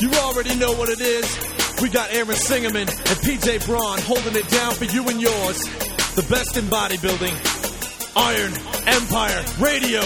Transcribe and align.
You 0.00 0.10
already 0.12 0.54
know 0.56 0.72
what 0.72 0.88
it 0.88 1.00
is. 1.02 1.28
We 1.82 1.90
got 1.90 2.10
Aaron 2.10 2.28
Singerman 2.28 2.88
and 2.88 3.18
PJ 3.20 3.66
Braun 3.66 3.98
holding 4.00 4.34
it 4.34 4.48
down 4.48 4.72
for 4.72 4.86
you 4.86 5.06
and 5.06 5.20
yours. 5.20 5.58
The 6.16 6.26
best 6.28 6.56
in 6.56 6.64
bodybuilding. 6.64 7.36
Iron 8.16 8.52
Empire 8.88 9.44
Radio. 9.60 10.00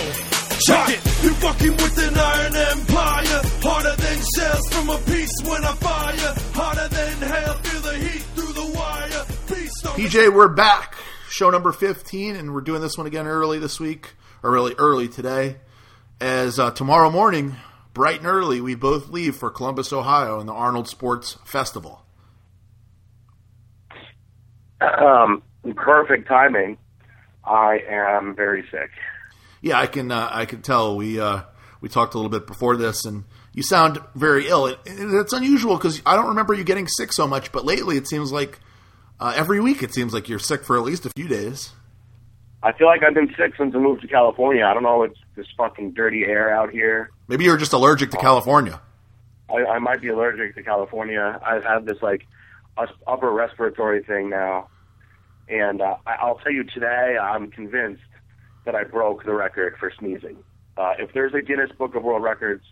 Check 0.67 0.99
it. 0.99 1.23
You're 1.23 1.35
fucking 1.35 1.77
with 1.77 1.99
an 1.99 2.19
iron 2.19 2.57
empire, 2.57 3.41
harder 3.63 3.95
than 3.95 4.19
shells 4.35 4.69
from 4.73 4.91
a 4.91 4.99
piece 4.99 5.33
when 5.45 5.65
I 5.65 5.73
fire, 5.75 6.35
harder 6.55 6.89
than 6.89 7.23
hell. 7.29 7.55
Feel 7.55 7.81
the 7.81 7.99
heat 7.99 8.23
through 8.35 8.53
the 8.53 8.73
wire. 8.77 9.27
Beast 9.49 9.87
on 9.87 9.93
PJ, 9.95 10.35
we're 10.35 10.49
back. 10.49 10.97
Show 11.31 11.51
number 11.51 11.71
15, 11.71 12.35
and 12.35 12.53
we're 12.53 12.63
doing 12.63 12.81
this 12.81 12.99
one 12.99 13.07
again 13.07 13.29
early 13.29 13.61
this 13.61 13.79
week, 13.79 14.15
or 14.43 14.51
really 14.51 14.75
early 14.77 15.07
today. 15.07 15.57
As 16.21 16.59
uh, 16.59 16.73
tomorrow 16.73 17.11
morning, 17.11 17.57
bright 17.95 18.19
and 18.19 18.27
early, 18.27 18.61
we 18.61 18.75
both 18.75 19.09
leave 19.09 19.37
for 19.37 19.51
Columbus, 19.51 19.93
Ohio, 19.93 20.41
and 20.41 20.49
the 20.49 20.53
Arnold 20.53 20.89
Sports 20.89 21.39
Festival. 21.45 22.05
Um, 24.81 25.43
perfect 25.77 26.29
timing. 26.29 26.77
I 27.45 27.79
am 27.89 28.35
very 28.35 28.63
sick. 28.71 28.91
Yeah, 29.63 29.81
I 29.81 29.87
can. 29.87 30.11
Uh, 30.11 30.29
I 30.31 30.45
can 30.45 30.61
tell. 30.61 30.97
We 30.97 31.19
uh, 31.19 31.43
we 31.81 31.89
talked 31.89 32.15
a 32.15 32.19
little 32.19 32.31
bit 32.31 32.47
before 32.47 32.77
this, 32.77 33.05
and 33.05 33.25
you 33.55 33.63
sound 33.63 33.99
very 34.15 34.49
ill. 34.49 34.67
It, 34.67 34.79
it, 34.85 34.99
it's 34.99 35.33
unusual 35.33 35.77
because 35.77 36.03
I 36.05 36.17
don't 36.17 36.29
remember 36.29 36.53
you 36.53 36.65
getting 36.65 36.89
sick 36.89 37.13
so 37.13 37.27
much, 37.27 37.53
but 37.53 37.65
lately 37.65 37.97
it 37.97 38.07
seems 38.07 38.33
like 38.33 38.59
uh, 39.21 39.33
every 39.35 39.61
week 39.61 39.83
it 39.83 39.95
seems 39.95 40.13
like 40.13 40.29
you're 40.29 40.39
sick 40.39 40.65
for 40.65 40.77
at 40.77 40.83
least 40.83 41.07
a 41.07 41.11
few 41.11 41.29
days. 41.29 41.73
I 42.63 42.73
feel 42.73 42.87
like 42.87 43.03
I've 43.03 43.15
been 43.15 43.33
sick 43.39 43.55
since 43.59 43.75
I 43.75 43.79
moved 43.79 44.03
to 44.03 44.09
California. 44.09 44.65
I 44.65 44.73
don't 44.73 44.83
know. 44.83 45.03
It's 45.03 45.19
this 45.37 45.47
fucking 45.57 45.93
dirty 45.93 46.25
air 46.25 46.55
out 46.55 46.71
here. 46.71 47.11
Maybe 47.29 47.45
you're 47.45 47.57
just 47.57 47.73
allergic 47.73 48.11
to 48.11 48.17
California. 48.17 48.81
I, 49.49 49.65
I 49.65 49.79
might 49.79 50.01
be 50.01 50.09
allergic 50.09 50.55
to 50.57 50.63
California. 50.63 51.41
I've 51.45 51.65
had 51.65 51.87
this 51.87 52.03
like 52.03 52.27
upper 53.07 53.31
respiratory 53.31 54.03
thing 54.03 54.31
now, 54.31 54.69
and 55.49 55.81
uh, 55.81 55.97
I, 56.07 56.15
I'll 56.15 56.37
tell 56.39 56.53
you 56.53 56.65
today, 56.65 57.17
I'm 57.21 57.51
convinced 57.51 58.03
that 58.65 58.75
I 58.75 58.85
broke 58.85 59.25
the 59.25 59.35
record 59.35 59.77
for 59.79 59.93
sneezing. 59.99 60.39
Uh, 60.77 60.95
if 60.99 61.13
there's 61.13 61.35
a 61.35 61.43
Guinness 61.43 61.71
Book 61.79 61.95
of 61.95 62.03
World 62.03 62.23
Records 62.23 62.65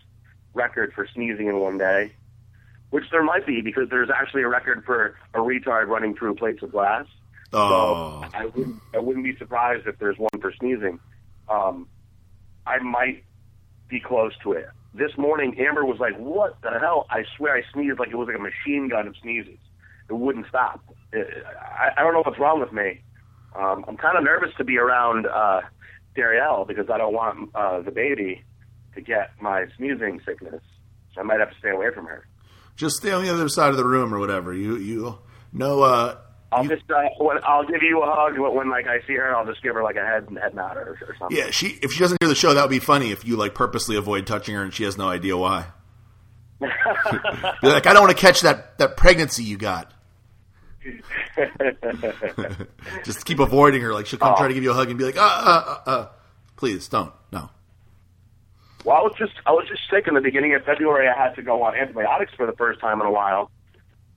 record 0.53 0.93
for 0.93 1.07
sneezing 1.13 1.47
in 1.47 1.59
one 1.59 1.77
day, 1.77 2.11
which 2.89 3.05
there 3.11 3.23
might 3.23 3.45
be 3.45 3.61
because 3.61 3.89
there's 3.89 4.09
actually 4.09 4.43
a 4.43 4.47
record 4.47 4.83
for 4.85 5.15
a 5.33 5.39
retard 5.39 5.87
running 5.87 6.15
through 6.15 6.35
plates 6.35 6.61
of 6.61 6.71
glass. 6.71 7.05
Oh, 7.53 8.23
So 8.31 8.37
I 8.37 8.45
wouldn't, 8.45 8.81
I 8.93 8.99
wouldn't 8.99 9.23
be 9.25 9.35
surprised 9.37 9.87
if 9.87 9.97
there's 9.99 10.17
one 10.17 10.41
for 10.41 10.51
sneezing. 10.59 10.99
Um, 11.49 11.87
I 12.65 12.79
might 12.79 13.23
be 13.89 13.99
close 13.99 14.33
to 14.43 14.53
it. 14.53 14.67
This 14.93 15.17
morning, 15.17 15.55
Amber 15.59 15.85
was 15.85 15.99
like, 15.99 16.15
"What 16.17 16.61
the 16.61 16.71
hell?" 16.79 17.07
I 17.09 17.23
swear, 17.37 17.55
I 17.55 17.63
sneezed 17.73 17.99
like 17.99 18.09
it 18.09 18.15
was 18.15 18.27
like 18.27 18.37
a 18.37 18.41
machine 18.41 18.89
gun 18.89 19.07
of 19.07 19.15
sneezes. 19.21 19.57
It 20.09 20.13
wouldn't 20.13 20.47
stop. 20.47 20.81
It, 21.11 21.27
I, 21.59 21.89
I 21.97 22.03
don't 22.03 22.13
know 22.13 22.21
what's 22.25 22.39
wrong 22.39 22.59
with 22.59 22.71
me. 22.71 23.01
Um, 23.55 23.85
I'm 23.87 23.97
kind 23.97 24.17
of 24.17 24.23
nervous 24.23 24.49
to 24.57 24.63
be 24.63 24.77
around 24.77 25.25
uh, 25.27 25.61
Darielle 26.15 26.67
because 26.67 26.89
I 26.89 26.97
don't 26.97 27.13
want 27.13 27.49
uh, 27.55 27.81
the 27.81 27.91
baby 27.91 28.43
to 28.95 29.01
get 29.01 29.31
my 29.41 29.65
sneezing 29.77 30.21
sickness. 30.25 30.61
So 31.13 31.21
I 31.21 31.23
might 31.23 31.39
have 31.39 31.51
to 31.51 31.57
stay 31.59 31.69
away 31.69 31.87
from 31.93 32.05
her. 32.05 32.27
just 32.75 32.95
stay 32.97 33.11
on 33.11 33.23
the 33.23 33.33
other 33.33 33.47
side 33.49 33.69
of 33.69 33.77
the 33.77 33.85
room 33.85 34.13
or 34.13 34.19
whatever. 34.19 34.53
You 34.53 34.77
you 34.77 35.17
know. 35.51 35.81
Uh, 35.83 36.17
I'll 36.55 36.65
just 36.65 36.83
uh, 36.91 37.01
when, 37.19 37.37
I'll 37.43 37.65
give 37.65 37.81
you 37.81 38.01
a 38.03 38.05
hug 38.13 38.37
when, 38.37 38.53
when 38.55 38.69
like 38.69 38.87
I 38.87 38.99
see 39.07 39.13
her. 39.15 39.35
I'll 39.35 39.45
just 39.45 39.61
give 39.63 39.73
her 39.75 39.83
like 39.83 39.95
a 39.95 40.05
head 40.05 40.27
head 40.41 40.53
nod 40.55 40.77
or, 40.77 40.97
or 41.07 41.15
something. 41.19 41.37
yeah, 41.37 41.49
she 41.51 41.67
if 41.81 41.91
she 41.91 41.99
doesn't 41.99 42.17
hear 42.21 42.29
the 42.29 42.35
show, 42.35 42.53
that 42.53 42.61
would 42.61 42.69
be 42.69 42.79
funny 42.79 43.11
if 43.11 43.25
you 43.25 43.35
like 43.37 43.53
purposely 43.55 43.95
avoid 43.95 44.25
touching 44.27 44.55
her 44.55 44.63
and 44.63 44.73
she 44.73 44.83
has 44.83 44.97
no 44.97 45.09
idea 45.09 45.35
why. 45.37 45.67
Like, 47.61 47.87
I 47.87 47.93
don't 47.93 48.03
want 48.03 48.15
to 48.17 48.21
catch 48.21 48.41
that 48.41 48.77
that 48.77 48.95
pregnancy 48.97 49.43
you 49.43 49.57
got. 49.57 49.91
Just 53.03 53.25
keep 53.25 53.39
avoiding 53.39 53.81
her. 53.81 53.93
Like 53.93 54.05
she'll 54.05 54.19
come 54.19 54.33
Oh. 54.33 54.37
try 54.37 54.47
to 54.47 54.53
give 54.53 54.63
you 54.63 54.71
a 54.71 54.73
hug 54.73 54.89
and 54.89 54.97
be 54.97 55.05
like, 55.05 55.17
uh, 55.17 55.21
uh, 55.21 55.77
uh, 55.85 55.89
uh. 55.89 56.07
please 56.55 56.87
don't. 56.87 57.11
No. 57.31 57.49
Well, 58.85 58.97
I 58.97 59.01
was 59.01 59.13
just 59.17 59.33
I 59.45 59.51
was 59.51 59.65
just 59.67 59.81
sick 59.89 60.07
in 60.07 60.13
the 60.13 60.21
beginning 60.21 60.53
of 60.55 60.63
February. 60.65 61.07
I 61.07 61.17
had 61.17 61.35
to 61.35 61.41
go 61.41 61.63
on 61.63 61.75
antibiotics 61.75 62.33
for 62.35 62.45
the 62.45 62.51
first 62.53 62.79
time 62.81 62.99
in 63.01 63.07
a 63.07 63.11
while. 63.11 63.49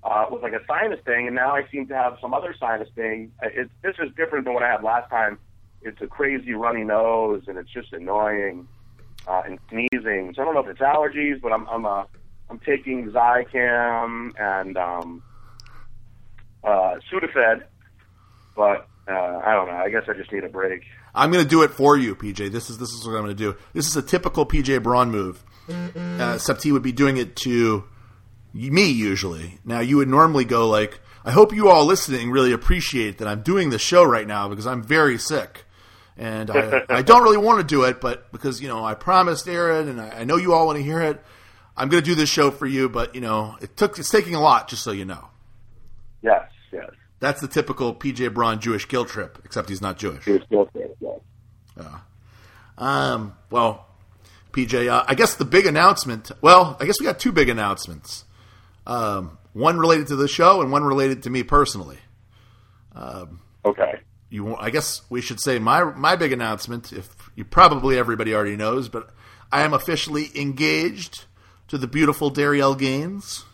Uh, 0.06 0.24
was 0.30 0.40
like 0.40 0.52
a 0.52 0.64
sinus 0.68 1.00
thing, 1.04 1.26
and 1.26 1.34
now 1.34 1.50
I 1.56 1.66
seem 1.72 1.88
to 1.88 1.94
have 1.94 2.16
some 2.20 2.32
other 2.32 2.54
sinus 2.60 2.88
thing. 2.94 3.32
Uh, 3.42 3.48
It, 3.52 3.70
this 3.82 3.96
is 3.98 4.14
different 4.16 4.44
than 4.44 4.54
what 4.54 4.62
I 4.62 4.70
had 4.70 4.84
last 4.84 5.10
time. 5.10 5.36
It's 5.82 6.00
a 6.00 6.06
crazy 6.06 6.52
runny 6.52 6.84
nose, 6.84 7.42
and 7.48 7.58
it's 7.58 7.70
just 7.72 7.92
annoying 7.92 8.68
uh, 9.26 9.42
and 9.44 9.58
sneezing. 9.68 10.32
So 10.34 10.42
I 10.42 10.44
don't 10.44 10.54
know 10.54 10.60
if 10.60 10.68
it's 10.68 10.80
allergies, 10.80 11.40
but 11.40 11.52
I'm 11.52 11.66
I'm 11.68 11.84
uh, 11.86 12.04
I'm 12.48 12.60
taking 12.60 13.10
Zicam 13.10 14.30
and 14.38 14.76
um, 14.76 15.22
uh, 16.62 16.94
Sudafed, 17.10 17.64
but 18.54 18.86
uh, 19.08 19.40
I 19.44 19.54
don't 19.54 19.66
know. 19.66 19.74
I 19.74 19.90
guess 19.90 20.04
I 20.08 20.12
just 20.12 20.30
need 20.30 20.44
a 20.44 20.48
break. 20.48 20.82
I'm 21.16 21.32
going 21.32 21.42
to 21.42 21.50
do 21.50 21.62
it 21.62 21.72
for 21.72 21.96
you, 21.96 22.14
PJ. 22.14 22.52
This 22.52 22.70
is 22.70 22.78
this 22.78 22.90
is 22.90 23.04
what 23.04 23.16
I'm 23.16 23.24
going 23.24 23.36
to 23.36 23.42
do. 23.52 23.56
This 23.72 23.88
is 23.88 23.96
a 23.96 24.02
typical 24.02 24.46
PJ 24.46 24.84
Braun 24.84 25.10
move. 25.10 25.42
Uh, 25.68 26.34
except 26.36 26.62
he 26.62 26.70
would 26.70 26.82
be 26.82 26.92
doing 26.92 27.16
it 27.16 27.34
to 27.34 27.82
me 28.56 28.90
usually. 28.90 29.58
Now 29.64 29.80
you 29.80 29.98
would 29.98 30.08
normally 30.08 30.44
go 30.44 30.68
like, 30.68 31.00
"I 31.24 31.30
hope 31.30 31.54
you 31.54 31.68
all 31.68 31.84
listening 31.84 32.30
really 32.30 32.52
appreciate 32.52 33.18
that 33.18 33.28
I'm 33.28 33.42
doing 33.42 33.70
the 33.70 33.78
show 33.78 34.04
right 34.04 34.26
now 34.26 34.48
because 34.48 34.66
I'm 34.66 34.82
very 34.82 35.18
sick." 35.18 35.64
And 36.18 36.50
I, 36.50 36.82
I 36.88 37.02
don't 37.02 37.22
really 37.22 37.36
want 37.36 37.60
to 37.60 37.64
do 37.64 37.84
it, 37.84 38.00
but 38.00 38.32
because 38.32 38.60
you 38.62 38.68
know 38.68 38.84
I 38.84 38.94
promised 38.94 39.46
Aaron, 39.48 39.88
and 39.88 40.00
I, 40.00 40.20
I 40.20 40.24
know 40.24 40.36
you 40.36 40.54
all 40.54 40.66
want 40.66 40.78
to 40.78 40.82
hear 40.82 41.00
it, 41.02 41.22
I'm 41.76 41.88
going 41.88 42.02
to 42.02 42.08
do 42.08 42.14
this 42.14 42.30
show 42.30 42.50
for 42.50 42.66
you. 42.66 42.88
But 42.88 43.14
you 43.14 43.20
know, 43.20 43.56
it 43.60 43.76
took 43.76 43.98
it's 43.98 44.10
taking 44.10 44.34
a 44.34 44.40
lot, 44.40 44.68
just 44.68 44.82
so 44.82 44.92
you 44.92 45.04
know. 45.04 45.28
Yes, 46.22 46.50
yes. 46.72 46.90
That's 47.20 47.40
the 47.40 47.48
typical 47.48 47.94
PJ 47.94 48.32
Braun 48.32 48.60
Jewish 48.60 48.88
guilt 48.88 49.08
trip, 49.08 49.38
except 49.44 49.68
he's 49.68 49.80
not 49.80 49.98
Jewish. 49.98 50.26
It's 50.26 50.44
still 50.46 50.68
sick, 50.74 50.90
yes. 51.00 51.20
Um, 52.78 53.34
well, 53.50 53.86
PJ, 54.52 54.90
uh, 54.90 55.04
I 55.06 55.14
guess 55.14 55.34
the 55.34 55.44
big 55.44 55.66
announcement. 55.66 56.30
Well, 56.40 56.76
I 56.80 56.86
guess 56.86 57.00
we 57.00 57.06
got 57.06 57.18
two 57.18 57.32
big 57.32 57.48
announcements. 57.48 58.24
Um, 58.86 59.38
one 59.52 59.78
related 59.78 60.08
to 60.08 60.16
the 60.16 60.28
show 60.28 60.60
and 60.60 60.70
one 60.70 60.84
related 60.84 61.24
to 61.24 61.30
me 61.30 61.42
personally. 61.42 61.98
Okay. 63.64 64.00
You, 64.30 64.56
I 64.56 64.70
guess 64.70 65.02
we 65.08 65.20
should 65.20 65.41
say 65.41 65.58
my 65.58 65.84
my 65.84 66.16
big 66.16 66.32
announcement. 66.32 66.92
If 66.92 67.08
you 67.34 67.44
probably 67.44 67.98
everybody 67.98 68.34
already 68.34 68.56
knows, 68.56 68.88
but 68.88 69.10
I 69.52 69.62
am 69.62 69.72
officially 69.72 70.30
engaged 70.34 71.24
to 71.69 71.78
the 71.78 71.86
beautiful 71.86 72.30
Darielle 72.30 72.78
Gaines. 72.78 73.44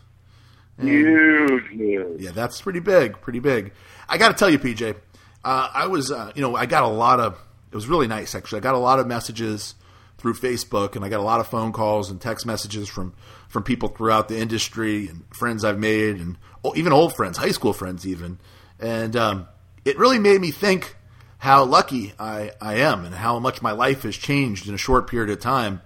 Huge 0.81 1.71
news. 1.73 2.21
Yeah, 2.21 2.31
that's 2.33 2.61
pretty 2.61 2.81
big, 2.81 3.21
pretty 3.21 3.39
big. 3.39 3.73
I 4.09 4.19
got 4.19 4.29
to 4.29 4.35
tell 4.35 4.51
you, 4.51 4.59
PJ, 4.59 4.97
uh, 5.45 5.69
I 5.73 5.87
was, 5.87 6.11
uh, 6.11 6.33
you 6.35 6.43
know, 6.43 6.57
I 6.57 6.67
got 6.67 6.83
a 6.83 6.89
lot 6.89 7.21
of. 7.21 7.39
It 7.71 7.75
was 7.75 7.89
really 7.89 8.09
nice, 8.09 8.35
actually. 8.35 8.59
I 8.59 8.63
got 8.63 8.75
a 8.75 8.79
lot 8.79 8.99
of 8.99 9.07
messages 9.07 9.75
through 10.23 10.35
Facebook, 10.35 10.95
and 10.95 11.05
I 11.05 11.09
got 11.09 11.19
a 11.19 11.25
lot 11.25 11.41
of 11.41 11.49
phone 11.49 11.73
calls 11.73 12.11
and 12.11 12.21
text 12.21 12.47
messages 12.47 12.89
from 12.89 13.13
from 13.49 13.65
people 13.65 13.89
throughout 13.91 14.29
the 14.29 14.39
industry 14.39 15.09
and 15.09 15.25
friends 15.35 15.65
I've 15.65 15.79
made, 15.79 16.17
and 16.17 16.39
even 16.75 16.93
old 16.93 17.15
friends, 17.15 17.37
high 17.37 17.51
school 17.51 17.75
friends, 17.75 18.07
even. 18.07 18.39
And 18.81 19.15
um, 19.17 19.49
it 19.85 19.99
really 19.99 20.19
made 20.19 20.41
me 20.41 20.51
think 20.51 20.97
how 21.39 21.65
lucky 21.65 22.15
I, 22.19 22.53
I 22.61 22.77
am 22.77 23.05
and 23.05 23.15
how 23.15 23.41
much 23.41 23.61
my 23.61 23.73
life 23.73 24.05
has 24.05 24.17
changed 24.17 24.69
in 24.69 24.75
a 24.75 24.79
short 24.79 25.11
period 25.11 25.29
of 25.29 25.41
time. 25.41 25.83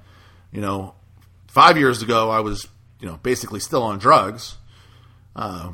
You 0.52 0.60
know, 0.60 0.94
five 1.48 1.78
years 1.78 2.02
ago, 2.02 2.30
I 2.30 2.40
was, 2.40 2.68
you 3.00 3.08
know, 3.08 3.18
basically 3.22 3.60
still 3.60 3.82
on 3.82 3.98
drugs. 3.98 4.56
Uh, 5.34 5.72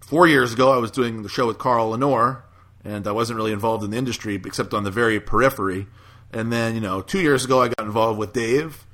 four 0.00 0.26
years 0.28 0.52
ago, 0.54 0.72
I 0.72 0.78
was 0.78 0.92
doing 0.92 1.22
the 1.22 1.28
show 1.28 1.48
with 1.48 1.58
Carl 1.58 1.90
Lanore, 1.90 2.42
and 2.84 3.06
I 3.06 3.12
wasn't 3.12 3.36
really 3.36 3.52
involved 3.52 3.84
in 3.84 3.90
the 3.90 3.96
industry 3.96 4.36
except 4.36 4.72
on 4.72 4.84
the 4.84 4.90
very 4.90 5.18
periphery. 5.20 5.88
And 6.36 6.52
then, 6.52 6.74
you 6.74 6.82
know, 6.82 7.00
two 7.00 7.20
years 7.20 7.46
ago, 7.46 7.62
I 7.62 7.68
got 7.68 7.86
involved 7.86 8.18
with 8.18 8.34
Dave. 8.34 8.84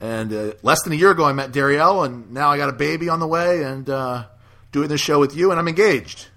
And 0.00 0.32
uh, 0.32 0.52
less 0.62 0.80
than 0.84 0.92
a 0.92 0.96
year 0.96 1.10
ago, 1.10 1.24
I 1.24 1.32
met 1.32 1.50
Darielle, 1.50 2.06
and 2.06 2.30
now 2.30 2.50
I 2.50 2.56
got 2.56 2.68
a 2.68 2.72
baby 2.72 3.08
on 3.08 3.18
the 3.18 3.26
way 3.26 3.64
and 3.64 3.90
uh, 3.90 4.26
doing 4.70 4.86
this 4.86 5.00
show 5.00 5.18
with 5.18 5.34
you, 5.34 5.50
and 5.50 5.58
I'm 5.58 5.66
engaged. 5.66 6.28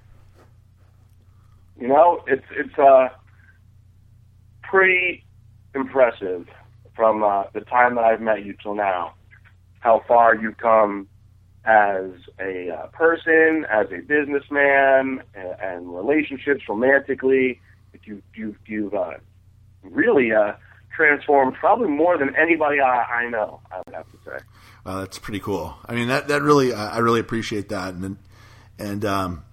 You 1.80 1.89
know, 1.89 2.24
it's 2.25 2.45
it's 2.50 2.75
uh, 2.80 3.09
pretty 4.63 5.24
impressive 5.75 6.48
from 6.95 7.24
uh, 7.24 7.44
the 7.53 7.62
time 7.62 7.94
that 7.94 8.03
I've 8.03 8.21
met 8.21 8.44
you 8.44 8.56
till 8.60 8.74
now, 8.74 9.13
how 9.81 10.01
far 10.07 10.33
you've 10.33 10.57
come 10.57 11.07
as 11.65 12.10
a 12.39 12.71
uh, 12.71 12.88
person, 12.88 13.63
as 13.69 13.92
a 13.92 14.00
businessman, 14.00 15.21
and, 15.36 15.56
and 15.62 15.95
relationships 15.95 16.63
romantically. 16.68 17.62
You 18.03 18.24
you 18.33 18.56
you've 18.65 18.94
uh, 18.95 19.18
really 19.92 20.31
uh, 20.31 20.54
transformed 20.95 21.56
probably 21.56 21.89
more 21.89 22.18
than 22.18 22.36
anybody 22.36 22.80
I, 22.80 23.04
I 23.04 23.30
know. 23.30 23.62
I 23.72 23.81
would 23.86 23.95
have 23.95 24.12
to 24.12 24.18
say. 24.25 24.38
Well, 24.84 25.00
that's 25.00 25.19
pretty 25.19 25.39
cool. 25.39 25.75
I 25.86 25.94
mean, 25.94 26.07
that 26.07 26.28
that 26.30 26.42
really, 26.42 26.74
I 26.74 26.95
I 26.95 26.98
really 27.00 27.19
appreciate 27.19 27.69
that, 27.69 27.94
and 27.94 28.18
and 28.80 29.06
um, 29.06 29.44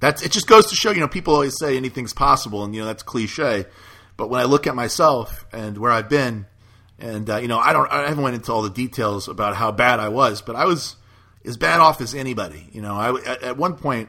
that's 0.00 0.22
it. 0.22 0.32
Just 0.32 0.46
goes 0.46 0.66
to 0.66 0.76
show, 0.76 0.90
you 0.90 1.00
know, 1.00 1.08
people 1.08 1.34
always 1.34 1.58
say 1.58 1.76
anything's 1.76 2.12
possible, 2.12 2.64
and 2.64 2.74
you 2.74 2.80
know 2.80 2.86
that's 2.86 3.02
cliche. 3.02 3.66
But 4.16 4.30
when 4.30 4.40
I 4.40 4.44
look 4.44 4.66
at 4.66 4.74
myself 4.74 5.46
and 5.52 5.76
where 5.78 5.92
I've 5.92 6.08
been, 6.08 6.46
and 6.98 7.28
uh, 7.28 7.36
you 7.36 7.48
know, 7.48 7.58
I 7.58 7.72
don't, 7.72 7.90
I 7.90 8.08
haven't 8.08 8.22
went 8.22 8.36
into 8.36 8.52
all 8.52 8.62
the 8.62 8.70
details 8.70 9.28
about 9.28 9.56
how 9.56 9.72
bad 9.72 10.00
I 10.00 10.08
was, 10.08 10.42
but 10.42 10.56
I 10.56 10.64
was, 10.64 10.96
as 11.44 11.56
bad 11.56 11.80
off 11.80 12.00
as 12.00 12.14
anybody. 12.14 12.68
You 12.72 12.82
know, 12.82 12.96
I 12.96 13.14
at, 13.24 13.42
at 13.42 13.56
one 13.56 13.76
point 13.76 14.08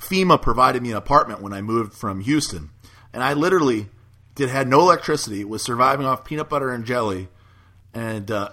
FEMA 0.00 0.40
provided 0.40 0.82
me 0.82 0.90
an 0.90 0.96
apartment 0.96 1.42
when 1.42 1.52
I 1.52 1.62
moved 1.62 1.94
from 1.94 2.20
Houston, 2.20 2.70
and 3.12 3.22
I 3.22 3.32
literally 3.32 3.88
did 4.36 4.50
had 4.50 4.68
no 4.68 4.80
electricity, 4.80 5.44
was 5.44 5.62
surviving 5.62 6.06
off 6.06 6.24
peanut 6.24 6.48
butter 6.48 6.70
and 6.70 6.84
jelly, 6.84 7.28
and 7.92 8.30
uh, 8.30 8.50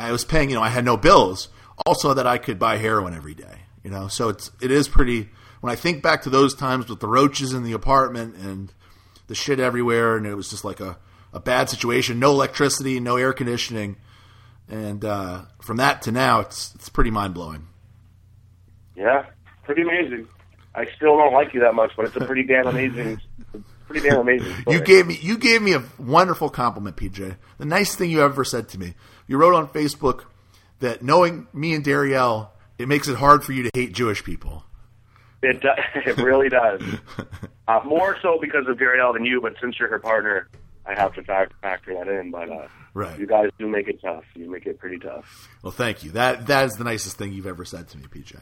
I 0.00 0.10
was 0.10 0.24
paying. 0.24 0.50
You 0.50 0.56
know, 0.56 0.62
I 0.62 0.70
had 0.70 0.84
no 0.84 0.96
bills. 0.96 1.48
Also, 1.86 2.12
that 2.14 2.26
I 2.26 2.38
could 2.38 2.58
buy 2.58 2.78
heroin 2.78 3.14
every 3.14 3.34
day. 3.34 3.60
You 3.84 3.90
know, 3.90 4.08
so 4.08 4.30
it's 4.30 4.50
it 4.60 4.72
is 4.72 4.88
pretty. 4.88 5.28
When 5.60 5.72
I 5.72 5.76
think 5.76 6.02
back 6.02 6.22
to 6.22 6.30
those 6.30 6.54
times 6.54 6.88
with 6.88 7.00
the 7.00 7.08
roaches 7.08 7.52
in 7.52 7.62
the 7.62 7.72
apartment 7.72 8.36
and 8.36 8.72
the 9.26 9.34
shit 9.34 9.60
everywhere, 9.60 10.16
and 10.16 10.26
it 10.26 10.34
was 10.34 10.50
just 10.50 10.64
like 10.64 10.80
a, 10.80 10.98
a 11.32 11.40
bad 11.40 11.68
situation. 11.68 12.18
No 12.18 12.30
electricity, 12.30 12.98
no 12.98 13.16
air 13.16 13.32
conditioning, 13.32 13.96
and 14.68 15.04
uh, 15.04 15.42
from 15.60 15.76
that 15.76 16.02
to 16.02 16.12
now, 16.12 16.40
it's 16.40 16.74
it's 16.74 16.88
pretty 16.88 17.10
mind 17.10 17.34
blowing. 17.34 17.68
Yeah, 18.96 19.26
pretty 19.64 19.82
amazing. 19.82 20.26
I 20.74 20.86
still 20.96 21.16
don't 21.16 21.32
like 21.32 21.54
you 21.54 21.60
that 21.60 21.74
much, 21.74 21.92
but 21.96 22.06
it's 22.06 22.16
a 22.16 22.24
pretty 22.24 22.44
damn 22.44 22.66
amazing, 22.66 23.20
pretty 23.88 24.08
damn 24.08 24.20
amazing. 24.20 24.52
Story. 24.62 24.76
You 24.76 24.82
gave 24.84 25.06
me 25.06 25.18
you 25.20 25.38
gave 25.38 25.62
me 25.62 25.72
a 25.74 25.82
wonderful 25.98 26.48
compliment, 26.50 26.96
PJ. 26.96 27.36
The 27.58 27.64
nicest 27.64 27.98
thing 27.98 28.10
you 28.10 28.22
ever 28.22 28.44
said 28.44 28.68
to 28.70 28.78
me. 28.78 28.94
You 29.26 29.36
wrote 29.38 29.54
on 29.54 29.68
Facebook 29.68 30.24
that 30.80 31.02
knowing 31.02 31.46
me 31.52 31.74
and 31.74 31.84
Darielle, 31.84 32.50
it 32.78 32.86
makes 32.88 33.08
it 33.08 33.16
hard 33.16 33.42
for 33.44 33.52
you 33.52 33.64
to 33.64 33.70
hate 33.74 33.92
Jewish 33.92 34.22
people. 34.22 34.64
It 35.42 35.60
does, 35.60 35.78
it 36.06 36.16
really 36.18 36.48
does. 36.48 36.82
Uh, 37.68 37.80
more 37.84 38.16
so 38.22 38.38
because 38.40 38.66
of 38.66 38.78
Darielle 38.78 39.12
than 39.12 39.26
you, 39.26 39.42
but 39.42 39.52
since 39.60 39.78
you're 39.78 39.90
her 39.90 39.98
partner, 39.98 40.48
I 40.86 40.94
have 40.94 41.12
to 41.16 41.22
factor, 41.22 41.92
that 41.92 42.08
in. 42.08 42.30
But 42.30 42.48
uh, 42.50 42.66
Right. 42.94 43.18
you 43.18 43.26
guys 43.26 43.50
do 43.58 43.68
make 43.68 43.88
it 43.88 44.00
tough. 44.00 44.24
You 44.34 44.50
make 44.50 44.64
it 44.64 44.78
pretty 44.78 44.98
tough. 44.98 45.50
Well, 45.62 45.70
thank 45.70 46.02
you. 46.02 46.12
That 46.12 46.46
that 46.46 46.64
is 46.64 46.76
the 46.76 46.84
nicest 46.84 47.18
thing 47.18 47.34
you've 47.34 47.46
ever 47.46 47.66
said 47.66 47.86
to 47.88 47.98
me, 47.98 48.04
PJ. 48.04 48.40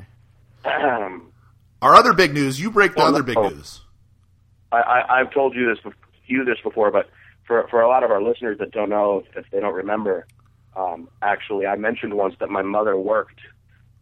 Um, 0.64 1.32
Our 1.82 1.96
other 1.96 2.12
big 2.12 2.34
news. 2.34 2.60
You 2.60 2.70
break 2.70 2.92
the 2.94 2.98
Well, 3.00 3.08
other 3.08 3.24
big 3.24 3.34
no. 3.34 3.48
news. 3.48 3.80
I, 4.72 4.76
I, 4.76 5.20
I've 5.20 5.32
told 5.32 5.54
you 5.54 5.74
this, 5.74 5.92
you 6.26 6.44
this 6.44 6.58
before, 6.62 6.90
but 6.90 7.08
for 7.46 7.66
for 7.68 7.80
a 7.80 7.88
lot 7.88 8.02
of 8.02 8.10
our 8.10 8.22
listeners 8.22 8.58
that 8.58 8.72
don't 8.72 8.90
know, 8.90 9.22
if 9.36 9.44
they 9.50 9.60
don't 9.60 9.74
remember, 9.74 10.26
um, 10.76 11.08
actually, 11.22 11.66
I 11.66 11.76
mentioned 11.76 12.14
once 12.14 12.34
that 12.40 12.50
my 12.50 12.62
mother 12.62 12.96
worked 12.96 13.40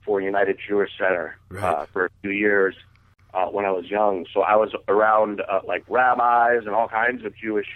for 0.05 0.21
United 0.21 0.59
Jewish 0.67 0.91
Center 0.99 1.37
uh, 1.59 1.87
for 1.87 2.07
a 2.07 2.11
few 2.23 2.31
years 2.31 2.75
uh, 3.33 3.47
when 3.47 3.65
I 3.65 3.71
was 3.71 3.87
young. 3.87 4.27
So 4.33 4.41
I 4.43 4.57
was 4.57 4.75
around 4.89 5.41
uh, 5.41 5.61
like 5.67 5.85
rabbis 5.89 6.63
and 6.67 6.75
all 6.75 6.89
kinds 6.89 7.25
of 7.25 7.37
Jewish, 7.37 7.69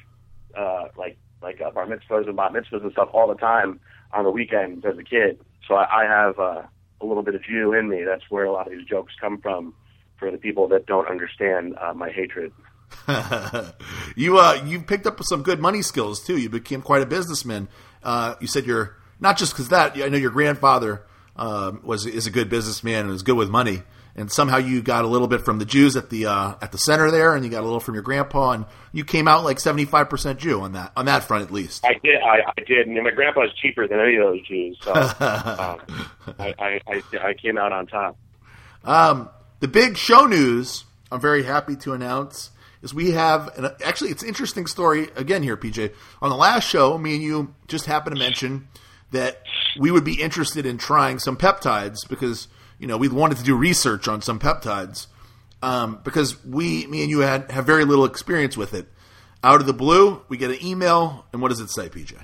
uh, 0.56 0.88
like 0.96 1.16
like 1.42 1.60
uh, 1.60 1.70
bar 1.70 1.86
mitzvahs 1.86 2.26
and 2.26 2.36
bat 2.36 2.52
mitzvahs 2.52 2.82
and 2.82 2.92
stuff 2.92 3.10
all 3.12 3.28
the 3.28 3.34
time 3.34 3.80
on 4.12 4.24
the 4.24 4.30
weekends 4.30 4.84
as 4.84 4.98
a 4.98 5.04
kid. 5.04 5.38
So 5.66 5.74
I, 5.74 6.02
I 6.02 6.04
have 6.04 6.38
uh, 6.38 6.62
a 7.00 7.06
little 7.06 7.22
bit 7.22 7.34
of 7.34 7.42
Jew 7.42 7.74
in 7.74 7.88
me. 7.88 8.02
That's 8.04 8.30
where 8.30 8.44
a 8.44 8.52
lot 8.52 8.66
of 8.66 8.72
these 8.72 8.86
jokes 8.86 9.12
come 9.20 9.38
from. 9.40 9.74
For 10.18 10.32
the 10.32 10.38
people 10.38 10.66
that 10.68 10.86
don't 10.86 11.06
understand 11.06 11.76
uh, 11.80 11.94
my 11.94 12.10
hatred. 12.10 12.52
you 14.16 14.38
uh 14.38 14.62
you 14.66 14.80
picked 14.80 15.06
up 15.06 15.18
some 15.22 15.42
good 15.42 15.60
money 15.60 15.82
skills 15.82 16.24
too. 16.24 16.36
You 16.36 16.48
became 16.48 16.82
quite 16.82 17.02
a 17.02 17.06
businessman. 17.06 17.68
Uh, 18.02 18.34
you 18.40 18.46
said 18.46 18.66
you're 18.66 18.96
not 19.20 19.36
just 19.36 19.52
because 19.52 19.68
that. 19.68 19.96
I 19.96 20.08
know 20.08 20.18
your 20.18 20.30
grandfather 20.30 21.04
um, 21.36 21.80
was 21.82 22.06
is 22.06 22.26
a 22.26 22.30
good 22.30 22.48
businessman 22.48 23.00
and 23.00 23.10
was 23.10 23.22
good 23.22 23.36
with 23.36 23.48
money. 23.48 23.82
And 24.16 24.32
somehow 24.32 24.56
you 24.56 24.82
got 24.82 25.04
a 25.04 25.06
little 25.06 25.28
bit 25.28 25.42
from 25.42 25.60
the 25.60 25.64
Jews 25.64 25.94
at 25.94 26.10
the 26.10 26.26
uh, 26.26 26.54
at 26.60 26.72
the 26.72 26.78
center 26.78 27.08
there, 27.12 27.36
and 27.36 27.44
you 27.44 27.50
got 27.52 27.60
a 27.60 27.64
little 27.64 27.78
from 27.78 27.94
your 27.94 28.02
grandpa, 28.02 28.50
and 28.50 28.66
you 28.92 29.04
came 29.04 29.28
out 29.28 29.44
like 29.44 29.60
seventy 29.60 29.84
five 29.84 30.10
percent 30.10 30.40
Jew 30.40 30.60
on 30.60 30.72
that 30.72 30.90
on 30.96 31.04
that 31.04 31.22
front 31.22 31.44
at 31.44 31.52
least. 31.52 31.84
I 31.84 31.94
did. 32.02 32.20
I, 32.20 32.40
I 32.48 32.62
did. 32.66 32.88
And 32.88 33.00
my 33.04 33.12
grandpa's 33.12 33.52
cheaper 33.62 33.86
than 33.86 34.00
any 34.00 34.16
of 34.16 34.24
those 34.24 34.46
Jews, 34.48 34.76
so 34.82 34.92
um, 34.92 35.06
I, 36.38 36.54
I, 36.58 36.80
I, 36.88 37.02
I 37.28 37.34
came 37.34 37.56
out 37.56 37.72
on 37.72 37.86
top. 37.86 38.16
Um, 38.82 39.28
the 39.60 39.68
big 39.68 39.96
show 39.96 40.26
news, 40.26 40.84
I'm 41.12 41.20
very 41.20 41.44
happy 41.44 41.76
to 41.76 41.92
announce, 41.92 42.50
is 42.82 42.94
we 42.94 43.12
have, 43.12 43.50
and 43.56 43.66
actually, 43.84 44.10
it's 44.10 44.22
an 44.22 44.28
interesting 44.28 44.66
story 44.66 45.08
again 45.16 45.42
here, 45.42 45.56
PJ. 45.56 45.92
On 46.22 46.30
the 46.30 46.36
last 46.36 46.68
show, 46.68 46.96
me 46.98 47.14
and 47.14 47.22
you 47.22 47.54
just 47.66 47.86
happened 47.86 48.16
to 48.16 48.22
mention 48.22 48.68
that 49.10 49.42
we 49.78 49.90
would 49.90 50.04
be 50.04 50.20
interested 50.20 50.66
in 50.66 50.78
trying 50.78 51.18
some 51.18 51.36
peptides 51.36 52.08
because, 52.08 52.48
you 52.78 52.86
know, 52.86 52.96
we 52.96 53.08
wanted 53.08 53.38
to 53.38 53.44
do 53.44 53.56
research 53.56 54.06
on 54.06 54.20
some 54.22 54.38
peptides 54.38 55.06
um, 55.62 56.00
because 56.04 56.44
we, 56.44 56.86
me 56.86 57.02
and 57.02 57.10
you, 57.10 57.20
had 57.20 57.50
have 57.50 57.66
very 57.66 57.84
little 57.84 58.04
experience 58.04 58.56
with 58.56 58.74
it. 58.74 58.86
Out 59.42 59.60
of 59.60 59.66
the 59.66 59.72
blue, 59.72 60.22
we 60.28 60.36
get 60.36 60.50
an 60.50 60.64
email, 60.64 61.24
and 61.32 61.40
what 61.40 61.48
does 61.48 61.60
it 61.60 61.70
say, 61.70 61.88
PJ? 61.88 62.14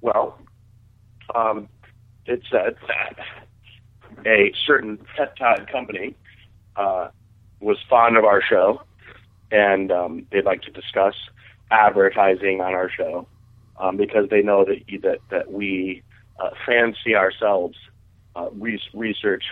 Well, 0.00 0.38
um, 1.34 1.68
it 2.26 2.42
said 2.50 2.76
that 2.88 3.18
a 4.26 4.52
certain 4.66 4.98
peptide 5.18 5.70
company 5.70 6.14
uh, 6.76 7.08
was 7.62 7.78
fond 7.88 8.16
of 8.16 8.24
our 8.24 8.42
show, 8.42 8.82
and 9.50 9.90
um, 9.90 10.26
they'd 10.30 10.44
like 10.44 10.62
to 10.62 10.70
discuss 10.70 11.14
advertising 11.70 12.60
on 12.60 12.74
our 12.74 12.90
show 12.90 13.26
um, 13.78 13.96
because 13.96 14.28
they 14.28 14.42
know 14.42 14.64
that 14.64 14.82
that 15.02 15.18
that 15.30 15.52
we 15.52 16.02
uh, 16.38 16.50
fancy 16.66 17.14
ourselves 17.14 17.76
uh, 18.36 18.48
re- 18.52 18.80
research 18.94 19.44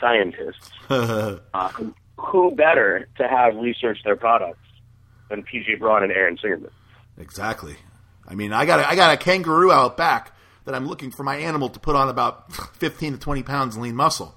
scientists. 0.00 0.70
uh, 0.90 1.70
who 2.16 2.50
better 2.52 3.08
to 3.18 3.28
have 3.28 3.56
research 3.56 3.98
their 4.04 4.16
products 4.16 4.58
than 5.30 5.42
PJ 5.42 5.78
Braun 5.78 6.02
and 6.02 6.12
Aaron 6.12 6.36
Singerman? 6.36 6.70
Exactly. 7.18 7.76
I 8.26 8.34
mean, 8.34 8.52
I 8.52 8.64
got 8.64 8.80
a, 8.80 8.88
I 8.88 8.96
got 8.96 9.12
a 9.12 9.16
kangaroo 9.16 9.70
out 9.70 9.96
back 9.96 10.32
that 10.64 10.74
I'm 10.74 10.86
looking 10.86 11.10
for 11.10 11.22
my 11.22 11.36
animal 11.36 11.68
to 11.68 11.80
put 11.80 11.94
on 11.94 12.08
about 12.08 12.52
15 12.76 13.14
to 13.14 13.18
20 13.18 13.42
pounds 13.42 13.76
lean 13.76 13.94
muscle. 13.94 14.34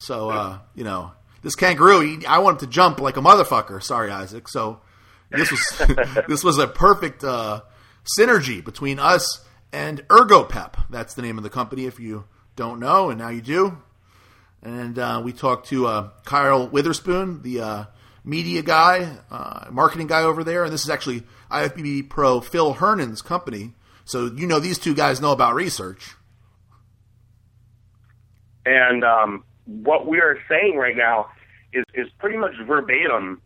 So, 0.00 0.30
uh, 0.30 0.58
you 0.74 0.82
know, 0.82 1.12
this 1.42 1.54
kangaroo, 1.54 2.00
he, 2.00 2.26
I 2.26 2.38
want 2.38 2.60
him 2.60 2.68
to 2.68 2.72
jump 2.72 3.00
like 3.00 3.16
a 3.16 3.20
motherfucker. 3.20 3.82
Sorry, 3.82 4.10
Isaac. 4.10 4.48
So 4.48 4.80
this 5.30 5.50
was 5.50 5.82
this 6.28 6.44
was 6.44 6.58
a 6.58 6.66
perfect 6.66 7.24
uh, 7.24 7.62
synergy 8.18 8.64
between 8.64 8.98
us 8.98 9.44
and 9.72 10.06
ErgoPep. 10.08 10.74
That's 10.90 11.14
the 11.14 11.22
name 11.22 11.38
of 11.38 11.44
the 11.44 11.50
company. 11.50 11.86
If 11.86 12.00
you 12.00 12.24
don't 12.56 12.80
know, 12.80 13.10
and 13.10 13.18
now 13.18 13.28
you 13.28 13.40
do. 13.40 13.78
And 14.62 14.98
uh, 14.98 15.22
we 15.24 15.32
talked 15.32 15.68
to 15.68 15.86
uh, 15.86 16.10
Kyle 16.26 16.68
Witherspoon, 16.68 17.40
the 17.40 17.60
uh, 17.60 17.84
media 18.24 18.60
guy, 18.60 19.16
uh, 19.30 19.68
marketing 19.70 20.06
guy 20.06 20.22
over 20.22 20.44
there, 20.44 20.64
and 20.64 20.72
this 20.72 20.84
is 20.84 20.90
actually 20.90 21.22
IFBB 21.50 22.10
Pro 22.10 22.40
Phil 22.40 22.74
Hernon's 22.74 23.22
company. 23.22 23.72
So 24.04 24.26
you 24.26 24.46
know 24.46 24.60
these 24.60 24.78
two 24.78 24.94
guys 24.94 25.20
know 25.20 25.32
about 25.32 25.54
research. 25.54 26.14
And 28.66 29.02
um, 29.04 29.44
what 29.82 30.06
we 30.06 30.18
are 30.18 30.38
saying 30.48 30.76
right 30.76 30.96
now 30.96 31.30
is, 31.72 31.84
is 31.94 32.08
pretty 32.18 32.36
much 32.36 32.52
verbatim 32.66 33.40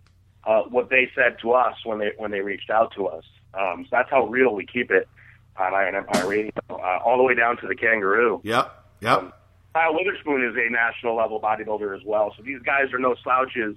uh, 0.45 0.63
what 0.63 0.91
they 0.91 1.11
said 1.15 1.37
to 1.43 1.53
us 1.53 1.75
when 1.85 1.99
they 1.99 2.13
when 2.17 2.31
they 2.31 2.41
reached 2.41 2.71
out 2.71 2.93
to 2.97 3.07
us. 3.07 3.25
Um, 3.55 3.85
so 3.85 3.89
that's 3.93 4.11
how 4.11 4.27
real 4.27 4.55
we 4.55 4.67
keep 4.67 4.91
it 4.91 5.09
on 5.57 5.75
Iron 5.75 5.95
Empire 5.95 6.27
Radio, 6.27 6.53
uh, 6.69 6.99
all 7.05 7.17
the 7.17 7.23
way 7.23 7.35
down 7.35 7.57
to 7.59 7.67
the 7.67 7.75
kangaroo. 7.75 8.41
Yep, 8.43 8.85
yep. 9.01 9.41
Kyle 9.73 9.95
Witherspoon 9.95 10.45
is 10.45 10.55
a 10.57 10.71
national 10.71 11.17
level 11.17 11.41
bodybuilder 11.41 11.97
as 11.97 12.05
well. 12.05 12.33
So 12.37 12.43
these 12.43 12.61
guys 12.63 12.93
are 12.93 12.99
no 12.99 13.15
slouches. 13.23 13.77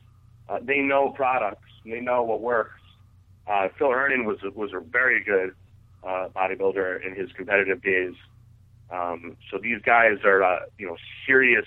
Uh, 0.50 0.60
they 0.62 0.80
know 0.80 1.10
products. 1.10 1.70
They 1.86 2.00
know 2.00 2.24
what 2.24 2.42
works. 2.42 2.80
Uh, 3.48 3.70
Phil 3.78 3.92
Hernon 3.92 4.26
was 4.26 4.38
was 4.56 4.72
a 4.74 4.80
very 4.80 5.24
good 5.24 5.54
uh, 6.04 6.30
bodybuilder 6.36 7.06
in 7.06 7.16
his 7.16 7.32
competitive 7.34 7.82
days. 7.82 8.14
Um, 8.90 9.38
so 9.52 9.58
these 9.58 9.82
guys 9.82 10.20
are 10.24 10.44
uh, 10.44 10.60
you 10.78 10.88
know 10.88 10.98
serious 11.26 11.66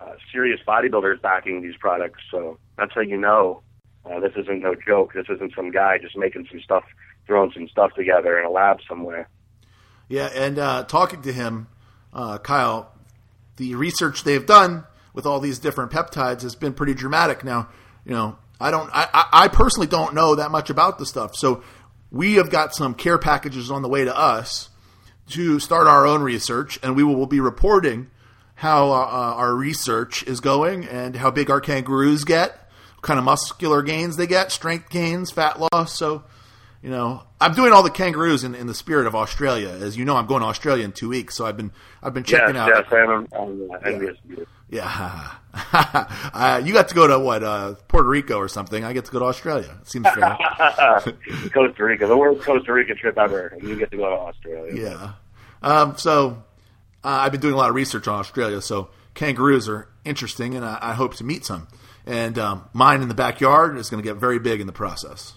uh, 0.00 0.12
serious 0.32 0.60
bodybuilders 0.66 1.20
backing 1.20 1.62
these 1.62 1.76
products. 1.78 2.20
So 2.30 2.58
that's 2.76 2.92
how 2.94 3.00
you 3.00 3.16
know 3.16 3.62
uh, 4.04 4.20
this 4.20 4.32
isn't 4.36 4.60
no 4.60 4.74
joke. 4.86 5.12
This 5.14 5.26
isn't 5.28 5.54
some 5.54 5.70
guy 5.70 5.98
just 5.98 6.16
making 6.16 6.46
some 6.50 6.60
stuff, 6.60 6.84
throwing 7.26 7.50
some 7.52 7.68
stuff 7.68 7.92
together 7.94 8.38
in 8.38 8.46
a 8.46 8.50
lab 8.50 8.78
somewhere. 8.88 9.28
Yeah, 10.08 10.30
and 10.34 10.58
uh, 10.58 10.84
talking 10.84 11.22
to 11.22 11.32
him, 11.32 11.68
uh, 12.12 12.38
Kyle, 12.38 12.92
the 13.56 13.74
research 13.74 14.24
they've 14.24 14.46
done 14.46 14.84
with 15.12 15.26
all 15.26 15.40
these 15.40 15.58
different 15.58 15.90
peptides 15.90 16.42
has 16.42 16.54
been 16.54 16.72
pretty 16.72 16.94
dramatic. 16.94 17.44
Now, 17.44 17.68
you 18.04 18.12
know, 18.12 18.38
I 18.60 18.70
don't, 18.70 18.90
I, 18.92 19.08
I 19.12 19.28
I 19.44 19.48
personally 19.48 19.86
don't 19.86 20.14
know 20.14 20.34
that 20.36 20.50
much 20.50 20.70
about 20.70 20.98
the 20.98 21.06
stuff, 21.06 21.36
so 21.36 21.62
we 22.10 22.34
have 22.34 22.50
got 22.50 22.74
some 22.74 22.94
care 22.94 23.18
packages 23.18 23.70
on 23.70 23.82
the 23.82 23.88
way 23.88 24.04
to 24.04 24.16
us 24.16 24.70
to 25.30 25.60
start 25.60 25.86
our 25.86 26.06
own 26.06 26.22
research, 26.22 26.78
and 26.82 26.96
we 26.96 27.04
will 27.04 27.26
be 27.26 27.40
reporting 27.40 28.10
how 28.58 28.90
uh, 28.90 28.96
uh, 28.96 29.34
our 29.36 29.54
research 29.54 30.24
is 30.24 30.40
going 30.40 30.84
and 30.84 31.14
how 31.14 31.30
big 31.30 31.48
our 31.48 31.60
kangaroos 31.60 32.24
get, 32.24 32.50
what 32.96 33.02
kind 33.02 33.16
of 33.16 33.24
muscular 33.24 33.82
gains 33.82 34.16
they 34.16 34.26
get, 34.26 34.50
strength 34.50 34.90
gains, 34.90 35.30
fat 35.30 35.60
loss. 35.60 35.96
So, 35.96 36.24
you 36.82 36.90
know, 36.90 37.22
I'm 37.40 37.54
doing 37.54 37.72
all 37.72 37.84
the 37.84 37.90
kangaroos 37.90 38.42
in, 38.42 38.56
in 38.56 38.66
the 38.66 38.74
spirit 38.74 39.06
of 39.06 39.14
Australia. 39.14 39.68
As 39.68 39.96
you 39.96 40.04
know, 40.04 40.16
I'm 40.16 40.26
going 40.26 40.42
to 40.42 40.48
Australia 40.48 40.84
in 40.84 40.90
two 40.90 41.08
weeks, 41.08 41.36
so 41.36 41.46
I've 41.46 41.56
been 41.56 41.70
I've 42.02 42.12
been 42.12 42.24
checking 42.24 42.56
yes, 42.56 42.68
out. 42.68 42.86
yes, 42.90 42.92
I'm, 42.92 43.28
I'm 43.32 43.70
uh, 43.70 43.76
envious 43.84 44.16
of 44.24 44.30
you. 44.38 44.46
Yeah, 44.70 45.34
uh, 45.72 46.60
you 46.64 46.72
got 46.72 46.88
to 46.88 46.96
go 46.96 47.06
to 47.06 47.16
what 47.20 47.44
uh, 47.44 47.74
Puerto 47.86 48.08
Rico 48.08 48.38
or 48.38 48.48
something. 48.48 48.84
I 48.84 48.92
get 48.92 49.04
to 49.04 49.12
go 49.12 49.20
to 49.20 49.26
Australia. 49.26 49.78
It 49.82 49.88
seems 49.88 50.08
fair. 50.08 50.36
Costa 51.54 51.84
Rica, 51.84 52.08
the 52.08 52.16
worst 52.16 52.44
Costa 52.44 52.72
Rica 52.72 52.96
trip 52.96 53.16
ever, 53.18 53.56
you 53.62 53.76
get 53.76 53.92
to 53.92 53.96
go 53.96 54.10
to 54.10 54.16
Australia. 54.16 54.74
yeah. 54.74 55.12
Um, 55.62 55.96
so, 55.96 56.42
I've 57.10 57.32
been 57.32 57.40
doing 57.40 57.54
a 57.54 57.56
lot 57.56 57.70
of 57.70 57.74
research 57.74 58.08
on 58.08 58.18
Australia, 58.18 58.60
so 58.60 58.90
kangaroos 59.14 59.68
are 59.68 59.88
interesting, 60.04 60.54
and 60.54 60.64
I, 60.64 60.78
I 60.80 60.94
hope 60.94 61.14
to 61.16 61.24
meet 61.24 61.44
some. 61.44 61.68
And 62.06 62.38
um, 62.38 62.68
mine 62.72 63.02
in 63.02 63.08
the 63.08 63.14
backyard 63.14 63.76
is 63.76 63.90
going 63.90 64.02
to 64.02 64.08
get 64.08 64.16
very 64.16 64.38
big 64.38 64.60
in 64.60 64.66
the 64.66 64.72
process. 64.72 65.34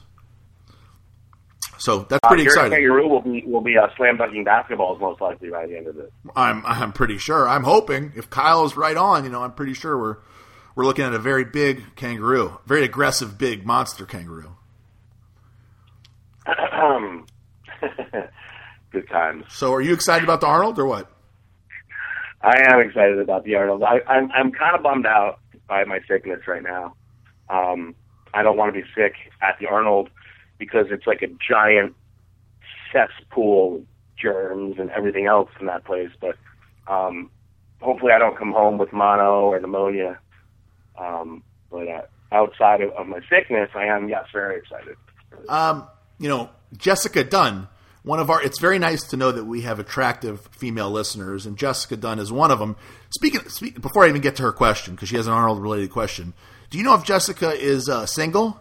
So 1.77 2.05
that's 2.09 2.19
pretty 2.27 2.43
uh, 2.43 2.45
your 2.45 2.53
exciting. 2.53 2.71
kangaroo 2.73 3.07
will 3.07 3.21
be 3.21 3.43
will 3.45 3.61
be 3.61 3.75
uh, 3.75 3.87
slam 3.97 4.17
dunking 4.17 4.45
basketballs 4.45 4.99
most 4.99 5.19
likely 5.19 5.49
by 5.49 5.65
the 5.65 5.77
end 5.77 5.87
of 5.87 5.97
it. 5.97 6.13
I'm 6.35 6.63
I'm 6.65 6.93
pretty 6.93 7.17
sure. 7.17 7.49
I'm 7.49 7.63
hoping 7.63 8.11
if 8.15 8.29
Kyle 8.29 8.63
is 8.65 8.77
right 8.77 8.95
on, 8.95 9.23
you 9.23 9.31
know, 9.31 9.41
I'm 9.41 9.53
pretty 9.53 9.73
sure 9.73 9.97
we're 9.97 10.17
we're 10.75 10.85
looking 10.85 11.05
at 11.05 11.13
a 11.13 11.19
very 11.19 11.43
big 11.43 11.95
kangaroo, 11.95 12.59
very 12.67 12.83
aggressive, 12.83 13.37
big 13.37 13.65
monster 13.65 14.05
kangaroo. 14.05 14.55
Good 18.91 19.09
times. 19.09 19.45
So, 19.49 19.73
are 19.73 19.81
you 19.81 19.93
excited 19.93 20.23
about 20.23 20.41
the 20.41 20.47
Arnold 20.47 20.77
or 20.77 20.85
what? 20.85 21.09
I 22.43 22.71
am 22.71 22.79
excited 22.79 23.19
about 23.19 23.43
the 23.43 23.55
Arnold. 23.55 23.83
I, 23.83 24.01
I'm 24.07 24.31
I'm 24.31 24.51
kind 24.51 24.75
of 24.75 24.83
bummed 24.83 25.05
out 25.05 25.39
by 25.67 25.83
my 25.85 25.99
sickness 26.07 26.41
right 26.47 26.63
now. 26.63 26.95
Um, 27.49 27.95
I 28.33 28.43
don't 28.43 28.57
want 28.57 28.73
to 28.73 28.81
be 28.81 28.87
sick 28.95 29.13
at 29.41 29.59
the 29.59 29.67
Arnold 29.67 30.09
because 30.57 30.87
it's 30.89 31.05
like 31.05 31.21
a 31.21 31.27
giant 31.27 31.95
cesspool 32.91 33.77
of 33.77 33.85
germs 34.17 34.77
and 34.79 34.89
everything 34.91 35.25
else 35.27 35.49
in 35.59 35.67
that 35.67 35.85
place. 35.85 36.09
But 36.19 36.35
um, 36.87 37.29
hopefully, 37.81 38.11
I 38.13 38.19
don't 38.19 38.37
come 38.37 38.51
home 38.51 38.77
with 38.77 38.91
mono 38.91 39.45
or 39.45 39.59
pneumonia. 39.59 40.19
Um, 40.97 41.43
but 41.69 41.87
uh, 41.87 42.01
outside 42.31 42.81
of, 42.81 42.91
of 42.91 43.07
my 43.07 43.19
sickness, 43.29 43.69
I 43.75 43.85
am 43.85 44.09
yes 44.09 44.25
very 44.33 44.57
excited. 44.57 44.95
Um, 45.47 45.87
you 46.19 46.29
know, 46.29 46.49
Jessica 46.77 47.23
Dunn, 47.23 47.67
one 48.03 48.19
of 48.19 48.29
our. 48.29 48.41
It's 48.41 48.59
very 48.59 48.79
nice 48.79 49.03
to 49.09 49.17
know 49.17 49.31
that 49.31 49.45
we 49.45 49.61
have 49.61 49.79
attractive 49.79 50.47
female 50.51 50.89
listeners, 50.89 51.45
and 51.45 51.57
Jessica 51.57 51.95
Dunn 51.95 52.19
is 52.19 52.31
one 52.31 52.51
of 52.51 52.59
them. 52.59 52.75
Speaking, 53.09 53.41
speak, 53.49 53.81
before 53.81 54.05
I 54.05 54.09
even 54.09 54.21
get 54.21 54.35
to 54.37 54.43
her 54.43 54.51
question, 54.51 54.95
because 54.95 55.09
she 55.09 55.17
has 55.17 55.27
an 55.27 55.33
Arnold 55.33 55.61
related 55.61 55.91
question. 55.91 56.33
Do 56.69 56.77
you 56.77 56.83
know 56.83 56.95
if 56.95 57.03
Jessica 57.03 57.51
is 57.51 57.89
uh, 57.89 58.05
single? 58.05 58.59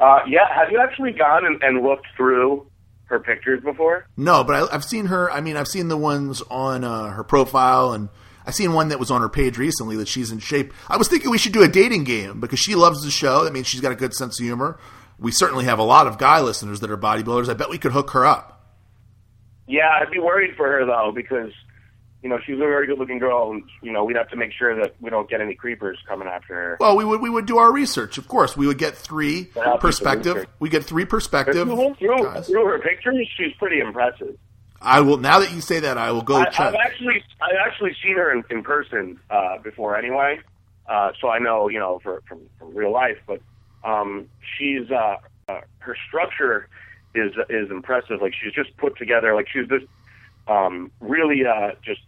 Uh, 0.00 0.20
yeah, 0.26 0.48
have 0.52 0.70
you 0.72 0.80
actually 0.80 1.12
gone 1.12 1.44
and, 1.44 1.62
and 1.62 1.82
looked 1.82 2.06
through 2.16 2.66
her 3.04 3.20
pictures 3.20 3.62
before? 3.62 4.06
No, 4.16 4.42
but 4.42 4.56
I, 4.56 4.74
I've 4.74 4.84
seen 4.84 5.06
her. 5.06 5.30
I 5.30 5.40
mean, 5.40 5.56
I've 5.56 5.68
seen 5.68 5.88
the 5.88 5.96
ones 5.96 6.42
on 6.50 6.84
uh, 6.84 7.10
her 7.10 7.22
profile, 7.22 7.92
and 7.92 8.08
I've 8.46 8.54
seen 8.54 8.72
one 8.72 8.88
that 8.88 8.98
was 8.98 9.10
on 9.10 9.20
her 9.20 9.28
page 9.28 9.58
recently 9.58 9.96
that 9.96 10.08
she's 10.08 10.32
in 10.32 10.38
shape. 10.38 10.72
I 10.88 10.96
was 10.96 11.08
thinking 11.08 11.30
we 11.30 11.36
should 11.38 11.52
do 11.52 11.62
a 11.62 11.68
dating 11.68 12.04
game 12.04 12.40
because 12.40 12.58
she 12.58 12.74
loves 12.74 13.04
the 13.04 13.10
show. 13.10 13.44
That 13.44 13.52
means 13.52 13.66
she's 13.66 13.82
got 13.82 13.92
a 13.92 13.96
good 13.96 14.14
sense 14.14 14.40
of 14.40 14.44
humor. 14.44 14.78
We 15.20 15.32
certainly 15.32 15.66
have 15.66 15.78
a 15.78 15.84
lot 15.84 16.06
of 16.06 16.18
guy 16.18 16.40
listeners 16.40 16.80
that 16.80 16.90
are 16.90 16.96
bodybuilders. 16.96 17.48
I 17.48 17.54
bet 17.54 17.68
we 17.68 17.78
could 17.78 17.92
hook 17.92 18.10
her 18.10 18.24
up. 18.24 18.60
Yeah, 19.66 19.88
I'd 20.00 20.10
be 20.10 20.18
worried 20.18 20.56
for 20.56 20.66
her 20.66 20.84
though 20.84 21.12
because 21.14 21.52
you 22.22 22.28
know 22.28 22.38
she's 22.44 22.56
a 22.56 22.58
very 22.58 22.86
good-looking 22.86 23.18
girl, 23.18 23.52
and 23.52 23.62
you 23.82 23.92
know 23.92 24.04
we'd 24.04 24.16
have 24.16 24.28
to 24.30 24.36
make 24.36 24.50
sure 24.52 24.74
that 24.74 24.96
we 25.00 25.10
don't 25.10 25.28
get 25.28 25.40
any 25.40 25.54
creepers 25.54 25.98
coming 26.08 26.26
after 26.26 26.54
her. 26.54 26.76
Well, 26.80 26.96
we 26.96 27.04
would 27.04 27.20
we 27.20 27.30
would 27.30 27.46
do 27.46 27.58
our 27.58 27.72
research, 27.72 28.18
of 28.18 28.26
course. 28.26 28.56
We 28.56 28.66
would 28.66 28.78
get 28.78 28.96
three 28.96 29.50
Yeah, 29.54 29.62
I'll 29.62 29.64
do 29.64 29.70
some 29.70 29.78
perspective. 29.80 30.46
We 30.58 30.70
get 30.70 30.84
three 30.84 31.04
perspective. 31.04 31.68
through, 31.68 31.94
through 31.94 32.66
her 32.66 32.78
pictures, 32.80 33.28
she's 33.36 33.52
pretty 33.58 33.80
impressive. 33.80 34.36
I 34.82 35.02
will 35.02 35.18
now 35.18 35.40
that 35.40 35.52
you 35.52 35.60
say 35.60 35.80
that, 35.80 35.98
I 35.98 36.10
will 36.12 36.22
go 36.22 36.36
I, 36.36 36.46
check. 36.46 36.74
I've 36.74 36.74
actually 36.74 37.22
I've 37.40 37.66
actually 37.66 37.94
seen 38.02 38.16
her 38.16 38.32
in, 38.32 38.42
in 38.50 38.62
person 38.62 39.20
uh, 39.30 39.58
before 39.58 39.96
anyway, 39.96 40.40
uh, 40.88 41.12
so 41.20 41.28
I 41.28 41.38
know 41.38 41.68
you 41.68 41.78
know 41.78 42.00
for, 42.02 42.22
from 42.26 42.40
from 42.58 42.74
real 42.74 42.92
life. 42.92 43.18
But 43.26 43.40
um, 43.84 44.28
she's 44.56 44.90
uh, 44.90 45.16
uh, 45.48 45.60
her 45.78 45.96
structure 46.08 46.68
is 47.14 47.32
is 47.48 47.70
impressive. 47.70 48.20
Like 48.20 48.34
she's 48.34 48.52
just 48.52 48.76
put 48.76 48.96
together. 48.96 49.34
Like 49.34 49.48
she's 49.52 49.68
just 49.68 49.86
um, 50.48 50.90
really 51.00 51.44
uh, 51.46 51.72
just 51.82 52.00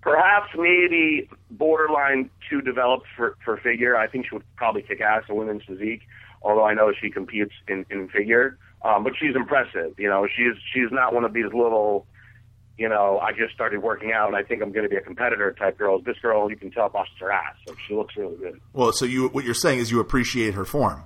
perhaps 0.00 0.50
maybe 0.56 1.28
borderline 1.50 2.30
too 2.48 2.60
developed 2.60 3.06
for 3.16 3.36
for 3.44 3.56
figure. 3.56 3.96
I 3.96 4.06
think 4.06 4.26
she 4.28 4.34
would 4.34 4.44
probably 4.56 4.82
kick 4.82 5.00
ass 5.00 5.24
in 5.28 5.36
women's 5.36 5.64
physique. 5.64 6.02
Although 6.42 6.64
I 6.64 6.74
know 6.74 6.92
she 6.92 7.10
competes 7.10 7.52
in, 7.68 7.86
in 7.88 8.08
figure, 8.08 8.58
um, 8.84 9.02
but 9.02 9.14
she's 9.18 9.34
impressive. 9.34 9.94
You 9.98 10.08
know, 10.08 10.26
she's 10.26 10.54
she's 10.72 10.92
not 10.92 11.14
one 11.14 11.24
of 11.24 11.32
these 11.32 11.46
little 11.46 12.06
you 12.76 12.88
know, 12.88 13.18
I 13.20 13.32
just 13.32 13.54
started 13.54 13.82
working 13.82 14.12
out 14.12 14.26
and 14.28 14.36
I 14.36 14.42
think 14.42 14.62
I'm 14.62 14.72
going 14.72 14.84
to 14.84 14.88
be 14.88 14.96
a 14.96 15.00
competitor 15.00 15.52
type 15.52 15.78
girl. 15.78 16.00
This 16.00 16.16
girl, 16.20 16.50
you 16.50 16.56
can 16.56 16.70
tell, 16.70 16.88
busts 16.88 17.14
her 17.20 17.30
ass. 17.30 17.54
Like 17.68 17.78
she 17.86 17.94
looks 17.94 18.16
really 18.16 18.36
good, 18.36 18.60
well, 18.72 18.92
so 18.92 19.04
you 19.04 19.28
what 19.28 19.44
you're 19.44 19.54
saying 19.54 19.78
is 19.78 19.90
you 19.90 20.00
appreciate 20.00 20.54
her 20.54 20.64
form. 20.64 21.04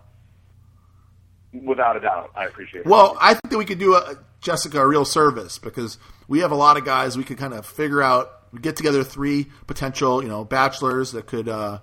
without 1.53 1.97
a 1.97 2.01
doubt. 2.01 2.31
I 2.35 2.45
appreciate 2.47 2.81
it. 2.81 2.87
Well, 2.87 3.17
I 3.21 3.35
think 3.35 3.51
that 3.51 3.59
we 3.59 3.65
could 3.65 3.79
do 3.79 3.95
a, 3.95 4.17
Jessica 4.41 4.81
a 4.81 4.87
real 4.87 5.05
service 5.05 5.59
because 5.59 5.99
we 6.29 6.41
have 6.41 6.53
a 6.53 6.57
lot 6.57 6.77
of 6.77 6.85
guys 6.85 7.17
we 7.17 7.25
could 7.25 7.39
kind 7.39 7.55
of 7.55 7.67
figure 7.67 8.03
out. 8.03 8.31
We 8.53 8.61
get 8.61 8.77
together 8.77 9.05
three 9.05 9.49
potential, 9.67 10.23
you 10.23 10.29
know, 10.29 10.45
bachelors 10.45 11.13
that 11.13 11.27
could. 11.27 11.49
Uh, 11.49 11.81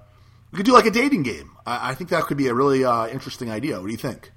we 0.51 0.57
could 0.57 0.65
do 0.65 0.73
like 0.73 0.85
a 0.85 0.91
dating 0.91 1.23
game. 1.23 1.51
I, 1.65 1.91
I 1.91 1.95
think 1.95 2.09
that 2.11 2.23
could 2.23 2.37
be 2.37 2.47
a 2.47 2.53
really 2.53 2.85
uh, 2.85 3.07
interesting 3.07 3.51
idea. 3.51 3.79
What 3.79 3.87
do 3.87 3.91
you 3.91 3.97
think? 3.97 4.31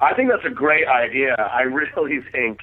I 0.00 0.14
think 0.14 0.30
that's 0.30 0.44
a 0.46 0.50
great 0.54 0.86
idea. 0.88 1.34
I 1.34 1.62
really 1.94 2.20
think 2.32 2.60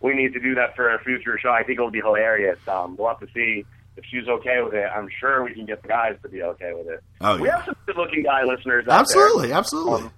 we 0.00 0.14
need 0.14 0.32
to 0.32 0.40
do 0.40 0.54
that 0.54 0.74
for 0.76 0.94
a 0.94 0.98
future 1.00 1.38
show. 1.38 1.50
I 1.50 1.62
think 1.62 1.78
it'll 1.78 1.90
be 1.90 2.00
hilarious. 2.00 2.58
Um, 2.66 2.96
we'll 2.96 3.08
have 3.08 3.20
to 3.20 3.28
see 3.34 3.64
if 3.96 4.04
she's 4.10 4.26
okay 4.28 4.62
with 4.62 4.74
it. 4.74 4.88
I'm 4.94 5.08
sure 5.20 5.44
we 5.44 5.54
can 5.54 5.66
get 5.66 5.82
the 5.82 5.88
guys 5.88 6.16
to 6.22 6.28
be 6.28 6.42
okay 6.42 6.72
with 6.72 6.86
it. 6.88 7.00
Oh, 7.20 7.34
yeah. 7.36 7.42
We 7.42 7.48
have 7.48 7.64
some 7.66 7.76
good-looking 7.86 8.22
guy 8.22 8.44
listeners. 8.44 8.86
Out 8.88 9.00
Absolutely, 9.00 9.48
there. 9.48 9.56
absolutely. 9.58 10.02
Um, 10.06 10.12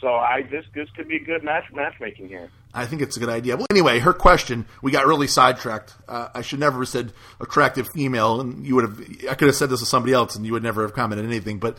So 0.00 0.08
I 0.14 0.42
this 0.50 0.64
this 0.74 0.88
could 0.96 1.08
be 1.08 1.18
good 1.18 1.42
match 1.42 1.64
matchmaking 1.72 2.28
here. 2.28 2.48
I 2.74 2.84
think 2.86 3.00
it's 3.02 3.16
a 3.16 3.20
good 3.20 3.30
idea. 3.30 3.56
Well, 3.56 3.66
anyway, 3.70 3.98
her 4.00 4.12
question, 4.12 4.66
we 4.82 4.92
got 4.92 5.06
really 5.06 5.26
sidetracked. 5.26 5.94
Uh, 6.06 6.28
I 6.34 6.42
should 6.42 6.60
never 6.60 6.80
have 6.80 6.88
said 6.88 7.12
attractive 7.40 7.88
female, 7.94 8.40
and 8.40 8.66
you 8.66 8.74
would 8.76 8.84
have. 8.84 9.00
I 9.30 9.34
could 9.34 9.48
have 9.48 9.56
said 9.56 9.70
this 9.70 9.80
to 9.80 9.86
somebody 9.86 10.12
else, 10.12 10.36
and 10.36 10.44
you 10.44 10.52
would 10.52 10.62
never 10.62 10.82
have 10.82 10.92
commented 10.92 11.24
anything. 11.26 11.58
But 11.58 11.78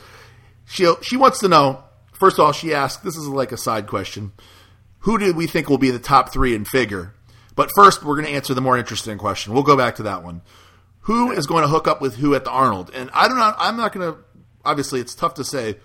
she 0.66 0.92
she 1.04 1.16
wants 1.16 1.40
to 1.40 1.48
know. 1.48 1.84
First 2.20 2.40
of 2.40 2.46
all, 2.46 2.52
she 2.52 2.74
asked. 2.74 3.04
This 3.04 3.16
is 3.16 3.28
like 3.28 3.52
a 3.52 3.58
side 3.58 3.88
question. 3.88 4.34
Who 5.00 5.18
do 5.18 5.34
we 5.34 5.48
think 5.48 5.70
will 5.70 5.78
be 5.78 5.92
the 5.92 6.00
top 6.00 6.34
three 6.34 6.56
in 6.56 6.66
figure? 6.66 7.14
But 7.56 7.72
first, 7.76 8.04
we're 8.04 8.16
going 8.16 8.28
to 8.28 8.34
answer 8.34 8.54
the 8.54 8.62
more 8.62 8.78
interesting 8.78 9.18
question. 9.18 9.54
We'll 9.54 9.64
go 9.64 9.78
back 9.78 9.96
to 9.96 10.04
that 10.04 10.24
one. 10.24 10.42
Who 11.02 11.32
is 11.32 11.48
going 11.48 11.64
to 11.64 11.70
hook 11.70 11.88
up 11.88 12.02
with 12.02 12.18
who 12.18 12.36
at 12.36 12.44
the 12.44 12.52
Arnold? 12.52 12.92
And 12.94 13.10
I 13.14 13.28
don't 13.28 13.38
know. 13.38 13.54
I'm 13.58 13.78
not 13.78 13.94
going 13.94 14.14
to. 14.14 14.20
Obviously, 14.66 15.00
it's 15.00 15.16
tough 15.16 15.36
to 15.36 15.44
say. 15.44 15.78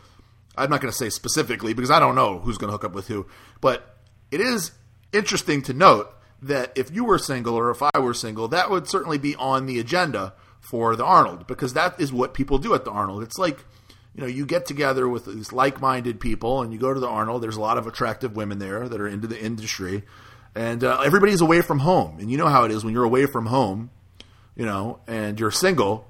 I'm 0.56 0.68
not 0.68 0.80
going 0.80 0.90
to 0.90 0.96
say 0.96 1.08
specifically 1.08 1.72
because 1.72 1.90
I 1.90 1.98
don't 1.98 2.14
know 2.14 2.38
who's 2.38 2.58
going 2.58 2.68
to 2.68 2.72
hook 2.72 2.84
up 2.84 2.92
with 2.92 3.08
who. 3.08 3.26
But 3.60 3.98
it 4.30 4.40
is 4.40 4.72
interesting 5.12 5.62
to 5.62 5.72
note 5.72 6.12
that 6.42 6.72
if 6.76 6.90
you 6.90 7.04
were 7.04 7.18
single 7.18 7.54
or 7.54 7.70
if 7.70 7.82
I 7.82 7.98
were 7.98 8.14
single, 8.14 8.48
that 8.48 8.70
would 8.70 8.88
certainly 8.88 9.18
be 9.18 9.36
on 9.36 9.66
the 9.66 9.78
agenda 9.78 10.34
for 10.60 10.96
the 10.96 11.04
Arnold 11.04 11.46
because 11.46 11.74
that 11.74 12.00
is 12.00 12.12
what 12.12 12.34
people 12.34 12.58
do 12.58 12.74
at 12.74 12.84
the 12.84 12.90
Arnold. 12.90 13.22
It's 13.22 13.38
like, 13.38 13.64
you 14.14 14.21
know, 14.21 14.26
you 14.26 14.45
get 14.47 14.66
together 14.66 15.09
with 15.09 15.26
these 15.26 15.52
like 15.52 15.81
minded 15.81 16.21
people 16.21 16.62
and 16.62 16.73
you 16.73 16.78
go 16.78 16.92
to 16.92 17.00
the 17.00 17.09
Arnold. 17.09 17.42
There's 17.42 17.57
a 17.57 17.61
lot 17.61 17.78
of 17.78 17.87
attractive 17.87 18.37
women 18.37 18.59
there 18.59 18.88
that 18.88 19.00
are 19.00 19.09
into 19.09 19.26
the 19.26 19.40
industry. 19.42 20.02
And 20.54 20.85
uh, 20.85 21.00
everybody's 21.00 21.40
away 21.40 21.62
from 21.62 21.78
home. 21.78 22.19
And 22.21 22.31
you 22.31 22.37
know 22.37 22.49
how 22.49 22.64
it 22.64 22.71
is 22.71 22.85
when 22.85 22.92
you're 22.92 23.04
away 23.04 23.25
from 23.26 23.47
home, 23.47 23.90
you 24.54 24.66
know, 24.66 25.00
and 25.07 25.40
you're 25.40 25.50
single, 25.50 26.07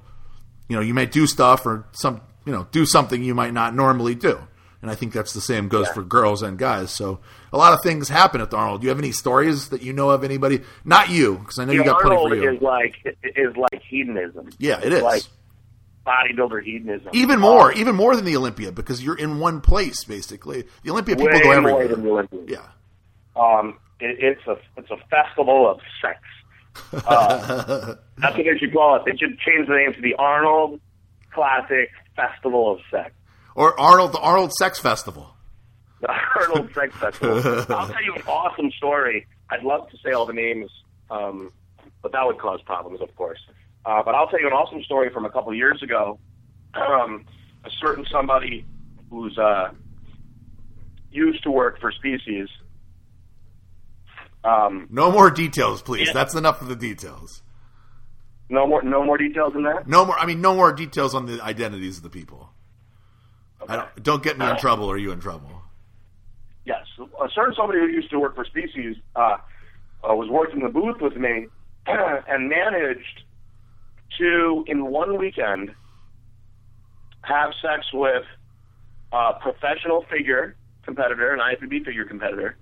you 0.69 0.75
know, 0.75 0.83
you 0.83 0.95
might 0.95 1.13
do 1.13 1.27
stuff 1.29 1.65
or 1.65 1.87
some, 1.93 2.21
you 2.45 2.53
know, 2.53 2.67
do 2.73 2.85
something 2.85 3.23
you 3.23 3.35
might 3.37 3.53
not 3.53 3.75
normally 3.75 4.17
do. 4.17 4.41
And 4.81 4.91
I 4.91 4.97
think 4.97 5.13
that's 5.13 5.33
the 5.33 5.41
same 5.41 5.69
goes 5.69 5.87
for 5.91 6.03
girls 6.03 6.43
and 6.43 6.59
guys. 6.59 6.91
So 6.91 7.21
a 7.53 7.57
lot 7.57 7.73
of 7.73 7.85
things 7.85 8.09
happen 8.09 8.41
at 8.41 8.51
the 8.51 8.57
Arnold. 8.57 8.81
Do 8.81 8.87
you 8.87 8.89
have 8.89 8.99
any 8.99 9.13
stories 9.13 9.69
that 9.69 9.81
you 9.83 9.93
know 9.93 10.11
of 10.11 10.25
anybody? 10.25 10.63
Not 10.85 11.09
you, 11.09 11.37
because 11.39 11.61
I 11.61 11.67
know 11.67 11.73
you 11.73 11.85
The 11.85 11.93
got 11.93 12.03
plenty 12.03 12.17
for 12.31 12.35
you. 12.35 12.51
is 12.57 12.61
like 12.61 12.97
is 13.23 13.57
like 13.57 13.81
hedonism. 13.89 14.51
Yeah, 14.59 14.81
it 14.81 14.87
It's 14.87 14.97
is. 14.97 15.03
like 15.05 15.23
bodybuilder 16.07 16.63
hedonism. 16.63 17.11
even 17.13 17.41
more, 17.41 17.73
even 17.73 17.95
more 17.95 18.17
than 18.17 18.25
the 18.25 18.37
Olympia, 18.37 18.73
because 18.73 19.03
you're 19.03 19.19
in 19.19 19.39
one 19.39 19.61
place 19.61 20.05
basically. 20.05 20.65
The 20.83 20.91
Olympia 20.91 21.17
people 21.17 21.31
go 21.31 21.45
more 21.45 21.55
everywhere. 21.55 21.89
than 21.89 22.03
the 22.03 22.11
Olympia. 22.11 22.41
Yeah. 22.49 23.41
Um, 23.41 23.79
it, 24.01 24.17
it's 24.19 24.47
a 24.47 24.57
it's 24.77 24.91
a 24.91 24.97
festival 25.09 25.71
of 25.71 25.81
sex. 26.01 26.19
Uh, 27.07 27.97
that's 28.17 28.37
what 28.37 28.45
they 28.45 28.59
should 28.59 28.73
call 28.73 28.97
it. 28.97 29.03
They 29.05 29.17
should 29.17 29.39
change 29.41 29.69
the 29.69 29.75
name 29.75 29.93
to 29.93 30.01
the 30.01 30.15
Arnold 30.15 30.81
Classic 31.33 31.91
Festival 32.17 32.73
of 32.73 32.81
Sex. 32.91 33.13
Or 33.55 33.79
Arnold, 33.79 34.13
the 34.13 34.19
Arnold 34.21 34.53
Sex 34.55 34.79
Festival. 34.79 35.35
The 36.01 36.11
Arnold 36.11 36.73
Sex 36.75 36.95
Festival. 36.97 37.37
I'll 37.69 37.89
tell 37.89 38.03
you 38.03 38.15
an 38.15 38.23
awesome 38.27 38.71
story. 38.73 39.27
I'd 39.51 39.63
love 39.63 39.89
to 39.91 39.99
say 40.05 40.13
all 40.13 40.25
the 40.25 40.33
names, 40.33 40.71
um, 41.11 41.53
but 42.03 42.13
that 42.13 42.25
would 42.25 42.39
cause 42.39 42.61
problems, 42.63 43.01
of 43.03 43.15
course. 43.17 43.39
Uh, 43.85 44.03
but 44.03 44.15
I'll 44.15 44.29
tell 44.29 44.41
you 44.41 44.47
an 44.47 44.53
awesome 44.53 44.83
story 44.85 45.11
from 45.13 45.25
a 45.25 45.31
couple 45.31 45.51
of 45.51 45.57
years 45.57 45.83
ago. 45.83 46.19
Um, 46.75 47.27
a 47.67 47.71
certain 47.83 48.07
somebody 48.11 48.65
who's 49.11 49.37
uh, 49.37 49.73
used 51.11 51.43
to 51.43 51.51
work 51.51 51.79
for 51.81 51.93
Species. 51.93 52.49
Um, 54.43 54.87
No 54.91 55.11
more 55.13 55.31
details, 55.31 55.83
please. 55.83 56.07
Yeah. 56.07 56.15
That's 56.15 56.35
enough 56.35 56.63
of 56.63 56.69
the 56.69 56.77
details. 56.77 57.43
no 58.49 58.67
more, 58.67 58.83
no 58.83 59.05
more 59.05 59.19
details 59.19 59.53
than 59.53 59.65
that. 59.65 59.87
No 59.87 60.07
more. 60.07 60.19
I 60.19 60.25
mean, 60.25 60.41
no 60.41 60.55
more 60.55 60.73
details 60.73 61.15
on 61.15 61.27
the 61.27 61.43
identities 61.43 61.99
of 61.99 62.03
the 62.05 62.11
people. 62.11 62.49
I 63.69 63.77
don't, 63.77 64.03
don't 64.03 64.23
get 64.23 64.39
me 64.39 64.49
in 64.49 64.57
trouble 64.57 64.87
or 64.87 64.97
you 64.97 65.13
in 65.13 65.21
trouble. 65.21 65.63
Yes, 66.65 66.87
a 66.99 67.29
certain 67.35 67.55
somebody 67.55 67.81
who 67.81 67.87
used 67.89 68.11
to 68.11 68.19
work 68.19 68.35
for 68.35 68.45
Species 68.47 68.97
uh, 69.15 69.37
uh, 70.09 70.15
was 70.15 70.29
working 70.31 70.61
the 70.61 70.69
booth 70.71 71.01
with 71.01 71.17
me, 71.17 71.49
and 71.87 72.49
managed 72.49 73.25
to, 74.19 74.65
in 74.67 74.87
one 74.87 75.19
weekend, 75.19 75.75
have 77.23 77.51
sex 77.63 77.87
with 77.93 78.25
a 79.13 79.33
professional 79.41 80.05
figure 80.11 80.57
competitor, 80.85 81.33
an 81.33 81.41
IFBB 81.41 81.85
figure 81.85 82.05
competitor, 82.05 82.57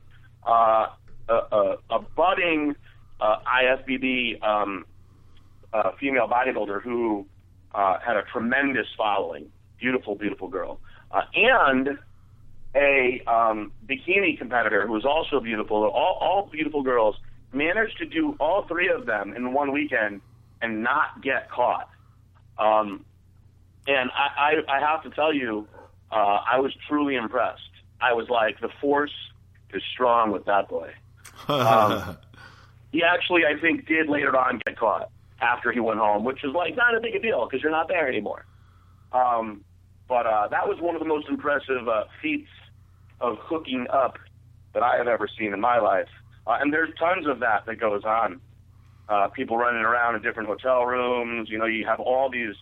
uh, 0.46 0.88
a, 1.28 1.34
a, 1.34 1.76
a 1.90 1.98
budding 2.16 2.74
uh, 3.20 3.36
IFBB 3.46 4.42
um, 4.42 4.84
uh, 5.72 5.92
female 5.98 6.28
bodybuilder 6.28 6.82
who 6.82 7.26
uh, 7.74 7.98
had 8.04 8.16
a 8.16 8.22
tremendous 8.32 8.86
following, 8.96 9.46
beautiful, 9.78 10.14
beautiful 10.14 10.48
girl, 10.48 10.80
uh, 11.12 11.22
and 11.34 11.98
a 12.74 13.22
um, 13.26 13.72
bikini 13.86 14.38
competitor 14.38 14.86
who 14.86 14.92
was 14.92 15.04
also 15.04 15.40
beautiful. 15.40 15.84
All, 15.84 16.18
all 16.20 16.48
beautiful 16.50 16.82
girls 16.82 17.16
managed 17.52 17.98
to 17.98 18.06
do 18.06 18.36
all 18.38 18.66
three 18.68 18.88
of 18.88 19.06
them 19.06 19.34
in 19.34 19.52
one 19.52 19.72
weekend 19.72 20.20
and 20.62 20.82
not 20.82 21.22
get 21.22 21.50
caught. 21.50 21.88
Um, 22.58 23.04
and 23.86 24.10
I, 24.10 24.62
I, 24.68 24.76
I 24.76 24.80
have 24.80 25.02
to 25.04 25.10
tell 25.10 25.32
you, 25.32 25.66
uh, 26.12 26.40
I 26.50 26.58
was 26.60 26.72
truly 26.88 27.16
impressed. 27.16 27.62
I 28.00 28.12
was 28.12 28.28
like, 28.28 28.60
the 28.60 28.70
force 28.80 29.14
is 29.72 29.82
strong 29.92 30.32
with 30.32 30.44
that 30.46 30.68
boy. 30.68 30.90
Um, 31.48 32.16
he 32.92 33.02
actually, 33.02 33.42
I 33.44 33.58
think, 33.60 33.86
did 33.86 34.08
later 34.08 34.36
on 34.36 34.60
get 34.66 34.78
caught 34.78 35.10
after 35.40 35.72
he 35.72 35.80
went 35.80 35.98
home, 35.98 36.24
which 36.24 36.44
is 36.44 36.52
like 36.54 36.76
not 36.76 36.94
a 36.94 37.00
big 37.00 37.20
deal 37.22 37.46
because 37.46 37.62
you're 37.62 37.72
not 37.72 37.88
there 37.88 38.08
anymore. 38.08 38.44
Um, 39.12 39.64
but 40.08 40.26
uh, 40.26 40.48
that 40.48 40.68
was 40.68 40.78
one 40.80 40.94
of 40.94 41.00
the 41.00 41.08
most 41.08 41.28
impressive 41.28 41.88
uh, 41.88 42.04
feats 42.20 42.48
of 43.20 43.36
hooking 43.40 43.86
up 43.92 44.18
that 44.74 44.82
I 44.82 44.96
have 44.96 45.08
ever 45.08 45.28
seen 45.38 45.52
in 45.52 45.60
my 45.60 45.78
life. 45.78 46.08
Uh, 46.46 46.58
and 46.60 46.72
there's 46.72 46.90
tons 46.98 47.26
of 47.26 47.40
that 47.40 47.66
that 47.66 47.78
goes 47.78 48.04
on. 48.04 48.40
Uh, 49.10 49.26
people 49.26 49.58
running 49.58 49.82
around 49.82 50.14
in 50.14 50.22
different 50.22 50.48
hotel 50.48 50.86
rooms. 50.86 51.48
You 51.50 51.58
know, 51.58 51.66
you 51.66 51.84
have 51.84 51.98
all 51.98 52.30
these 52.30 52.54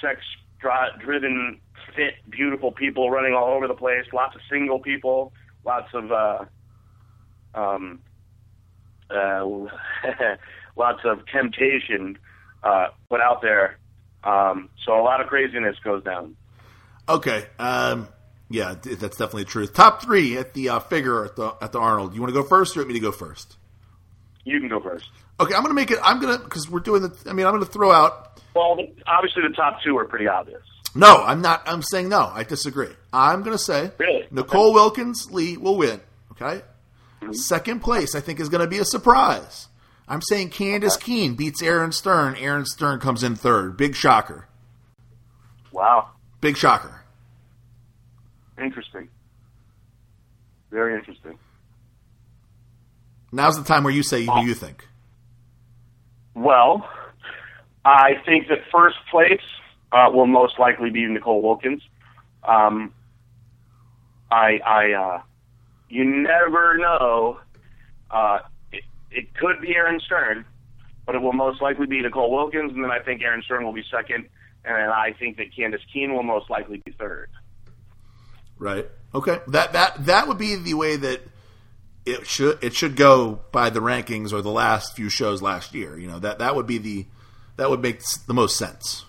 sex-driven, 0.00 1.60
fit, 1.96 2.14
beautiful 2.30 2.70
people 2.70 3.10
running 3.10 3.34
all 3.34 3.52
over 3.52 3.66
the 3.66 3.74
place. 3.74 4.04
Lots 4.12 4.36
of 4.36 4.42
single 4.48 4.78
people. 4.78 5.32
Lots 5.64 5.88
of 5.92 6.12
uh, 6.12 6.44
um, 7.56 7.98
uh, 9.10 9.44
lots 10.76 11.00
of 11.04 11.26
temptation 11.26 12.16
uh, 12.62 12.88
put 13.08 13.20
out 13.20 13.42
there. 13.42 13.78
Um, 14.22 14.68
so 14.84 15.00
a 15.00 15.02
lot 15.02 15.20
of 15.20 15.26
craziness 15.26 15.76
goes 15.82 16.04
down. 16.04 16.36
Okay. 17.08 17.46
Um, 17.58 18.08
yeah, 18.48 18.74
that's 18.74 19.16
definitely 19.16 19.44
the 19.44 19.50
truth. 19.50 19.74
Top 19.74 20.02
three 20.02 20.36
at 20.36 20.54
the 20.54 20.68
uh, 20.68 20.78
figure 20.78 21.24
at 21.24 21.34
the 21.34 21.54
at 21.60 21.72
the 21.72 21.80
Arnold. 21.80 22.14
You 22.14 22.20
want 22.20 22.32
to 22.32 22.40
go 22.40 22.46
first, 22.46 22.76
or 22.76 22.80
want 22.80 22.88
me 22.88 22.94
to 22.94 23.00
go 23.00 23.10
first? 23.10 23.56
You 24.44 24.60
can 24.60 24.68
go 24.68 24.80
first. 24.80 25.10
Okay, 25.38 25.54
I'm 25.54 25.62
going 25.62 25.70
to 25.70 25.74
make 25.74 25.90
it. 25.90 25.98
I'm 26.02 26.20
going 26.20 26.38
to 26.38 26.42
because 26.42 26.70
we're 26.70 26.80
doing 26.80 27.02
the. 27.02 27.14
I 27.26 27.32
mean, 27.32 27.46
I'm 27.46 27.52
going 27.52 27.64
to 27.64 27.70
throw 27.70 27.92
out. 27.92 28.40
Well, 28.54 28.78
obviously 29.06 29.42
the 29.42 29.54
top 29.54 29.82
two 29.84 29.96
are 29.98 30.06
pretty 30.06 30.26
obvious. 30.26 30.62
No, 30.94 31.22
I'm 31.22 31.42
not. 31.42 31.62
I'm 31.66 31.82
saying 31.82 32.08
no. 32.08 32.30
I 32.32 32.42
disagree. 32.42 32.88
I'm 33.12 33.42
going 33.42 33.56
to 33.56 33.62
say 33.62 33.90
really? 33.98 34.26
Nicole 34.30 34.68
okay. 34.68 34.74
Wilkins 34.74 35.30
Lee 35.30 35.58
will 35.58 35.76
win. 35.76 36.00
Okay. 36.32 36.62
Mm-hmm. 37.20 37.32
Second 37.32 37.80
place, 37.80 38.14
I 38.14 38.20
think, 38.20 38.40
is 38.40 38.48
going 38.48 38.62
to 38.62 38.66
be 38.66 38.78
a 38.78 38.84
surprise. 38.84 39.68
I'm 40.08 40.22
saying 40.22 40.50
Candice 40.50 40.96
okay. 40.96 41.04
Keene 41.04 41.34
beats 41.34 41.62
Erin 41.62 41.92
Stern. 41.92 42.36
Erin 42.36 42.64
Stern 42.64 43.00
comes 43.00 43.22
in 43.22 43.36
third. 43.36 43.76
Big 43.76 43.94
shocker. 43.94 44.48
Wow. 45.72 46.10
Big 46.40 46.56
shocker. 46.56 47.02
Interesting. 48.58 49.08
Very 50.70 50.94
interesting. 50.94 51.38
Now's 53.32 53.58
the 53.58 53.64
time 53.64 53.84
where 53.84 53.92
you 53.92 54.02
say 54.02 54.24
who 54.24 54.46
you 54.46 54.54
think. 54.54 54.88
Well, 56.36 56.86
I 57.82 58.20
think 58.26 58.48
that 58.48 58.58
first 58.70 58.98
place 59.10 59.40
uh, 59.90 60.10
will 60.12 60.26
most 60.26 60.58
likely 60.58 60.90
be 60.90 61.06
Nicole 61.06 61.40
Wilkins. 61.40 61.82
Um, 62.44 62.92
I, 64.30 64.58
I, 64.58 64.92
uh, 64.92 65.22
you 65.88 66.04
never 66.04 66.76
know. 66.76 67.40
Uh, 68.10 68.40
it, 68.70 68.84
it 69.10 69.34
could 69.34 69.62
be 69.62 69.74
Erin 69.74 69.98
Stern, 69.98 70.44
but 71.06 71.14
it 71.14 71.22
will 71.22 71.32
most 71.32 71.62
likely 71.62 71.86
be 71.86 72.02
Nicole 72.02 72.30
Wilkins, 72.30 72.70
and 72.72 72.84
then 72.84 72.90
I 72.90 72.98
think 72.98 73.22
Erin 73.22 73.40
Stern 73.42 73.64
will 73.64 73.72
be 73.72 73.84
second, 73.90 74.28
and 74.62 74.92
I 74.92 75.14
think 75.18 75.38
that 75.38 75.46
Candice 75.56 75.80
Keene 75.90 76.12
will 76.12 76.22
most 76.22 76.50
likely 76.50 76.82
be 76.84 76.92
third. 76.92 77.30
Right. 78.58 78.86
Okay. 79.14 79.38
That 79.48 79.72
that 79.72 80.04
that 80.04 80.28
would 80.28 80.38
be 80.38 80.54
the 80.56 80.74
way 80.74 80.96
that 80.96 81.22
it 82.06 82.26
should 82.26 82.62
it 82.62 82.74
should 82.74 82.96
go 82.96 83.40
by 83.52 83.68
the 83.68 83.80
rankings 83.80 84.32
or 84.32 84.40
the 84.40 84.50
last 84.50 84.94
few 84.94 85.08
shows 85.08 85.42
last 85.42 85.74
year. 85.74 85.98
You 85.98 86.06
know 86.06 86.20
that 86.20 86.38
that 86.38 86.54
would 86.54 86.66
be 86.66 86.78
the 86.78 87.06
that 87.56 87.68
would 87.68 87.80
make 87.80 88.02
the 88.26 88.34
most 88.34 88.56
sense. 88.56 89.04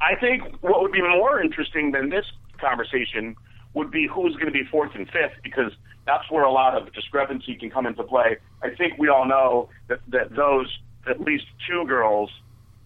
I 0.00 0.16
think 0.20 0.42
what 0.60 0.82
would 0.82 0.92
be 0.92 1.00
more 1.00 1.40
interesting 1.40 1.92
than 1.92 2.10
this 2.10 2.26
conversation 2.58 3.36
would 3.72 3.90
be 3.90 4.06
who's 4.06 4.34
going 4.34 4.46
to 4.46 4.52
be 4.52 4.64
fourth 4.64 4.94
and 4.94 5.06
fifth 5.06 5.34
because 5.42 5.72
that's 6.06 6.30
where 6.30 6.44
a 6.44 6.52
lot 6.52 6.76
of 6.76 6.92
discrepancy 6.92 7.54
can 7.54 7.70
come 7.70 7.86
into 7.86 8.02
play. 8.02 8.36
I 8.62 8.70
think 8.70 8.98
we 8.98 9.08
all 9.08 9.26
know 9.26 9.70
that, 9.88 10.00
that 10.08 10.34
those 10.34 10.66
at 11.08 11.20
least 11.20 11.44
two 11.68 11.84
girls, 11.86 12.30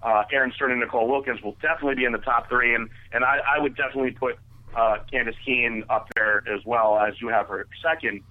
uh, 0.03 0.25
Erin 0.33 0.53
Stern 0.55 0.73
and 0.73 0.81
Nicole 0.81 1.09
Wilkins, 1.09 1.43
will 1.43 1.57
definitely 1.61 1.97
be 1.97 2.05
in 2.05 2.13
the 2.13 2.19
top 2.19 2.49
three, 2.49 2.75
and 2.75 2.89
and 3.13 3.25
I, 3.25 3.39
I 3.57 3.61
would 3.61 3.77
definitely 3.77 4.13
put 4.13 4.39
uh, 4.75 4.99
Candice 5.13 5.35
Keene 5.45 5.85
up 5.89 6.09
there 6.15 6.45
as 6.53 6.65
well 6.65 6.99
as 6.99 7.21
you 7.21 7.29
have 7.29 7.49
her 7.49 7.67
second. 7.83 8.23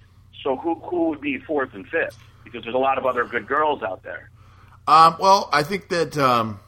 So 0.42 0.56
who 0.56 0.74
who 0.76 1.08
would 1.10 1.20
be 1.20 1.38
fourth 1.38 1.74
and 1.74 1.86
fifth? 1.86 2.18
Because 2.44 2.62
there's 2.62 2.74
a 2.74 2.78
lot 2.78 2.98
of 2.98 3.06
other 3.06 3.24
good 3.24 3.46
girls 3.46 3.82
out 3.82 4.02
there. 4.02 4.30
Um, 4.86 5.16
well, 5.20 5.48
I 5.52 5.64
think 5.64 5.88
that 5.90 6.16
um, 6.16 6.60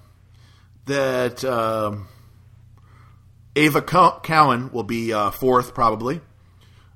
that 0.87 1.45
um, 1.45 2.09
Ava 3.57 3.83
Cowan 3.83 4.73
will 4.73 4.83
be 4.85 5.13
uh, 5.13 5.31
fourth 5.31 5.75
probably. 5.75 6.21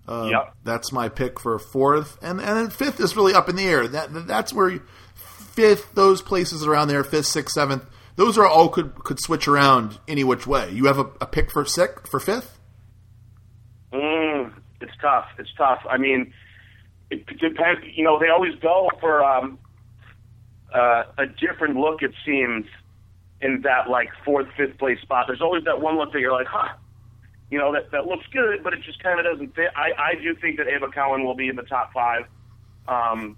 Uh, 0.06 0.28
yep. 0.30 0.54
That's 0.64 0.92
my 0.92 1.08
pick 1.08 1.40
for 1.40 1.58
fourth, 1.58 2.18
and 2.20 2.40
and 2.40 2.56
then 2.58 2.70
fifth 2.70 3.00
is 3.00 3.16
really 3.16 3.32
up 3.32 3.48
in 3.48 3.56
the 3.56 3.64
air. 3.64 3.88
That 3.88 4.26
that's 4.26 4.52
where 4.52 4.68
you, 4.68 4.82
fifth, 5.14 5.94
those 5.94 6.20
places 6.20 6.66
around 6.66 6.88
there, 6.88 7.02
fifth, 7.02 7.26
sixth, 7.26 7.54
seventh, 7.54 7.84
those 8.16 8.36
are 8.36 8.46
all 8.46 8.68
could 8.68 8.94
could 8.96 9.18
switch 9.18 9.48
around 9.48 9.98
any 10.06 10.22
which 10.22 10.46
way. 10.46 10.70
You 10.70 10.86
have 10.86 10.98
a, 10.98 11.06
a 11.22 11.26
pick 11.26 11.50
for 11.50 11.64
sixth 11.64 12.06
for 12.08 12.20
fifth? 12.20 12.58
Mm, 13.94 14.52
it's 14.82 14.92
tough. 15.00 15.26
It's 15.38 15.52
tough. 15.56 15.80
I 15.88 15.96
mean, 15.96 16.34
it 17.28 17.38
depends. 17.40 17.80
You 17.94 18.04
know, 18.04 18.18
they 18.18 18.28
always 18.28 18.54
go 18.60 18.90
for 19.00 19.24
um, 19.24 19.58
uh, 20.72 21.04
a 21.18 21.26
different 21.26 21.76
look. 21.76 22.02
It 22.02 22.12
seems 22.24 22.66
in 23.40 23.62
that 23.62 23.88
like 23.88 24.08
fourth, 24.24 24.46
fifth 24.56 24.78
place 24.78 25.00
spot. 25.02 25.26
There's 25.28 25.42
always 25.42 25.64
that 25.64 25.80
one 25.80 25.98
look 25.98 26.12
that 26.12 26.20
you're 26.20 26.32
like, 26.32 26.46
huh 26.46 26.74
you 27.50 27.58
know, 27.58 27.72
that, 27.72 27.90
that 27.92 28.06
looks 28.06 28.24
good, 28.32 28.64
but 28.64 28.72
it 28.72 28.80
just 28.82 29.02
kind 29.02 29.20
of 29.20 29.26
doesn't 29.26 29.54
fit. 29.54 29.68
I, 29.76 29.90
I 29.96 30.14
do 30.20 30.34
think 30.34 30.56
that 30.56 30.66
Ava 30.66 30.88
Cowan 30.88 31.24
will 31.24 31.36
be 31.36 31.48
in 31.48 31.56
the 31.56 31.62
top 31.62 31.92
five. 31.92 32.24
Um, 32.88 33.36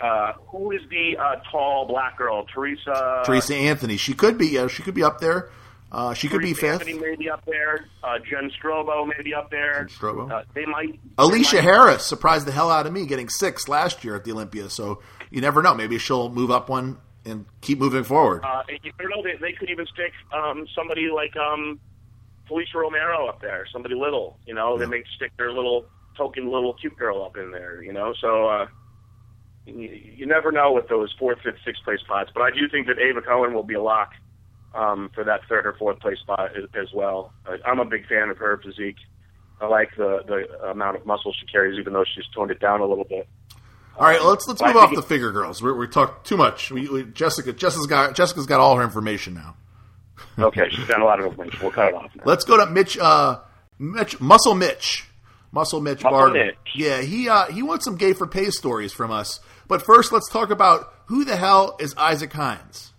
uh, 0.00 0.32
who 0.48 0.70
is 0.72 0.82
the 0.90 1.16
uh, 1.16 1.36
tall 1.50 1.86
black 1.86 2.18
girl? 2.18 2.44
Teresa. 2.52 3.22
Teresa 3.24 3.54
Anthony. 3.54 3.96
She 3.96 4.12
could 4.12 4.38
be. 4.38 4.58
Uh, 4.58 4.68
she 4.68 4.82
could 4.82 4.94
be 4.94 5.02
up 5.02 5.20
there. 5.20 5.50
Uh, 5.90 6.12
she 6.12 6.28
could 6.28 6.42
be 6.42 6.52
fifth. 6.52 6.80
Anthony 6.80 6.98
may 6.98 7.16
be 7.16 7.30
up 7.30 7.44
there. 7.46 7.86
Uh, 8.02 8.18
Jen 8.18 8.50
Strobo 8.50 9.06
maybe 9.06 9.34
up 9.34 9.50
there. 9.50 9.86
Strobo. 9.90 10.30
Uh, 10.30 10.42
they 10.54 10.66
might. 10.66 11.00
Alicia 11.16 11.56
they 11.56 11.62
might. 11.62 11.64
Harris 11.64 12.04
surprised 12.04 12.46
the 12.46 12.52
hell 12.52 12.70
out 12.70 12.86
of 12.86 12.92
me, 12.92 13.06
getting 13.06 13.28
sixth 13.28 13.68
last 13.68 14.04
year 14.04 14.14
at 14.14 14.24
the 14.24 14.32
Olympia. 14.32 14.68
So 14.68 15.00
you 15.30 15.40
never 15.40 15.62
know. 15.62 15.74
Maybe 15.74 15.98
she'll 15.98 16.28
move 16.28 16.50
up 16.50 16.68
one 16.68 16.98
and 17.24 17.46
keep 17.62 17.78
moving 17.78 18.04
forward. 18.04 18.44
Uh, 18.44 18.62
you 18.68 18.92
never 18.98 19.08
know. 19.08 19.22
They, 19.22 19.36
they 19.40 19.52
could 19.52 19.70
even 19.70 19.86
stick 19.86 20.12
um, 20.32 20.66
somebody 20.74 21.08
like 21.10 21.34
um, 21.36 21.80
Felicia 22.48 22.78
Romero 22.78 23.26
up 23.26 23.40
there, 23.40 23.66
somebody 23.72 23.94
little, 23.94 24.38
you 24.46 24.54
know, 24.54 24.74
yeah. 24.74 24.84
they 24.84 24.90
may 24.90 25.04
stick 25.16 25.32
their 25.36 25.52
little 25.52 25.86
token 26.16 26.50
little 26.50 26.74
cute 26.74 26.96
girl 26.96 27.22
up 27.22 27.36
in 27.36 27.52
there, 27.52 27.82
you 27.82 27.92
know. 27.92 28.12
So 28.20 28.48
uh, 28.48 28.66
you, 29.66 29.88
you 30.16 30.26
never 30.26 30.50
know 30.50 30.72
with 30.72 30.88
those 30.88 31.14
fourth, 31.18 31.38
fifth, 31.44 31.58
sixth 31.64 31.84
place 31.84 32.00
spots. 32.00 32.30
But 32.34 32.42
I 32.42 32.50
do 32.50 32.68
think 32.68 32.88
that 32.88 32.98
Ava 32.98 33.22
Cowan 33.22 33.54
will 33.54 33.62
be 33.62 33.74
a 33.74 33.82
lock 33.82 34.12
um, 34.74 35.10
for 35.14 35.24
that 35.24 35.40
third 35.48 35.66
or 35.66 35.74
fourth 35.78 36.00
place 36.00 36.18
spot 36.18 36.50
as, 36.56 36.64
as 36.74 36.92
well. 36.92 37.32
I'm 37.64 37.78
a 37.78 37.84
big 37.84 38.06
fan 38.06 38.30
of 38.30 38.38
her 38.38 38.60
physique. 38.62 38.98
I 39.60 39.66
like 39.66 39.90
the 39.96 40.22
the 40.26 40.70
amount 40.70 40.96
of 40.96 41.06
muscle 41.06 41.32
she 41.32 41.46
carries, 41.46 41.78
even 41.78 41.92
though 41.92 42.04
she's 42.04 42.24
toned 42.34 42.50
it 42.50 42.60
down 42.60 42.80
a 42.80 42.86
little 42.86 43.04
bit. 43.04 43.28
All 43.96 44.06
right, 44.06 44.22
let's 44.22 44.46
let's 44.46 44.62
move 44.62 44.76
off 44.76 44.94
the 44.94 45.02
figure 45.02 45.32
girls. 45.32 45.60
We, 45.60 45.72
we 45.72 45.88
talked 45.88 46.26
too 46.26 46.36
much. 46.36 46.70
We, 46.70 46.88
we, 46.88 47.04
Jessica 47.04 47.52
Jessica's 47.52 47.88
got 47.88 48.14
Jessica's 48.14 48.46
got 48.46 48.60
all 48.60 48.76
her 48.76 48.84
information 48.84 49.34
now 49.34 49.56
okay, 50.38 50.68
she's 50.70 50.86
done 50.86 51.00
a 51.00 51.04
lot 51.04 51.20
of 51.20 51.26
information. 51.26 51.58
We'll 51.62 51.70
cut 51.70 51.88
it 51.88 51.94
off. 51.94 52.10
Now. 52.14 52.22
Let's 52.24 52.44
go 52.44 52.56
to 52.56 52.70
Mitch, 52.70 52.98
uh, 52.98 53.40
Mitch 53.78 54.20
Muscle 54.20 54.54
Mitch. 54.54 55.04
Muscle 55.50 55.80
Mitch 55.80 56.02
Muscle 56.02 56.30
Mitch. 56.30 56.56
Yeah, 56.74 57.00
he 57.00 57.28
uh, 57.28 57.46
he 57.46 57.62
wants 57.62 57.84
some 57.84 57.96
gay 57.96 58.12
for 58.12 58.26
pay 58.26 58.50
stories 58.50 58.92
from 58.92 59.10
us. 59.10 59.40
But 59.66 59.84
first, 59.84 60.12
let's 60.12 60.28
talk 60.28 60.50
about 60.50 60.92
who 61.06 61.24
the 61.24 61.36
hell 61.36 61.76
is 61.80 61.94
Isaac 61.96 62.32
Hinds. 62.32 62.92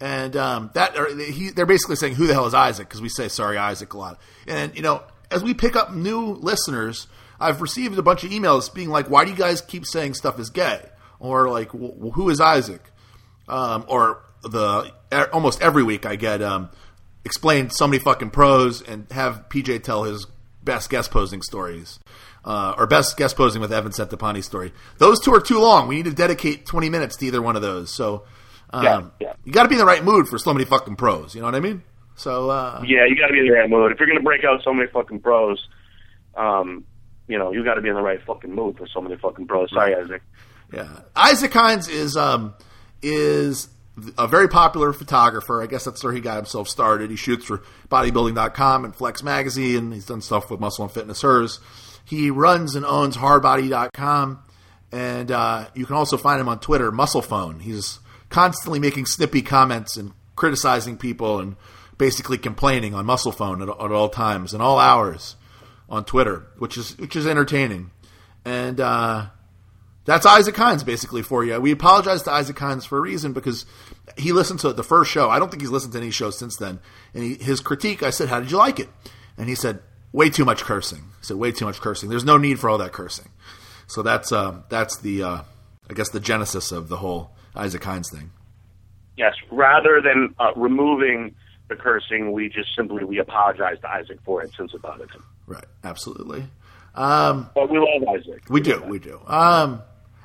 And 0.00 0.36
um, 0.36 0.70
that 0.74 0.94
he, 1.18 1.50
they're 1.50 1.66
basically 1.66 1.96
saying 1.96 2.14
who 2.14 2.26
the 2.26 2.34
hell 2.34 2.46
is 2.46 2.54
Isaac 2.54 2.88
because 2.88 3.00
we 3.00 3.08
say 3.08 3.28
sorry 3.28 3.56
Isaac 3.56 3.94
a 3.94 3.98
lot. 3.98 4.20
And 4.46 4.74
you 4.76 4.82
know, 4.82 5.02
as 5.30 5.42
we 5.42 5.54
pick 5.54 5.76
up 5.76 5.94
new 5.94 6.32
listeners, 6.32 7.06
I've 7.40 7.62
received 7.62 7.96
a 7.98 8.02
bunch 8.02 8.24
of 8.24 8.30
emails 8.30 8.72
being 8.72 8.90
like, 8.90 9.08
"Why 9.08 9.24
do 9.24 9.30
you 9.30 9.36
guys 9.36 9.60
keep 9.60 9.86
saying 9.86 10.14
stuff 10.14 10.38
is 10.38 10.50
gay?" 10.50 10.80
Or 11.20 11.48
like, 11.48 11.70
"Who 11.70 12.28
is 12.28 12.40
Isaac?" 12.40 12.82
um, 13.48 13.84
or 13.88 14.22
the 14.42 14.92
almost 15.32 15.62
every 15.62 15.82
week 15.82 16.06
I 16.06 16.16
get 16.16 16.42
um, 16.42 16.70
explain 17.24 17.70
so 17.70 17.86
many 17.86 17.98
fucking 17.98 18.30
pros 18.30 18.82
and 18.82 19.10
have 19.10 19.46
PJ 19.48 19.82
tell 19.82 20.04
his 20.04 20.26
best 20.62 20.90
guest 20.90 21.10
posing 21.10 21.42
stories. 21.42 21.98
Uh, 22.44 22.74
or 22.76 22.86
best 22.86 23.16
guest 23.16 23.36
posing 23.36 23.62
with 23.62 23.72
Evan 23.72 23.90
Centopani 23.90 24.44
story. 24.44 24.70
Those 24.98 25.18
two 25.18 25.32
are 25.32 25.40
too 25.40 25.58
long. 25.58 25.88
We 25.88 25.94
need 25.94 26.04
to 26.04 26.12
dedicate 26.12 26.66
20 26.66 26.90
minutes 26.90 27.16
to 27.16 27.24
either 27.24 27.40
one 27.40 27.56
of 27.56 27.62
those. 27.62 27.90
So, 27.90 28.24
um, 28.70 28.84
yeah, 28.84 29.02
yeah. 29.20 29.32
you 29.44 29.52
got 29.52 29.64
to 29.64 29.68
be 29.68 29.74
in 29.74 29.78
the 29.78 29.86
right 29.86 30.04
mood 30.04 30.28
for 30.28 30.38
so 30.38 30.52
many 30.52 30.64
fucking 30.64 30.96
pros. 30.96 31.34
You 31.34 31.40
know 31.40 31.46
what 31.46 31.54
I 31.54 31.60
mean? 31.60 31.82
So, 32.16 32.50
uh, 32.50 32.82
yeah, 32.86 33.06
you 33.06 33.16
got 33.16 33.28
to 33.28 33.32
be 33.32 33.40
in 33.40 33.46
the 33.46 33.52
right 33.52 33.68
mood. 33.68 33.92
If 33.92 33.98
you're 33.98 34.06
going 34.06 34.18
to 34.18 34.24
break 34.24 34.44
out 34.44 34.62
so 34.62 34.72
many 34.72 34.88
fucking 34.88 35.20
pros, 35.20 35.68
um, 36.36 36.84
you 37.26 37.38
know, 37.38 37.52
you 37.52 37.64
got 37.64 37.74
to 37.74 37.80
be 37.80 37.88
in 37.88 37.94
the 37.94 38.02
right 38.02 38.20
fucking 38.24 38.54
mood 38.54 38.76
for 38.76 38.86
so 38.86 39.00
many 39.00 39.16
fucking 39.16 39.46
pros. 39.46 39.70
Sorry. 39.70 39.94
Isaac. 39.94 40.22
Yeah, 40.72 41.00
Isaac 41.14 41.52
Hinds 41.52 41.88
is 41.88 42.16
um, 42.16 42.54
is 43.02 43.68
a 44.18 44.26
very 44.26 44.48
popular 44.48 44.92
photographer. 44.92 45.62
I 45.62 45.66
guess 45.66 45.84
that's 45.84 46.02
where 46.02 46.12
he 46.12 46.20
got 46.20 46.36
himself 46.36 46.68
started. 46.68 47.10
He 47.10 47.16
shoots 47.16 47.44
for 47.44 47.62
bodybuilding.com 47.90 48.84
and 48.84 48.94
Flex 48.94 49.22
Magazine. 49.22 49.92
He's 49.92 50.06
done 50.06 50.20
stuff 50.20 50.50
with 50.50 50.60
Muscle 50.60 50.84
and 50.84 50.92
Fitness 50.92 51.22
Hers. 51.22 51.60
He 52.04 52.30
runs 52.30 52.74
and 52.74 52.84
owns 52.84 53.16
hardbody.com. 53.16 54.42
And 54.92 55.30
uh, 55.30 55.68
you 55.74 55.86
can 55.86 55.96
also 55.96 56.16
find 56.16 56.40
him 56.40 56.48
on 56.48 56.60
Twitter, 56.60 56.92
Musclephone. 56.92 57.60
He's 57.60 57.98
constantly 58.34 58.80
making 58.80 59.06
snippy 59.06 59.42
comments 59.42 59.96
and 59.96 60.10
criticizing 60.34 60.96
people 60.96 61.38
and 61.38 61.54
basically 61.98 62.36
complaining 62.36 62.92
on 62.92 63.06
Musclephone 63.06 63.62
at, 63.62 63.68
at 63.68 63.92
all 63.92 64.08
times 64.08 64.52
and 64.52 64.60
all 64.60 64.80
hours 64.80 65.36
on 65.88 66.04
Twitter, 66.04 66.44
which 66.58 66.76
is 66.76 66.98
which 66.98 67.14
is 67.14 67.28
entertaining. 67.28 67.92
And 68.44 68.80
uh, 68.80 69.26
that's 70.04 70.26
Isaac 70.26 70.56
Hinds 70.56 70.82
basically 70.82 71.22
for 71.22 71.44
you. 71.44 71.60
We 71.60 71.70
apologize 71.70 72.24
to 72.24 72.32
Isaac 72.32 72.58
Hinds 72.58 72.84
for 72.84 72.98
a 72.98 73.00
reason 73.00 73.34
because 73.34 73.66
he 74.18 74.32
listened 74.32 74.58
to 74.60 74.72
the 74.72 74.82
first 74.82 75.12
show. 75.12 75.30
I 75.30 75.38
don't 75.38 75.48
think 75.48 75.60
he's 75.60 75.70
listened 75.70 75.92
to 75.92 76.00
any 76.00 76.10
shows 76.10 76.36
since 76.36 76.56
then. 76.56 76.80
And 77.14 77.22
he, 77.22 77.34
his 77.34 77.60
critique, 77.60 78.02
I 78.02 78.10
said, 78.10 78.30
"How 78.30 78.40
did 78.40 78.50
you 78.50 78.56
like 78.56 78.80
it?" 78.80 78.88
And 79.38 79.48
he 79.48 79.54
said, 79.54 79.78
"Way 80.10 80.28
too 80.28 80.44
much 80.44 80.64
cursing." 80.64 81.04
I 81.20 81.22
said, 81.22 81.36
"Way 81.36 81.52
too 81.52 81.66
much 81.66 81.80
cursing. 81.80 82.10
There's 82.10 82.24
no 82.24 82.36
need 82.36 82.58
for 82.58 82.68
all 82.68 82.78
that 82.78 82.92
cursing." 82.92 83.28
So 83.86 84.02
that's 84.02 84.32
uh, 84.32 84.62
that's 84.70 84.98
the 84.98 85.22
uh, 85.22 85.42
I 85.88 85.94
guess 85.94 86.08
the 86.08 86.18
genesis 86.18 86.72
of 86.72 86.88
the 86.88 86.96
whole 86.96 87.30
Isaac 87.54 87.82
Hinds 87.82 88.10
thing. 88.10 88.30
Yes, 89.16 89.34
rather 89.50 90.00
than 90.00 90.34
uh, 90.38 90.52
removing 90.56 91.34
the 91.68 91.76
cursing, 91.76 92.32
we 92.32 92.48
just 92.48 92.74
simply 92.76 93.04
we 93.04 93.18
apologize 93.18 93.78
to 93.80 93.88
Isaac 93.88 94.18
for 94.24 94.42
it 94.42 94.50
since 94.56 94.74
about 94.74 95.00
it. 95.00 95.08
Right, 95.46 95.64
absolutely. 95.84 96.44
Um, 96.94 97.50
but 97.54 97.70
we 97.70 97.78
love 97.78 98.02
Isaac. 98.08 98.42
We, 98.48 98.54
we 98.54 98.60
do, 98.60 98.82
we 98.82 98.98
do. 98.98 99.20
Um, 99.26 99.82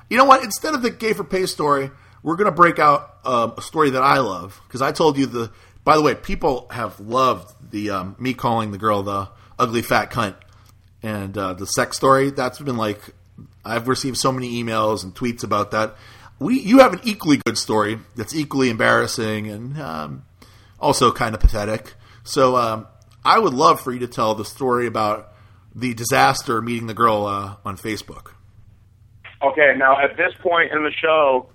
you 0.08 0.16
know 0.16 0.24
what? 0.24 0.42
Instead 0.44 0.74
of 0.74 0.82
the 0.82 0.90
gay 0.90 1.12
for 1.12 1.24
pay 1.24 1.46
story, 1.46 1.90
we're 2.22 2.36
going 2.36 2.50
to 2.50 2.56
break 2.56 2.78
out 2.78 3.18
um, 3.24 3.54
a 3.56 3.62
story 3.62 3.90
that 3.90 4.02
I 4.02 4.18
love 4.18 4.60
because 4.66 4.82
I 4.82 4.92
told 4.92 5.16
you 5.18 5.26
the. 5.26 5.50
By 5.82 5.96
the 5.96 6.02
way, 6.02 6.14
people 6.14 6.68
have 6.70 7.00
loved 7.00 7.54
the 7.70 7.90
um, 7.90 8.16
me 8.18 8.34
calling 8.34 8.70
the 8.70 8.78
girl 8.78 9.02
the 9.02 9.30
ugly 9.58 9.82
fat 9.82 10.10
cunt 10.10 10.34
and 11.02 11.36
uh, 11.36 11.54
the 11.54 11.66
sex 11.66 11.96
story. 11.96 12.30
That's 12.30 12.58
been 12.58 12.76
like 12.76 13.00
I've 13.64 13.88
received 13.88 14.18
so 14.18 14.30
many 14.30 14.62
emails 14.62 15.04
and 15.04 15.14
tweets 15.14 15.42
about 15.42 15.70
that. 15.70 15.96
We 16.40 16.58
you 16.58 16.80
have 16.80 16.94
an 16.94 17.00
equally 17.04 17.36
good 17.36 17.56
story 17.56 18.00
that's 18.16 18.34
equally 18.34 18.70
embarrassing 18.70 19.48
and 19.48 19.80
um, 19.80 20.24
also 20.80 21.12
kind 21.12 21.34
of 21.34 21.40
pathetic. 21.40 21.94
So 22.24 22.56
um, 22.56 22.88
I 23.24 23.38
would 23.38 23.54
love 23.54 23.80
for 23.80 23.92
you 23.92 24.00
to 24.00 24.08
tell 24.08 24.34
the 24.34 24.44
story 24.44 24.86
about 24.86 25.32
the 25.74 25.94
disaster 25.94 26.60
meeting 26.60 26.86
the 26.86 26.94
girl 26.94 27.26
uh, 27.26 27.56
on 27.64 27.76
Facebook. 27.76 28.32
Okay, 29.42 29.74
now 29.76 29.98
at 29.98 30.16
this 30.16 30.32
point 30.42 30.72
in 30.72 30.82
the 30.82 30.92
show, 30.92 31.48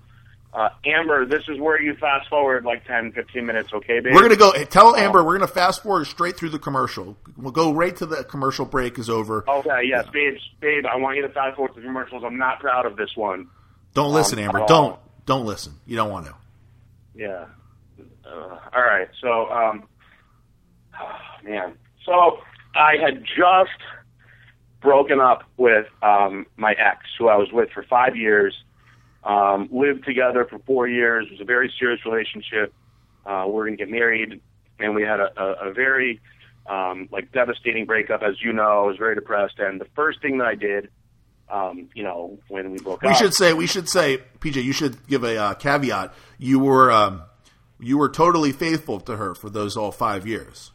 uh, 0.52 0.70
Amber, 0.84 1.26
this 1.26 1.42
is 1.48 1.60
where 1.60 1.80
you 1.80 1.94
fast 1.96 2.28
forward 2.28 2.64
like 2.64 2.84
10, 2.86 3.12
15 3.12 3.44
minutes, 3.44 3.72
okay, 3.74 4.00
babe? 4.00 4.14
We're 4.14 4.20
going 4.20 4.30
to 4.30 4.36
go, 4.36 4.52
tell 4.64 4.96
Amber, 4.96 5.22
we're 5.22 5.36
going 5.36 5.46
to 5.46 5.54
fast 5.54 5.82
forward 5.82 6.06
straight 6.06 6.36
through 6.36 6.48
the 6.48 6.58
commercial. 6.58 7.16
We'll 7.36 7.52
go 7.52 7.72
right 7.72 7.94
to 7.96 8.06
the 8.06 8.24
commercial 8.24 8.64
break 8.64 8.98
is 8.98 9.10
over. 9.10 9.44
Okay, 9.48 9.82
yes, 9.84 10.04
yeah. 10.06 10.10
babe, 10.12 10.38
babe, 10.60 10.84
I 10.86 10.96
want 10.96 11.16
you 11.16 11.22
to 11.22 11.28
fast 11.28 11.56
forward 11.56 11.74
to 11.74 11.80
the 11.80 11.86
commercials. 11.86 12.24
I'm 12.24 12.38
not 12.38 12.60
proud 12.60 12.86
of 12.86 12.96
this 12.96 13.10
one. 13.14 13.48
Don't 13.96 14.12
listen, 14.12 14.38
um, 14.38 14.44
Amber. 14.44 14.66
Don't. 14.68 14.98
Don't 15.24 15.46
listen. 15.46 15.72
You 15.86 15.96
don't 15.96 16.10
want 16.10 16.26
to. 16.26 16.34
Yeah. 17.14 17.46
Uh, 18.26 18.58
all 18.74 18.82
right. 18.82 19.08
So, 19.22 19.46
um, 19.50 19.84
oh, 21.00 21.16
man. 21.48 21.78
So 22.04 22.38
I 22.74 22.96
had 23.02 23.24
just 23.24 23.70
broken 24.82 25.18
up 25.18 25.44
with 25.56 25.86
um, 26.02 26.44
my 26.58 26.72
ex, 26.72 27.06
who 27.18 27.28
I 27.28 27.36
was 27.36 27.48
with 27.50 27.70
for 27.70 27.84
five 27.84 28.16
years. 28.16 28.54
Um, 29.24 29.70
lived 29.72 30.04
together 30.04 30.46
for 30.48 30.58
four 30.60 30.86
years. 30.86 31.26
It 31.28 31.32
was 31.32 31.40
a 31.40 31.44
very 31.44 31.72
serious 31.78 32.04
relationship. 32.04 32.74
Uh, 33.24 33.44
we 33.46 33.54
are 33.54 33.64
going 33.64 33.78
to 33.78 33.82
get 33.82 33.90
married, 33.90 34.42
and 34.78 34.94
we 34.94 35.02
had 35.04 35.20
a, 35.20 35.30
a, 35.36 35.70
a 35.70 35.72
very 35.72 36.20
um, 36.66 37.08
like 37.10 37.32
devastating 37.32 37.86
breakup. 37.86 38.22
As 38.22 38.34
you 38.42 38.52
know, 38.52 38.84
I 38.84 38.86
was 38.86 38.98
very 38.98 39.14
depressed. 39.14 39.58
And 39.58 39.80
the 39.80 39.88
first 39.96 40.20
thing 40.20 40.36
that 40.38 40.46
I 40.46 40.54
did, 40.54 40.90
um, 41.50 41.88
you 41.94 42.02
know, 42.02 42.38
when 42.48 42.72
we 42.72 42.78
broke 42.78 43.02
we 43.02 43.08
up, 43.08 43.14
we 43.14 43.18
should 43.18 43.34
say 43.34 43.52
we 43.52 43.66
should 43.66 43.88
say, 43.88 44.18
PJ, 44.40 44.62
you 44.62 44.72
should 44.72 45.06
give 45.06 45.24
a 45.24 45.36
uh, 45.36 45.54
caveat. 45.54 46.12
You 46.38 46.58
were 46.58 46.90
um, 46.90 47.22
you 47.78 47.98
were 47.98 48.08
totally 48.08 48.52
faithful 48.52 49.00
to 49.00 49.16
her 49.16 49.34
for 49.34 49.50
those 49.50 49.76
all 49.76 49.92
five 49.92 50.26
years. 50.26 50.72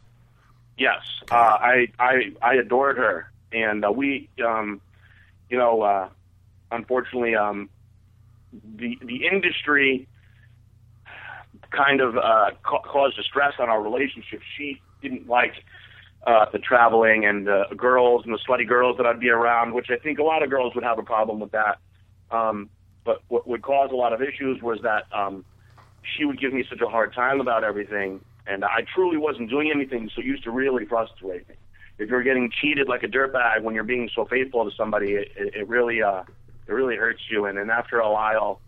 Yes, 0.78 1.02
uh, 1.30 1.34
I 1.34 1.88
I 1.98 2.32
I 2.40 2.54
adored 2.54 2.96
her 2.96 3.32
and 3.52 3.84
uh, 3.84 3.92
we, 3.92 4.28
um, 4.44 4.80
you 5.48 5.58
know, 5.58 5.82
uh, 5.82 6.08
unfortunately, 6.70 7.34
um, 7.34 7.68
the 8.76 8.98
the 9.02 9.26
industry 9.26 10.08
kind 11.70 12.00
of 12.00 12.16
uh, 12.16 12.50
ca- 12.62 12.82
caused 12.82 13.18
a 13.18 13.22
stress 13.22 13.54
on 13.58 13.68
our 13.68 13.82
relationship. 13.82 14.40
She 14.56 14.80
didn't 15.00 15.28
like 15.28 15.52
uh, 16.26 16.46
the 16.52 16.58
traveling 16.58 17.24
and 17.24 17.46
the 17.46 17.64
girls 17.76 18.24
and 18.24 18.32
the 18.32 18.38
sweaty 18.44 18.64
girls 18.64 18.96
that 18.96 19.06
I'd 19.06 19.20
be 19.20 19.30
around, 19.30 19.74
which 19.74 19.90
I 19.90 19.96
think 19.96 20.18
a 20.18 20.22
lot 20.22 20.42
of 20.42 20.50
girls 20.50 20.74
would 20.74 20.84
have 20.84 20.98
a 20.98 21.02
problem 21.02 21.40
with 21.40 21.52
that. 21.52 21.78
Um, 22.30 22.70
but 23.04 23.22
what 23.28 23.46
would 23.48 23.62
cause 23.62 23.90
a 23.92 23.96
lot 23.96 24.12
of 24.12 24.22
issues 24.22 24.62
was 24.62 24.80
that 24.82 25.04
um, 25.12 25.44
she 26.16 26.24
would 26.24 26.40
give 26.40 26.52
me 26.52 26.64
such 26.68 26.80
a 26.80 26.88
hard 26.88 27.12
time 27.12 27.40
about 27.40 27.64
everything, 27.64 28.20
and 28.46 28.64
I 28.64 28.84
truly 28.94 29.16
wasn't 29.16 29.50
doing 29.50 29.70
anything, 29.74 30.10
so 30.14 30.20
it 30.20 30.26
used 30.26 30.44
to 30.44 30.50
really 30.50 30.86
frustrate 30.86 31.48
me 31.48 31.56
if 31.98 32.08
you're 32.08 32.22
getting 32.22 32.50
cheated 32.50 32.88
like 32.88 33.02
a 33.02 33.08
dirtbag 33.08 33.62
when 33.62 33.74
you're 33.74 33.84
being 33.84 34.10
so 34.14 34.24
faithful 34.24 34.68
to 34.68 34.76
somebody, 34.76 35.12
it, 35.12 35.30
it 35.36 35.68
really 35.68 36.02
uh, 36.02 36.22
it 36.66 36.72
really 36.72 36.96
hurts 36.96 37.22
you. 37.30 37.46
And 37.46 37.58
then 37.58 37.70
after 37.70 38.00
a 38.00 38.10
while, 38.10 38.60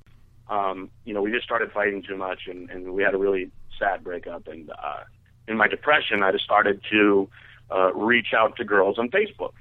um, 0.49 0.90
you 1.05 1.14
know, 1.14 1.23
we 1.23 1.31
just 1.31 1.45
started 1.45 1.73
fighting 1.73 2.03
too 2.03 2.17
much, 2.17 2.43
and, 2.47 2.71
and 2.71 2.93
we 2.93 3.03
had 3.03 3.14
a 3.14 3.19
really 3.19 3.51
sad 3.79 4.05
breakup. 4.05 4.47
And 4.49 4.71
uh, 4.71 5.05
in 5.49 5.57
my 5.57 5.69
depression, 5.69 6.23
I 6.23 6.33
just 6.33 6.45
started 6.45 6.81
to 6.91 7.29
uh, 7.71 7.93
reach 7.95 8.29
out 8.37 8.57
to 8.57 8.65
girls 8.65 8.99
on 8.99 9.11
Facebook. 9.11 9.53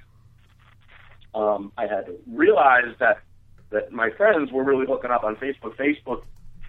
Um, 1.35 1.71
I 1.77 1.87
had 1.87 2.09
realized 2.27 2.99
that 2.99 3.19
that 3.71 3.91
my 3.91 4.11
friends 4.11 4.51
were 4.51 4.63
really 4.63 4.85
hooking 4.85 5.09
up 5.09 5.23
on 5.23 5.35
Facebook. 5.35 5.75
Facebook 5.75 6.23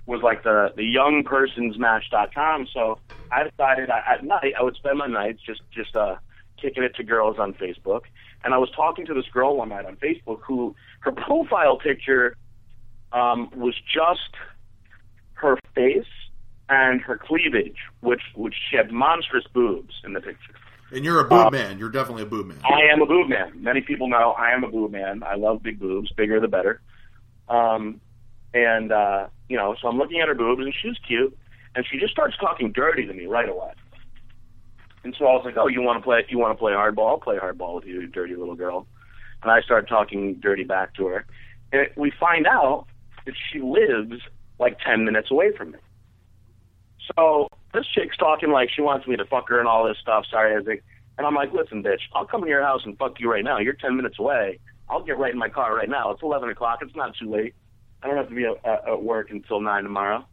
was 0.06 0.22
like 0.22 0.42
the 0.42 0.72
the 0.76 0.84
young 0.84 1.22
person's 1.24 1.78
match.com. 1.78 2.66
So 2.72 2.98
I 3.30 3.44
decided 3.44 3.90
I, 3.90 4.14
at 4.14 4.24
night 4.24 4.54
I 4.58 4.62
would 4.62 4.76
spend 4.76 4.98
my 4.98 5.06
nights 5.06 5.40
just 5.44 5.60
just 5.70 5.94
uh 5.94 6.16
kicking 6.60 6.82
it 6.82 6.94
to 6.96 7.04
girls 7.04 7.38
on 7.38 7.52
Facebook. 7.54 8.02
And 8.42 8.54
I 8.54 8.58
was 8.58 8.70
talking 8.70 9.06
to 9.06 9.14
this 9.14 9.26
girl 9.32 9.56
one 9.56 9.68
night 9.68 9.84
on 9.86 9.96
Facebook 9.96 10.40
who 10.46 10.74
her 11.00 11.12
profile 11.12 11.76
picture 11.78 12.36
um, 13.12 13.50
was 13.54 13.74
just 13.92 14.34
her 15.34 15.58
face 15.74 16.06
and 16.68 17.00
her 17.00 17.18
cleavage, 17.18 17.76
which 18.00 18.22
which 18.34 18.54
she 18.70 18.76
had 18.76 18.90
monstrous 18.90 19.44
boobs 19.52 19.94
in 20.04 20.12
the 20.12 20.20
picture. 20.20 20.54
And 20.92 21.04
you're 21.04 21.20
a 21.20 21.24
boob 21.24 21.46
um, 21.46 21.52
man. 21.52 21.78
You're 21.78 21.90
definitely 21.90 22.22
a 22.22 22.26
boob 22.26 22.46
man. 22.46 22.58
I 22.64 22.92
am 22.92 23.02
a 23.02 23.06
boob 23.06 23.28
man. 23.28 23.52
Many 23.56 23.80
people 23.80 24.08
know 24.08 24.32
I 24.32 24.52
am 24.52 24.64
a 24.64 24.68
boob 24.68 24.92
man. 24.92 25.22
I 25.22 25.34
love 25.34 25.62
big 25.62 25.78
boobs. 25.80 26.12
Bigger 26.12 26.40
the 26.40 26.48
better. 26.48 26.80
Um, 27.48 28.00
and 28.52 28.92
uh, 28.92 29.26
you 29.48 29.56
know, 29.56 29.74
so 29.80 29.88
I'm 29.88 29.98
looking 29.98 30.20
at 30.20 30.28
her 30.28 30.34
boobs, 30.34 30.62
and 30.62 30.72
she's 30.80 30.96
cute, 31.06 31.36
and 31.74 31.84
she 31.90 31.98
just 31.98 32.12
starts 32.12 32.36
talking 32.36 32.72
dirty 32.72 33.06
to 33.06 33.12
me 33.12 33.26
right 33.26 33.48
away. 33.48 33.72
And 35.02 35.14
so 35.18 35.26
I 35.26 35.32
was 35.32 35.42
like, 35.44 35.56
"Oh, 35.56 35.66
you 35.66 35.82
want 35.82 35.98
to 36.00 36.04
play? 36.04 36.24
You 36.28 36.38
want 36.38 36.56
to 36.56 36.58
play 36.58 36.72
hardball? 36.72 37.10
I'll 37.10 37.18
play 37.18 37.36
hardball 37.36 37.76
with 37.76 37.84
you, 37.84 38.00
you 38.00 38.06
dirty 38.06 38.36
little 38.36 38.54
girl." 38.54 38.86
And 39.42 39.50
I 39.50 39.60
started 39.60 39.88
talking 39.88 40.34
dirty 40.36 40.64
back 40.64 40.94
to 40.94 41.06
her, 41.08 41.26
and 41.72 41.88
we 41.96 42.10
find 42.18 42.46
out 42.46 42.86
that 43.26 43.34
she 43.52 43.60
lives 43.60 44.22
like 44.58 44.78
ten 44.80 45.04
minutes 45.04 45.30
away 45.30 45.52
from 45.56 45.72
me. 45.72 45.78
So 47.16 47.48
this 47.72 47.86
chick's 47.94 48.16
talking 48.16 48.50
like 48.50 48.70
she 48.74 48.82
wants 48.82 49.06
me 49.06 49.16
to 49.16 49.24
fuck 49.24 49.48
her 49.48 49.58
and 49.58 49.68
all 49.68 49.86
this 49.86 49.98
stuff. 50.00 50.24
Sorry, 50.30 50.56
Isaac. 50.56 50.82
And 51.16 51.26
I'm 51.26 51.34
like, 51.34 51.52
listen, 51.52 51.82
bitch, 51.82 52.00
I'll 52.14 52.26
come 52.26 52.42
to 52.42 52.48
your 52.48 52.62
house 52.62 52.82
and 52.84 52.98
fuck 52.98 53.20
you 53.20 53.30
right 53.30 53.44
now. 53.44 53.58
You're 53.58 53.74
10 53.74 53.96
minutes 53.96 54.18
away. 54.18 54.58
I'll 54.88 55.04
get 55.04 55.18
right 55.18 55.32
in 55.32 55.38
my 55.38 55.48
car 55.48 55.74
right 55.74 55.88
now. 55.88 56.10
It's 56.10 56.22
11 56.22 56.48
o'clock. 56.48 56.80
It's 56.82 56.96
not 56.96 57.14
too 57.16 57.30
late. 57.30 57.54
I 58.02 58.08
don't 58.08 58.16
have 58.16 58.28
to 58.28 58.34
be 58.34 58.44
at, 58.44 58.88
at 58.88 59.02
work 59.02 59.30
until 59.30 59.60
9 59.60 59.82
tomorrow. 59.82 60.26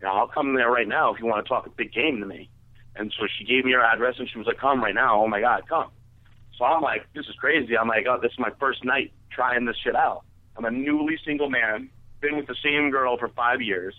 You 0.00 0.08
know, 0.08 0.14
I'll 0.14 0.28
come 0.28 0.54
there 0.54 0.70
right 0.70 0.88
now 0.88 1.12
if 1.14 1.20
you 1.20 1.26
want 1.26 1.44
to 1.44 1.48
talk 1.48 1.66
a 1.66 1.70
big 1.70 1.92
game 1.92 2.20
to 2.20 2.26
me. 2.26 2.48
And 2.96 3.12
so 3.18 3.26
she 3.38 3.44
gave 3.44 3.64
me 3.64 3.72
her 3.72 3.82
address 3.82 4.16
and 4.18 4.28
she 4.28 4.38
was 4.38 4.46
like, 4.46 4.58
come 4.58 4.82
right 4.82 4.94
now. 4.94 5.22
Oh 5.22 5.28
my 5.28 5.40
God, 5.40 5.62
come. 5.68 5.90
So 6.58 6.64
I'm 6.64 6.82
like, 6.82 7.06
this 7.14 7.26
is 7.26 7.34
crazy. 7.38 7.76
I'm 7.76 7.88
like, 7.88 8.06
oh, 8.08 8.18
this 8.20 8.32
is 8.32 8.38
my 8.38 8.50
first 8.58 8.84
night 8.84 9.12
trying 9.30 9.64
this 9.64 9.76
shit 9.82 9.96
out. 9.96 10.24
I'm 10.56 10.64
a 10.64 10.70
newly 10.70 11.16
single 11.24 11.48
man, 11.48 11.88
been 12.20 12.36
with 12.36 12.46
the 12.46 12.56
same 12.62 12.90
girl 12.90 13.16
for 13.16 13.28
five 13.28 13.62
years. 13.62 13.94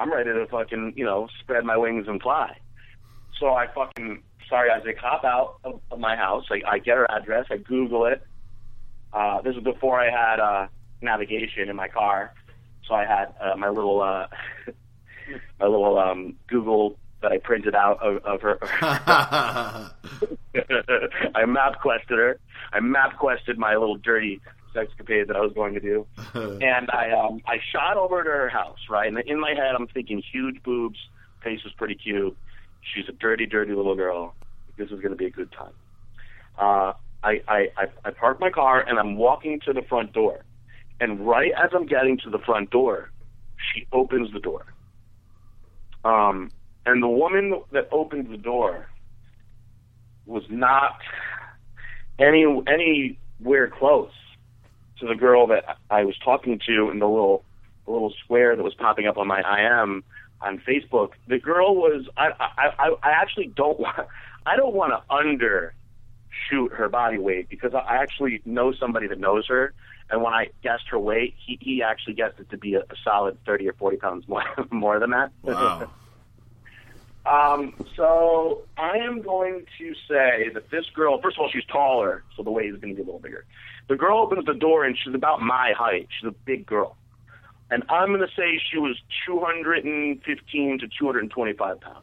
I'm 0.00 0.10
ready 0.10 0.32
to 0.32 0.46
fucking, 0.46 0.94
you 0.96 1.04
know, 1.04 1.28
spread 1.40 1.64
my 1.64 1.76
wings 1.76 2.08
and 2.08 2.22
fly. 2.22 2.56
So 3.38 3.48
I 3.48 3.66
fucking, 3.74 4.22
sorry, 4.48 4.70
Isaac, 4.70 4.96
hop 4.96 5.24
out 5.24 5.58
of, 5.62 5.80
of 5.90 5.98
my 5.98 6.16
house. 6.16 6.46
I, 6.50 6.62
I 6.66 6.78
get 6.78 6.96
her 6.96 7.06
address. 7.10 7.44
I 7.50 7.58
Google 7.58 8.06
it. 8.06 8.22
Uh, 9.12 9.42
this 9.42 9.54
was 9.54 9.62
before 9.62 10.00
I 10.00 10.10
had 10.10 10.40
uh, 10.40 10.68
navigation 11.02 11.68
in 11.68 11.76
my 11.76 11.88
car, 11.88 12.32
so 12.88 12.94
I 12.94 13.04
had 13.04 13.34
uh, 13.40 13.56
my 13.56 13.68
little 13.68 14.00
uh, 14.00 14.26
my 15.60 15.66
little 15.66 15.98
um, 15.98 16.36
Google 16.48 16.96
that 17.20 17.32
I 17.32 17.38
printed 17.38 17.74
out 17.74 18.02
of, 18.02 18.24
of 18.24 18.40
her. 18.40 18.58
I 21.34 21.44
map 21.46 21.80
quested 21.82 22.18
her. 22.18 22.40
I 22.72 22.80
map 22.80 23.18
quested 23.18 23.58
my 23.58 23.76
little 23.76 23.96
dirty 23.96 24.40
sexcapade 24.74 25.28
that 25.28 25.36
I 25.36 25.40
was 25.40 25.52
going 25.52 25.74
to 25.74 25.80
do, 25.80 26.06
and 26.34 26.90
I 26.90 27.10
um, 27.12 27.40
I 27.46 27.58
shot 27.72 27.96
over 27.96 28.22
to 28.22 28.30
her 28.30 28.48
house. 28.48 28.78
Right, 28.88 29.08
and 29.08 29.18
in 29.26 29.40
my 29.40 29.50
head, 29.50 29.74
I'm 29.76 29.86
thinking 29.86 30.22
huge 30.32 30.62
boobs, 30.62 30.98
face 31.42 31.60
is 31.64 31.72
pretty 31.72 31.94
cute. 31.94 32.36
She's 32.82 33.08
a 33.08 33.12
dirty, 33.12 33.46
dirty 33.46 33.72
little 33.74 33.94
girl. 33.94 34.34
This 34.76 34.90
is 34.90 35.00
going 35.00 35.10
to 35.10 35.16
be 35.16 35.26
a 35.26 35.30
good 35.30 35.52
time. 35.52 35.72
Uh, 36.58 36.92
I, 37.22 37.42
I, 37.46 37.68
I, 37.76 37.86
I 38.04 38.10
park 38.10 38.40
my 38.40 38.50
car 38.50 38.80
and 38.80 38.98
I'm 38.98 39.16
walking 39.16 39.60
to 39.66 39.72
the 39.72 39.82
front 39.82 40.12
door. 40.12 40.44
And 41.00 41.26
right 41.26 41.52
as 41.52 41.70
I'm 41.74 41.86
getting 41.86 42.18
to 42.24 42.30
the 42.30 42.38
front 42.38 42.70
door, 42.70 43.10
she 43.72 43.86
opens 43.92 44.32
the 44.32 44.40
door. 44.40 44.66
Um, 46.04 46.50
and 46.86 47.02
the 47.02 47.08
woman 47.08 47.60
that 47.72 47.88
opened 47.92 48.30
the 48.32 48.38
door 48.38 48.88
was 50.26 50.44
not 50.48 50.98
any 52.18 52.44
anywhere 52.66 53.68
close 53.68 54.12
to 55.00 55.06
the 55.06 55.14
girl 55.14 55.46
that 55.48 55.78
I 55.90 56.04
was 56.04 56.16
talking 56.18 56.60
to 56.66 56.90
in 56.90 56.98
the 56.98 57.08
little 57.08 57.44
the 57.86 57.92
little 57.92 58.12
square 58.24 58.54
that 58.56 58.62
was 58.62 58.74
popping 58.74 59.06
up 59.06 59.18
on 59.18 59.26
my 59.26 59.40
IM 59.40 60.04
on 60.40 60.58
Facebook. 60.58 61.10
The 61.26 61.38
girl 61.38 61.74
was 61.74 62.06
I 62.16 62.28
I 62.38 62.70
I, 62.78 62.88
I 63.02 63.10
actually 63.10 63.46
don't 63.46 63.78
want 63.80 64.06
I 64.46 64.56
don't 64.56 64.74
want 64.74 64.92
to 64.92 65.14
undershoot 65.14 66.72
her 66.76 66.88
body 66.88 67.18
weight 67.18 67.48
because 67.48 67.74
I 67.74 67.96
actually 67.96 68.42
know 68.44 68.72
somebody 68.72 69.08
that 69.08 69.18
knows 69.18 69.46
her, 69.48 69.74
and 70.10 70.22
when 70.22 70.32
I 70.32 70.48
guessed 70.62 70.88
her 70.90 70.98
weight, 70.98 71.34
he 71.44 71.58
he 71.60 71.82
actually 71.82 72.14
guessed 72.14 72.38
it 72.38 72.50
to 72.50 72.58
be 72.58 72.74
a, 72.74 72.80
a 72.80 72.96
solid 73.04 73.38
thirty 73.44 73.68
or 73.68 73.72
forty 73.74 73.96
pounds 73.96 74.28
more 74.28 74.44
more 74.70 74.98
than 74.98 75.10
that. 75.10 75.32
Wow. 75.42 75.90
Um, 77.26 77.74
so 77.96 78.62
I 78.76 78.96
am 78.98 79.20
going 79.22 79.66
to 79.78 79.94
say 80.08 80.48
that 80.54 80.70
this 80.70 80.86
girl, 80.94 81.20
first 81.20 81.36
of 81.36 81.42
all, 81.42 81.50
she's 81.50 81.64
taller, 81.66 82.24
so 82.36 82.42
the 82.42 82.50
weight 82.50 82.72
is 82.72 82.80
going 82.80 82.94
to 82.94 82.96
be 82.96 83.02
a 83.02 83.04
little 83.04 83.20
bigger. 83.20 83.44
The 83.88 83.96
girl 83.96 84.20
opens 84.20 84.46
the 84.46 84.54
door 84.54 84.84
and 84.84 84.96
she's 84.96 85.14
about 85.14 85.40
my 85.42 85.72
height. 85.76 86.08
She's 86.18 86.28
a 86.28 86.34
big 86.44 86.64
girl. 86.66 86.96
And 87.70 87.84
I'm 87.88 88.08
going 88.08 88.20
to 88.20 88.34
say 88.34 88.60
she 88.72 88.78
was 88.78 88.96
215 89.26 90.20
to 90.78 90.88
225 90.98 91.80
pounds. 91.80 91.98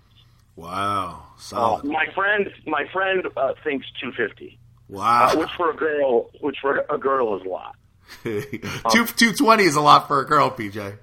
wow. 0.55 1.23
Uh, 1.51 1.81
my 1.83 2.05
friend, 2.15 2.49
my 2.65 2.85
friend 2.93 3.23
uh, 3.35 3.53
thinks 3.63 3.85
250, 3.99 4.57
wow. 4.89 5.29
uh, 5.31 5.37
which 5.37 5.49
for 5.57 5.71
a 5.71 5.75
girl, 5.75 6.29
which 6.41 6.57
for 6.61 6.85
a 6.89 6.97
girl 6.97 7.35
is 7.37 7.45
a 7.45 7.49
lot. 7.49 7.75
Two 8.23 9.05
two 9.05 9.33
twenty 9.33 9.65
is 9.65 9.75
a 9.75 9.81
lot 9.81 10.07
for 10.07 10.21
a 10.21 10.25
girl, 10.25 10.49
PJ. 10.49 10.97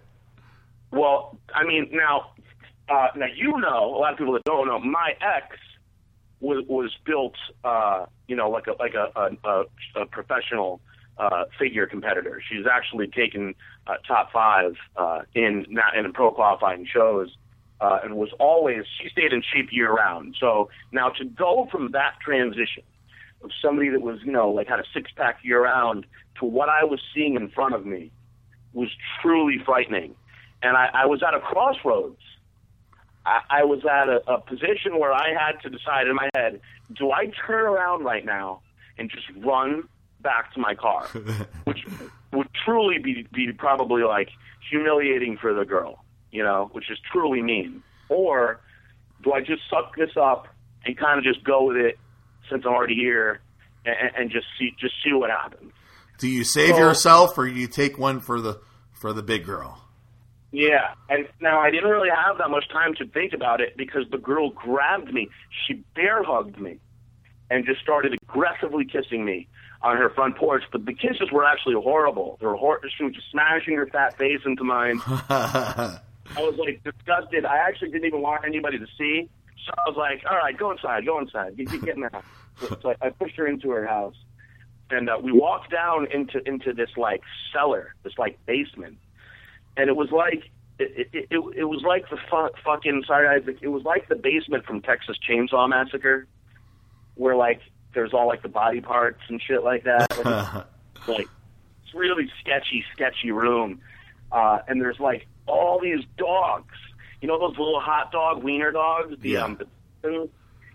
Well, 0.91 1.39
I 1.55 1.65
mean, 1.65 1.91
now, 1.93 2.31
uh, 2.89 3.09
now 3.17 3.27
you 3.35 3.59
know 3.59 3.95
a 3.95 3.99
lot 3.99 4.13
of 4.13 4.19
people 4.19 4.35
that 4.35 4.45
don't 4.45 4.67
know. 4.67 4.79
My 4.79 5.15
ex 5.21 5.57
was 6.41 6.65
was 6.69 6.93
built, 7.05 7.35
uh, 7.65 8.07
you 8.29 8.37
know, 8.37 8.51
like 8.51 8.67
a 8.67 8.73
like 8.79 8.95
a 8.95 9.11
a, 9.45 9.65
a, 10.01 10.07
professional 10.07 10.81
uh, 11.19 11.45
figure 11.59 11.87
competitor. 11.87 12.43
She's 12.49 12.67
actually 12.71 13.09
taken 13.09 13.55
uh, 13.87 13.95
top 14.07 14.33
five 14.33 14.75
uh, 14.97 15.23
in 15.35 15.67
not 15.69 15.97
in 15.97 16.13
pro 16.13 16.31
qualifying 16.31 16.87
shows, 16.87 17.35
uh, 17.81 18.01
and 18.03 18.17
was 18.17 18.31
always 18.39 18.85
she 19.01 19.09
stayed 19.09 19.33
in 19.33 19.43
shape 19.43 19.69
year 19.73 19.93
round. 19.93 20.37
So 20.39 20.69
now 20.93 21.09
to 21.11 21.25
go 21.25 21.69
from 21.71 21.93
that 21.93 22.15
transition 22.23 22.83
of 23.43 23.51
somebody 23.63 23.89
that 23.91 24.03
was 24.03 24.21
you 24.25 24.33
know 24.33 24.51
like 24.51 24.69
had 24.69 24.81
a 24.81 24.85
six 24.93 25.11
pack 25.17 25.39
year 25.43 25.63
round 25.63 26.07
to 26.41 26.45
what 26.45 26.69
I 26.69 26.85
was 26.85 27.01
seeing 27.15 27.37
in 27.37 27.49
front 27.51 27.75
of 27.75 27.87
me 27.87 28.11
was 28.73 28.89
truly 29.23 29.59
frightening 29.65 30.17
and 30.65 30.77
I, 30.77 30.89
I 30.95 31.07
was 31.07 31.23
at 31.23 31.35
a 31.35 31.41
crossroads. 31.41 32.19
I, 33.27 33.41
I 33.51 33.65
was 33.65 33.81
at 33.85 34.09
a, 34.09 34.21
a 34.31 34.41
position 34.41 34.99
where 34.99 35.13
I 35.13 35.29
had 35.31 35.61
to 35.63 35.71
decide 35.71 36.07
in 36.09 36.15
my 36.15 36.29
head: 36.35 36.61
Do 36.97 37.11
I 37.11 37.27
turn 37.47 37.65
around 37.65 38.05
right 38.05 38.25
now 38.25 38.61
and 38.99 39.11
just 39.11 39.27
run 39.45 39.89
back 40.21 40.53
to 40.55 40.61
my 40.61 40.75
car, 40.75 41.07
which 41.65 41.85
would 42.33 42.49
truly 42.65 42.99
be 42.99 43.27
be 43.33 43.53
probably 43.53 44.03
like 44.03 44.29
humiliating 44.71 45.37
for 45.41 45.55
the 45.55 45.65
girl, 45.65 46.05
you 46.31 46.43
know, 46.43 46.69
which 46.73 46.91
is 46.91 46.99
truly 47.13 47.43
mean, 47.43 47.83
or 48.09 48.61
do 49.23 49.33
I 49.33 49.41
just 49.41 49.63
suck 49.71 49.97
this 49.97 50.11
up 50.21 50.49
and 50.85 50.97
kind 50.99 51.19
of 51.19 51.25
just 51.25 51.45
go 51.45 51.65
with 51.69 51.77
it 51.77 51.99
since 52.51 52.65
I'm 52.67 52.73
already 52.75 52.95
here 52.95 53.41
and, 53.87 54.11
and 54.17 54.31
just 54.31 54.47
see 54.59 54.71
just 54.79 54.95
see 55.05 55.13
what 55.13 55.31
happens? 55.31 55.73
Do 56.19 56.29
you 56.29 56.45
save 56.45 56.71
So- 56.77 56.79
yourself 56.79 57.39
or 57.39 57.47
you 57.47 57.67
take 57.67 57.99
one 57.99 58.21
for 58.21 58.41
the 58.41 58.61
for 58.93 59.13
the 59.13 59.23
big 59.23 59.45
girl? 59.45 59.81
Yeah, 60.55 60.95
and 61.09 61.27
now 61.41 61.59
I 61.59 61.73
didn't 61.73 61.91
really 61.91 62.11
have 62.11 62.39
that 62.39 62.49
much 62.49 62.69
time 62.69 62.95
to 62.99 63.07
think 63.09 63.33
about 63.33 63.61
it 63.61 63.77
because 63.77 64.05
the 64.13 64.19
girl 64.19 64.51
grabbed 64.51 65.13
me. 65.13 65.29
She 65.67 65.83
bear 65.97 66.23
hugged 66.23 66.61
me 66.61 66.79
and 67.51 67.67
just 67.67 67.81
started 67.81 68.17
aggressively 68.23 68.85
kissing 68.85 69.25
me 69.25 69.49
on 69.83 69.97
her 69.97 70.11
front 70.11 70.37
porch. 70.37 70.63
But 70.71 70.87
the 70.87 70.93
kisses 70.93 71.33
were 71.33 71.45
actually 71.45 71.75
horrible. 71.75 72.39
They 72.41 72.47
were 72.47 72.55
hor- 72.55 72.81
she 72.97 73.03
was 73.03 73.15
just 73.15 73.33
smashing 73.33 73.75
her 73.75 73.89
fat 73.89 74.17
face 74.17 74.43
into 74.47 74.63
mine. 74.63 75.01
I 75.07 75.99
was 76.39 76.55
like 76.57 76.85
disgusted. 76.85 77.45
I 77.45 77.57
actually 77.57 77.91
didn't 77.91 78.07
even 78.07 78.23
want 78.23 78.45
anybody 78.45 78.79
to 78.79 78.87
see. 78.97 79.29
So 79.67 79.73
I 79.77 79.89
was 79.89 79.97
like, 79.97 80.23
"All 80.31 80.37
right, 80.37 80.57
go 80.57 80.71
inside, 80.71 81.05
go 81.05 81.19
inside, 81.19 81.57
get, 81.57 81.69
get 81.85 81.97
in 81.97 82.03
the 82.03 82.11
house." 82.13 82.25
So, 82.61 82.79
so 82.81 82.91
I, 82.91 83.07
I 83.07 83.11
pushed 83.11 83.35
her 83.39 83.47
into 83.49 83.71
her 83.71 83.87
house, 83.87 84.15
and 84.91 85.11
uh, 85.11 85.19
we 85.21 85.33
walked 85.33 85.73
down 85.73 86.07
into 86.13 86.47
into 86.47 86.73
this 86.73 86.91
like 86.97 87.23
cellar, 87.53 87.93
this 88.05 88.13
like 88.19 88.39
basement, 88.47 88.99
and 89.77 89.89
it 89.89 89.97
was 89.97 90.11
like 90.11 90.51
it 90.79 91.09
it, 91.13 91.27
it, 91.31 91.39
it 91.57 91.65
was 91.65 91.83
like 91.87 92.09
the 92.11 92.17
fu- 92.31 92.51
fucking 92.65 93.05
sorry 93.07 93.29
Isaac, 93.41 93.59
it 93.63 93.69
was 93.69 93.83
like 93.85 94.09
the 94.09 94.17
basement 94.17 94.65
from 94.65 94.81
Texas 94.83 95.17
Chainsaw 95.29 95.69
Massacre, 95.69 96.27
where 97.15 97.37
like 97.37 97.61
there's 97.95 98.13
all 98.13 98.27
like 98.27 98.43
the 98.43 98.49
body 98.49 98.81
parts 98.81 99.21
and 99.29 99.41
shit 99.41 99.63
like 99.65 99.85
that. 99.85 100.07
Like, 101.07 101.19
like 101.19 101.29
it's 101.85 101.95
really 101.95 102.31
sketchy, 102.41 102.83
sketchy 102.95 103.31
room, 103.31 103.81
uh, 104.33 104.61
and 104.67 104.81
there's 104.81 104.99
like 104.99 105.27
all 105.47 105.79
these 105.81 106.01
dogs. 106.17 106.75
You 107.21 107.29
know 107.29 107.39
those 107.39 107.59
little 107.59 107.79
hot 107.81 108.11
dog 108.11 108.43
wiener 108.43 108.73
dogs? 108.73 109.15
The, 109.21 109.29
Yeah. 109.31 109.45
um, 109.45 109.59
the, 110.03 110.29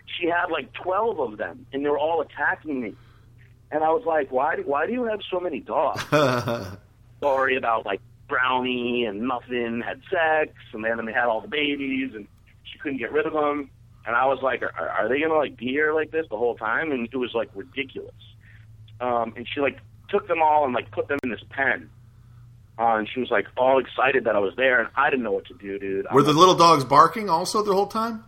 she 0.05 0.27
had 0.27 0.47
like 0.51 0.71
twelve 0.73 1.19
of 1.19 1.37
them, 1.37 1.65
and 1.73 1.83
they 1.83 1.89
were 1.89 1.97
all 1.97 2.21
attacking 2.21 2.79
me. 2.81 2.93
And 3.71 3.83
I 3.83 3.89
was 3.89 4.03
like, 4.05 4.31
why? 4.31 4.57
Why 4.65 4.85
do 4.87 4.93
you 4.93 5.03
have 5.05 5.19
so 5.31 5.39
many 5.39 5.59
dogs? 5.59 6.03
Sorry 7.21 7.55
about 7.57 7.85
like 7.85 8.01
Brownie 8.29 9.05
and 9.05 9.27
Muffin 9.27 9.81
had 9.85 10.01
sex, 10.09 10.53
and 10.73 10.83
then 10.85 11.05
they 11.05 11.11
had 11.13 11.25
all 11.25 11.41
the 11.41 11.47
babies, 11.49 12.11
and 12.15 12.27
she 12.63 12.79
couldn't 12.79 12.99
get 12.99 13.11
rid 13.11 13.25
of 13.25 13.33
them. 13.33 13.69
And 14.05 14.15
I 14.15 14.25
was 14.27 14.39
like, 14.41 14.61
are, 14.61 14.71
are 14.89 15.09
they 15.09 15.19
gonna 15.19 15.33
like 15.35 15.57
be 15.57 15.65
here 15.67 15.93
like 15.93 16.11
this 16.11 16.25
the 16.29 16.37
whole 16.37 16.55
time? 16.55 16.91
And 16.91 17.09
it 17.11 17.17
was 17.17 17.31
like 17.33 17.49
ridiculous. 17.53 18.13
Um, 19.01 19.33
and 19.35 19.45
she 19.53 19.59
like 19.59 19.77
took 20.09 20.27
them 20.27 20.41
all 20.41 20.63
and 20.65 20.73
like 20.73 20.89
put 20.91 21.07
them 21.07 21.19
in 21.23 21.29
this 21.29 21.41
pen. 21.49 21.89
Uh, 22.79 22.95
and 22.95 23.09
she 23.13 23.19
was 23.19 23.29
like 23.29 23.45
all 23.57 23.77
excited 23.79 24.23
that 24.23 24.35
I 24.35 24.39
was 24.39 24.53
there, 24.55 24.79
and 24.79 24.89
I 24.95 25.09
didn't 25.09 25.23
know 25.23 25.33
what 25.33 25.45
to 25.47 25.53
do, 25.55 25.77
dude. 25.77 26.05
Were 26.13 26.23
the 26.23 26.31
little 26.33 26.55
dogs 26.55 26.85
barking 26.85 27.29
also 27.29 27.61
the 27.61 27.73
whole 27.73 27.87
time? 27.87 28.23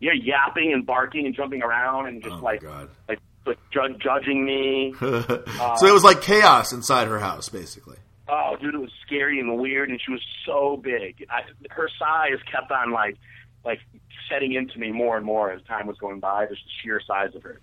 yeah, 0.00 0.12
yapping 0.12 0.72
and 0.74 0.84
barking 0.84 1.24
and 1.24 1.34
jumping 1.34 1.62
around 1.62 2.06
and 2.06 2.22
just 2.22 2.34
Oh, 2.36 2.40
like 2.44 2.60
God. 2.62 2.90
like, 3.08 3.18
like 3.46 3.58
judging 3.98 4.44
me. 4.44 4.94
so 5.00 5.86
it 5.86 5.92
was 5.92 6.04
like 6.04 6.20
chaos 6.20 6.72
inside 6.72 7.06
her 7.08 7.18
house, 7.18 7.48
basically. 7.48 7.96
Oh, 8.28 8.56
dude, 8.60 8.74
it 8.74 8.80
was 8.80 8.90
scary 9.04 9.38
and 9.38 9.58
weird, 9.58 9.88
and 9.88 10.00
she 10.00 10.10
was 10.10 10.22
so 10.44 10.76
big. 10.76 11.26
I, 11.30 11.42
her 11.70 11.88
size 11.98 12.38
kept 12.50 12.72
on 12.72 12.90
like, 12.90 13.16
like 13.64 13.80
setting 14.28 14.52
into 14.52 14.78
me 14.78 14.90
more 14.90 15.16
and 15.16 15.24
more 15.24 15.52
as 15.52 15.62
time 15.62 15.86
was 15.86 15.96
going 15.98 16.20
by. 16.20 16.46
Just 16.46 16.62
the 16.64 16.70
sheer 16.82 17.00
size 17.06 17.34
of 17.34 17.42
her. 17.42 17.60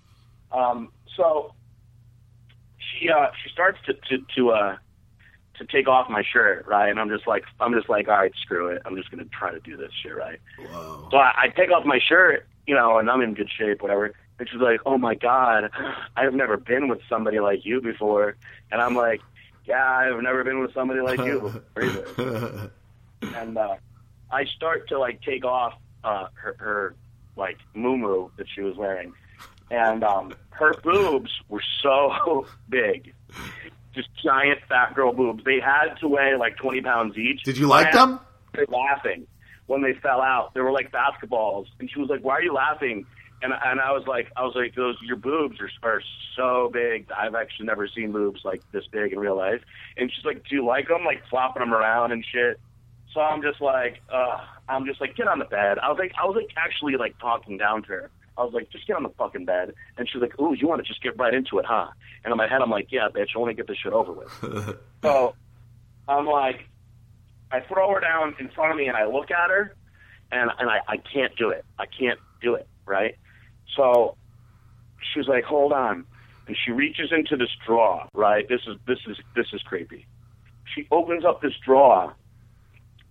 Um, 0.51 0.91
so 1.17 1.53
she 2.77 3.09
uh, 3.09 3.27
she 3.43 3.49
starts 3.49 3.79
to 3.85 3.93
to 3.93 4.25
to 4.35 4.51
uh, 4.51 4.77
to 5.57 5.65
take 5.65 5.87
off 5.87 6.09
my 6.09 6.23
shirt, 6.23 6.65
right? 6.67 6.89
And 6.89 6.99
I'm 6.99 7.09
just 7.09 7.27
like, 7.27 7.43
I'm 7.59 7.73
just 7.73 7.89
like, 7.89 8.07
all 8.07 8.17
right, 8.17 8.33
screw 8.41 8.67
it. 8.69 8.81
I'm 8.85 8.95
just 8.95 9.11
gonna 9.11 9.25
try 9.25 9.51
to 9.51 9.59
do 9.59 9.77
this 9.77 9.91
shit, 10.01 10.15
right? 10.15 10.39
Whoa. 10.59 11.07
So 11.11 11.17
I, 11.17 11.33
I 11.43 11.47
take 11.49 11.71
off 11.71 11.85
my 11.85 11.99
shirt, 11.99 12.47
you 12.67 12.75
know, 12.75 12.97
and 12.97 13.09
I'm 13.09 13.21
in 13.21 13.33
good 13.33 13.49
shape, 13.51 13.81
whatever. 13.81 14.13
And 14.39 14.49
she's 14.49 14.61
like, 14.61 14.81
"Oh 14.85 14.97
my 14.97 15.15
god, 15.15 15.69
I've 16.15 16.33
never 16.33 16.57
been 16.57 16.87
with 16.87 17.01
somebody 17.07 17.39
like 17.39 17.65
you 17.65 17.81
before." 17.81 18.35
And 18.71 18.81
I'm 18.81 18.95
like, 18.95 19.21
"Yeah, 19.65 19.83
I've 19.85 20.21
never 20.21 20.43
been 20.43 20.59
with 20.59 20.73
somebody 20.73 21.01
like 21.01 21.19
you 21.19 21.61
before 21.75 22.69
and 23.35 23.57
uh, 23.57 23.75
I 24.31 24.45
start 24.45 24.89
to 24.89 24.99
like 24.99 25.21
take 25.21 25.45
off 25.45 25.73
uh, 26.03 26.27
her, 26.33 26.55
her 26.59 26.95
like 27.35 27.57
moo 27.73 28.29
that 28.37 28.47
she 28.53 28.61
was 28.61 28.75
wearing, 28.75 29.13
and 29.71 30.03
um, 30.03 30.33
her 30.51 30.73
boobs 30.83 31.31
were 31.49 31.63
so 31.81 32.45
big, 32.69 33.13
just 33.95 34.09
giant 34.23 34.59
fat 34.67 34.93
girl 34.95 35.13
boobs. 35.13 35.43
They 35.43 35.59
had 35.59 35.95
to 36.01 36.07
weigh 36.07 36.35
like 36.37 36.57
20 36.57 36.81
pounds 36.81 37.17
each. 37.17 37.43
Did 37.43 37.57
you 37.57 37.67
like 37.67 37.87
And 37.87 37.95
them? 37.95 38.19
They're 38.53 38.65
laughing. 38.67 39.25
when 39.67 39.81
they 39.81 39.93
fell 39.93 40.21
out. 40.21 40.53
They 40.53 40.61
were 40.61 40.71
like 40.71 40.91
basketballs, 40.91 41.67
and 41.79 41.89
she 41.89 41.99
was 41.99 42.09
like, 42.09 42.21
"Why 42.21 42.33
are 42.35 42.43
you 42.43 42.53
laughing?" 42.53 43.05
And 43.43 43.53
and 43.53 43.81
I 43.81 43.91
was 43.91 44.07
like, 44.07 44.31
I 44.37 44.43
was 44.43 44.53
like, 44.55 44.73
those 44.73 44.95
your 45.05 45.17
boobs 45.17 45.59
are 45.59 45.69
are 45.83 46.01
so 46.35 46.69
big. 46.71 47.07
I've 47.11 47.35
actually 47.35 47.65
never 47.65 47.87
seen 47.87 48.11
boobs 48.11 48.41
like 48.43 48.61
this 48.71 48.85
big 48.91 49.11
in 49.11 49.19
real 49.19 49.35
life. 49.35 49.61
And 49.97 50.11
she's 50.11 50.25
like, 50.25 50.43
"Do 50.47 50.55
you 50.55 50.65
like 50.65 50.87
them?" 50.87 51.03
Like 51.05 51.21
flopping 51.29 51.59
them 51.59 51.73
around 51.73 52.13
and 52.13 52.25
shit. 52.25 52.59
So 53.13 53.19
I'm 53.19 53.41
just 53.41 53.61
like, 53.61 54.01
uh, 54.11 54.37
I'm 54.67 54.85
just 54.85 54.99
like, 54.99 55.15
get 55.15 55.27
on 55.27 55.39
the 55.39 55.45
bed. 55.45 55.77
I 55.77 55.89
was 55.89 55.99
like, 55.99 56.13
I 56.19 56.25
was 56.25 56.35
like 56.35 56.49
actually 56.57 56.95
like 56.97 57.19
talking 57.19 57.57
down 57.57 57.83
to 57.83 57.89
her. 57.89 58.11
I 58.37 58.43
was 58.43 58.53
like, 58.53 58.71
just 58.71 58.87
get 58.87 58.95
on 58.95 59.03
the 59.03 59.09
fucking 59.09 59.45
bed. 59.45 59.73
And 59.97 60.09
she's 60.09 60.21
like, 60.21 60.39
ooh, 60.39 60.55
you 60.55 60.67
want 60.67 60.81
to 60.83 60.87
just 60.87 61.03
get 61.03 61.17
right 61.19 61.33
into 61.33 61.59
it, 61.59 61.65
huh? 61.65 61.87
And 62.23 62.31
in 62.31 62.37
my 62.37 62.47
head, 62.47 62.61
I'm 62.61 62.71
like, 62.71 62.87
yeah, 62.91 63.07
bitch, 63.13 63.29
I 63.35 63.39
want 63.39 63.51
to 63.51 63.53
get 63.53 63.67
this 63.67 63.77
shit 63.77 63.93
over 63.93 64.11
with. 64.11 64.77
so 65.03 65.35
I'm 66.07 66.25
like, 66.25 66.61
I 67.51 67.59
throw 67.59 67.93
her 67.93 67.99
down 67.99 68.35
in 68.39 68.49
front 68.49 68.71
of 68.71 68.77
me 68.77 68.87
and 68.87 68.97
I 68.97 69.05
look 69.05 69.29
at 69.29 69.49
her 69.51 69.75
and, 70.31 70.49
and 70.57 70.69
I, 70.69 70.79
I 70.87 70.97
can't 70.97 71.35
do 71.35 71.49
it. 71.49 71.63
I 71.77 71.85
can't 71.85 72.19
do 72.41 72.55
it, 72.55 72.67
right? 72.87 73.15
So 73.75 74.15
she 75.11 75.19
was 75.19 75.27
like, 75.27 75.43
hold 75.43 75.73
on. 75.73 76.05
And 76.47 76.57
she 76.57 76.71
reaches 76.71 77.11
into 77.11 77.37
this 77.37 77.49
drawer, 77.65 78.07
right? 78.13 78.47
This 78.49 78.61
is, 78.67 78.77
this 78.85 78.99
is, 79.07 79.17
this 79.35 79.47
is 79.53 79.61
creepy. 79.61 80.05
She 80.75 80.87
opens 80.91 81.23
up 81.23 81.41
this 81.41 81.53
drawer 81.65 82.13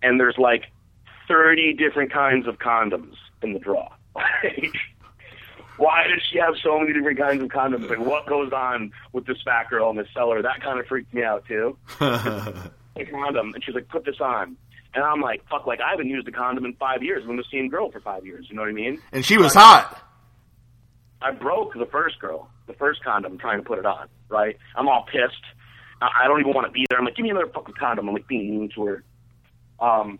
and 0.02 0.20
there's 0.20 0.36
like 0.38 0.64
30 1.28 1.74
different 1.74 2.12
kinds 2.12 2.46
of 2.46 2.58
condoms 2.58 3.14
in 3.42 3.52
the 3.52 3.58
drawer. 3.58 3.90
Why 5.78 6.06
does 6.06 6.22
she 6.30 6.38
have 6.38 6.54
so 6.62 6.78
many 6.78 6.92
different 6.92 7.18
kinds 7.18 7.42
of 7.42 7.48
condoms? 7.48 7.88
Like, 7.88 7.98
what 7.98 8.26
goes 8.26 8.52
on 8.52 8.92
with 9.12 9.26
this 9.26 9.38
fat 9.44 9.70
girl 9.70 9.90
in 9.90 9.96
the 9.96 10.06
cellar? 10.14 10.42
That 10.42 10.62
kind 10.62 10.78
of 10.78 10.86
freaked 10.86 11.14
me 11.14 11.22
out 11.24 11.46
too. 11.46 11.76
a 12.00 13.04
condom, 13.10 13.54
and 13.54 13.64
she's 13.64 13.74
like, 13.74 13.88
"Put 13.88 14.04
this 14.04 14.20
on," 14.20 14.56
and 14.94 15.02
I'm 15.02 15.20
like, 15.20 15.42
"Fuck!" 15.48 15.66
Like 15.66 15.80
I 15.80 15.90
haven't 15.90 16.08
used 16.08 16.28
a 16.28 16.32
condom 16.32 16.64
in 16.66 16.74
five 16.74 17.02
years. 17.02 17.22
I've 17.22 17.28
been 17.28 17.36
the 17.36 17.44
same 17.50 17.68
girl 17.68 17.90
for 17.90 18.00
five 18.00 18.26
years. 18.26 18.46
You 18.48 18.56
know 18.56 18.62
what 18.62 18.68
I 18.68 18.74
mean? 18.74 19.00
And 19.12 19.24
she 19.24 19.38
was 19.38 19.54
hot. 19.54 19.98
I 21.22 21.30
broke 21.30 21.74
the 21.74 21.86
first 21.86 22.18
girl, 22.18 22.50
the 22.66 22.74
first 22.74 23.02
condom, 23.04 23.38
trying 23.38 23.58
to 23.58 23.64
put 23.64 23.78
it 23.78 23.86
on. 23.86 24.08
Right? 24.28 24.56
I'm 24.76 24.88
all 24.88 25.06
pissed. 25.10 25.44
I 26.00 26.26
don't 26.26 26.40
even 26.40 26.52
want 26.52 26.66
to 26.66 26.72
be 26.72 26.84
there. 26.90 26.98
I'm 26.98 27.04
like, 27.04 27.14
"Give 27.14 27.22
me 27.22 27.30
another 27.30 27.46
fucking 27.46 27.74
condom." 27.78 28.08
I'm 28.08 28.14
like 28.14 28.26
being 28.26 28.50
mean 28.50 28.70
to 28.74 28.84
her. 28.86 29.04
Um, 29.78 30.18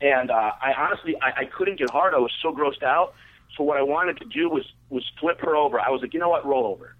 and 0.00 0.30
uh, 0.30 0.52
I 0.60 0.72
honestly, 0.76 1.16
I, 1.20 1.42
I 1.42 1.44
couldn't 1.46 1.78
get 1.78 1.90
hard. 1.90 2.14
I 2.14 2.18
was 2.18 2.32
so 2.42 2.52
grossed 2.52 2.82
out. 2.82 3.14
So 3.56 3.64
what 3.64 3.76
I 3.76 3.82
wanted 3.82 4.18
to 4.18 4.24
do 4.26 4.48
was 4.48 4.64
was 4.88 5.04
flip 5.18 5.40
her 5.40 5.56
over. 5.56 5.80
I 5.80 5.90
was 5.90 6.02
like, 6.02 6.14
you 6.14 6.20
know 6.20 6.28
what, 6.28 6.46
roll 6.46 6.66
over, 6.66 6.94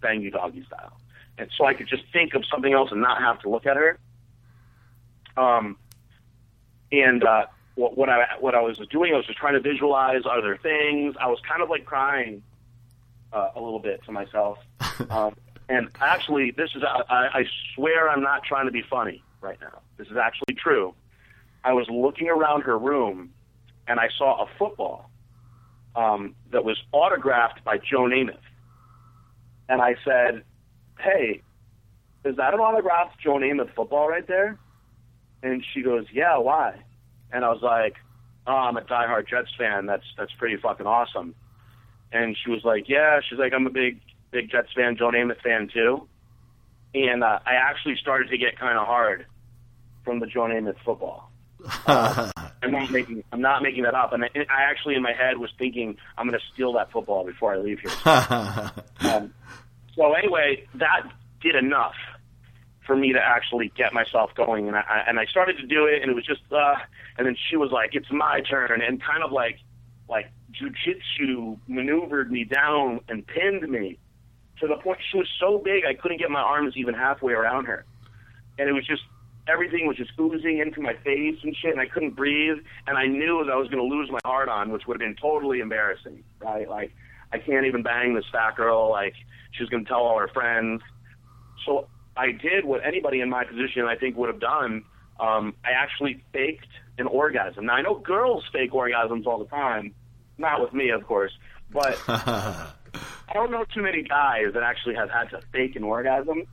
bang 0.00 0.20
you 0.20 0.30
doggy 0.30 0.64
style, 0.66 0.98
and 1.38 1.48
so 1.56 1.64
I 1.64 1.74
could 1.74 1.88
just 1.88 2.02
think 2.12 2.34
of 2.34 2.44
something 2.50 2.72
else 2.72 2.90
and 2.90 3.00
not 3.00 3.20
have 3.20 3.40
to 3.40 3.48
look 3.48 3.66
at 3.66 3.76
her. 3.76 3.98
Um, 5.36 5.76
and 6.90 7.24
uh, 7.24 7.46
what, 7.74 7.96
what 7.96 8.08
I 8.08 8.24
what 8.40 8.54
I 8.54 8.60
was 8.60 8.78
doing, 8.90 9.14
I 9.14 9.16
was 9.16 9.26
just 9.26 9.38
trying 9.38 9.54
to 9.54 9.60
visualize 9.60 10.22
other 10.30 10.58
things. 10.62 11.14
I 11.20 11.28
was 11.28 11.38
kind 11.48 11.62
of 11.62 11.70
like 11.70 11.84
crying 11.84 12.42
uh, 13.32 13.50
a 13.54 13.60
little 13.60 13.78
bit 13.78 14.02
to 14.04 14.12
myself. 14.12 14.58
um, 15.10 15.34
and 15.68 15.88
actually, 16.00 16.50
this 16.50 16.70
is 16.74 16.82
I, 16.84 17.02
I 17.08 17.44
swear 17.74 18.08
I'm 18.08 18.22
not 18.22 18.44
trying 18.44 18.66
to 18.66 18.72
be 18.72 18.82
funny 18.82 19.22
right 19.40 19.58
now. 19.60 19.80
This 19.96 20.08
is 20.08 20.16
actually 20.16 20.54
true. 20.54 20.94
I 21.64 21.72
was 21.72 21.86
looking 21.88 22.28
around 22.28 22.62
her 22.62 22.78
room, 22.78 23.30
and 23.86 24.00
I 24.00 24.08
saw 24.16 24.42
a 24.42 24.48
football 24.58 25.10
um, 25.94 26.34
that 26.50 26.64
was 26.64 26.82
autographed 26.92 27.64
by 27.64 27.78
Joe 27.78 28.02
Namath. 28.02 28.36
And 29.68 29.80
I 29.80 29.94
said, 30.04 30.42
"Hey, 30.98 31.42
is 32.24 32.36
that 32.36 32.54
an 32.54 32.60
autographed 32.60 33.20
Joe 33.20 33.34
Namath 33.34 33.74
football 33.74 34.08
right 34.08 34.26
there?" 34.26 34.58
And 35.42 35.64
she 35.72 35.82
goes, 35.82 36.06
"Yeah, 36.12 36.38
why?" 36.38 36.82
And 37.32 37.44
I 37.44 37.48
was 37.50 37.62
like, 37.62 37.96
"Oh, 38.46 38.52
I'm 38.52 38.76
a 38.76 38.82
diehard 38.82 39.28
Jets 39.28 39.54
fan. 39.56 39.86
That's 39.86 40.04
that's 40.18 40.32
pretty 40.32 40.56
fucking 40.56 40.86
awesome." 40.86 41.34
And 42.12 42.36
she 42.36 42.50
was 42.50 42.64
like, 42.64 42.88
"Yeah." 42.88 43.20
She's 43.28 43.38
like, 43.38 43.52
"I'm 43.52 43.66
a 43.66 43.70
big 43.70 44.00
big 44.30 44.50
Jets 44.50 44.72
fan, 44.74 44.96
Joe 44.96 45.10
Namath 45.10 45.40
fan 45.42 45.68
too." 45.72 46.08
And 46.94 47.24
uh, 47.24 47.38
I 47.46 47.54
actually 47.54 47.96
started 47.96 48.28
to 48.30 48.38
get 48.38 48.58
kind 48.58 48.78
of 48.78 48.86
hard 48.86 49.26
from 50.04 50.20
the 50.20 50.26
Joe 50.26 50.42
Namath 50.42 50.76
football. 50.84 51.30
Uh, 51.86 52.30
I'm 52.62 52.72
not 52.72 52.90
making 52.90 53.24
I'm 53.32 53.40
not 53.40 53.62
making 53.62 53.84
that 53.84 53.94
up. 53.94 54.12
And 54.12 54.24
I, 54.24 54.28
I 54.34 54.62
actually 54.70 54.94
in 54.94 55.02
my 55.02 55.12
head 55.12 55.38
was 55.38 55.50
thinking 55.58 55.96
I'm 56.16 56.28
going 56.28 56.38
to 56.38 56.44
steal 56.52 56.72
that 56.74 56.92
football 56.92 57.24
before 57.24 57.54
I 57.54 57.58
leave 57.58 57.80
here. 57.80 57.92
um, 59.10 59.32
so 59.96 60.12
anyway, 60.14 60.66
that 60.74 61.02
did 61.40 61.54
enough 61.56 61.94
for 62.86 62.96
me 62.96 63.12
to 63.12 63.20
actually 63.20 63.72
get 63.76 63.92
myself 63.92 64.34
going, 64.34 64.68
and 64.68 64.76
I 64.76 65.04
and 65.06 65.18
I 65.18 65.26
started 65.26 65.56
to 65.58 65.66
do 65.66 65.86
it, 65.86 66.02
and 66.02 66.10
it 66.10 66.14
was 66.14 66.26
just 66.26 66.40
uh, 66.50 66.74
and 67.16 67.26
then 67.26 67.36
she 67.48 67.56
was 67.56 67.70
like, 67.70 67.90
"It's 67.94 68.10
my 68.10 68.40
turn," 68.40 68.80
and 68.80 69.02
kind 69.02 69.22
of 69.22 69.32
like 69.32 69.58
like 70.08 70.30
jujitsu 70.52 71.58
maneuvered 71.66 72.30
me 72.30 72.44
down 72.44 73.00
and 73.08 73.26
pinned 73.26 73.68
me 73.68 73.98
to 74.60 74.66
the 74.66 74.76
point 74.76 74.98
she 75.10 75.18
was 75.18 75.28
so 75.40 75.58
big 75.58 75.84
I 75.84 75.94
couldn't 75.94 76.18
get 76.18 76.30
my 76.30 76.40
arms 76.40 76.74
even 76.76 76.94
halfway 76.94 77.32
around 77.32 77.66
her, 77.66 77.84
and 78.58 78.68
it 78.68 78.72
was 78.72 78.86
just 78.86 79.02
everything 79.48 79.86
was 79.86 79.96
just 79.96 80.12
oozing 80.20 80.58
into 80.58 80.80
my 80.80 80.94
face 81.04 81.38
and 81.42 81.54
shit, 81.56 81.72
and 81.72 81.80
I 81.80 81.86
couldn't 81.86 82.14
breathe, 82.14 82.58
and 82.86 82.96
I 82.96 83.06
knew 83.06 83.44
that 83.44 83.52
I 83.52 83.56
was 83.56 83.68
going 83.68 83.82
to 83.82 83.96
lose 83.96 84.10
my 84.10 84.20
heart 84.24 84.48
on, 84.48 84.70
which 84.70 84.86
would 84.86 85.00
have 85.00 85.00
been 85.00 85.16
totally 85.20 85.60
embarrassing, 85.60 86.22
right? 86.40 86.68
Like, 86.68 86.92
I 87.32 87.38
can't 87.38 87.66
even 87.66 87.82
bang 87.82 88.14
this 88.14 88.24
fat 88.30 88.56
girl. 88.56 88.90
Like, 88.90 89.14
she's 89.52 89.68
going 89.68 89.84
to 89.84 89.88
tell 89.88 90.00
all 90.00 90.18
her 90.18 90.28
friends. 90.28 90.82
So 91.66 91.88
I 92.16 92.32
did 92.32 92.64
what 92.64 92.84
anybody 92.84 93.20
in 93.20 93.30
my 93.30 93.44
position 93.44 93.84
I 93.84 93.96
think 93.96 94.16
would 94.16 94.28
have 94.28 94.40
done. 94.40 94.84
Um, 95.18 95.54
I 95.64 95.70
actually 95.70 96.22
faked 96.32 96.68
an 96.98 97.06
orgasm. 97.06 97.66
Now 97.66 97.74
I 97.74 97.82
know 97.82 97.94
girls 97.94 98.44
fake 98.52 98.72
orgasms 98.72 99.26
all 99.26 99.38
the 99.38 99.46
time, 99.46 99.94
not 100.38 100.60
with 100.60 100.72
me, 100.72 100.90
of 100.90 101.06
course, 101.06 101.32
but 101.70 101.98
I 102.08 103.34
don't 103.34 103.50
know 103.50 103.64
too 103.74 103.82
many 103.82 104.02
guys 104.02 104.54
that 104.54 104.62
actually 104.62 104.94
have 104.96 105.10
had 105.10 105.30
to 105.30 105.40
fake 105.52 105.76
an 105.76 105.84
orgasm. 105.84 106.46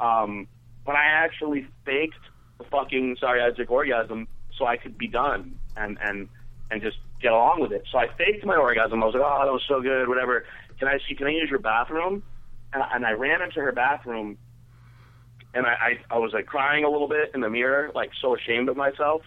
Um, 0.00 0.48
but 0.84 0.96
I 0.96 1.04
actually 1.04 1.66
faked 1.84 2.18
the 2.58 2.64
fucking 2.64 3.16
psoriatic 3.16 3.70
orgasm 3.70 4.28
so 4.56 4.66
I 4.66 4.76
could 4.76 4.98
be 4.98 5.08
done 5.08 5.58
and 5.76 5.98
and 6.02 6.28
and 6.70 6.82
just 6.82 6.98
get 7.20 7.32
along 7.32 7.60
with 7.60 7.72
it. 7.72 7.84
So 7.90 7.98
I 7.98 8.08
faked 8.16 8.44
my 8.44 8.56
orgasm. 8.56 9.02
I 9.02 9.06
was 9.06 9.14
like, 9.14 9.22
oh, 9.24 9.44
that 9.44 9.52
was 9.52 9.62
so 9.68 9.80
good, 9.80 10.08
whatever. 10.08 10.44
Can 10.78 10.88
I 10.88 10.98
see? 11.06 11.14
Can 11.14 11.26
I 11.26 11.30
use 11.30 11.48
your 11.50 11.60
bathroom? 11.60 12.22
And, 12.72 12.82
and 12.94 13.06
I 13.06 13.12
ran 13.12 13.42
into 13.42 13.60
her 13.60 13.72
bathroom, 13.72 14.38
and 15.54 15.66
I, 15.66 15.70
I 16.10 16.14
I 16.16 16.18
was 16.18 16.32
like 16.32 16.46
crying 16.46 16.84
a 16.84 16.90
little 16.90 17.08
bit 17.08 17.30
in 17.34 17.40
the 17.40 17.50
mirror, 17.50 17.90
like 17.94 18.10
so 18.20 18.34
ashamed 18.34 18.68
of 18.68 18.76
myself. 18.76 19.22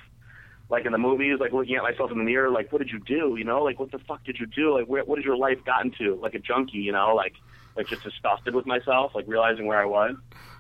Like 0.70 0.86
in 0.86 0.92
the 0.92 0.98
movies, 0.98 1.38
like 1.40 1.54
looking 1.54 1.76
at 1.76 1.84
myself 1.84 2.12
in 2.12 2.18
the 2.18 2.24
mirror, 2.24 2.50
like 2.50 2.72
what 2.72 2.80
did 2.80 2.90
you 2.90 3.00
do? 3.00 3.36
You 3.38 3.44
know, 3.44 3.64
like 3.64 3.80
what 3.80 3.92
the 3.92 4.00
fuck 4.00 4.24
did 4.24 4.38
you 4.40 4.48
do? 4.48 4.78
Like 4.78 4.88
where, 4.88 5.04
what 5.04 5.20
has 5.20 5.26
your 5.26 5.38
life 5.38 5.64
gotten 5.64 5.92
to? 6.00 6.16
Like 6.16 6.34
a 6.34 6.40
junkie, 6.40 6.80
you 6.80 6.92
know, 6.92 7.14
like 7.16 7.34
like 7.76 7.88
just 7.88 8.04
disgusted 8.04 8.56
with 8.56 8.66
myself, 8.66 9.14
like 9.14 9.26
realizing 9.28 9.68
where 9.68 9.80
I 9.80 9.86
was. 9.86 10.16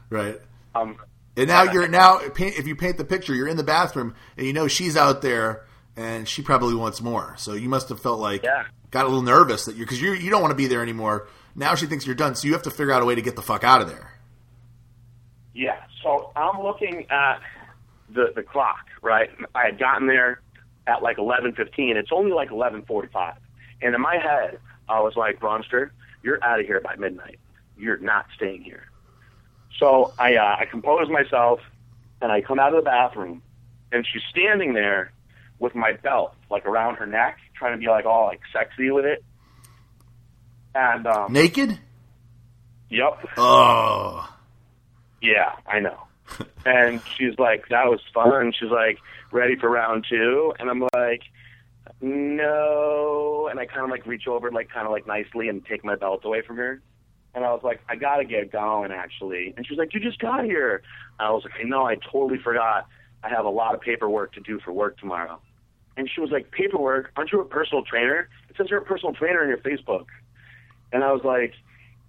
Right. 0.09 0.39
Um, 0.75 0.97
and 1.37 1.47
now 1.47 1.63
you're 1.63 1.87
now 1.87 2.19
if 2.19 2.67
you 2.67 2.75
paint 2.75 2.97
the 2.97 3.05
picture, 3.05 3.33
you're 3.33 3.47
in 3.47 3.57
the 3.57 3.63
bathroom 3.63 4.15
and 4.37 4.45
you 4.45 4.53
know 4.53 4.67
she's 4.67 4.95
out 4.95 5.21
there 5.21 5.65
and 5.97 6.27
she 6.27 6.41
probably 6.41 6.75
wants 6.75 7.01
more. 7.01 7.35
So 7.37 7.53
you 7.53 7.69
must 7.69 7.89
have 7.89 7.99
felt 7.99 8.19
like 8.19 8.43
yeah. 8.43 8.63
got 8.91 9.05
a 9.05 9.07
little 9.07 9.23
nervous 9.23 9.65
that 9.65 9.75
you 9.75 9.83
because 9.83 10.01
you 10.01 10.13
you 10.13 10.29
don't 10.29 10.41
want 10.41 10.51
to 10.51 10.57
be 10.57 10.67
there 10.67 10.81
anymore. 10.81 11.27
Now 11.55 11.75
she 11.75 11.85
thinks 11.85 12.05
you're 12.05 12.15
done, 12.15 12.35
so 12.35 12.47
you 12.47 12.53
have 12.53 12.63
to 12.63 12.71
figure 12.71 12.91
out 12.91 13.01
a 13.01 13.05
way 13.05 13.15
to 13.15 13.21
get 13.21 13.35
the 13.35 13.41
fuck 13.41 13.63
out 13.63 13.81
of 13.81 13.87
there. 13.87 14.13
Yeah. 15.53 15.81
So 16.03 16.31
I'm 16.35 16.61
looking 16.61 17.07
at 17.09 17.39
the 18.09 18.31
the 18.35 18.43
clock. 18.43 18.87
Right. 19.01 19.29
I 19.53 19.65
had 19.65 19.79
gotten 19.79 20.07
there 20.07 20.41
at 20.87 21.01
like 21.01 21.17
11:15. 21.17 21.95
It's 21.95 22.11
only 22.11 22.31
like 22.31 22.49
11:45, 22.49 23.35
and 23.81 23.95
in 23.95 24.01
my 24.01 24.17
head 24.17 24.59
I 24.87 24.99
was 25.01 25.15
like, 25.15 25.39
Bronster, 25.39 25.91
you're 26.23 26.43
out 26.43 26.59
of 26.59 26.65
here 26.65 26.79
by 26.79 26.95
midnight. 26.95 27.39
You're 27.77 27.97
not 27.97 28.25
staying 28.35 28.63
here. 28.63 28.87
So 29.79 30.13
I 30.17 30.35
uh, 30.35 30.55
I 30.59 30.65
compose 30.65 31.09
myself, 31.09 31.59
and 32.21 32.31
I 32.31 32.41
come 32.41 32.59
out 32.59 32.73
of 32.73 32.83
the 32.83 32.89
bathroom, 32.89 33.41
and 33.91 34.05
she's 34.11 34.23
standing 34.29 34.73
there 34.73 35.11
with 35.59 35.75
my 35.75 35.93
belt 35.93 36.35
like 36.49 36.65
around 36.65 36.95
her 36.95 37.05
neck, 37.05 37.37
trying 37.55 37.73
to 37.73 37.77
be 37.77 37.87
like 37.87 38.05
all 38.05 38.25
like 38.25 38.41
sexy 38.53 38.91
with 38.91 39.05
it. 39.05 39.23
And 40.73 41.07
um, 41.07 41.31
naked. 41.31 41.79
Yep. 42.89 43.29
Oh. 43.37 44.29
Yeah, 45.21 45.53
I 45.65 45.79
know. 45.79 45.97
and 46.65 47.01
she's 47.17 47.37
like, 47.37 47.67
"That 47.69 47.85
was 47.85 47.99
fun." 48.13 48.53
She's 48.57 48.71
like, 48.71 48.99
"Ready 49.31 49.55
for 49.55 49.69
round 49.69 50.05
two? 50.09 50.53
And 50.59 50.69
I'm 50.69 50.87
like, 50.93 51.23
"No." 52.01 53.47
And 53.49 53.59
I 53.59 53.65
kind 53.65 53.83
of 53.83 53.89
like 53.89 54.05
reach 54.05 54.27
over, 54.27 54.51
like 54.51 54.69
kind 54.69 54.85
of 54.85 54.91
like 54.91 55.07
nicely, 55.07 55.49
and 55.49 55.65
take 55.65 55.83
my 55.83 55.95
belt 55.95 56.25
away 56.25 56.41
from 56.41 56.57
her. 56.57 56.81
And 57.35 57.43
I 57.43 57.51
was 57.51 57.61
like, 57.63 57.81
I 57.89 57.97
gotta 57.97 58.23
get 58.23 58.49
going 58.51 58.91
actually. 58.91 59.53
And 59.57 59.67
she's 59.67 59.77
like, 59.77 59.93
You 59.93 59.99
just 59.99 60.19
got 60.19 60.45
here. 60.45 60.81
I 61.19 61.31
was 61.31 61.43
like, 61.43 61.65
no, 61.65 61.85
I 61.85 61.95
totally 61.95 62.39
forgot. 62.41 62.87
I 63.23 63.29
have 63.29 63.45
a 63.45 63.49
lot 63.49 63.75
of 63.75 63.81
paperwork 63.81 64.33
to 64.33 64.39
do 64.39 64.59
for 64.59 64.71
work 64.71 64.97
tomorrow. 64.97 65.39
And 65.97 66.09
she 66.13 66.21
was 66.21 66.29
like, 66.29 66.51
Paperwork? 66.51 67.11
Aren't 67.15 67.31
you 67.31 67.41
a 67.41 67.45
personal 67.45 67.83
trainer? 67.83 68.29
It 68.49 68.55
says 68.57 68.67
you're 68.69 68.79
a 68.79 68.85
personal 68.85 69.13
trainer 69.13 69.41
on 69.41 69.49
your 69.49 69.57
Facebook. 69.57 70.05
And 70.93 71.03
I 71.03 71.11
was 71.11 71.23
like, 71.25 71.53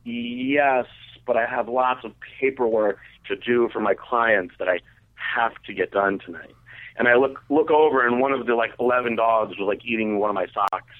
Yes, 0.04 0.86
but 1.26 1.36
I 1.36 1.46
have 1.46 1.68
lots 1.68 2.04
of 2.04 2.12
paperwork 2.40 2.98
to 3.28 3.36
do 3.36 3.68
for 3.72 3.80
my 3.80 3.94
clients 3.94 4.54
that 4.58 4.68
I 4.68 4.80
have 5.14 5.52
to 5.66 5.74
get 5.74 5.90
done 5.90 6.18
tonight. 6.24 6.54
and 6.98 7.08
I 7.08 7.14
look 7.16 7.42
look 7.48 7.70
over, 7.70 8.06
and 8.06 8.20
one 8.20 8.32
of 8.32 8.46
the 8.46 8.54
like 8.54 8.72
eleven 8.80 9.16
dogs 9.16 9.58
was 9.58 9.66
like 9.66 9.84
eating 9.84 10.18
one 10.18 10.30
of 10.30 10.34
my 10.34 10.46
socks, 10.52 10.94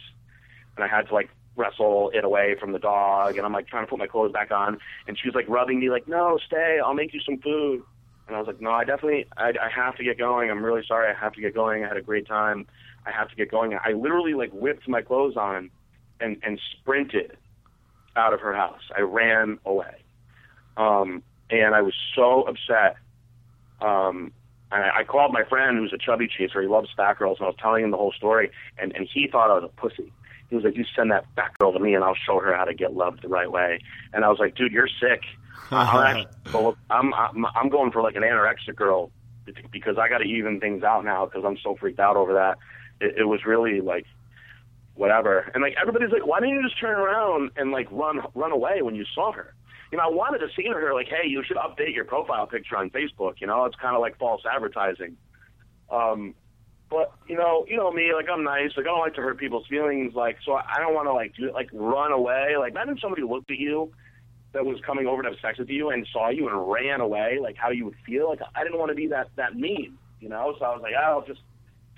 and 0.77 0.85
I 0.85 0.89
had 0.89 1.09
to 1.09 1.15
like 1.15 1.31
wrestle 1.57 2.11
it 2.13 2.25
away 2.25 2.55
from 2.61 2.73
the 2.73 2.79
dog, 2.79 3.37
and 3.37 3.47
I'm 3.47 3.53
like 3.53 3.67
trying 3.67 3.85
to 3.87 3.91
put 3.91 3.99
my 3.99 4.07
clothes 4.07 4.33
back 4.33 4.51
on, 4.51 4.79
and 5.07 5.19
she 5.19 5.27
was 5.29 5.35
like 5.35 5.49
rubbing 5.49 5.81
me 5.81 5.89
like, 5.91 6.07
no, 6.07 6.39
stay, 6.47 6.79
I'll 6.85 6.95
make 6.95 7.15
you 7.15 7.21
some 7.21 7.39
food, 7.39 7.83
and 8.27 8.37
I 8.37 8.39
was 8.39 8.47
like, 8.47 8.61
no, 8.61 8.71
I 8.71 8.85
definitely, 8.85 9.27
I, 9.39 9.51
I 9.51 9.71
have 9.75 9.97
to 9.97 10.05
get 10.05 10.19
going. 10.19 10.51
I'm 10.51 10.63
really 10.63 10.83
sorry, 10.87 11.11
I 11.11 11.19
have 11.19 11.33
to 11.35 11.41
get 11.41 11.55
going. 11.55 11.85
I 11.85 11.89
had 11.89 11.97
a 11.97 12.03
great 12.03 12.27
time. 12.27 12.67
I 13.07 13.11
have 13.11 13.29
to 13.31 13.37
get 13.37 13.51
going. 13.51 13.79
I 13.83 13.93
literally 13.93 14.35
like 14.35 14.51
whipped 14.53 14.89
my 14.89 15.01
clothes 15.01 15.37
on, 15.37 15.71
and 16.21 16.37
and 16.43 16.61
sprinted 16.73 17.37
out 18.17 18.33
of 18.35 18.41
her 18.41 18.55
house. 18.55 18.83
I 18.97 19.01
ran 19.03 19.59
away, 19.65 19.95
um, 20.77 21.23
and 21.51 21.75
I 21.75 21.83
was 21.83 21.95
so 22.15 22.43
upset. 22.43 22.97
Um, 23.81 24.33
and 24.73 24.83
I, 24.83 24.99
I 25.01 25.05
called 25.05 25.33
my 25.33 25.45
friend 25.45 25.79
who's 25.79 25.93
a 25.93 25.99
chubby 25.99 26.29
chaser. 26.29 26.63
He 26.63 26.69
loves 26.69 26.89
fat 26.97 27.19
girls, 27.19 27.39
and 27.39 27.47
I 27.47 27.49
was 27.49 27.57
telling 27.61 27.85
him 27.85 27.91
the 27.91 27.97
whole 27.97 28.13
story, 28.13 28.51
and 28.79 28.95
and 28.95 29.09
he 29.13 29.29
thought 29.29 29.51
I 29.51 29.55
was 29.55 29.65
a 29.65 29.81
pussy. 29.81 30.13
He 30.51 30.57
was 30.57 30.65
like, 30.65 30.77
"You 30.77 30.85
send 30.95 31.11
that 31.11 31.25
fat 31.35 31.57
girl 31.59 31.73
to 31.73 31.79
me, 31.79 31.95
and 31.95 32.05
I'll 32.05 32.15
show 32.15 32.41
her 32.41 32.55
how 32.55 32.65
to 32.65 32.75
get 32.75 32.95
loved 32.95 33.23
the 33.23 33.29
right 33.29 33.51
way." 33.51 33.81
And 34.13 34.25
I 34.25 34.29
was 34.29 34.39
like, 34.39 34.55
"Dude, 34.55 34.73
you're 34.73 34.89
sick. 34.89 35.23
I'm, 35.71 36.17
actually, 36.17 36.77
I'm 36.91 37.15
I'm 37.15 37.47
I'm 37.47 37.69
going 37.69 37.91
for 37.91 38.03
like 38.03 38.17
an 38.17 38.23
anorexic 38.23 38.77
girl 38.77 39.11
because 39.71 39.99
I 39.99 40.09
got 40.09 40.19
to 40.19 40.25
even 40.25 40.61
things 40.61 40.83
out 40.83 41.05
now 41.05 41.27
because 41.27 41.45
I'm 41.45 41.57
so 41.63 41.77
freaked 41.77 42.01
out 42.01 42.17
over 42.17 42.35
that. 42.35 42.59
It, 43.01 43.19
it 43.19 43.25
was 43.25 43.45
really 43.45 43.81
like 43.81 44.07
whatever, 44.95 45.51
and 45.55 45.63
like 45.63 45.75
everybody's 45.81 46.11
like, 46.11 46.27
"Why 46.27 46.41
didn't 46.41 46.57
you 46.57 46.63
just 46.63 46.81
turn 46.81 46.99
around 46.99 47.51
and 47.57 47.71
like 47.71 47.89
run 47.91 48.21
run 48.35 48.53
away 48.53 48.83
when 48.83 48.95
you 48.95 49.05
saw 49.15 49.33
her?" 49.33 49.55
You 49.93 49.99
know, 49.99 50.05
I 50.05 50.09
wanted 50.09 50.39
to 50.39 50.49
to 50.49 50.69
her 50.71 50.95
like, 50.95 51.09
"Hey, 51.09 51.29
you 51.29 51.43
should 51.45 51.57
update 51.57 51.95
your 51.95 52.05
profile 52.05 52.47
picture 52.47 52.77
on 52.77 52.91
Facebook." 52.91 53.41
You 53.41 53.47
know, 53.47 53.65
it's 53.65 53.77
kind 53.77 53.95
of 53.95 54.01
like 54.01 54.19
false 54.19 54.43
advertising. 54.51 55.17
Um, 55.91 56.35
but 56.89 57.13
you 57.27 57.37
know, 57.37 57.67
you 57.69 57.77
know 57.77 57.91
me, 57.91 58.13
like 58.15 58.27
I'm 58.33 58.45
nice, 58.45 58.71
like 58.77 58.87
I 58.87 58.89
don't 58.89 59.01
like 59.01 59.15
to 59.15 59.23
hurt 59.23 59.39
people's 59.39 59.67
feelings, 59.67 60.15
like 60.15 60.39
so 60.45 60.55
I 60.55 60.79
don't 60.79 60.95
want 60.95 61.09
to 61.09 61.13
like 61.13 61.35
do 61.35 61.53
like 61.53 61.69
run 61.73 62.13
away. 62.13 62.57
Like 62.59 62.73
imagine 62.73 62.99
somebody 63.01 63.23
looked 63.23 63.51
at 63.51 63.59
you 63.59 63.93
that 64.53 64.65
was 64.65 64.81
coming 64.87 65.07
over 65.07 65.23
to 65.23 65.31
have 65.31 65.39
sex 65.41 65.59
with 65.59 65.69
you 65.69 65.91
and 65.91 66.07
saw 66.13 66.31
you 66.31 66.49
and 66.49 66.71
ran 66.71 67.01
away, 67.01 67.39
like 67.41 67.57
how 67.57 67.71
you 67.71 67.85
would 67.87 67.97
feel. 68.07 68.29
Like 68.29 68.41
I 68.55 68.63
didn't 68.63 68.79
want 68.79 68.91
to 68.91 68.95
be 68.95 69.09
that 69.09 69.29
that 69.37 69.57
mean, 69.57 69.99
you 70.21 70.29
know. 70.29 70.55
So 70.59 70.65
I 70.65 70.71
was 70.71 70.83
like, 70.83 70.95
I'll 70.95 71.27
just 71.27 71.41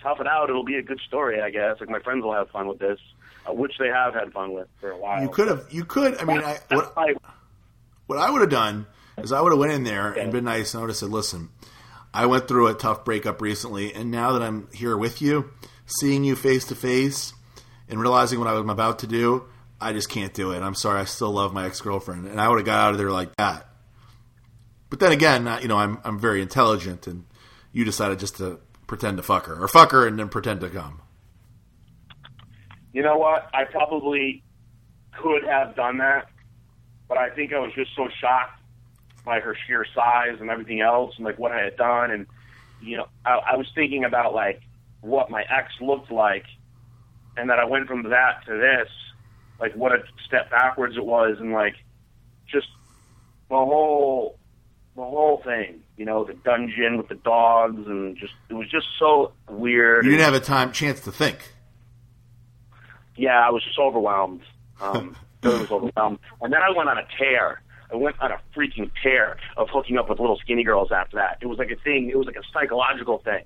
tough 0.03 0.21
it 0.21 0.27
out. 0.27 0.49
It'll 0.49 0.65
be 0.65 0.77
a 0.77 0.83
good 0.83 1.01
story, 1.07 1.41
I 1.43 1.51
guess. 1.51 1.77
Like 1.81 1.91
my 1.91 2.01
friends 2.01 2.25
will 2.25 2.35
have 2.35 2.49
fun 2.51 2.67
with 2.67 2.79
this, 2.79 2.99
uh, 3.47 3.53
which 3.53 3.73
they 3.79 3.89
have 3.89 4.15
had 4.15 4.33
fun 4.33 4.53
with 4.53 4.69
for 4.81 4.91
a 4.91 4.97
while. 4.97 5.23
You 5.23 5.29
could 5.29 5.49
have, 5.49 5.67
you 5.71 5.85
could. 5.85 6.17
I 6.19 6.25
mean, 6.25 6.43
I, 6.43 6.59
what, 6.71 6.95
what 8.09 8.19
I 8.19 8.29
would 8.31 8.41
have 8.41 8.51
done 8.51 8.87
is 9.19 9.31
I 9.31 9.41
would 9.41 9.53
have 9.53 9.59
went 9.61 9.73
in 9.73 9.85
there 9.85 10.13
and 10.13 10.33
been 10.33 10.45
nice 10.45 10.75
and 10.75 10.81
I 10.81 10.83
would 10.83 10.91
have 10.91 10.97
said, 10.97 11.11
listen. 11.11 11.51
I 12.13 12.25
went 12.25 12.49
through 12.49 12.69
a 12.69 12.75
tough 12.75 13.05
breakup 13.05 13.43
recently, 13.43 13.93
and 13.95 14.11
now 14.11 14.33
that 14.33 14.43
I'm 14.43 14.69
here 14.73 14.97
with 14.97 15.21
you, 15.21 15.51
seeing 15.85 16.25
you 16.25 16.35
face 16.37 16.65
to 16.65 16.75
face 16.75 17.35
and 17.87 18.01
realizing 18.01 18.39
what 18.39 18.49
I'm 18.49 18.71
about 18.71 19.01
to 19.01 19.07
do, 19.07 19.45
I 19.79 19.93
just 19.93 20.09
can't 20.09 20.33
do 20.33 20.53
it. 20.53 20.63
I'm 20.63 20.75
sorry. 20.75 21.01
I 21.01 21.05
still 21.05 21.31
love 21.31 21.53
my 21.53 21.67
ex 21.67 21.83
girlfriend, 21.83 22.27
and 22.27 22.41
I 22.41 22.49
would 22.49 22.57
have 22.57 22.67
got 22.67 22.81
out 22.81 22.93
of 22.93 22.99
there 22.99 23.11
like 23.11 23.37
that. 23.37 23.69
But 24.89 25.01
then 25.01 25.13
again, 25.13 25.47
you 25.61 25.69
know, 25.69 25.77
I'm 25.77 25.99
I'm 26.03 26.19
very 26.19 26.41
intelligent, 26.41 27.07
and 27.07 27.27
you 27.73 27.85
decided 27.85 28.19
just 28.19 28.39
to 28.39 28.59
pretend 28.87 29.19
to 29.19 29.23
fuck 29.23 29.45
her 29.45 29.63
or 29.63 29.69
fuck 29.69 29.93
her 29.93 30.07
and 30.07 30.19
then 30.19 30.31
pretend 30.31 30.63
to 30.63 30.71
come. 30.71 31.03
You 32.93 33.03
know 33.03 33.19
what? 33.19 33.51
I 33.53 33.65
probably 33.65 34.43
could 35.13 35.45
have 35.45 35.77
done 35.77 35.99
that, 35.99 36.29
but 37.09 37.19
I 37.19 37.31
think 37.31 37.53
I 37.53 37.59
was 37.59 37.73
just 37.75 37.95
so 37.97 38.09
shocked 38.21 38.61
by 39.25 39.41
her 39.41 39.57
sheer 39.67 39.85
size 39.95 40.39
and 40.41 40.51
everything 40.51 40.81
else 40.81 41.15
and 41.17 41.25
like 41.25 41.39
what 41.39 41.53
I 41.53 41.63
had 41.65 41.77
done. 41.77 42.11
And 42.11 42.27
you 42.81 42.97
know 42.97 43.09
I, 43.25 43.41
I 43.53 43.57
was 43.57 43.67
thinking 43.75 44.05
about 44.05 44.35
like 44.35 44.63
what 45.01 45.31
my 45.31 45.45
ex 45.49 45.73
looked 45.81 46.11
like 46.11 46.45
and 47.37 47.51
that 47.51 47.59
I 47.59 47.65
went 47.65 47.87
from 47.87 48.05
that 48.11 48.45
to 48.47 48.57
this 48.57 48.89
like 49.61 49.75
what 49.75 49.93
a 49.93 50.03
step 50.27 50.51
backwards 50.51 50.97
it 50.97 51.05
was 51.05 51.39
and 51.41 51.53
like 51.53 51.77
just 52.47 52.69
the 53.49 53.57
whole 53.57 54.39
the 54.97 55.03
whole 55.03 55.41
thing 55.45 55.83
you 55.97 56.05
know 56.05 56.25
the 56.25 56.35
dungeon 56.35 56.97
with 56.97 57.09
the 57.09 57.15
dogs 57.17 57.87
and 57.87 58.17
just 58.17 58.33
it 58.49 58.55
was 58.55 58.69
just 58.69 58.87
so 58.99 59.33
weird. 59.49 60.05
You 60.05 60.13
didn't 60.13 60.25
have 60.25 60.35
a 60.35 60.41
time 60.41 60.73
chance 60.73 61.01
to 61.01 61.13
think. 61.13 61.53
Yeah 63.17 63.47
I 63.47 63.51
was 63.51 63.65
just 63.65 63.79
overwhelmed. 63.79 64.43
Um 64.81 65.17
I 65.43 65.49
was 65.49 65.71
overwhelmed 65.71 66.19
and 66.41 66.53
then 66.53 66.61
I 66.63 66.71
went 66.77 66.89
on 66.89 66.99
a 66.99 67.07
tear 67.19 67.63
I 67.93 67.97
went 67.97 68.21
on 68.21 68.31
a 68.31 68.41
freaking 68.55 68.91
tear 69.03 69.39
of 69.57 69.69
hooking 69.71 69.97
up 69.97 70.09
with 70.09 70.21
little 70.21 70.39
skinny 70.39 70.63
girls 70.63 70.93
after 70.93 71.17
that. 71.17 71.39
It 71.41 71.47
was 71.47 71.59
like 71.59 71.71
a 71.71 71.77
thing. 71.77 72.11
It 72.11 72.19
was 72.19 72.27
like 72.27 72.37
a 72.37 72.43
psychological 72.53 73.19
thing 73.19 73.45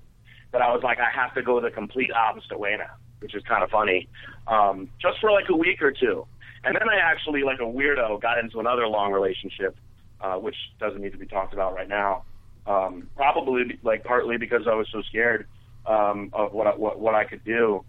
that 0.51 0.61
I 0.61 0.73
was 0.73 0.83
like, 0.83 0.99
I 0.99 1.09
have 1.09 1.33
to 1.35 1.41
go 1.41 1.59
the 1.61 1.71
complete 1.71 2.11
opposite 2.11 2.59
way 2.59 2.75
now, 2.77 2.93
which 3.19 3.35
is 3.35 3.43
kind 3.43 3.63
of 3.63 3.69
funny. 3.69 4.07
Um, 4.47 4.89
just 5.01 5.19
for 5.19 5.31
like 5.31 5.49
a 5.49 5.55
week 5.55 5.81
or 5.81 5.91
two, 5.91 6.25
and 6.65 6.75
then 6.75 6.89
I 6.89 6.95
actually, 6.95 7.43
like 7.43 7.59
a 7.59 7.63
weirdo, 7.63 8.21
got 8.21 8.37
into 8.37 8.59
another 8.59 8.87
long 8.87 9.11
relationship, 9.11 9.75
uh, 10.21 10.35
which 10.35 10.55
doesn't 10.79 11.01
need 11.01 11.11
to 11.11 11.17
be 11.17 11.25
talked 11.25 11.53
about 11.53 11.73
right 11.73 11.89
now. 11.89 12.23
Um, 12.65 13.09
probably 13.15 13.79
like 13.83 14.03
partly 14.05 14.37
because 14.37 14.67
I 14.67 14.73
was 14.73 14.87
so 14.91 15.01
scared 15.01 15.47
um, 15.85 16.29
of 16.31 16.53
what 16.53 16.79
what 16.79 16.99
what 16.99 17.15
I 17.15 17.25
could 17.25 17.43
do, 17.43 17.83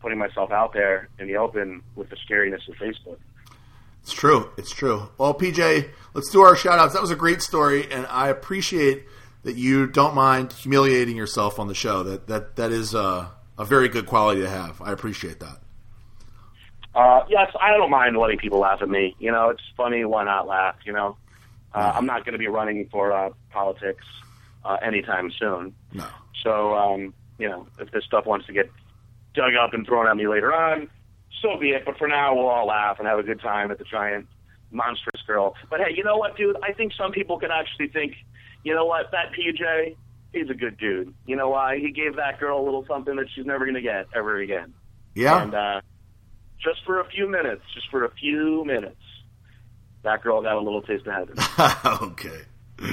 putting 0.00 0.18
myself 0.18 0.50
out 0.50 0.72
there 0.74 1.08
in 1.18 1.28
the 1.28 1.36
open 1.36 1.82
with 1.96 2.10
the 2.10 2.16
scariness 2.16 2.68
of 2.68 2.74
Facebook. 2.74 3.18
It's 4.08 4.16
true. 4.16 4.48
It's 4.56 4.70
true. 4.70 5.10
Well, 5.18 5.34
PJ, 5.34 5.90
let's 6.14 6.30
do 6.30 6.40
our 6.40 6.56
shout 6.56 6.78
outs. 6.78 6.94
That 6.94 7.02
was 7.02 7.10
a 7.10 7.14
great 7.14 7.42
story, 7.42 7.92
and 7.92 8.06
I 8.06 8.28
appreciate 8.28 9.04
that 9.42 9.56
you 9.56 9.86
don't 9.86 10.14
mind 10.14 10.54
humiliating 10.54 11.14
yourself 11.14 11.58
on 11.58 11.68
the 11.68 11.74
show. 11.74 12.02
That 12.04 12.26
that 12.26 12.56
that 12.56 12.72
is 12.72 12.94
a, 12.94 13.30
a 13.58 13.66
very 13.66 13.90
good 13.90 14.06
quality 14.06 14.40
to 14.40 14.48
have. 14.48 14.80
I 14.80 14.92
appreciate 14.92 15.40
that. 15.40 15.58
Uh, 16.94 17.26
yes, 17.28 17.52
I 17.60 17.76
don't 17.76 17.90
mind 17.90 18.16
letting 18.16 18.38
people 18.38 18.60
laugh 18.60 18.80
at 18.80 18.88
me. 18.88 19.14
You 19.18 19.30
know, 19.30 19.50
it's 19.50 19.60
funny. 19.76 20.06
Why 20.06 20.24
not 20.24 20.46
laugh? 20.46 20.76
You 20.86 20.94
know, 20.94 21.18
uh, 21.74 21.92
I'm 21.94 22.06
not 22.06 22.24
going 22.24 22.32
to 22.32 22.38
be 22.38 22.48
running 22.48 22.88
for 22.90 23.12
uh, 23.12 23.28
politics 23.50 24.06
uh, 24.64 24.78
anytime 24.82 25.30
soon. 25.38 25.74
No. 25.92 26.06
So, 26.42 26.74
um, 26.74 27.12
you 27.36 27.46
know, 27.46 27.66
if 27.78 27.90
this 27.90 28.04
stuff 28.04 28.24
wants 28.24 28.46
to 28.46 28.54
get 28.54 28.70
dug 29.34 29.54
up 29.54 29.74
and 29.74 29.86
thrown 29.86 30.06
at 30.06 30.16
me 30.16 30.26
later 30.28 30.54
on, 30.54 30.88
so 31.42 31.58
be 31.58 31.70
it. 31.70 31.84
But 31.84 31.98
for 31.98 32.08
now, 32.08 32.34
we'll 32.34 32.46
all 32.46 32.66
laugh 32.66 32.98
and 32.98 33.08
have 33.08 33.18
a 33.18 33.22
good 33.22 33.40
time 33.40 33.70
at 33.70 33.78
the 33.78 33.84
giant 33.84 34.26
monstrous 34.70 35.22
girl. 35.26 35.54
But 35.70 35.80
hey, 35.80 35.94
you 35.96 36.04
know 36.04 36.16
what, 36.16 36.36
dude? 36.36 36.56
I 36.62 36.72
think 36.72 36.92
some 36.96 37.12
people 37.12 37.38
could 37.38 37.50
actually 37.50 37.88
think, 37.88 38.14
you 38.64 38.74
know 38.74 38.84
what, 38.84 39.10
that 39.12 39.32
PJ, 39.32 39.96
he's 40.32 40.50
a 40.50 40.54
good 40.54 40.78
dude. 40.78 41.14
You 41.26 41.36
know 41.36 41.50
why? 41.50 41.78
He 41.78 41.90
gave 41.90 42.16
that 42.16 42.38
girl 42.38 42.60
a 42.60 42.64
little 42.64 42.84
something 42.86 43.16
that 43.16 43.26
she's 43.34 43.46
never 43.46 43.64
going 43.64 43.74
to 43.74 43.82
get 43.82 44.06
ever 44.14 44.38
again. 44.38 44.74
Yeah. 45.14 45.42
And 45.42 45.54
uh, 45.54 45.80
just 46.62 46.84
for 46.84 47.00
a 47.00 47.08
few 47.08 47.28
minutes, 47.28 47.62
just 47.74 47.88
for 47.90 48.04
a 48.04 48.10
few 48.10 48.64
minutes, 48.64 49.00
that 50.02 50.22
girl 50.22 50.42
got 50.42 50.56
a 50.56 50.60
little 50.60 50.82
taste 50.82 51.06
of 51.06 51.14
heaven. 51.14 51.36
okay. 52.02 52.42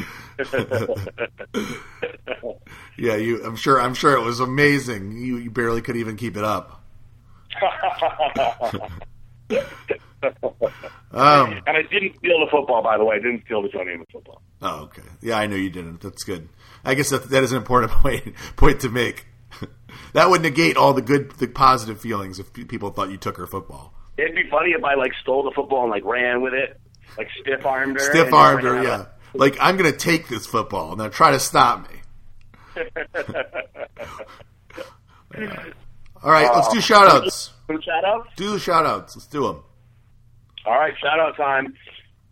yeah, 2.98 3.16
you. 3.16 3.46
I'm 3.46 3.56
sure. 3.56 3.80
I'm 3.80 3.94
sure 3.94 4.16
it 4.16 4.24
was 4.24 4.40
amazing. 4.40 5.12
You, 5.12 5.38
you 5.38 5.52
barely 5.52 5.82
could 5.82 5.96
even 5.96 6.18
keep 6.18 6.36
it 6.36 6.44
up. 6.44 6.84
Um, 11.12 11.54
and 11.68 11.78
I 11.78 11.84
didn't 11.90 12.18
steal 12.18 12.40
the 12.40 12.48
football, 12.52 12.82
by 12.82 12.98
the 12.98 13.06
way. 13.06 13.16
I 13.16 13.20
didn't 13.20 13.44
steal 13.46 13.62
the 13.62 13.70
Johnny 13.70 13.92
Namath 13.92 14.12
football. 14.12 14.42
Oh, 14.62 14.84
okay. 14.84 15.04
Yeah, 15.22 15.38
I 15.38 15.48
know 15.48 15.56
you 15.56 15.70
didn't. 15.70 16.02
That's 16.02 16.24
good. 16.24 16.50
I 16.84 16.96
guess 16.96 17.10
that, 17.10 17.30
that 17.30 17.44
is 17.44 17.52
an 17.52 17.58
important 17.58 17.92
point 18.02 18.36
point 18.56 18.82
to 18.82 18.90
make. 18.90 19.28
that 20.14 20.30
would 20.30 20.42
negate 20.42 20.78
all 20.78 20.94
the 20.94 21.02
good, 21.02 21.32
the 21.32 21.48
positive 21.48 22.00
feelings 22.00 22.40
if 22.40 22.52
people 22.54 22.90
thought 22.90 23.10
you 23.10 23.18
took 23.18 23.38
her 23.38 23.48
football. 23.48 23.94
It'd 24.18 24.36
be 24.36 24.50
funny 24.50 24.72
if 24.72 24.84
I 24.84 24.96
like 24.96 25.12
stole 25.22 25.44
the 25.44 25.52
football 25.52 25.84
and 25.84 25.92
like 25.92 26.06
ran 26.06 26.42
with 26.42 26.54
it, 26.54 26.80
like 27.18 27.28
stiff 27.42 27.66
armed 27.66 27.96
her. 28.00 28.12
Stiff 28.12 28.34
armed 28.34 28.64
her, 28.64 28.82
yeah. 28.84 29.06
Like 29.34 29.58
I'm 29.60 29.76
gonna 29.78 29.92
take 29.92 30.30
this 30.30 30.46
football 30.46 30.92
and 30.92 31.00
they're 31.00 31.10
trying 31.10 31.34
to 31.34 31.40
stop 31.40 31.90
me. 31.90 32.00
All 36.24 36.32
right, 36.32 36.50
let's 36.54 36.68
do 36.70 36.82
shout 36.82 37.08
outs. 37.08 37.52
Shout 37.82 38.06
outs? 38.06 38.30
Do 38.36 38.58
shout 38.60 38.86
outs. 38.86 39.16
Let's 39.16 39.28
do 39.28 39.44
them. 39.48 39.64
All 40.66 40.74
right, 40.80 40.94
shout 41.02 41.20
out 41.20 41.36
time. 41.38 41.68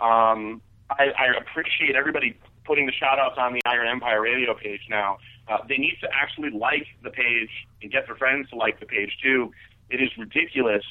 Um, 0.02 0.62
I, 0.90 1.10
I 1.18 1.38
appreciate 1.40 1.96
everybody 1.96 2.38
putting 2.66 2.86
the 2.86 2.92
shout 2.92 3.20
outs 3.20 3.36
on 3.38 3.54
the 3.54 3.62
Iron 3.66 3.88
Empire 3.88 4.22
radio 4.22 4.54
page 4.54 4.82
now. 4.90 5.18
Uh, 5.48 5.58
they 5.68 5.78
need 5.78 5.98
to 6.02 6.08
actually 6.14 6.50
like 6.50 6.88
the 7.04 7.10
page 7.10 7.50
and 7.82 7.92
get 7.92 8.06
their 8.08 8.16
friends 8.16 8.50
to 8.50 8.56
like 8.56 8.80
the 8.80 8.86
page 8.86 9.18
too. 9.22 9.52
It 9.90 10.02
is 10.02 10.10
ridiculous 10.18 10.84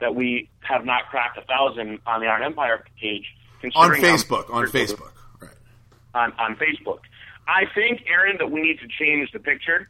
that 0.00 0.14
we 0.14 0.48
have 0.60 0.84
not 0.84 1.08
cracked 1.10 1.36
a 1.36 1.42
thousand 1.42 1.98
on 2.06 2.20
the 2.20 2.26
Iron 2.26 2.44
Empire 2.44 2.84
page. 3.00 3.24
On 3.74 3.90
Facebook, 3.90 4.48
on 4.50 4.66
Facebook, 4.66 5.10
right? 5.40 5.50
On 6.14 6.32
on 6.38 6.54
Facebook, 6.54 7.00
I 7.48 7.64
think 7.74 8.04
Aaron 8.06 8.36
that 8.38 8.52
we 8.52 8.62
need 8.62 8.78
to 8.78 8.86
change 8.86 9.32
the 9.32 9.40
picture. 9.40 9.88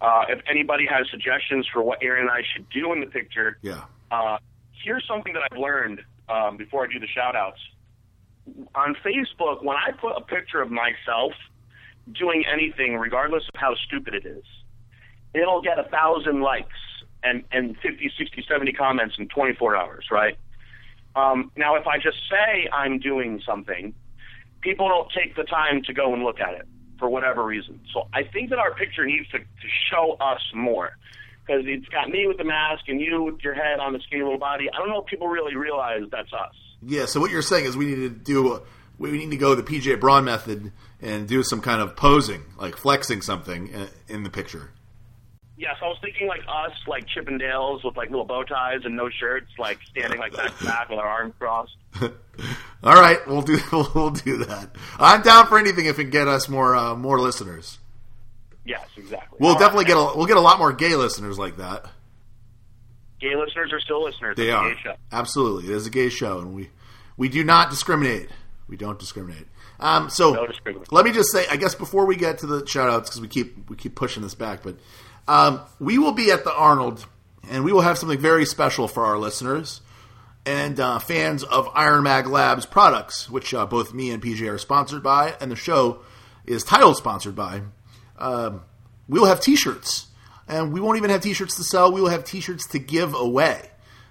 Uh, 0.00 0.24
if 0.28 0.40
anybody 0.48 0.86
has 0.86 1.06
suggestions 1.10 1.66
for 1.72 1.82
what 1.82 1.98
Aaron 2.02 2.22
and 2.22 2.30
I 2.30 2.42
should 2.52 2.68
do 2.70 2.92
in 2.92 3.00
the 3.00 3.06
picture, 3.06 3.58
yeah. 3.62 3.84
Uh, 4.10 4.38
here's 4.84 5.06
something 5.06 5.32
that 5.32 5.42
I've 5.50 5.58
learned 5.58 6.00
um, 6.28 6.56
before 6.56 6.84
I 6.84 6.92
do 6.92 6.98
the 6.98 7.06
shout 7.06 7.34
outs. 7.34 7.60
On 8.74 8.94
Facebook, 9.04 9.64
when 9.64 9.76
I 9.76 9.92
put 9.92 10.12
a 10.16 10.20
picture 10.20 10.60
of 10.60 10.70
myself 10.70 11.32
doing 12.12 12.44
anything, 12.52 12.96
regardless 12.96 13.44
of 13.52 13.58
how 13.58 13.74
stupid 13.86 14.14
it 14.14 14.26
is, 14.26 14.44
it'll 15.32 15.62
get 15.62 15.78
a 15.78 15.84
thousand 15.84 16.42
likes 16.42 16.68
and 17.22 17.44
and 17.50 17.76
50, 17.78 18.12
60, 18.18 18.44
70 18.46 18.72
comments 18.72 19.14
in 19.18 19.28
24 19.28 19.76
hours, 19.76 20.06
right? 20.10 20.36
Um, 21.16 21.50
now, 21.56 21.76
if 21.76 21.86
I 21.86 21.96
just 21.96 22.18
say 22.28 22.68
I'm 22.70 22.98
doing 22.98 23.40
something, 23.46 23.94
people 24.60 24.88
don't 24.88 25.10
take 25.10 25.36
the 25.36 25.44
time 25.44 25.82
to 25.84 25.94
go 25.94 26.12
and 26.12 26.22
look 26.22 26.40
at 26.40 26.54
it 26.54 26.66
for 27.04 27.10
whatever 27.10 27.44
reason. 27.44 27.78
So 27.92 28.08
I 28.14 28.22
think 28.22 28.48
that 28.48 28.58
our 28.58 28.72
picture 28.72 29.04
needs 29.04 29.28
to, 29.28 29.38
to 29.38 29.68
show 29.90 30.16
us 30.20 30.40
more 30.54 30.96
because 31.46 31.64
it's 31.66 31.86
got 31.88 32.08
me 32.08 32.26
with 32.26 32.38
the 32.38 32.44
mask 32.44 32.84
and 32.88 32.98
you 32.98 33.22
with 33.24 33.44
your 33.44 33.52
head 33.52 33.78
on 33.78 33.92
the 33.92 34.00
skinny 34.06 34.22
little 34.22 34.38
body. 34.38 34.70
I 34.72 34.78
don't 34.78 34.88
know 34.88 35.02
if 35.02 35.06
people 35.06 35.28
really 35.28 35.54
realize 35.54 36.04
that's 36.10 36.32
us. 36.32 36.54
Yeah. 36.80 37.04
So 37.04 37.20
what 37.20 37.30
you're 37.30 37.42
saying 37.42 37.66
is 37.66 37.76
we 37.76 37.86
need 37.88 37.96
to 37.96 38.08
do 38.08 38.62
we 38.98 39.12
need 39.12 39.32
to 39.32 39.36
go 39.36 39.54
the 39.54 39.62
PJ 39.62 40.00
Braun 40.00 40.24
method 40.24 40.72
and 41.02 41.28
do 41.28 41.42
some 41.42 41.60
kind 41.60 41.82
of 41.82 41.94
posing, 41.94 42.42
like 42.56 42.74
flexing 42.74 43.20
something 43.20 43.70
in 44.08 44.22
the 44.22 44.30
picture. 44.30 44.70
Yes, 45.58 45.76
I 45.82 45.86
was 45.86 45.98
thinking 46.00 46.26
like 46.26 46.40
us, 46.48 46.72
like 46.86 47.04
Chippendales 47.06 47.84
with 47.84 47.98
like 47.98 48.08
little 48.08 48.24
bow 48.24 48.44
ties 48.44 48.80
and 48.84 48.96
no 48.96 49.10
shirts, 49.10 49.50
like 49.58 49.78
standing 49.90 50.18
like 50.18 50.34
back 50.34 50.56
to 50.56 50.64
back 50.64 50.88
with 50.88 50.98
our 50.98 51.06
arms 51.06 51.34
crossed. 51.38 51.76
All 52.84 53.00
right, 53.00 53.26
we'll 53.26 53.40
do 53.40 53.58
we'll, 53.72 53.90
we'll, 53.94 54.10
do 54.10 54.44
that. 54.44 54.76
I'm 54.98 55.22
down 55.22 55.46
for 55.46 55.58
anything 55.58 55.86
if 55.86 55.98
it 55.98 56.02
can 56.02 56.10
get 56.10 56.28
us 56.28 56.50
more 56.50 56.76
uh, 56.76 56.94
more 56.94 57.18
listeners. 57.18 57.78
Yes, 58.66 58.86
exactly. 58.96 59.38
We'll 59.40 59.52
All 59.52 59.58
definitely 59.58 59.84
right, 59.84 60.06
get 60.06 60.14
a 60.14 60.16
we'll 60.16 60.26
get 60.26 60.36
a 60.36 60.40
lot 60.40 60.58
more 60.58 60.72
gay 60.72 60.94
listeners 60.94 61.38
like 61.38 61.56
that. 61.56 61.86
Gay 63.20 63.34
listeners 63.36 63.72
are 63.72 63.80
still 63.80 64.04
listeners. 64.04 64.36
They 64.36 64.50
are 64.50 64.74
absolutely. 65.10 65.72
It 65.72 65.76
is 65.76 65.86
a 65.86 65.90
gay 65.90 66.10
show, 66.10 66.40
and 66.40 66.54
we 66.54 66.68
we 67.16 67.30
do 67.30 67.42
not 67.42 67.70
discriminate. 67.70 68.28
We 68.68 68.76
don't 68.76 68.98
discriminate. 68.98 69.46
Um, 69.80 70.10
so 70.10 70.34
no 70.34 70.46
let 70.90 71.06
me 71.06 71.12
just 71.12 71.32
say, 71.32 71.46
I 71.50 71.56
guess 71.56 71.74
before 71.74 72.04
we 72.04 72.16
get 72.16 72.38
to 72.38 72.46
the 72.46 72.66
shout 72.66 72.90
outs, 72.90 73.08
because 73.08 73.22
we 73.22 73.28
keep 73.28 73.70
we 73.70 73.76
keep 73.76 73.94
pushing 73.94 74.22
this 74.22 74.34
back, 74.34 74.62
but 74.62 74.76
um, 75.26 75.62
we 75.80 75.96
will 75.96 76.12
be 76.12 76.30
at 76.30 76.44
the 76.44 76.54
Arnold, 76.54 77.06
and 77.48 77.64
we 77.64 77.72
will 77.72 77.80
have 77.80 77.96
something 77.96 78.18
very 78.18 78.44
special 78.44 78.88
for 78.88 79.06
our 79.06 79.16
listeners 79.16 79.80
and 80.46 80.78
uh, 80.78 80.98
fans 80.98 81.42
of 81.42 81.68
Iron 81.74 82.04
Mag 82.04 82.26
Labs 82.26 82.66
products, 82.66 83.30
which 83.30 83.54
uh, 83.54 83.66
both 83.66 83.94
me 83.94 84.10
and 84.10 84.22
PJ 84.22 84.50
are 84.50 84.58
sponsored 84.58 85.02
by, 85.02 85.36
and 85.40 85.50
the 85.50 85.56
show 85.56 86.00
is 86.46 86.62
title 86.64 86.94
sponsored 86.94 87.34
by. 87.34 87.62
Um, 88.18 88.62
we 89.08 89.18
will 89.18 89.26
have 89.26 89.40
T-shirts, 89.40 90.08
and 90.46 90.72
we 90.72 90.80
won't 90.80 90.98
even 90.98 91.10
have 91.10 91.22
T-shirts 91.22 91.56
to 91.56 91.64
sell. 91.64 91.92
We 91.92 92.00
will 92.00 92.10
have 92.10 92.24
T-shirts 92.24 92.66
to 92.68 92.78
give 92.78 93.14
away. 93.14 93.70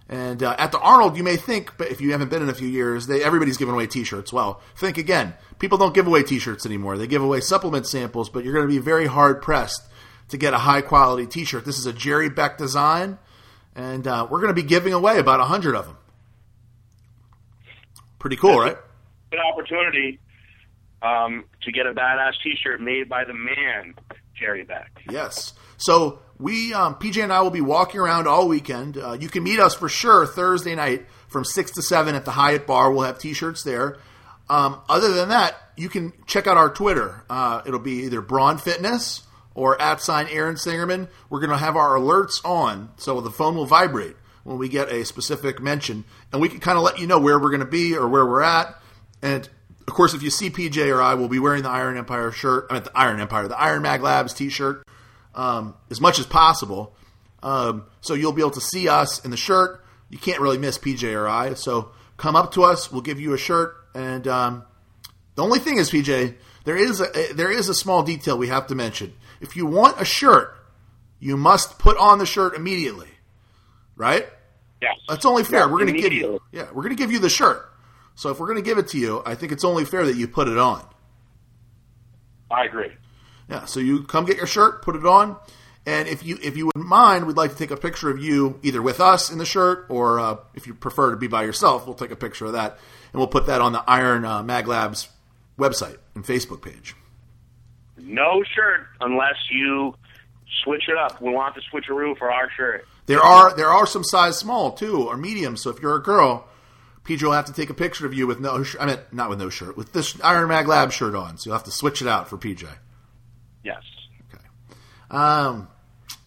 And 0.10 0.44
uh, 0.44 0.56
at 0.60 0.72
the 0.72 0.80
Arnold, 0.80 1.18
you 1.18 1.24
may 1.24 1.38
think, 1.38 1.78
but 1.78 1.90
if 1.90 2.02
you 2.02 2.12
haven't 2.12 2.30
been 2.30 2.42
in 2.42 2.50
a 2.50 2.54
few 2.54 2.68
years, 2.68 3.08
they, 3.08 3.24
everybody's 3.24 3.58
giving 3.58 3.74
away 3.74 3.88
T-shirts. 3.88 4.34
Well, 4.34 4.62
think 4.76 4.98
again. 4.98 5.34
People 5.60 5.78
don't 5.78 5.94
give 5.94 6.08
away 6.08 6.24
T-shirts 6.24 6.66
anymore. 6.66 6.98
They 6.98 7.08
give 7.08 7.24
away 7.24 7.40
supplement 7.40 7.88
samples, 7.88 8.30
but 8.30 8.44
you're 8.44 8.54
going 8.54 8.68
to 8.68 8.74
be 8.74 8.80
very 8.80 9.08
hard 9.08 9.42
pressed 9.42 9.82
to 10.30 10.38
get 10.38 10.54
a 10.54 10.60
high 10.60 10.82
quality 10.82 11.26
T-shirt. 11.26 11.64
This 11.64 11.80
is 11.80 11.86
a 11.86 11.94
Jerry 11.94 12.30
Beck 12.30 12.58
design, 12.58 13.18
and 13.76 14.06
uh, 14.06 14.28
we're 14.30 14.40
going 14.40 14.54
to 14.54 14.62
be 14.62 14.68
giving 14.68 14.94
away 14.94 15.20
about 15.20 15.40
hundred 15.48 15.76
of 15.76 15.86
them. 15.86 15.98
Pretty 18.24 18.38
cool, 18.38 18.58
right? 18.58 18.78
Good 19.32 19.40
opportunity 19.42 20.18
um, 21.02 21.44
to 21.64 21.74
get 21.74 21.86
a 21.86 21.92
badass 21.92 22.32
T-shirt 22.42 22.80
made 22.80 23.10
by 23.10 23.26
the 23.26 23.34
man, 23.34 23.96
Jerry 24.34 24.64
Beck. 24.64 25.04
Yes. 25.12 25.52
So 25.76 26.20
we, 26.40 26.74
um, 26.74 26.96
PJ 26.96 27.22
and 27.22 27.34
I, 27.34 27.42
will 27.42 27.50
be 27.50 27.60
walking 27.60 28.00
around 28.00 28.30
all 28.30 28.48
weekend. 28.48 28.98
Uh, 28.98 29.18
you 29.20 29.28
can 29.28 29.44
meet 29.44 29.60
us 29.60 29.76
for 29.76 29.90
sure 29.90 30.26
Thursday 30.26 30.74
night 30.74 31.06
from 31.28 31.44
six 31.44 31.72
to 31.72 31.82
seven 31.82 32.16
at 32.16 32.24
the 32.24 32.32
Hyatt 32.32 32.66
Bar. 32.66 32.94
We'll 32.94 33.02
have 33.02 33.20
T-shirts 33.20 33.66
there. 33.66 33.98
Um, 34.50 34.80
other 34.88 35.12
than 35.12 35.28
that, 35.28 35.58
you 35.76 35.90
can 35.90 36.14
check 36.26 36.48
out 36.48 36.56
our 36.56 36.70
Twitter. 36.70 37.26
Uh, 37.30 37.62
it'll 37.66 37.82
be 37.82 38.06
either 38.06 38.22
Braun 38.22 38.58
Fitness 38.58 39.24
or 39.54 39.82
at 39.82 40.00
sign 40.00 40.28
Aaron 40.30 40.56
Singerman, 40.56 41.10
we're 41.30 41.42
going 41.42 41.50
to 41.50 41.58
have 41.58 41.76
our 41.76 41.98
alerts 41.98 42.40
on, 42.46 42.92
so 42.96 43.20
the 43.20 43.32
phone 43.32 43.56
will 43.56 43.66
vibrate 43.66 44.16
when 44.44 44.58
we 44.58 44.70
get 44.70 44.92
a 44.92 45.06
specific 45.06 45.62
mention, 45.62 46.04
and 46.32 46.42
we 46.42 46.50
can 46.50 46.60
kind 46.60 46.78
of 46.78 46.84
let 46.84 47.00
you 47.00 47.08
know 47.08 47.20
where 47.20 47.40
we're 47.40 47.50
going 47.50 47.60
to 47.60 47.66
be 47.66 47.96
or 47.96 48.08
where 48.08 48.26
we're 48.26 48.42
at. 48.42 48.76
And 49.22 49.48
of 49.88 49.94
course, 49.94 50.14
if 50.14 50.24
you 50.24 50.30
see 50.30 50.50
PJ 50.50 50.94
or 50.94 51.02
I, 51.02 51.14
we'll 51.14 51.30
be 51.30 51.40
wearing 51.40 51.64
the 51.64 51.70
Iron 51.70 51.98
Empire 51.98 52.32
shirt. 52.32 52.68
I 52.70 52.74
mean, 52.74 52.84
the 52.84 52.98
Iron 52.98 53.20
Empire, 53.20 53.48
the 53.48 53.60
Iron 53.60 53.82
Mag 53.82 54.02
Labs 54.02 54.34
T-shirt, 54.34 54.86
um, 55.36 55.76
as 55.90 56.00
much 56.00 56.20
as 56.20 56.26
possible. 56.26 56.96
Um, 57.42 57.86
so 58.02 58.14
you'll 58.14 58.34
be 58.34 58.42
able 58.42 58.52
to 58.52 58.62
see 58.62 58.88
us 58.88 59.24
in 59.24 59.32
the 59.32 59.38
shirt. 59.38 59.84
You 60.10 60.18
can't 60.18 60.40
really 60.40 60.58
miss 60.58 60.78
PJ 60.78 61.14
or 61.14 61.28
I. 61.28 61.54
So 61.56 61.92
come 62.18 62.36
up 62.36 62.54
to 62.54 62.64
us. 62.64 62.92
We'll 62.92 63.02
give 63.02 63.20
you 63.20 63.34
a 63.34 63.38
shirt. 63.38 63.76
And 63.94 64.28
um, 64.28 64.64
the 65.36 65.44
only 65.44 65.60
thing 65.60 65.78
is, 65.78 65.90
PJ, 65.90 66.36
there 66.64 66.78
is 66.78 67.02
a, 67.02 67.34
there 67.34 67.52
is 67.52 67.70
a 67.70 67.74
small 67.74 68.04
detail 68.04 68.38
we 68.38 68.48
have 68.48 68.68
to 68.68 68.76
mention. 68.76 69.14
If 69.42 69.56
you 69.56 69.66
want 69.66 70.00
a 70.00 70.06
shirt, 70.06 70.58
you 71.20 71.36
must 71.36 71.80
put 71.80 71.98
on 71.98 72.20
the 72.20 72.26
shirt 72.26 72.56
immediately, 72.56 73.10
right? 73.96 74.28
Yes. 74.82 74.96
That's 75.08 75.26
only 75.26 75.44
fair. 75.44 75.68
We're 75.68 75.80
going 75.80 75.94
to 75.94 76.02
give 76.02 76.14
you, 76.14 76.42
yeah, 76.52 76.68
we're 76.74 76.84
going 76.84 76.96
to 76.96 77.02
give 77.02 77.12
you 77.12 77.20
the 77.20 77.30
shirt. 77.30 77.70
So 78.16 78.30
if 78.30 78.40
we're 78.40 78.48
going 78.48 78.58
to 78.58 78.64
give 78.64 78.78
it 78.78 78.90
to 78.90 78.98
you, 78.98 79.24
I 79.26 79.36
think 79.36 79.52
it's 79.52 79.64
only 79.64 79.86
fair 79.86 80.06
that 80.06 80.16
you 80.16 80.28
put 80.28 80.48
it 80.48 80.58
on. 80.58 80.86
I 82.52 82.66
agree. 82.66 82.92
Yeah. 83.50 83.66
So 83.66 83.80
you 83.80 84.04
come 84.04 84.26
get 84.26 84.38
your 84.38 84.48
shirt, 84.48 84.84
put 84.84 84.96
it 84.96 85.06
on, 85.06 85.38
and 85.86 86.08
if 86.08 86.24
you 86.24 86.38
if 86.42 86.56
you 86.56 86.68
wouldn't 86.68 86.86
mind, 86.86 87.26
we'd 87.26 87.38
like 87.38 87.52
to 87.52 87.58
take 87.58 87.72
a 87.72 87.78
picture 87.78 88.10
of 88.10 88.20
you 88.20 88.60
either 88.62 88.82
with 88.82 89.00
us 89.00 89.32
in 89.32 89.38
the 89.38 89.46
shirt, 89.46 89.88
or 89.90 90.20
uh, 90.20 90.38
if 90.54 90.68
you 90.68 90.74
prefer 90.76 91.12
to 91.12 91.18
be 91.18 91.28
by 91.28 91.44
yourself, 91.44 91.86
we'll 91.86 91.96
take 91.96 92.12
a 92.12 92.16
picture 92.16 92.46
of 92.46 92.54
that, 92.54 92.78
and 93.12 93.20
we'll 93.20 93.28
put 93.28 93.48
that 93.48 93.60
on 93.60 93.74
the 93.74 93.84
Iron 93.90 94.24
uh, 94.24 94.44
Mag 94.44 94.68
Labs 94.68 95.10
website 95.58 95.98
and 96.16 96.24
Facebook 96.24 96.62
page 96.62 96.96
no 98.06 98.44
shirt 98.44 98.88
unless 99.02 99.36
you 99.50 99.96
switch 100.64 100.88
it 100.88 100.98
up. 100.98 101.22
We 101.22 101.32
want 101.32 101.56
the 101.56 101.62
switcheroo 101.62 102.18
for 102.18 102.32
our 102.32 102.50
shirt. 102.52 102.88
There 103.06 103.22
are 103.22 103.56
there 103.56 103.70
are 103.70 103.86
some 103.86 104.04
size 104.04 104.38
small 104.38 104.72
too 104.72 105.08
or 105.08 105.18
medium. 105.18 105.58
So 105.58 105.70
if 105.70 105.82
you're 105.82 105.96
a 105.96 106.02
girl, 106.02 106.48
PJ 107.04 107.22
will 107.24 107.34
have 107.34 107.46
to 107.46 107.54
take 107.54 107.70
a 107.70 107.74
picture 107.74 108.06
of 108.06 108.14
you 108.14 108.28
with 108.28 108.40
no. 108.40 108.64
I 108.80 108.86
mean, 108.86 108.98
not 109.12 109.30
with 109.30 109.40
no 109.40 109.50
shirt, 109.50 109.76
with 109.76 109.92
this 109.94 110.20
Iron 110.22 110.48
Mag 110.48 110.68
Lab 110.68 110.92
shirt 110.92 111.16
on. 111.16 111.38
So 111.38 111.50
you'll 111.50 111.58
have 111.58 111.66
to 111.66 111.72
switch 111.72 112.02
it 112.02 112.08
out 112.08 112.30
for 112.30 112.38
PJ. 112.38 112.68
Yes. 113.64 113.82
Okay. 114.34 114.46
Um. 115.12 115.68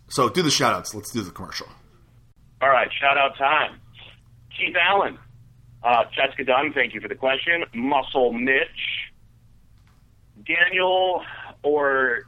So 0.08 0.28
do 0.28 0.42
the 0.42 0.50
shout 0.50 0.74
outs. 0.74 0.94
Let's 0.94 1.10
do 1.10 1.22
the 1.22 1.30
commercial. 1.30 1.68
All 2.60 2.68
right. 2.68 2.88
Shout 3.00 3.16
out 3.16 3.36
time. 3.36 3.80
Keith 4.56 4.76
Allen. 4.80 5.18
Uh, 5.82 6.04
Jessica 6.16 6.44
Dunn, 6.44 6.72
thank 6.72 6.94
you 6.94 7.00
for 7.00 7.06
the 7.06 7.14
question. 7.14 7.64
Muscle 7.72 8.32
Mitch. 8.32 9.12
Daniel 10.44 11.22
or 11.62 12.24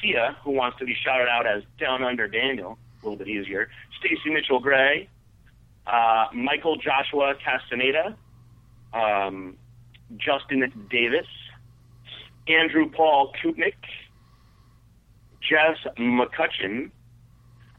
Sia, 0.00 0.36
who 0.44 0.52
wants 0.52 0.78
to 0.78 0.84
be 0.84 0.94
shouted 1.04 1.28
out 1.28 1.46
as 1.46 1.62
Down 1.78 2.02
Under 2.02 2.28
Daniel, 2.28 2.78
a 3.02 3.06
little 3.06 3.18
bit 3.18 3.28
easier. 3.28 3.68
Stacy 3.98 4.30
Mitchell 4.30 4.60
Gray, 4.60 5.08
uh, 5.86 6.26
Michael 6.34 6.76
Joshua 6.76 7.34
Castaneda, 7.42 8.16
um, 8.92 9.56
Justin 10.16 10.72
Davis, 10.90 11.26
Andrew 12.48 12.90
Paul 12.90 13.32
Kupnik, 13.42 13.74
Jess 15.40 15.78
McCutcheon, 15.98 16.90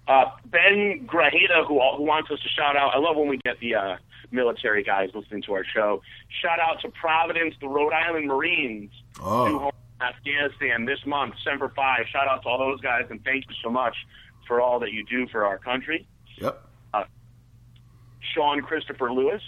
uh, 0.08 0.26
Ben 0.46 1.08
Grajeda, 1.08 1.68
who, 1.68 1.80
who 1.98 2.04
wants 2.04 2.32
us 2.32 2.40
to 2.40 2.50
shout 2.50 2.78
out. 2.78 2.94
I 2.94 3.00
love 3.00 3.18
when 3.18 3.28
we 3.28 3.40
get 3.44 3.60
the 3.60 3.76
uh, 3.76 3.98
military 4.32 4.84
guys 4.84 5.10
listening 5.14 5.42
to 5.44 5.54
our 5.54 5.66
show. 5.66 6.02
Shout 6.42 6.60
out 6.60 6.82
to 6.82 6.90
Providence, 6.90 7.56
the 7.60 7.68
Rhode 7.68 7.94
Island 7.94 8.28
Marines. 8.28 8.92
Oh. 9.22 9.72
Afghanistan 10.00 10.86
this 10.86 11.00
month, 11.06 11.34
Semper 11.44 11.70
Fi. 11.76 12.06
Shout 12.12 12.28
out 12.28 12.44
to 12.44 12.50
all 12.50 12.60
those 12.60 12.80
guys 12.82 13.06
and 13.10 13.24
thank 13.24 13.46
you 13.50 13.56
so 13.64 13.70
much 13.72 13.96
for 14.48 14.62
all 14.62 14.80
that 14.80 14.92
you 14.92 15.04
do 15.04 15.28
for 15.28 15.46
our 15.46 15.58
country. 15.58 16.08
Yep. 16.38 16.62
Uh, 16.94 17.04
Sean 18.34 18.62
Christopher 18.62 19.12
Lewis, 19.12 19.42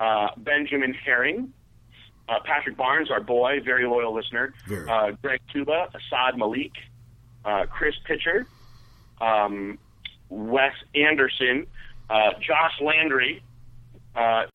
uh, 0.00 0.28
Benjamin 0.36 0.94
Herring, 0.94 1.52
uh, 2.28 2.38
Patrick 2.44 2.76
Barnes, 2.76 3.10
our 3.10 3.20
boy, 3.20 3.60
very 3.64 3.86
loyal 3.86 4.14
listener, 4.14 4.52
very. 4.66 4.88
Uh, 4.88 5.12
Greg 5.22 5.40
Tuba, 5.52 5.88
Assad 5.94 6.36
Malik, 6.36 6.72
uh, 7.44 7.66
Chris 7.66 7.94
Pitcher, 8.04 8.46
um, 9.20 9.78
Wes 10.28 10.74
Anderson, 10.94 11.66
uh, 12.10 12.32
Josh 12.40 12.80
Landry, 12.80 13.42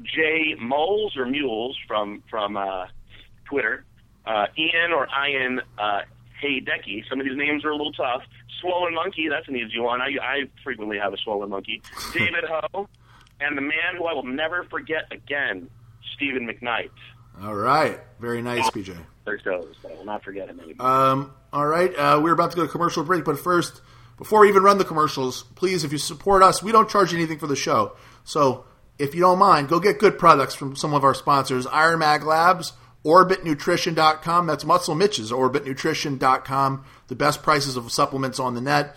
Jay 0.03 0.55
Moles 0.59 1.15
or 1.17 1.25
Mules 1.25 1.77
from 1.87 2.21
from 2.29 2.57
Twitter, 3.45 3.85
uh, 4.25 4.47
Ian 4.57 4.91
or 4.91 5.07
Ian 5.27 5.61
uh, 6.43 6.47
Heydecky. 6.47 7.07
Some 7.09 7.19
of 7.19 7.25
these 7.25 7.37
names 7.37 7.63
are 7.65 7.69
a 7.69 7.75
little 7.75 7.93
tough. 7.93 8.23
Swollen 8.61 8.93
Monkey, 8.93 9.27
that's 9.29 9.47
an 9.47 9.55
easy 9.55 9.79
one. 9.79 10.01
I, 10.01 10.11
I 10.21 10.43
frequently 10.63 10.97
have 10.97 11.13
a 11.13 11.17
swollen 11.17 11.49
monkey. 11.49 11.81
David 12.13 12.45
Ho, 12.47 12.87
and 13.39 13.57
the 13.57 13.61
man 13.61 13.97
who 13.97 14.05
I 14.05 14.13
will 14.13 14.25
never 14.25 14.63
forget 14.65 15.11
again, 15.11 15.69
Stephen 16.15 16.47
McKnight. 16.47 16.91
All 17.41 17.55
right. 17.55 17.99
Very 18.19 18.41
nice, 18.41 18.69
PJ. 18.69 18.95
There's 19.25 19.43
those, 19.43 19.75
but 19.81 19.91
I 19.91 19.95
will 19.95 20.05
not 20.05 20.23
forget 20.23 20.49
him 20.49 20.59
anymore. 20.59 20.85
Um, 20.85 21.33
all 21.51 21.65
right. 21.65 21.93
Uh, 21.95 22.19
we're 22.21 22.33
about 22.33 22.51
to 22.51 22.57
go 22.57 22.63
to 22.63 22.71
commercial 22.71 23.03
break, 23.03 23.25
but 23.25 23.39
first, 23.39 23.81
before 24.17 24.41
we 24.41 24.49
even 24.49 24.63
run 24.63 24.77
the 24.77 24.85
commercials, 24.85 25.43
please, 25.55 25.83
if 25.83 25.91
you 25.91 25.97
support 25.97 26.43
us, 26.43 26.61
we 26.61 26.71
don't 26.71 26.89
charge 26.89 27.13
anything 27.13 27.39
for 27.39 27.47
the 27.47 27.55
show. 27.55 27.95
So 28.23 28.65
if 28.99 29.15
you 29.15 29.21
don't 29.21 29.39
mind, 29.39 29.69
go 29.69 29.79
get 29.79 29.97
good 29.99 30.19
products 30.19 30.53
from 30.53 30.75
some 30.75 30.93
of 30.93 31.03
our 31.03 31.13
sponsors 31.13 31.65
Iron 31.67 31.99
Mag 31.99 32.23
Labs, 32.23 32.73
orbitnutrition.com. 33.05 34.47
That's 34.47 34.65
Muscle 34.65 34.95
Mitch's 34.95 35.31
orbitnutrition.com. 35.31 36.85
The 37.07 37.15
best 37.15 37.43
prices 37.43 37.77
of 37.77 37.91
supplements 37.91 38.39
on 38.39 38.55
the 38.55 38.61
net. 38.61 38.95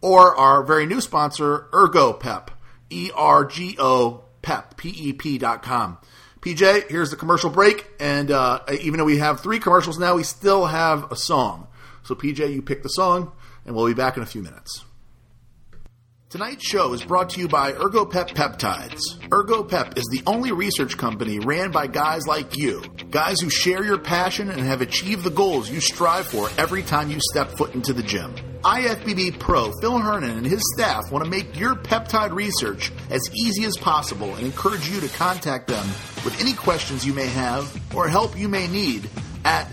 Or 0.00 0.34
our 0.36 0.62
very 0.62 0.86
new 0.86 1.00
sponsor, 1.00 1.68
ErgoPep, 1.72 2.48
E 2.90 3.10
R 3.14 3.44
G 3.44 3.76
O 3.78 4.24
PEP, 4.42 4.76
P 4.76 4.88
E 4.90 5.12
P.com. 5.12 5.98
PJ, 6.40 6.90
here's 6.90 7.10
the 7.10 7.16
commercial 7.16 7.48
break. 7.48 7.86
And 7.98 8.30
uh, 8.30 8.60
even 8.80 8.98
though 8.98 9.06
we 9.06 9.18
have 9.18 9.40
three 9.40 9.58
commercials 9.58 9.98
now, 9.98 10.16
we 10.16 10.24
still 10.24 10.66
have 10.66 11.10
a 11.10 11.16
song. 11.16 11.68
So, 12.02 12.14
PJ, 12.14 12.52
you 12.52 12.60
pick 12.60 12.82
the 12.82 12.90
song, 12.90 13.32
and 13.64 13.74
we'll 13.74 13.86
be 13.86 13.94
back 13.94 14.18
in 14.18 14.22
a 14.22 14.26
few 14.26 14.42
minutes. 14.42 14.84
Tonight's 16.34 16.66
show 16.66 16.92
is 16.92 17.04
brought 17.04 17.30
to 17.30 17.40
you 17.40 17.46
by 17.46 17.70
ErgoPep 17.70 18.30
Peptides. 18.30 19.20
ErgoPep 19.28 19.96
is 19.96 20.04
the 20.06 20.20
only 20.26 20.50
research 20.50 20.98
company 20.98 21.38
ran 21.38 21.70
by 21.70 21.86
guys 21.86 22.26
like 22.26 22.56
you, 22.56 22.82
guys 23.12 23.38
who 23.38 23.48
share 23.48 23.84
your 23.84 23.98
passion 23.98 24.50
and 24.50 24.58
have 24.58 24.80
achieved 24.80 25.22
the 25.22 25.30
goals 25.30 25.70
you 25.70 25.80
strive 25.80 26.26
for 26.26 26.48
every 26.58 26.82
time 26.82 27.08
you 27.08 27.20
step 27.30 27.52
foot 27.56 27.72
into 27.76 27.92
the 27.92 28.02
gym. 28.02 28.34
IFBB 28.62 29.38
Pro 29.38 29.70
Phil 29.80 29.96
Hernon 29.96 30.38
and 30.38 30.44
his 30.44 30.60
staff 30.74 31.12
want 31.12 31.24
to 31.24 31.30
make 31.30 31.56
your 31.56 31.76
peptide 31.76 32.32
research 32.32 32.90
as 33.10 33.22
easy 33.32 33.62
as 33.62 33.76
possible 33.76 34.34
and 34.34 34.44
encourage 34.44 34.88
you 34.88 35.00
to 35.02 35.08
contact 35.16 35.68
them 35.68 35.86
with 36.24 36.36
any 36.40 36.54
questions 36.54 37.06
you 37.06 37.14
may 37.14 37.28
have 37.28 37.72
or 37.94 38.08
help 38.08 38.36
you 38.36 38.48
may 38.48 38.66
need 38.66 39.08
at 39.44 39.70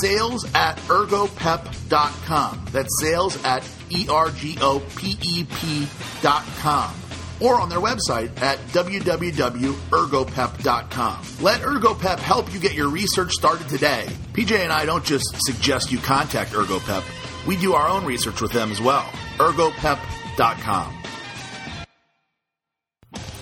sales 0.00 0.44
at 0.54 0.78
ergopep.com. 0.78 2.64
That's 2.72 3.00
sales 3.00 3.42
at 3.44 3.68
E-R-G-O-P-E-P 3.90 5.88
dot 6.22 6.44
com. 6.58 6.94
Or 7.40 7.60
on 7.60 7.68
their 7.68 7.80
website 7.80 8.40
at 8.40 8.58
www.ergopep.com. 8.68 11.26
Let 11.40 11.60
ErgoPep 11.60 12.18
help 12.20 12.54
you 12.54 12.60
get 12.60 12.74
your 12.74 12.88
research 12.88 13.32
started 13.32 13.68
today. 13.68 14.06
PJ 14.32 14.56
and 14.56 14.72
I 14.72 14.84
don't 14.84 15.04
just 15.04 15.24
suggest 15.44 15.90
you 15.90 15.98
contact 15.98 16.52
ErgoPep. 16.52 17.02
We 17.46 17.56
do 17.56 17.74
our 17.74 17.88
own 17.88 18.04
research 18.04 18.40
with 18.40 18.52
them 18.52 18.70
as 18.70 18.80
well. 18.80 19.02
ergopep.com. 19.38 21.00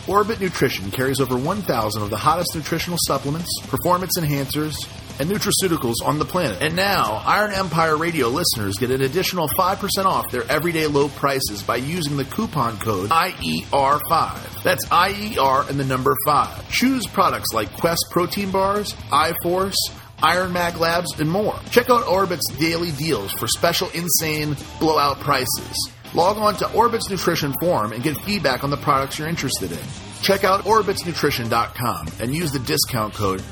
Orbit 0.09 0.41
Nutrition 0.41 0.91
carries 0.91 1.21
over 1.21 1.37
1,000 1.37 2.03
of 2.03 2.11
the 2.11 2.17
hottest 2.17 2.57
nutritional 2.57 2.99
supplements, 3.07 3.49
performance 3.69 4.19
enhancers, 4.19 4.75
and 5.19 5.31
nutraceuticals 5.31 5.95
on 6.05 6.19
the 6.19 6.25
planet. 6.25 6.59
And 6.61 6.77
now, 6.77 7.23
Iron 7.27 7.53
Empire 7.53 7.97
Radio 7.97 8.29
listeners 8.29 8.77
get 8.77 8.91
an 8.91 9.03
additional 9.03 9.49
5% 9.49 10.05
off 10.05 10.31
their 10.31 10.51
everyday 10.51 10.87
low 10.87 11.09
prices 11.09 11.63
by 11.63 11.77
using 11.77 12.17
the 12.17 12.25
coupon 12.25 12.79
code 12.79 13.11
IER5. 13.11 14.63
That's 14.63 14.87
IER 14.91 15.69
and 15.69 15.79
the 15.79 15.85
number 15.85 16.17
5. 16.25 16.71
Choose 16.71 17.07
products 17.07 17.53
like 17.53 17.73
Quest 17.75 18.05
Protein 18.11 18.51
Bars, 18.51 18.93
iForce, 19.11 19.77
Iron 20.23 20.53
Mag 20.53 20.77
Labs, 20.77 21.19
and 21.19 21.31
more. 21.31 21.59
Check 21.71 21.91
out 21.91 22.07
Orbit's 22.07 22.49
daily 22.59 22.93
deals 22.93 23.33
for 23.33 23.47
special 23.47 23.89
insane 23.91 24.57
blowout 24.79 25.19
prices. 25.21 25.91
Log 26.15 26.37
on 26.37 26.55
to 26.57 26.73
Orbit's 26.73 27.09
Nutrition 27.11 27.55
Forum 27.61 27.93
and 27.93 28.03
get 28.03 28.17
feedback 28.19 28.65
on 28.65 28.71
the 28.71 28.77
products 28.77 29.19
you're 29.19 29.29
interested 29.29 29.73
in. 29.73 29.79
Check 30.23 30.45
out 30.45 30.65
orbitsnutrition.com 30.65 32.09
and 32.21 32.35
use 32.35 32.53
the 32.53 32.61
discount 32.61 33.15
code 33.15 33.43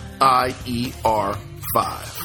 IER5. 1.72 2.19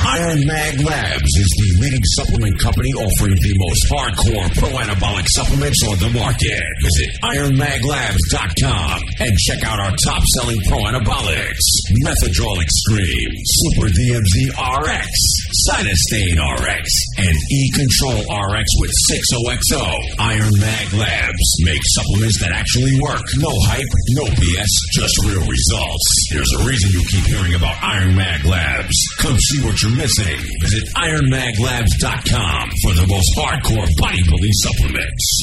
Iron 0.00 0.40
Mag 0.46 0.80
Labs 0.80 1.28
is 1.36 1.50
the 1.60 1.70
leading 1.84 2.04
supplement 2.16 2.56
company 2.58 2.88
offering 2.96 3.36
the 3.36 3.54
most 3.60 3.82
hardcore 3.92 4.48
pro-anabolic 4.56 5.28
supplements 5.36 5.76
on 5.84 5.96
the 6.00 6.08
market. 6.16 6.64
Visit 6.80 7.10
ironmaglabs.com 7.20 8.96
and 9.20 9.32
check 9.44 9.60
out 9.62 9.76
our 9.76 9.92
top-selling 10.00 10.56
pro-anabolics. 10.72 11.66
Methadrol 12.00 12.64
Extreme, 12.64 13.32
Super 13.44 13.92
DMZ 13.92 14.48
RX, 14.56 15.12
Cytostain 15.68 16.36
RX, 16.38 16.84
and 17.20 17.36
E-Control 17.36 18.24
RX 18.24 18.66
with 18.80 18.92
6OXO. 19.12 19.84
Iron 20.18 20.54
Mag 20.60 20.92
Labs 20.96 21.48
make 21.60 21.80
supplements 21.92 22.40
that 22.40 22.52
actually 22.52 22.96
work. 23.04 23.24
No 23.36 23.52
hype, 23.68 23.92
no 24.16 24.24
BS, 24.24 24.72
just 24.96 25.14
real 25.28 25.44
results. 25.44 26.08
There's 26.32 26.52
a 26.56 26.64
reason 26.64 26.88
you 26.96 27.04
keep 27.04 27.26
hearing 27.28 27.54
about 27.54 27.76
Iron 27.82 28.16
Mag 28.16 28.44
Labs. 28.46 28.96
Come 29.18 29.36
see 29.36 29.60
what 29.60 29.76
you're 29.82 29.89
missing. 29.96 30.38
Visit 30.60 30.84
ironmaglabs.com 30.96 32.70
for 32.82 32.92
the 32.94 33.06
most 33.08 33.30
hardcore 33.38 33.86
bodybuilding 33.98 34.54
supplements. 34.62 35.42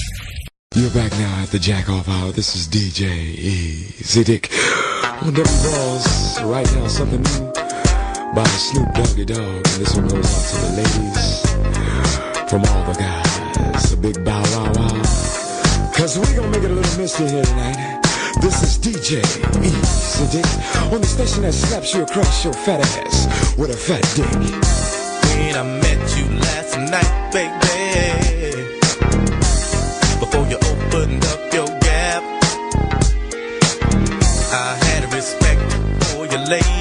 You're 0.76 0.92
back 0.92 1.12
now 1.14 1.44
at 1.44 1.50
the 1.50 1.60
Jack 1.60 1.90
Off 1.90 2.08
Hour. 2.08 2.32
This 2.32 2.56
is 2.56 2.68
DJ 2.68 3.06
Easy 3.08 4.24
Dick. 4.24 4.52
On 5.22 5.34
Devin 5.34 5.44
Balls, 5.64 6.42
right 6.44 6.72
now, 6.76 6.88
something 6.88 7.22
new 7.24 7.54
by 8.36 8.44
Snoop 8.44 8.94
Doggy 8.94 9.26
Dogg. 9.26 9.40
And 9.40 9.66
this 9.66 9.96
one 9.96 10.08
goes 10.08 10.26
out 10.26 10.46
to 10.50 10.58
the 10.62 10.72
ladies 10.78 11.42
from 12.50 12.62
all 12.66 12.94
the 12.94 13.00
guys. 13.00 13.94
A 13.94 13.98
big 13.98 14.24
bow 14.24 14.42
wow 14.42 14.72
wow. 14.74 15.94
Cause 15.96 16.20
we 16.20 16.36
gonna 16.36 16.50
make 16.50 16.64
it 16.64 16.72
a 16.72 16.76
little 16.76 17.02
misty 17.02 17.28
here 17.28 17.44
tonight. 17.44 18.07
This 18.42 18.64
is 18.64 18.78
DJ 18.78 19.22
Dick 20.32 20.46
on 20.94 21.02
the 21.02 21.08
station 21.08 21.44
that 21.44 21.54
slaps 21.54 21.94
you 21.94 22.04
across 22.04 22.44
your 22.44 22.54
fat 22.54 22.82
ass 22.82 23.58
with 23.58 23.72
a 23.72 23.78
fat 23.78 24.02
dick. 24.16 24.32
When 25.32 25.56
I 25.56 25.64
met 25.82 26.18
you 26.18 26.26
last 26.40 26.78
night, 26.78 27.32
baby. 27.32 28.78
Before 30.20 30.46
you 30.48 30.58
opened 30.58 31.26
up 31.26 31.54
your 31.54 31.68
gap, 31.80 32.24
I 34.54 34.78
had 34.86 35.14
respect 35.14 35.74
for 36.06 36.26
your 36.26 36.46
lady. 36.46 36.77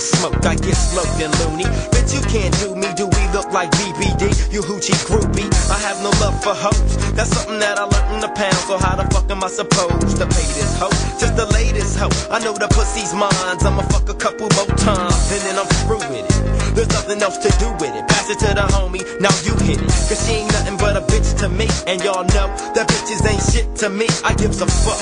To 0.00 0.16
smoke. 0.16 0.46
I 0.46 0.56
get 0.56 0.74
smoked 0.74 1.20
and 1.20 1.32
loony. 1.44 1.68
Bitch, 1.92 2.16
you 2.16 2.22
can't 2.32 2.54
do 2.60 2.74
me. 2.74 2.88
Do 2.96 3.06
we 3.06 3.22
look 3.36 3.52
like 3.52 3.70
BBD? 3.72 4.52
You 4.52 4.62
hoochie 4.62 4.96
groupie. 5.04 5.48
I 5.68 5.78
have 5.78 6.00
no 6.00 6.10
love 6.24 6.36
for 6.42 6.54
hoes. 6.56 6.96
That's 7.12 7.30
something 7.36 7.60
that 7.60 7.76
I 7.78 7.84
learned 7.84 8.14
in 8.16 8.20
the 8.20 8.32
pound. 8.32 8.56
So 8.64 8.78
how 8.78 8.96
the 8.96 9.04
fuck 9.12 9.30
am 9.30 9.44
I 9.44 9.48
supposed 9.48 10.16
to 10.16 10.26
pay 10.26 10.46
this 10.56 10.72
hoe? 10.80 10.96
Just 11.20 11.36
the 11.36 11.46
latest 11.52 11.98
hoe. 11.98 12.12
I 12.30 12.38
know 12.40 12.54
the 12.56 12.68
pussy's 12.68 13.12
mine. 13.12 13.30
I'ma 13.60 13.82
fuck 13.92 14.08
a 14.08 14.14
couple 14.14 14.48
more 14.56 14.72
times. 14.80 15.20
And 15.32 15.42
then 15.44 15.56
I'm 15.60 15.68
through 15.84 16.04
with 16.08 16.24
it. 16.24 16.74
There's 16.74 16.88
nothing 16.88 17.20
else 17.20 17.36
to 17.38 17.50
do 17.60 17.68
with 17.76 17.92
it. 17.92 18.04
Pass 18.08 18.30
it 18.30 18.38
to 18.40 18.50
the 18.56 18.66
homie. 18.72 19.04
Now 19.20 19.34
you 19.44 19.52
hit 19.68 19.84
it. 19.84 19.92
Cause 20.08 20.20
she 20.24 20.40
ain't 20.40 20.52
nothing 20.52 20.78
but 20.78 20.96
a 20.96 21.04
bitch 21.12 21.36
to 21.44 21.48
me. 21.48 21.68
And 21.86 22.00
y'all 22.00 22.24
know 22.24 22.48
that 22.72 22.88
bitches 22.88 23.20
ain't 23.28 23.44
shit 23.52 23.68
to 23.84 23.90
me. 23.90 24.08
I 24.24 24.32
give 24.34 24.56
a 24.56 24.66
fuck. 24.66 25.00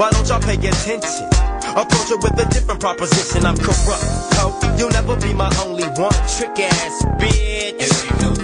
Why 0.00 0.10
don't 0.10 0.26
y'all 0.28 0.40
pay 0.40 0.56
attention? 0.56 1.53
Approach 1.76 2.08
her 2.10 2.16
with 2.18 2.38
a 2.38 2.48
different 2.50 2.80
proposition. 2.80 3.44
I'm 3.44 3.56
corrupt, 3.56 4.04
ho. 4.34 4.76
You'll 4.78 4.90
never 4.90 5.16
be 5.16 5.34
my 5.34 5.50
only 5.64 5.84
one. 5.84 6.12
Trick 6.36 6.60
ass 6.60 7.04
bitch. 7.18 8.43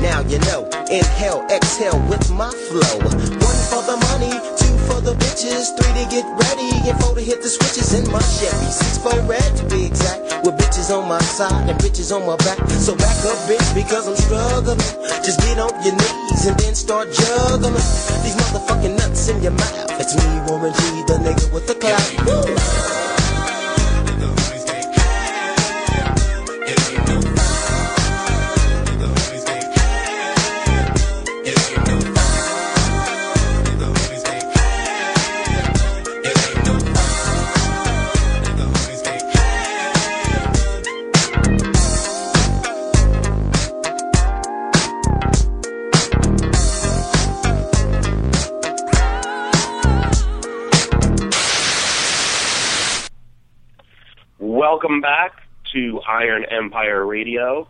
Now 0.00 0.20
you 0.20 0.38
know. 0.50 0.68
Inhale, 0.90 1.44
exhale 1.50 1.98
with 2.08 2.30
my 2.30 2.50
flow. 2.70 2.96
One 3.02 3.60
for 3.70 3.82
the 3.82 3.96
money, 4.12 4.30
two 4.54 4.76
for 4.86 5.00
the 5.00 5.14
bitches, 5.18 5.74
three 5.74 5.94
to 5.98 6.06
get 6.10 6.24
ready, 6.46 6.70
and 6.88 6.98
four 7.02 7.14
to 7.14 7.20
hit 7.20 7.42
the 7.42 7.48
switches 7.48 7.92
in 7.92 8.10
my 8.12 8.20
Chevy. 8.22 8.70
Six 8.70 8.98
for 8.98 9.18
red 9.26 9.56
to 9.56 9.64
be 9.66 9.86
exact, 9.86 10.46
with 10.46 10.54
bitches 10.56 10.94
on 10.96 11.08
my 11.08 11.18
side 11.20 11.68
and 11.68 11.78
bitches 11.80 12.14
on 12.14 12.26
my 12.26 12.36
back. 12.36 12.58
So 12.78 12.94
back 12.94 13.18
up, 13.26 13.38
bitch, 13.50 13.74
because 13.74 14.06
I'm 14.06 14.16
struggling. 14.16 14.78
Just 15.26 15.40
get 15.40 15.58
on 15.58 15.74
your 15.82 15.96
knees 15.96 16.46
and 16.46 16.56
then 16.58 16.74
start 16.74 17.12
juggling. 17.12 17.74
These 18.22 18.36
motherfucking 18.36 18.96
nuts 18.96 19.28
in 19.28 19.42
your 19.42 19.52
mouth. 19.52 19.90
It's 19.98 20.14
me, 20.14 20.26
Warren 20.46 20.72
G, 20.72 20.80
the 21.10 21.18
nigga 21.18 21.52
with 21.52 21.66
the 21.66 21.74
clout. 21.74 23.05
Welcome 54.76 55.00
back 55.00 55.32
to 55.72 56.02
Iron 56.06 56.44
Empire 56.50 57.06
Radio. 57.06 57.66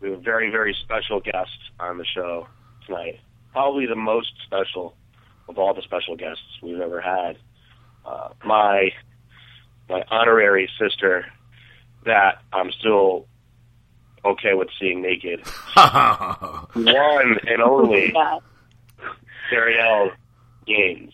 We 0.00 0.10
have 0.10 0.18
a 0.18 0.20
very, 0.20 0.50
very 0.50 0.74
special 0.74 1.20
guest 1.20 1.56
on 1.78 1.96
the 1.96 2.04
show 2.04 2.48
tonight. 2.84 3.20
Probably 3.52 3.86
the 3.86 3.94
most 3.94 4.32
special 4.44 4.96
of 5.48 5.58
all 5.58 5.74
the 5.74 5.82
special 5.82 6.16
guests 6.16 6.42
we've 6.60 6.80
ever 6.80 7.00
had. 7.00 7.38
Uh, 8.04 8.30
my 8.44 8.90
my 9.88 10.02
honorary 10.10 10.68
sister 10.76 11.24
that 12.04 12.42
I'm 12.52 12.72
still 12.72 13.28
okay 14.24 14.54
with 14.54 14.70
seeing 14.76 15.02
naked. 15.02 15.46
One 15.76 17.38
and 17.46 17.62
only 17.64 18.12
Darielle 19.52 20.10
Gaines. 20.66 21.12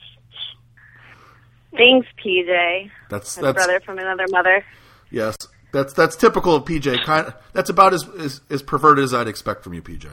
Thanks, 1.77 2.09
PJ. 2.25 2.91
That's 3.11 3.37
My 3.37 3.53
that's 3.53 3.67
brother 3.67 3.81
from 3.81 3.99
another 3.99 4.25
mother. 4.31 4.65
Yes. 5.11 5.37
That's 5.73 5.93
that's 5.93 6.17
typical 6.17 6.55
of 6.55 6.65
PJ. 6.65 7.05
Kind 7.05 7.35
that's 7.53 7.69
about 7.71 7.93
as, 7.93 8.09
as 8.19 8.41
as 8.49 8.63
perverted 8.63 9.05
as 9.05 9.13
I'd 9.13 9.29
expect 9.29 9.63
from 9.65 9.75
you, 9.75 9.83
PJ. 9.83 10.09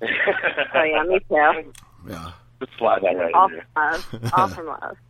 Oh 0.76 0.82
yeah, 0.82 1.02
me 1.04 1.18
too. 1.28 1.72
Yeah. 2.08 2.32
Just 2.60 2.72
slide 2.78 3.00
that 3.02 3.16
right 3.16 3.32
All 3.34 3.48
in 3.48 3.60
from 3.72 4.20
love. 4.22 4.32
All 4.36 4.48
from 4.48 4.66
love. 4.66 4.96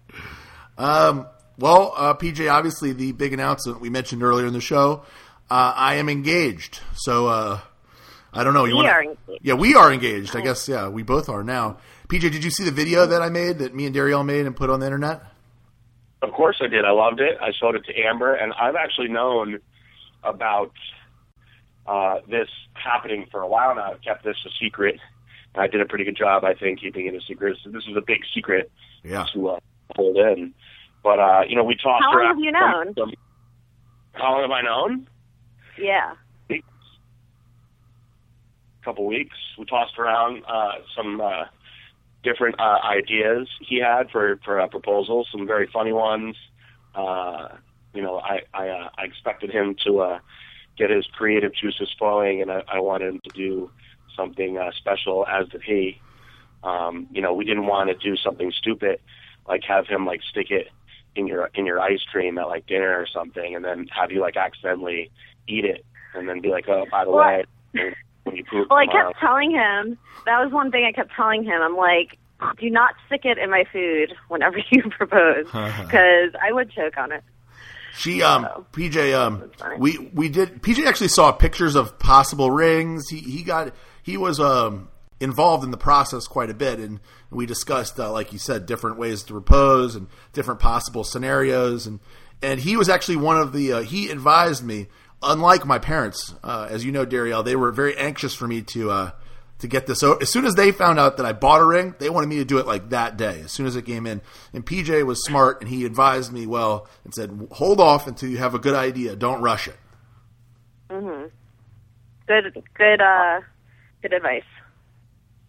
Um, 0.76 1.26
well, 1.58 1.92
uh, 1.96 2.14
PJ, 2.14 2.52
obviously 2.52 2.92
the 2.92 3.12
big 3.12 3.32
announcement 3.32 3.80
we 3.80 3.90
mentioned 3.90 4.22
earlier 4.24 4.46
in 4.46 4.52
the 4.52 4.60
show. 4.60 5.04
Uh, 5.50 5.72
I 5.76 5.94
am 5.96 6.08
engaged, 6.08 6.80
so 6.94 7.26
uh, 7.28 7.60
I 8.32 8.42
don't 8.44 8.54
know. 8.54 8.64
You 8.64 8.72
We 8.72 8.76
wanna- 8.78 8.88
are 8.88 9.02
engaged. 9.02 9.40
Yeah, 9.42 9.54
we 9.54 9.74
are 9.76 9.92
engaged. 9.92 10.34
I 10.36 10.40
guess. 10.40 10.68
Yeah, 10.68 10.88
we 10.88 11.02
both 11.04 11.28
are 11.28 11.44
now. 11.44 11.78
PJ, 12.08 12.20
did 12.32 12.42
you 12.44 12.50
see 12.50 12.64
the 12.64 12.70
video 12.72 13.06
that 13.06 13.22
I 13.22 13.28
made 13.28 13.58
that 13.60 13.74
me 13.74 13.86
and 13.86 13.94
Darielle 13.94 14.24
made 14.26 14.46
and 14.46 14.56
put 14.56 14.68
on 14.68 14.80
the 14.80 14.86
internet? 14.86 15.22
Of 16.24 16.32
course 16.32 16.56
I 16.62 16.68
did. 16.68 16.84
I 16.84 16.90
loved 16.90 17.20
it. 17.20 17.36
I 17.40 17.52
showed 17.52 17.74
it 17.74 17.84
to 17.86 17.92
Amber, 18.00 18.34
and 18.34 18.52
I've 18.54 18.76
actually 18.76 19.08
known 19.08 19.58
about 20.22 20.72
uh, 21.86 22.20
this 22.28 22.48
happening 22.72 23.26
for 23.30 23.40
a 23.40 23.46
while 23.46 23.74
now. 23.74 23.92
I've 23.92 24.00
kept 24.02 24.24
this 24.24 24.36
a 24.46 24.50
secret. 24.62 24.98
I 25.54 25.66
did 25.66 25.80
a 25.80 25.84
pretty 25.84 26.04
good 26.04 26.16
job, 26.16 26.42
I 26.44 26.54
think, 26.54 26.80
keeping 26.80 27.06
it 27.06 27.14
a 27.14 27.20
secret. 27.20 27.58
So 27.62 27.70
this 27.70 27.84
is 27.88 27.96
a 27.96 28.00
big 28.00 28.20
secret 28.34 28.70
Yeah. 29.04 29.26
to 29.34 29.48
uh, 29.50 29.60
hold 29.94 30.16
in. 30.16 30.54
But 31.02 31.20
uh, 31.20 31.42
you 31.46 31.56
know, 31.56 31.64
we 31.64 31.74
tossed 31.76 32.02
How 32.04 32.12
long 32.16 32.26
have 32.28 32.38
you 32.38 32.50
known? 32.52 32.94
some- 32.96 33.12
how 34.14 34.32
long 34.32 34.42
have 34.42 34.50
I 34.52 34.62
known? 34.62 35.08
Yeah. 35.78 36.14
Weeks. 36.48 36.66
couple 38.84 39.06
weeks. 39.06 39.36
We 39.58 39.64
tossed 39.64 39.98
around 39.98 40.44
uh, 40.46 40.72
some 40.96 41.20
uh, 41.20 41.44
different 42.24 42.58
uh, 42.58 42.78
ideas 42.84 43.48
he 43.60 43.78
had 43.78 44.10
for 44.10 44.40
for 44.44 44.60
uh, 44.60 44.66
proposals, 44.66 45.28
some 45.30 45.46
very 45.46 45.68
funny 45.72 45.92
ones. 45.92 46.36
Uh, 46.94 47.48
you 47.92 48.02
know, 48.02 48.18
I 48.18 48.40
I, 48.52 48.68
uh, 48.68 48.88
I 48.98 49.04
expected 49.04 49.50
him 49.50 49.76
to 49.84 50.00
uh, 50.00 50.18
get 50.76 50.90
his 50.90 51.06
creative 51.06 51.54
juices 51.54 51.94
flowing, 51.98 52.42
and 52.42 52.50
I, 52.50 52.62
I 52.66 52.80
wanted 52.80 53.14
him 53.14 53.20
to 53.24 53.30
do 53.30 53.70
something 54.16 54.58
uh, 54.58 54.70
special, 54.76 55.26
as 55.26 55.48
did 55.48 55.62
he. 55.62 56.00
Um, 56.62 57.06
you 57.12 57.20
know, 57.20 57.34
we 57.34 57.44
didn't 57.44 57.66
want 57.66 57.90
to 57.90 57.94
do 57.94 58.16
something 58.16 58.50
stupid, 58.52 58.98
like 59.46 59.62
have 59.64 59.86
him 59.86 60.06
like 60.06 60.22
stick 60.22 60.50
it 60.50 60.68
in 61.14 61.26
your 61.26 61.50
in 61.54 61.66
your 61.66 61.80
ice 61.80 62.02
cream 62.10 62.38
at 62.38 62.48
like 62.48 62.66
dinner 62.66 62.98
or 62.98 63.06
something, 63.06 63.54
and 63.54 63.64
then 63.64 63.86
have 63.88 64.10
you 64.10 64.20
like 64.20 64.36
accidentally 64.36 65.10
eat 65.46 65.64
it, 65.64 65.84
and 66.14 66.28
then 66.28 66.40
be 66.40 66.48
like, 66.48 66.68
oh, 66.68 66.86
by 66.90 67.04
the 67.04 67.10
Well, 67.10 67.26
way, 67.26 67.44
when 68.24 68.36
you 68.36 68.44
poop 68.44 68.68
Well, 68.70 68.78
I 68.78 68.86
kept 68.86 69.18
telling 69.20 69.50
him. 69.50 69.98
That 70.26 70.42
was 70.42 70.52
one 70.52 70.70
thing 70.70 70.84
I 70.88 70.92
kept 70.92 71.12
telling 71.14 71.44
him. 71.44 71.60
I'm 71.62 71.76
like, 71.76 72.18
do 72.58 72.68
not 72.70 72.94
stick 73.06 73.22
it 73.24 73.38
in 73.38 73.50
my 73.50 73.64
food 73.72 74.14
whenever 74.28 74.58
you 74.70 74.82
propose, 74.90 75.44
because 75.46 76.32
I 76.42 76.50
would 76.52 76.70
choke 76.72 76.96
on 76.98 77.12
it. 77.12 77.22
She 77.96 78.22
um 78.22 78.48
Oh. 78.52 78.66
PJ 78.72 79.14
um 79.14 79.50
we 79.78 80.10
we 80.12 80.28
did 80.28 80.60
PJ 80.62 80.84
actually 80.84 81.08
saw 81.08 81.30
pictures 81.30 81.76
of 81.76 81.98
possible 82.00 82.50
rings. 82.50 83.08
He 83.08 83.20
he 83.20 83.44
got 83.44 83.72
he 84.02 84.16
was 84.16 84.40
um 84.40 84.88
involved 85.20 85.62
in 85.62 85.70
the 85.70 85.76
process 85.76 86.26
quite 86.26 86.50
a 86.50 86.54
bit 86.54 86.80
and 86.80 86.98
we 87.30 87.46
discussed 87.46 87.98
uh, 88.00 88.10
like 88.10 88.32
you 88.32 88.38
said 88.38 88.66
different 88.66 88.98
ways 88.98 89.22
to 89.22 89.32
propose 89.32 89.94
and 89.94 90.08
different 90.32 90.58
possible 90.58 91.04
scenarios 91.04 91.86
and 91.86 92.00
and 92.42 92.60
he 92.60 92.76
was 92.76 92.88
actually 92.88 93.16
one 93.16 93.36
of 93.36 93.52
the 93.52 93.72
uh, 93.72 93.80
he 93.82 94.10
advised 94.10 94.64
me 94.64 94.88
unlike 95.24 95.64
my 95.66 95.78
parents 95.78 96.34
uh, 96.44 96.66
as 96.70 96.84
you 96.84 96.92
know 96.92 97.04
Darielle 97.06 97.44
they 97.44 97.56
were 97.56 97.70
very 97.72 97.96
anxious 97.96 98.34
for 98.34 98.46
me 98.46 98.62
to 98.62 98.90
uh 98.90 99.10
to 99.60 99.68
get 99.68 99.86
this 99.86 100.02
o- 100.02 100.16
as 100.16 100.30
soon 100.30 100.44
as 100.44 100.54
they 100.56 100.72
found 100.72 100.98
out 100.98 101.16
that 101.16 101.24
I 101.24 101.32
bought 101.32 101.60
a 101.60 101.64
ring, 101.64 101.94
they 101.98 102.10
wanted 102.10 102.26
me 102.26 102.36
to 102.36 102.44
do 102.44 102.58
it 102.58 102.66
like 102.66 102.90
that 102.90 103.16
day, 103.16 103.40
as 103.44 103.52
soon 103.52 103.66
as 103.66 103.76
it 103.76 103.82
came 103.82 104.04
in. 104.04 104.20
And 104.52 104.66
PJ 104.66 105.06
was 105.06 105.24
smart 105.24 105.60
and 105.60 105.70
he 105.70 105.84
advised 105.86 106.32
me 106.32 106.44
well 106.44 106.88
and 107.04 107.14
said, 107.14 107.48
"Hold 107.52 107.80
off 107.80 108.06
until 108.08 108.28
you 108.28 108.38
have 108.38 108.54
a 108.54 108.58
good 108.58 108.74
idea. 108.74 109.14
Don't 109.16 109.40
rush 109.40 109.68
it." 109.68 109.76
Mm-hmm. 110.90 111.26
Good, 112.26 112.62
good, 112.76 113.00
uh, 113.00 113.40
good 114.02 114.12
advice. 114.12 114.42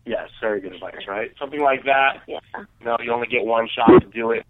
Yes, 0.06 0.30
very 0.40 0.62
good 0.62 0.74
advice, 0.74 1.08
right? 1.08 1.32
Something 1.40 1.62
like 1.62 1.84
that. 1.86 2.22
Yeah. 2.28 2.40
You 2.80 2.86
know, 2.86 2.98
you 3.04 3.12
only 3.12 3.28
get 3.28 3.44
one 3.44 3.68
shot 3.68 3.88
to 4.02 4.08
do 4.08 4.32
it, 4.32 4.46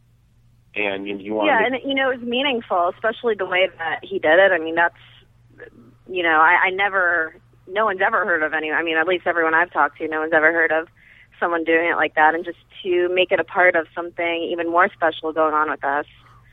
and 0.75 1.07
you, 1.07 1.17
you 1.17 1.33
want 1.33 1.47
Yeah, 1.47 1.59
to. 1.59 1.75
and 1.75 1.89
you 1.89 1.95
know, 1.95 2.11
it 2.11 2.19
was 2.19 2.27
meaningful, 2.27 2.91
especially 2.93 3.35
the 3.35 3.45
way 3.45 3.69
that 3.77 3.99
he 4.03 4.19
did 4.19 4.37
it. 4.37 4.51
I 4.51 4.59
mean, 4.59 4.75
that's, 4.75 4.95
you 6.07 6.23
know, 6.23 6.39
I, 6.41 6.67
I 6.67 6.69
never, 6.71 7.35
no 7.67 7.85
one's 7.85 8.01
ever 8.05 8.25
heard 8.25 8.43
of 8.43 8.53
any. 8.53 8.71
I 8.71 8.83
mean, 8.83 8.97
at 8.97 9.07
least 9.07 9.27
everyone 9.27 9.53
I've 9.53 9.71
talked 9.71 9.97
to, 9.99 10.07
no 10.07 10.19
one's 10.19 10.33
ever 10.33 10.51
heard 10.51 10.71
of 10.71 10.87
someone 11.39 11.63
doing 11.63 11.89
it 11.91 11.95
like 11.95 12.15
that. 12.15 12.35
And 12.35 12.45
just 12.45 12.57
to 12.83 13.09
make 13.13 13.31
it 13.31 13.39
a 13.39 13.43
part 13.43 13.75
of 13.75 13.87
something 13.93 14.49
even 14.51 14.69
more 14.69 14.89
special 14.93 15.33
going 15.33 15.53
on 15.53 15.69
with 15.69 15.83
us, 15.83 16.05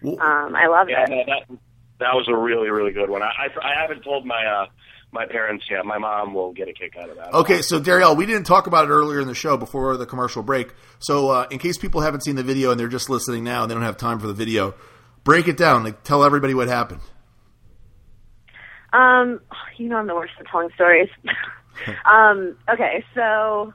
um, 0.05 0.57
I 0.57 0.67
love 0.67 0.89
yeah, 0.89 1.05
it. 1.05 1.11
no, 1.11 1.25
that 1.27 1.59
that 2.01 2.15
was 2.15 2.27
a 2.29 2.37
really 2.37 2.71
really 2.71 2.91
good 2.91 3.09
one. 3.09 3.23
I 3.23 3.27
I, 3.27 3.47
I 3.63 3.81
haven't 3.81 4.03
told 4.03 4.27
my 4.27 4.45
uh 4.45 4.67
my 5.13 5.27
parents 5.27 5.65
yet. 5.71 5.85
My 5.85 5.99
mom 5.99 6.35
will 6.35 6.53
get 6.53 6.69
a 6.69 6.73
kick 6.73 6.97
out 6.97 7.11
of 7.11 7.17
that. 7.17 7.35
Okay, 7.35 7.63
so 7.63 7.79
Darielle, 7.79 8.17
we 8.17 8.27
didn't 8.27 8.45
talk 8.45 8.67
about 8.67 8.87
it 8.87 8.91
earlier 8.91 9.21
in 9.21 9.29
the 9.29 9.35
show 9.35 9.57
before 9.57 9.97
the 9.97 10.07
commercial 10.07 10.43
break. 10.43 10.73
So, 10.99 11.29
uh, 11.29 11.47
in 11.51 11.59
case 11.59 11.77
people 11.77 12.01
haven't 12.01 12.23
seen 12.23 12.37
the 12.37 12.43
video 12.43 12.71
and 12.71 12.81
they're 12.81 12.89
just 12.89 13.11
listening 13.11 13.45
now 13.45 13.63
and 13.63 13.71
they 13.71 13.75
don't 13.75 13.85
have 13.85 13.99
time 13.99 14.19
for 14.19 14.27
the 14.27 14.33
video, 14.33 14.75
break 15.23 15.49
it 15.49 15.57
down. 15.59 15.85
Like, 15.85 16.03
tell 16.03 16.25
everybody 16.25 16.55
what 16.55 16.69
happened. 16.69 17.03
Um, 18.93 19.41
you 19.77 19.89
know 19.89 19.97
I'm 19.97 20.07
the 20.07 20.15
worst 20.15 20.35
at 20.39 20.47
telling 20.47 20.71
stories. 20.75 21.09
um, 22.05 22.57
okay, 22.69 23.05
so 23.15 23.73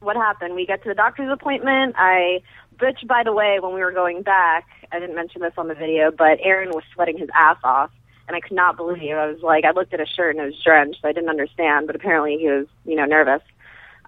what 0.00 0.16
happened? 0.16 0.54
We 0.54 0.66
get 0.66 0.82
to 0.82 0.88
the 0.88 0.94
doctor's 0.94 1.30
appointment. 1.32 1.94
I, 1.96 2.42
bitch, 2.76 3.06
by 3.06 3.22
the 3.24 3.32
way, 3.32 3.58
when 3.60 3.74
we 3.74 3.80
were 3.80 3.92
going 3.92 4.22
back, 4.22 4.66
I 4.92 4.98
didn't 4.98 5.16
mention 5.16 5.42
this 5.42 5.54
on 5.56 5.68
the 5.68 5.74
video, 5.74 6.10
but 6.10 6.38
Aaron 6.42 6.70
was 6.70 6.84
sweating 6.94 7.18
his 7.18 7.28
ass 7.34 7.58
off 7.64 7.90
and 8.28 8.36
I 8.36 8.40
could 8.40 8.54
not 8.54 8.76
believe. 8.76 9.16
I 9.16 9.26
was 9.26 9.40
like, 9.42 9.64
I 9.64 9.70
looked 9.70 9.94
at 9.94 10.00
his 10.00 10.08
shirt 10.10 10.36
and 10.36 10.44
it 10.44 10.46
was 10.46 10.62
drenched. 10.62 11.00
So 11.00 11.08
I 11.08 11.12
didn't 11.12 11.30
understand, 11.30 11.86
but 11.86 11.96
apparently 11.96 12.36
he 12.38 12.46
was, 12.46 12.66
you 12.84 12.94
know, 12.94 13.06
nervous. 13.06 13.42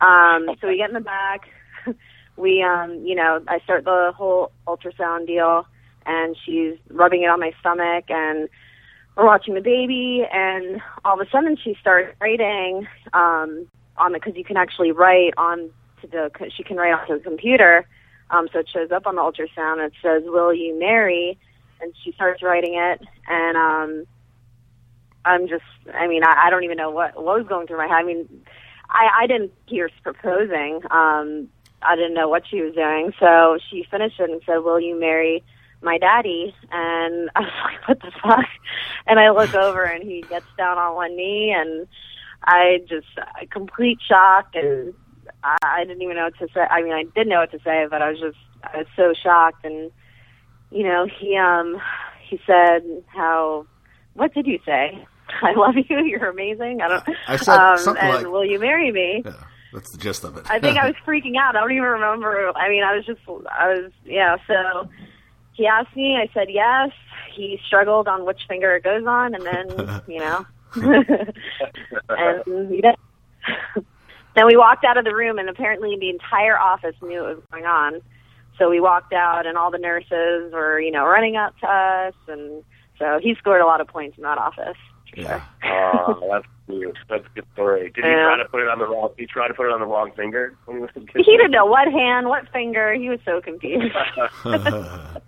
Um, 0.01 0.47
so 0.61 0.69
we 0.69 0.77
get 0.77 0.91
in 0.91 0.95
the 0.95 1.01
back. 1.01 1.49
we, 2.37 2.63
um, 2.63 3.03
you 3.05 3.15
know, 3.15 3.43
I 3.49 3.61
start 3.61 3.85
the 3.85 4.13
whole 4.15 4.53
ultrasound 4.67 5.27
deal, 5.27 5.67
and 6.05 6.37
she's 6.45 6.77
rubbing 6.91 7.23
it 7.23 7.31
on 7.31 7.41
my 7.41 7.53
stomach, 7.61 8.05
and 8.11 8.49
we're 9.17 9.27
watching 9.27 9.55
the 9.55 9.61
baby, 9.61 10.25
and 10.33 10.81
all 11.05 11.21
of 11.21 11.27
a 11.27 11.31
sudden 11.31 11.57
she 11.63 11.77
starts 11.81 12.15
writing 12.21 12.87
um, 13.13 13.67
on 13.97 14.13
the 14.13 14.19
because 14.19 14.37
you 14.37 14.45
can 14.45 14.57
actually 14.57 14.93
write 14.93 15.35
on 15.37 15.71
to 16.01 16.07
the 16.07 16.31
she 16.57 16.63
can 16.63 16.77
write 16.77 16.93
onto 16.93 17.19
the 17.19 17.25
computer, 17.25 17.87
um, 18.31 18.49
so 18.53 18.61
it 18.61 18.69
shows 18.73 18.91
up 18.91 19.07
on 19.07 19.17
the 19.17 19.23
ultrasound. 19.23 19.85
It 19.85 19.93
says, 20.03 20.23
"Will 20.27 20.55
you 20.55 20.79
marry?" 20.79 21.39
And 21.81 21.93
she 22.05 22.13
starts 22.13 22.43
writing 22.43 22.75
it, 22.75 23.01
and 23.29 23.57
um, 23.57 24.07
I'm 25.25 25.49
just, 25.49 25.65
I 25.95 26.07
mean, 26.07 26.23
I, 26.25 26.45
I 26.47 26.51
don't 26.51 26.65
even 26.65 26.77
know 26.77 26.91
what 26.91 27.17
what 27.17 27.39
was 27.39 27.47
going 27.49 27.67
through 27.67 27.79
my 27.79 27.87
head. 27.87 27.97
I 27.97 28.03
mean, 28.05 28.45
I 28.89 29.09
I 29.23 29.27
didn't 29.27 29.53
hear 29.67 29.91
proposing. 30.03 30.81
Um, 30.91 31.49
I 31.83 31.97
didn't 31.97 32.15
know 32.15 32.29
what 32.29 32.45
she 32.49 32.61
was 32.61 32.75
doing, 32.75 33.13
so 33.19 33.59
she 33.71 33.87
finished 33.91 34.21
it 34.21 34.31
and 34.31 34.41
said, 34.47 34.59
"Will 34.59 34.81
you 34.81 34.99
marry?" 34.99 35.43
My 35.83 35.99
daddy 35.99 36.55
and 36.71 37.31
I 37.37 37.41
was 37.41 37.51
like, 37.65 37.89
what 37.89 38.01
the 38.01 38.13
fuck? 38.23 38.47
And 39.07 39.19
I 39.19 39.31
look 39.31 39.55
over 39.55 39.83
and 39.85 40.03
he 40.03 40.23
gets 40.23 40.47
down 40.57 40.79
on 40.79 40.95
one 40.95 41.17
knee 41.17 41.55
and 41.57 41.87
I 42.45 42.79
just 42.89 43.07
uh, 43.19 43.45
complete 43.51 43.99
shock 44.07 44.51
and 44.55 44.95
I, 45.43 45.57
I 45.63 45.85
didn't 45.85 46.03
even 46.03 46.17
know 46.17 46.25
what 46.25 46.39
to 46.39 46.49
say. 46.53 46.61
I 46.61 46.83
mean, 46.83 46.93
I 46.93 47.05
did 47.15 47.29
know 47.29 47.41
what 47.41 47.51
to 47.53 47.59
say, 47.65 47.87
but 47.91 48.03
I 48.03 48.11
was 48.11 48.21
just 48.21 48.39
I 48.63 48.79
was 48.79 48.87
so 48.97 49.13
shocked 49.23 49.65
and 49.65 49.91
you 50.71 50.85
know, 50.85 51.07
he 51.07 51.37
um 51.37 51.81
he 52.29 52.41
said 52.47 52.83
how 53.07 53.67
what 54.15 54.35
did 54.35 54.47
you 54.47 54.59
say? 54.65 55.07
I 55.43 55.53
love 55.53 55.75
you. 55.77 56.05
You're 56.05 56.29
amazing. 56.29 56.81
I 56.83 56.89
don't. 56.89 57.05
I 57.29 57.37
said 57.37 57.57
um, 57.57 57.79
something 57.79 58.03
and 58.03 58.15
like- 58.15 58.27
will 58.27 58.45
you 58.45 58.59
marry 58.59 58.91
me? 58.91 59.23
Yeah, 59.25 59.33
that's 59.73 59.91
the 59.91 59.99
gist 59.99 60.25
of 60.25 60.37
it. 60.37 60.45
I 60.51 60.59
think 60.59 60.77
I 60.79 60.87
was 60.89 60.97
freaking 61.07 61.37
out. 61.41 61.57
I 61.57 61.61
don't 61.61 61.73
even 61.73 61.85
remember. 61.85 62.53
I 62.57 62.69
mean, 62.69 62.83
I 62.83 62.97
was 62.97 63.07
just, 63.07 63.21
I 63.29 63.69
was, 63.69 63.93
yeah. 64.05 64.37
So 64.47 64.89
he 65.61 65.67
asked 65.67 65.95
me. 65.95 66.17
I 66.17 66.31
said 66.33 66.49
yes. 66.49 66.91
He 67.35 67.61
struggled 67.67 68.09
on 68.09 68.25
which 68.25 68.41
finger 68.49 68.75
it 68.77 68.83
goes 68.83 69.05
on, 69.07 69.35
and 69.35 69.45
then, 69.45 70.03
you 70.09 70.19
know, 70.19 70.47
and 72.09 72.73
he 72.73 72.81
did. 72.81 72.97
then 74.35 74.47
we 74.47 74.57
walked 74.57 74.85
out 74.87 74.97
of 74.97 75.05
the 75.05 75.15
room, 75.15 75.39
and 75.39 75.51
apparently 75.51 75.97
the 76.01 76.09
entire 76.09 76.59
office 76.59 76.95
knew 77.03 77.23
what 77.23 77.37
was 77.37 77.45
going 77.53 77.67
on. 77.67 78.01
So 78.59 78.71
we 78.71 78.81
walked 78.81 79.13
out, 79.13 79.47
and 79.47 79.59
all 79.59 79.71
the 79.71 79.79
nurses 79.79 80.51
were, 80.53 80.81
you 80.81 80.91
know, 80.91 81.05
running 81.05 81.37
up 81.37 81.59
to 81.61 81.67
us, 81.67 82.15
and 82.27 82.65
so 82.99 83.19
he 83.23 83.35
scored 83.35 83.61
a 83.61 83.67
lot 83.67 83.83
of 83.83 83.87
points 83.89 84.17
in 84.17 84.23
that 84.25 84.39
office. 84.39 84.79
yeah. 85.15 85.43
Oh, 85.65 86.27
that's 86.31 86.47
cute. 86.67 86.97
That's 87.09 87.25
a 87.27 87.35
good 87.35 87.47
story. 87.53 87.91
Did 87.91 88.05
he 88.05 88.11
try 88.11 88.37
to 88.39 88.49
put 88.51 88.63
it 88.63 88.69
on 88.69 88.79
the 88.79 88.87
wrong? 88.87 89.11
He 89.19 89.27
tried 89.27 89.49
to 89.49 89.55
put 89.55 89.67
it 89.67 89.73
on 89.73 89.81
the 89.81 89.87
wrong 89.87 90.13
finger 90.17 90.57
when 90.65 90.79
he 90.79 90.81
was 90.83 90.91
a 90.97 91.01
kid. 91.01 91.23
He 91.25 91.37
didn't 91.37 91.51
know 91.51 91.67
what 91.67 91.89
hand, 91.93 92.29
what 92.29 92.49
finger. 92.51 92.95
He 92.95 93.09
was 93.11 93.21
so 93.27 93.41
confused. 93.43 93.95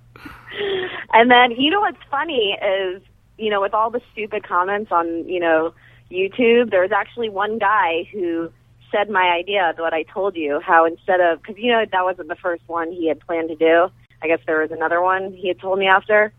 and 1.12 1.30
then 1.30 1.52
you 1.52 1.70
know 1.70 1.80
what's 1.80 2.02
funny 2.10 2.56
is 2.62 3.02
you 3.38 3.50
know 3.50 3.60
with 3.60 3.74
all 3.74 3.90
the 3.90 4.00
stupid 4.12 4.46
comments 4.46 4.90
on 4.92 5.28
you 5.28 5.40
know 5.40 5.74
YouTube, 6.10 6.70
there 6.70 6.82
was 6.82 6.92
actually 6.92 7.30
one 7.30 7.58
guy 7.58 8.08
who 8.12 8.50
said 8.90 9.08
my 9.08 9.34
idea 9.38 9.72
what 9.78 9.94
I 9.94 10.02
told 10.02 10.36
you 10.36 10.60
how 10.60 10.84
instead 10.84 11.20
of 11.20 11.40
because 11.40 11.56
you 11.56 11.72
know 11.72 11.84
that 11.90 12.04
wasn't 12.04 12.28
the 12.28 12.36
first 12.36 12.62
one 12.66 12.92
he 12.92 13.08
had 13.08 13.20
planned 13.20 13.48
to 13.48 13.56
do. 13.56 13.88
I 14.22 14.28
guess 14.28 14.40
there 14.46 14.60
was 14.60 14.70
another 14.70 15.00
one 15.00 15.32
he 15.32 15.48
had 15.48 15.58
told 15.58 15.78
me 15.78 15.86
after. 15.86 16.32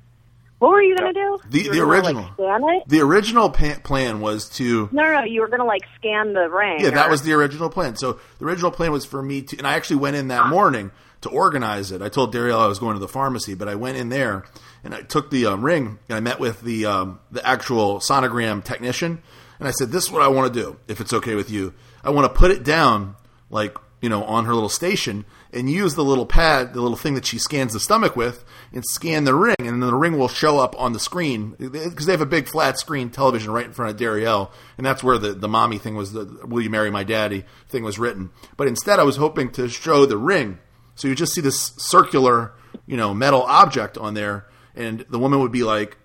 What 0.60 0.72
were 0.72 0.82
you 0.82 0.96
gonna 0.96 1.12
do? 1.12 1.40
The- 1.50 1.64
the 1.64 1.70
gonna, 1.80 1.84
original. 1.84 2.24
Like, 2.24 2.34
scan 2.36 2.64
it? 2.70 2.84
The 2.88 3.02
original 3.02 3.50
pa- 3.50 3.80
plan 3.84 4.22
was 4.22 4.48
to 4.52 4.88
No, 4.94 5.04
no, 5.04 5.14
no, 5.20 5.24
you 5.26 5.42
were 5.42 5.50
gonna 5.50 5.66
like 5.66 5.82
scan 5.98 6.32
the 6.32 6.50
ring. 6.50 6.80
Yeah, 6.80 6.92
that 6.92 7.10
was 7.10 7.24
the 7.24 7.34
original 7.34 7.70
plan. 7.70 7.98
So 7.98 8.20
the 8.40 8.46
original 8.46 8.72
plan 8.72 8.94
was 8.94 9.04
for 9.04 9.22
me 9.22 9.42
to, 9.42 9.58
and 9.58 9.68
I 9.68 9.74
actually 9.74 9.98
went 9.98 10.16
in 10.16 10.30
that 10.30 10.48
morning 10.50 10.92
to 11.24 11.30
organize 11.30 11.92
it. 11.92 12.02
I 12.02 12.10
told 12.10 12.34
Darielle 12.34 12.60
I 12.60 12.68
was 12.68 12.80
going 12.80 12.94
to 12.94 13.00
the 13.00 13.08
pharmacy, 13.08 13.56
but 13.56 13.68
I 13.68 13.76
went 13.76 13.98
in 13.98 14.10
there 14.10 14.46
and 14.84 14.94
I 14.94 15.02
took 15.02 15.32
the 15.32 15.48
um, 15.48 15.64
ring 15.64 16.00
and 16.08 16.16
I 16.16 16.20
met 16.20 16.40
with 16.40 16.62
the 16.62 16.86
um, 16.86 17.20
the 17.32 17.46
actual 17.46 18.00
sonogram 18.00 18.64
technician, 18.64 19.22
and 19.60 19.68
I 19.68 19.72
said, 19.72 19.92
"This 19.92 20.06
is 20.06 20.12
what 20.12 20.22
I 20.22 20.28
want 20.28 20.54
to 20.54 20.60
do. 20.62 20.78
If 20.88 21.02
it's 21.02 21.14
okay 21.14 21.36
with 21.36 21.50
you, 21.50 21.74
I 22.04 22.12
want 22.12 22.32
to 22.32 22.38
put 22.38 22.52
it 22.52 22.64
down 22.64 23.16
like 23.50 23.78
you 24.02 24.10
know 24.10 24.24
on 24.24 24.46
her 24.46 24.54
little 24.54 24.70
station." 24.70 25.26
And 25.56 25.70
use 25.70 25.94
the 25.94 26.04
little 26.04 26.26
pad, 26.26 26.74
the 26.74 26.82
little 26.82 26.98
thing 26.98 27.14
that 27.14 27.28
she 27.28 27.38
scans 27.38 27.74
the 27.74 27.80
stomach 27.80 28.16
with, 28.16 28.44
and 28.74 28.84
scan 28.84 29.24
the 29.24 29.36
ring, 29.36 29.56
and 29.60 29.68
then 29.68 29.80
the 29.82 29.94
ring 29.94 30.18
will 30.18 30.28
show 30.28 30.58
up 30.58 30.76
on 30.80 30.94
the 30.94 31.00
screen 31.00 31.56
because 31.60 32.08
they 32.08 32.12
have 32.12 32.22
a 32.22 32.26
big 32.26 32.48
flat 32.48 32.80
screen 32.80 33.12
television 33.12 33.52
right 33.52 33.68
in 33.68 33.72
front 33.72 33.92
of 33.92 33.98
Darielle, 33.98 34.50
and 34.80 34.86
that's 34.86 35.04
where 35.04 35.20
the 35.20 35.34
the 35.34 35.48
mommy 35.48 35.78
thing 35.78 35.96
was 35.96 36.12
the 36.12 36.26
"Will 36.44 36.64
you 36.64 36.72
marry 36.72 36.90
my 36.90 37.04
daddy" 37.04 37.46
thing 37.70 37.84
was 37.84 38.00
written. 38.00 38.32
But 38.58 38.68
instead, 38.68 39.00
I 39.00 39.04
was 39.04 39.18
hoping 39.18 39.52
to 39.52 39.70
show 39.70 40.08
the 40.08 40.18
ring, 40.18 40.58
so 40.96 41.08
you 41.08 41.16
just 41.16 41.34
see 41.34 41.42
this 41.42 41.74
circular, 41.78 42.54
you 42.86 42.98
know, 42.98 43.14
metal 43.14 43.42
object 43.44 43.98
on 43.98 44.14
there, 44.14 44.46
and 44.76 45.06
the 45.10 45.20
woman 45.20 45.40
would 45.40 45.52
be 45.52 45.64
like, 45.64 45.98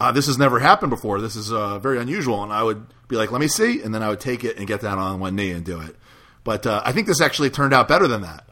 uh, 0.00 0.12
"This 0.12 0.26
has 0.26 0.38
never 0.38 0.58
happened 0.58 0.90
before. 0.90 1.20
This 1.20 1.36
is 1.36 1.52
uh, 1.52 1.78
very 1.78 1.98
unusual," 1.98 2.42
and 2.42 2.52
I 2.52 2.62
would 2.62 2.86
be 3.08 3.16
like, 3.16 3.30
"Let 3.32 3.40
me 3.40 3.48
see," 3.48 3.80
and 3.82 3.94
then 3.94 4.02
I 4.02 4.08
would 4.08 4.20
take 4.20 4.44
it 4.44 4.56
and 4.56 4.66
get 4.66 4.80
down 4.80 4.98
on 4.98 5.20
one 5.20 5.34
knee 5.36 5.50
and 5.50 5.64
do 5.64 5.80
it. 5.80 5.96
But 6.44 6.66
uh, 6.66 6.82
I 6.84 6.92
think 6.92 7.06
this 7.06 7.20
actually 7.20 7.50
turned 7.50 7.72
out 7.72 7.88
better 7.88 8.06
than 8.06 8.22
that. 8.22 8.44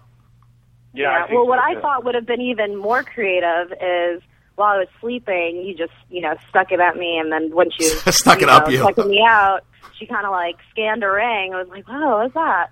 Yeah. 0.94 1.08
I 1.08 1.12
Yeah. 1.12 1.26
think 1.26 1.32
Well, 1.38 1.46
what 1.46 1.58
so, 1.58 1.78
I 1.78 1.80
thought 1.80 2.04
would 2.04 2.14
have 2.14 2.26
been 2.26 2.40
even 2.40 2.76
more 2.76 3.02
creative 3.02 3.72
is 3.72 4.22
while 4.56 4.74
I 4.74 4.78
was 4.78 4.88
sleeping, 5.00 5.62
you 5.66 5.74
just 5.76 5.92
you 6.10 6.20
know 6.20 6.34
stuck 6.48 6.70
it 6.72 6.80
at 6.80 6.96
me, 6.96 7.18
and 7.18 7.30
then 7.32 7.54
when 7.54 7.70
she 7.70 7.84
was 8.06 8.16
Stuck 8.16 8.36
it 8.38 8.42
you 8.42 8.48
up 8.48 8.64
know, 8.66 8.70
you. 8.72 8.78
sucking 8.82 9.08
me 9.08 9.22
out, 9.26 9.60
she 9.98 10.06
kind 10.06 10.24
of 10.26 10.30
like 10.32 10.56
scanned 10.70 11.02
a 11.04 11.10
ring. 11.10 11.52
I 11.54 11.58
was 11.58 11.68
like, 11.68 11.88
"Wow, 11.88 12.20
what's 12.22 12.34
that?" 12.34 12.68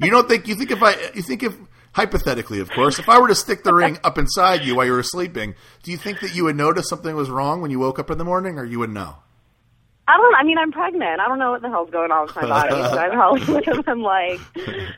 You 0.00 0.10
don't 0.10 0.28
think 0.28 0.46
you 0.48 0.54
think 0.54 0.70
if 0.70 0.82
I 0.82 0.92
you 1.14 1.22
think 1.22 1.42
if 1.42 1.54
hypothetically, 1.92 2.60
of 2.60 2.70
course, 2.70 2.98
if 2.98 3.08
I 3.08 3.18
were 3.20 3.28
to 3.28 3.34
stick 3.34 3.64
the 3.64 3.74
ring 3.74 3.98
up 4.04 4.18
inside 4.18 4.62
you 4.64 4.76
while 4.76 4.86
you 4.86 4.92
were 4.92 5.02
sleeping, 5.02 5.54
do 5.82 5.90
you 5.90 5.96
think 5.96 6.20
that 6.20 6.34
you 6.34 6.44
would 6.44 6.56
notice 6.56 6.88
something 6.88 7.14
was 7.14 7.30
wrong 7.30 7.60
when 7.62 7.70
you 7.70 7.78
woke 7.78 7.98
up 7.98 8.10
in 8.10 8.18
the 8.18 8.24
morning, 8.24 8.58
or 8.58 8.64
you 8.64 8.78
would 8.78 8.90
know? 8.90 9.16
I 10.06 10.16
don't. 10.16 10.34
I 10.36 10.42
mean, 10.44 10.56
I'm 10.58 10.72
pregnant. 10.72 11.20
I 11.20 11.28
don't 11.28 11.38
know 11.38 11.50
what 11.50 11.60
the 11.62 11.68
hell's 11.68 11.90
going 11.90 12.10
on 12.10 12.26
with 12.26 12.36
my 12.36 12.42
body. 12.46 12.70
so 12.74 12.98
I 12.98 13.08
probably 13.10 13.54
would 13.54 13.66
have 13.66 13.84
been 13.84 14.00
like, 14.00 14.40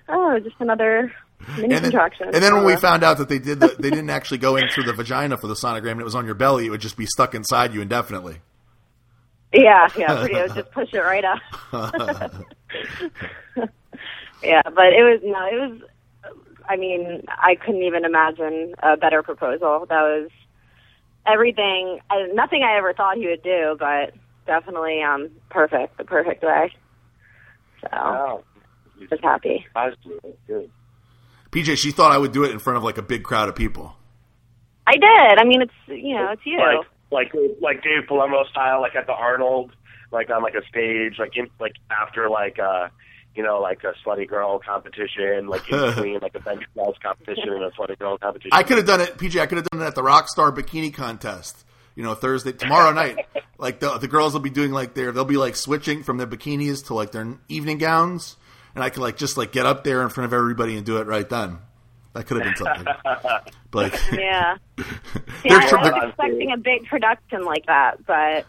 "Oh, 0.09 0.39
just 0.39 0.55
another 0.61 1.13
mini 1.57 1.63
And 1.65 1.73
then, 1.73 1.83
contraction." 1.83 2.27
and 2.33 2.37
then 2.37 2.55
when 2.55 2.65
we 2.65 2.75
Uh, 2.75 2.79
found 2.79 3.03
out 3.03 3.19
that 3.19 3.29
they 3.29 3.41
did, 3.41 3.59
the, 3.59 3.75
they 3.77 3.91
didn't 3.91 4.11
actually 4.11 4.39
go 4.39 4.55
in 4.55 4.69
through 4.69 4.85
the 4.85 4.93
vagina 4.93 5.37
for 5.37 5.49
the 5.49 5.55
sonogram, 5.55 5.93
and 5.93 6.01
it 6.01 6.05
was 6.05 6.15
on 6.15 6.27
your 6.27 6.37
belly, 6.37 6.67
it 6.67 6.71
would 6.71 6.81
just 6.81 6.97
be 6.97 7.07
stuck 7.07 7.35
inside 7.35 7.75
you 7.75 7.81
indefinitely. 7.81 8.37
Yeah, 9.53 9.89
yeah, 9.99 10.21
pretty. 10.21 10.37
It 10.37 10.43
was 10.45 10.53
just 10.53 10.71
push 10.71 10.93
it 10.93 10.99
right 11.01 11.25
up. 11.25 11.41
yeah, 14.45 14.63
but 14.65 14.93
it 14.93 15.03
was 15.03 15.21
no, 15.25 15.45
it 15.47 15.71
was. 15.71 15.81
I 16.71 16.77
mean, 16.77 17.25
I 17.29 17.57
couldn't 17.57 17.83
even 17.83 18.05
imagine 18.05 18.75
a 18.81 18.97
better 18.97 19.25
proposal. 19.25 19.87
That 19.89 20.03
was 20.03 20.31
everything, 21.27 21.99
nothing 22.33 22.63
I 22.63 22.79
ever 22.79 22.93
thought 22.93 23.17
he 23.17 23.27
would 23.27 23.43
do, 23.43 23.77
but 23.77 24.15
definitely 24.47 25.03
um 25.03 25.31
perfect, 25.51 25.99
the 25.99 26.05
perfect 26.05 26.45
way. 26.45 26.73
So 27.81 27.89
Wow. 27.93 28.45
I 29.01 29.07
was 29.11 29.21
happy. 29.21 29.67
Good. 30.47 30.71
PJ, 31.51 31.77
she 31.79 31.91
thought 31.91 32.13
I 32.13 32.19
would 32.19 32.31
do 32.33 32.45
it 32.45 32.53
in 32.53 32.61
front 32.61 32.77
of 32.77 32.85
like 32.85 32.99
a 32.99 33.03
big 33.03 33.25
crowd 33.25 33.49
of 33.49 33.57
people. 33.57 33.97
I 34.87 34.93
did. 34.93 35.39
I 35.39 35.45
mean, 35.45 35.63
it's 35.63 35.73
you 35.89 36.15
know, 36.15 36.31
it's 36.31 36.43
you. 36.45 36.59
Like 36.59 36.87
like 37.11 37.33
like 37.61 37.83
Dave 37.83 38.09
Palumbo 38.09 38.49
style, 38.49 38.81
like 38.81 38.95
at 38.95 39.07
the 39.07 39.13
Arnold, 39.13 39.73
like 40.13 40.31
on 40.31 40.43
like 40.43 40.55
a 40.55 40.65
stage, 40.69 41.19
like 41.19 41.37
in 41.37 41.49
like 41.59 41.73
after 41.91 42.29
like 42.29 42.61
uh 42.61 42.89
you 43.35 43.43
know, 43.43 43.61
like 43.61 43.83
a 43.85 43.93
slutty 44.07 44.29
girl 44.29 44.59
competition, 44.59 45.47
like 45.47 45.69
in 45.71 45.79
between 45.95 46.19
like 46.21 46.35
a 46.35 46.41
bench 46.41 46.63
press 46.75 46.95
competition 47.03 47.49
and 47.51 47.63
a 47.65 47.71
slutty 47.71 47.99
girl 47.99 48.19
competition. 48.19 48.51
I 48.53 48.63
could 48.63 48.77
have 48.79 48.87
done 48.87 49.01
it, 49.01 49.17
PJ. 49.19 49.41
I 49.41 49.47
could 49.47 49.59
have 49.59 49.69
done 49.71 49.83
it 49.83 49.85
at 49.87 49.95
the 49.95 50.03
Rockstar 50.03 50.55
Bikini 50.55 50.93
Contest. 50.93 51.65
You 51.97 52.03
know, 52.05 52.15
Thursday, 52.15 52.53
tomorrow 52.53 52.93
night. 52.93 53.27
Like 53.59 53.79
the 53.79 53.99
the 53.99 54.09
girls 54.09 54.33
will 54.33 54.41
be 54.41 54.49
doing 54.49 54.73
like 54.73 54.95
their, 54.95 55.13
they'll 55.13 55.27
be 55.27 55.37
like 55.37 55.55
switching 55.55 56.03
from 56.03 56.17
their 56.17 56.27
bikinis 56.27 56.87
to 56.87 56.95
like 56.95 57.13
their 57.13 57.37
evening 57.51 57.77
gowns, 57.77 58.37
and 58.75 58.83
I 58.83 58.89
could 58.89 59.03
like 59.03 59.19
just 59.19 59.37
like 59.37 59.53
get 59.53 59.67
up 59.67 59.85
there 59.85 60.01
in 60.03 60.09
front 60.09 60.25
of 60.25 60.33
everybody 60.33 60.79
and 60.79 60.87
do 60.87 60.97
it 60.97 61.07
right 61.07 61.29
then. 61.29 61.59
That 62.15 62.27
could 62.27 62.43
have 62.43 62.57
been 62.57 62.57
something. 62.57 62.87
But 63.71 63.93
like, 63.93 64.01
Yeah. 64.13 64.57
See, 64.79 64.85
They're 65.45 65.59
I, 65.59 65.65
was 65.65 65.71
they're- 65.71 66.09
expecting 66.09 66.53
a 66.53 66.57
big 66.57 66.87
production 66.87 67.45
like 67.45 67.67
that, 67.67 67.99
but 68.07 68.47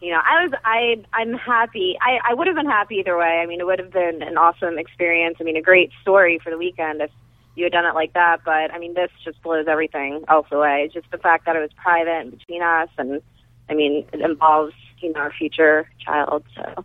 you 0.00 0.12
know, 0.12 0.20
I 0.24 0.44
was 0.44 0.52
I 0.64 1.04
I'm 1.12 1.34
happy. 1.34 1.96
I 2.00 2.18
I 2.30 2.34
would 2.34 2.46
have 2.46 2.56
been 2.56 2.66
happy 2.66 2.96
either 2.96 3.16
way. 3.16 3.40
I 3.42 3.46
mean, 3.46 3.60
it 3.60 3.66
would 3.66 3.78
have 3.78 3.92
been 3.92 4.22
an 4.22 4.36
awesome 4.36 4.78
experience. 4.78 5.38
I 5.40 5.44
mean, 5.44 5.56
a 5.56 5.62
great 5.62 5.90
story 6.02 6.38
for 6.42 6.50
the 6.50 6.58
weekend 6.58 7.00
if 7.00 7.10
you 7.56 7.64
had 7.64 7.72
done 7.72 7.84
it 7.84 7.94
like 7.94 8.12
that. 8.12 8.38
But 8.44 8.72
I 8.72 8.78
mean, 8.78 8.94
this 8.94 9.10
just 9.24 9.42
blows 9.42 9.66
everything 9.68 10.24
else 10.28 10.46
away. 10.52 10.88
Just 10.92 11.10
the 11.10 11.18
fact 11.18 11.46
that 11.46 11.56
it 11.56 11.60
was 11.60 11.70
private 11.76 12.20
and 12.20 12.30
between 12.30 12.62
us, 12.62 12.88
and 12.96 13.20
I 13.68 13.74
mean, 13.74 14.06
it 14.12 14.20
involves 14.20 14.74
you 15.00 15.12
know 15.12 15.20
our 15.20 15.32
future 15.32 15.88
child. 16.04 16.44
So 16.54 16.84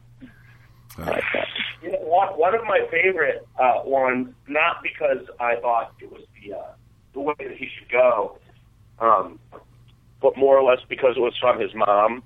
I 0.97 1.09
like 1.09 1.24
it. 1.36 1.47
You 1.84 1.91
know, 1.91 1.99
one, 1.99 2.30
one 2.30 2.55
of 2.55 2.64
my 2.64 2.88
favorite 2.89 3.47
uh, 3.59 3.82
ones, 3.86 4.34
not 4.47 4.82
because 4.82 5.28
I 5.39 5.57
thought 5.57 5.93
it 5.99 6.11
was 6.11 6.24
the 6.41 6.57
uh, 6.57 6.72
the 7.14 7.20
way 7.20 7.36
that 7.38 7.57
he 7.57 7.70
should 7.78 7.91
go, 7.91 8.39
um, 8.97 9.39
but 10.20 10.36
more 10.36 10.57
or 10.57 10.68
less 10.68 10.84
because 10.89 11.16
it 11.16 11.20
was 11.20 11.38
from 11.39 11.59
his 11.59 11.76
mom. 11.76 12.24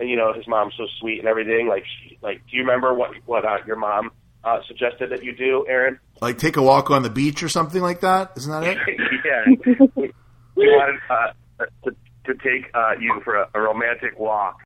And 0.00 0.08
you 0.08 0.16
know 0.16 0.32
his 0.32 0.46
mom's 0.48 0.74
so 0.76 0.86
sweet 0.98 1.20
and 1.20 1.28
everything. 1.28 1.68
Like, 1.68 1.84
she, 1.84 2.18
like, 2.22 2.38
do 2.50 2.56
you 2.56 2.62
remember 2.62 2.92
what 2.94 3.10
what 3.26 3.44
uh, 3.44 3.58
your 3.66 3.76
mom 3.76 4.10
uh, 4.42 4.58
suggested 4.66 5.10
that 5.10 5.22
you 5.22 5.34
do, 5.36 5.64
Aaron? 5.68 6.00
Like 6.20 6.38
take 6.38 6.56
a 6.56 6.62
walk 6.62 6.90
on 6.90 7.02
the 7.02 7.10
beach 7.10 7.42
or 7.42 7.48
something 7.48 7.82
like 7.82 8.00
that. 8.00 8.32
Isn't 8.36 8.50
that 8.50 8.64
it? 8.64 8.78
yeah, 9.24 9.76
we, 9.94 10.12
we 10.56 10.66
wanted 10.66 11.00
uh, 11.08 11.64
to 11.84 11.94
to 12.26 12.34
take 12.34 12.70
uh, 12.74 12.92
you 12.98 13.20
for 13.22 13.36
a, 13.36 13.48
a 13.54 13.60
romantic 13.60 14.18
walk 14.18 14.58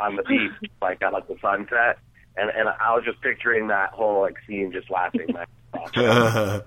on 0.00 0.16
the 0.16 0.22
beach, 0.24 0.70
like 0.82 1.00
at 1.02 1.12
like 1.12 1.26
the 1.28 1.36
sunset, 1.40 1.98
and 2.36 2.50
and 2.50 2.68
I 2.68 2.94
was 2.94 3.04
just 3.04 3.20
picturing 3.20 3.68
that 3.68 3.90
whole 3.90 4.20
like 4.22 4.36
scene, 4.46 4.72
just 4.72 4.90
laughing. 4.90 5.26
my 5.32 5.42
ass 5.42 5.46
off. 5.96 6.62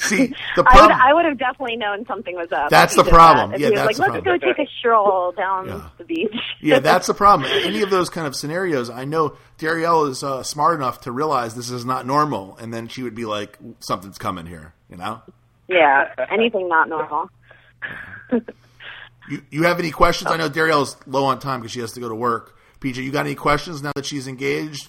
See, 0.00 0.34
the 0.56 0.64
I 0.66 0.80
would. 0.82 0.90
I 0.92 1.12
would 1.14 1.24
have 1.26 1.38
definitely 1.38 1.76
known 1.76 2.06
something 2.06 2.34
was 2.36 2.50
up. 2.52 2.70
That's 2.70 2.94
the 2.96 3.04
problem. 3.04 3.50
that. 3.50 3.56
If 3.56 3.60
Yeah, 3.60 3.66
he 3.68 3.72
was 3.72 3.80
that's 3.80 3.98
like, 3.98 4.08
the 4.08 4.12
let's 4.12 4.24
problem. 4.24 4.40
go 4.40 4.46
take 4.54 4.66
a 4.66 4.70
stroll 4.78 5.32
down 5.32 5.66
Yeah. 5.68 5.88
the 5.98 6.04
beach. 6.04 6.34
yeah, 6.60 6.78
that's 6.78 7.06
the 7.06 7.14
problem. 7.14 7.50
Any 7.64 7.82
of 7.82 7.90
those 7.90 8.08
kind 8.10 8.26
of 8.26 8.34
scenarios, 8.34 8.88
I 8.90 9.04
know 9.04 9.36
Darielle 9.58 10.08
is 10.08 10.22
uh, 10.22 10.42
smart 10.42 10.76
enough 10.76 11.02
to 11.02 11.12
realize 11.12 11.54
this 11.54 11.70
is 11.70 11.84
not 11.84 12.06
normal, 12.06 12.56
and 12.58 12.72
then 12.72 12.88
she 12.88 13.02
would 13.02 13.14
be 13.14 13.24
like, 13.26 13.58
"Something's 13.80 14.18
coming 14.18 14.46
here," 14.46 14.74
you 14.90 14.96
know. 14.96 15.20
yeah, 15.68 16.08
anything 16.30 16.68
not 16.68 16.88
normal. 16.88 17.28
You 19.28 19.42
you 19.50 19.62
have 19.64 19.78
any 19.78 19.90
questions? 19.90 20.30
I 20.30 20.36
know 20.36 20.48
Darielle's 20.48 20.96
low 21.06 21.24
on 21.26 21.38
time 21.38 21.60
because 21.60 21.72
she 21.72 21.80
has 21.80 21.92
to 21.92 22.00
go 22.00 22.08
to 22.08 22.14
work. 22.14 22.56
PJ, 22.80 22.96
you 22.96 23.12
got 23.12 23.26
any 23.26 23.34
questions 23.34 23.82
now 23.82 23.92
that 23.94 24.06
she's 24.06 24.26
engaged? 24.26 24.88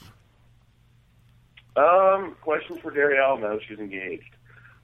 Um, 1.75 2.35
questions 2.41 2.79
for 2.81 2.91
Darielle 2.91 3.39
now 3.39 3.53
that 3.53 3.61
she's 3.67 3.79
engaged. 3.79 4.35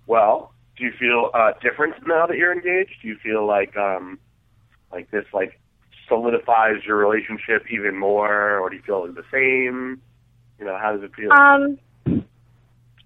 Well, 0.06 0.52
do 0.78 0.84
you 0.86 0.92
feel 1.00 1.32
uh, 1.34 1.54
different 1.62 1.96
now 2.06 2.26
that 2.28 2.38
you're 2.38 2.54
engaged? 2.54 3.02
Do 3.02 3.08
you 3.08 3.18
feel 3.18 3.46
like 3.46 3.76
um, 3.76 4.20
like 4.92 5.10
this 5.12 5.26
like 5.34 5.60
solidifies 6.08 6.84
your 6.86 6.98
relationship 6.98 7.66
even 7.70 7.98
more, 7.98 8.60
or 8.60 8.70
do 8.70 8.76
you 8.76 8.82
feel 8.82 9.06
like 9.06 9.16
the 9.16 9.24
same? 9.32 10.02
You 10.60 10.66
know, 10.66 10.78
how 10.78 10.94
does 10.94 11.04
it 11.04 11.14
feel? 11.16 11.32
Um, 11.32 11.78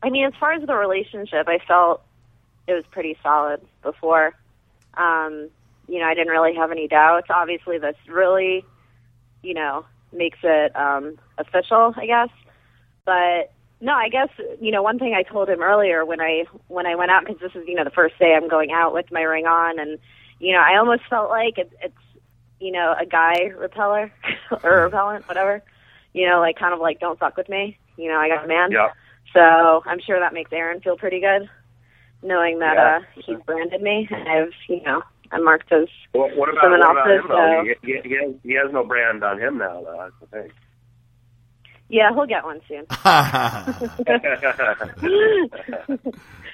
I 0.03 0.09
mean, 0.09 0.25
as 0.25 0.33
far 0.39 0.53
as 0.53 0.65
the 0.65 0.75
relationship, 0.75 1.47
I 1.47 1.59
felt 1.67 2.03
it 2.67 2.73
was 2.73 2.85
pretty 2.91 3.17
solid 3.21 3.61
before. 3.83 4.33
Um, 4.95 5.49
you 5.87 5.99
know, 5.99 6.05
I 6.05 6.13
didn't 6.13 6.31
really 6.31 6.55
have 6.55 6.71
any 6.71 6.87
doubts. 6.87 7.27
Obviously, 7.29 7.77
this 7.77 7.95
really, 8.07 8.65
you 9.43 9.53
know, 9.53 9.85
makes 10.13 10.39
it 10.43 10.75
um, 10.75 11.17
official, 11.37 11.93
I 11.97 12.05
guess. 12.05 12.29
But 13.05 13.51
no, 13.79 13.93
I 13.93 14.09
guess 14.09 14.29
you 14.59 14.71
know 14.71 14.83
one 14.83 14.99
thing 14.99 15.13
I 15.15 15.23
told 15.23 15.49
him 15.49 15.61
earlier 15.61 16.05
when 16.05 16.21
I 16.21 16.45
when 16.67 16.85
I 16.85 16.95
went 16.95 17.11
out 17.11 17.25
because 17.25 17.39
this 17.41 17.51
is 17.55 17.67
you 17.67 17.75
know 17.75 17.83
the 17.83 17.89
first 17.91 18.17
day 18.19 18.33
I'm 18.35 18.47
going 18.47 18.71
out 18.71 18.93
with 18.93 19.11
my 19.11 19.21
ring 19.21 19.45
on, 19.45 19.79
and 19.79 19.97
you 20.39 20.53
know 20.53 20.59
I 20.59 20.77
almost 20.77 21.03
felt 21.09 21.29
like 21.29 21.57
it, 21.57 21.71
it's 21.81 21.93
you 22.59 22.71
know 22.71 22.93
a 22.99 23.05
guy 23.05 23.45
repeller 23.57 24.11
or 24.63 24.83
repellent, 24.83 25.27
whatever. 25.27 25.63
You 26.13 26.27
know, 26.29 26.39
like 26.39 26.59
kind 26.59 26.73
of 26.73 26.79
like 26.79 26.99
don't 26.99 27.17
fuck 27.17 27.37
with 27.37 27.49
me. 27.49 27.77
You 27.97 28.09
know, 28.09 28.17
I 28.17 28.27
got 28.29 28.45
a 28.45 28.47
man. 28.47 28.71
yeah. 28.71 28.89
So 29.33 29.81
I'm 29.85 29.99
sure 30.05 30.19
that 30.19 30.33
makes 30.33 30.51
Aaron 30.51 30.81
feel 30.81 30.97
pretty 30.97 31.21
good, 31.21 31.49
knowing 32.21 32.59
that 32.59 32.75
Yeah. 32.75 32.99
uh 32.99 33.21
he's 33.21 33.39
branded 33.45 33.81
me. 33.81 34.07
I've 34.11 34.51
you 34.67 34.81
know 34.83 35.01
I'm 35.31 35.43
marked 35.45 35.71
as 35.71 35.87
What, 36.11 36.35
what 36.35 36.49
about, 36.49 36.61
Someone 36.63 36.79
what 36.81 36.91
about 36.91 37.11
him 37.11 37.23
though? 37.27 37.59
uh, 37.59 37.63
He, 37.63 37.75
he, 37.93 37.99
he, 38.09 38.15
has, 38.15 38.35
he 38.43 38.53
has 38.53 38.71
no 38.73 38.83
brand 38.83 39.23
on 39.23 39.39
him 39.39 39.57
now, 39.57 39.81
though. 39.81 39.97
That's 39.99 40.13
the 40.19 40.27
thing. 40.41 40.51
yeah 41.89 42.09
he'll 42.13 42.25
get 42.25 42.43
one 42.43 42.59
soon. 42.67 42.85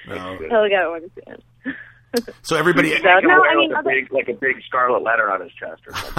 No. 0.08 0.36
He'll 0.48 0.68
get 0.68 0.88
one 0.88 1.10
soon. 1.14 1.42
So 2.42 2.56
everybody, 2.56 2.90
So, 2.96 3.02
no, 3.22 3.44
I 3.44 3.54
mean, 3.56 3.70
like, 3.72 3.84
a 3.84 3.88
big, 3.88 4.12
like 4.12 4.28
a 4.28 4.32
big 4.34 4.56
scarlet 4.66 5.02
letter 5.02 5.30
on 5.30 5.42
his 5.42 5.52
chest, 5.52 5.82
or 5.86 5.92
something. 5.94 6.14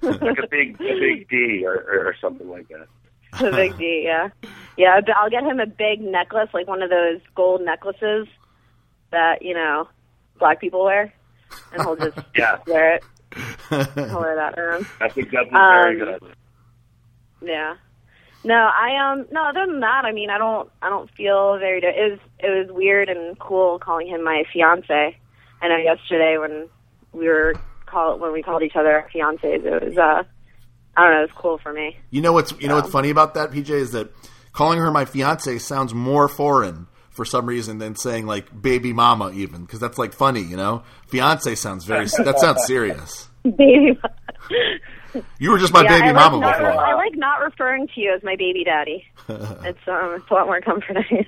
like 0.22 0.38
a 0.38 0.46
big, 0.50 0.80
a 0.80 0.98
big 0.98 1.28
D, 1.28 1.64
or, 1.66 1.74
or, 1.74 2.06
or 2.08 2.16
something 2.20 2.48
like 2.48 2.66
that. 2.68 2.86
The 3.38 3.50
big 3.50 3.76
D, 3.76 4.02
yeah, 4.06 4.28
yeah. 4.78 5.00
but 5.04 5.14
I'll 5.16 5.28
get 5.30 5.42
him 5.42 5.60
a 5.60 5.66
big 5.66 6.00
necklace, 6.00 6.48
like 6.54 6.66
one 6.66 6.82
of 6.82 6.88
those 6.90 7.20
gold 7.34 7.60
necklaces 7.62 8.26
that 9.10 9.42
you 9.42 9.52
know 9.54 9.86
black 10.42 10.60
people 10.60 10.84
wear, 10.84 11.12
and 11.72 11.82
he'll 11.82 11.96
just 11.96 12.18
Yeah. 12.36 12.58
wear 12.66 12.96
it. 12.96 13.04
He'll 13.70 14.20
wear 14.20 14.36
that 14.36 14.58
around. 14.58 14.84
I 15.00 15.08
think 15.08 15.30
that's 15.30 15.48
very 15.50 16.02
Um, 16.02 16.18
good. 16.20 16.34
Yeah. 17.40 17.74
No, 18.44 18.54
I 18.54 18.96
um 19.12 19.26
no. 19.30 19.44
Other 19.44 19.64
than 19.66 19.80
that, 19.80 20.04
I 20.04 20.12
mean, 20.12 20.28
I 20.28 20.36
don't 20.38 20.68
I 20.82 20.88
don't 20.90 21.08
feel 21.16 21.58
very. 21.58 21.80
Di- 21.80 21.86
it 21.96 22.10
was 22.10 22.18
it 22.40 22.48
was 22.50 22.76
weird 22.76 23.08
and 23.08 23.38
cool 23.38 23.78
calling 23.78 24.08
him 24.08 24.22
my 24.24 24.42
fiance. 24.52 25.16
I 25.62 25.68
know 25.68 25.76
yesterday 25.76 26.36
when 26.38 26.68
we 27.12 27.28
were 27.28 27.54
call 27.86 28.18
when 28.18 28.32
we 28.32 28.42
called 28.42 28.62
each 28.62 28.74
other 28.76 28.90
our 28.92 29.08
fiancés, 29.14 29.64
it 29.64 29.82
was 29.84 29.96
uh 29.96 30.24
I 30.96 31.02
don't 31.02 31.12
know, 31.12 31.18
it 31.20 31.30
was 31.30 31.36
cool 31.36 31.58
for 31.58 31.72
me. 31.72 31.96
you 32.10 32.20
know 32.20 32.32
what's 32.32 32.52
you 32.60 32.68
know 32.68 32.74
what's 32.76 32.90
funny 32.90 33.10
about 33.10 33.34
that, 33.34 33.50
PJ, 33.52 33.70
is 33.70 33.92
that 33.92 34.12
calling 34.52 34.78
her 34.80 34.90
my 34.90 35.04
fiance 35.06 35.56
sounds 35.58 35.94
more 35.94 36.28
foreign 36.28 36.86
for 37.12 37.24
some 37.24 37.46
reason 37.46 37.78
than 37.78 37.94
saying 37.96 38.26
like 38.26 38.60
baby 38.62 38.92
mama, 38.92 39.30
even 39.34 39.62
because 39.62 39.80
that's 39.80 39.98
like 39.98 40.12
funny, 40.12 40.40
you 40.42 40.56
know. 40.56 40.82
Fiance 41.08 41.54
sounds 41.56 41.84
very 41.84 42.06
that 42.24 42.38
sounds 42.40 42.64
serious. 42.66 43.28
Baby. 43.44 43.98
You 45.38 45.50
were 45.50 45.58
just 45.58 45.74
my 45.74 45.82
yeah, 45.82 45.98
baby 45.98 46.08
I 46.08 46.12
mama 46.12 46.38
like 46.38 46.58
not, 46.58 46.68
before. 46.70 46.84
I 46.86 46.94
like 46.94 47.14
not 47.16 47.40
referring 47.40 47.86
to 47.88 48.00
you 48.00 48.14
as 48.14 48.22
my 48.22 48.34
baby 48.36 48.64
daddy. 48.64 49.04
it's 49.28 49.86
um 49.86 50.14
it's 50.14 50.30
a 50.30 50.32
lot 50.32 50.46
more 50.46 50.60
comforting. 50.62 51.26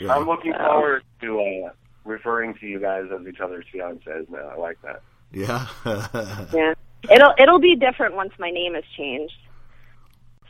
yeah. 0.00 0.12
I'm 0.12 0.26
looking 0.26 0.52
forward 0.54 1.04
to 1.20 1.40
uh, 1.40 1.70
referring 2.04 2.54
to 2.54 2.66
you 2.66 2.80
guys 2.80 3.04
as 3.16 3.24
each 3.26 3.38
other's 3.38 3.64
fiancés 3.72 4.28
now. 4.28 4.48
I 4.48 4.56
like 4.56 4.78
that. 4.82 5.02
Yeah. 5.32 5.66
yeah. 6.52 6.74
It'll 7.10 7.32
it'll 7.38 7.60
be 7.60 7.76
different 7.76 8.16
once 8.16 8.32
my 8.40 8.50
name 8.50 8.74
is 8.74 8.84
changed. 8.96 9.38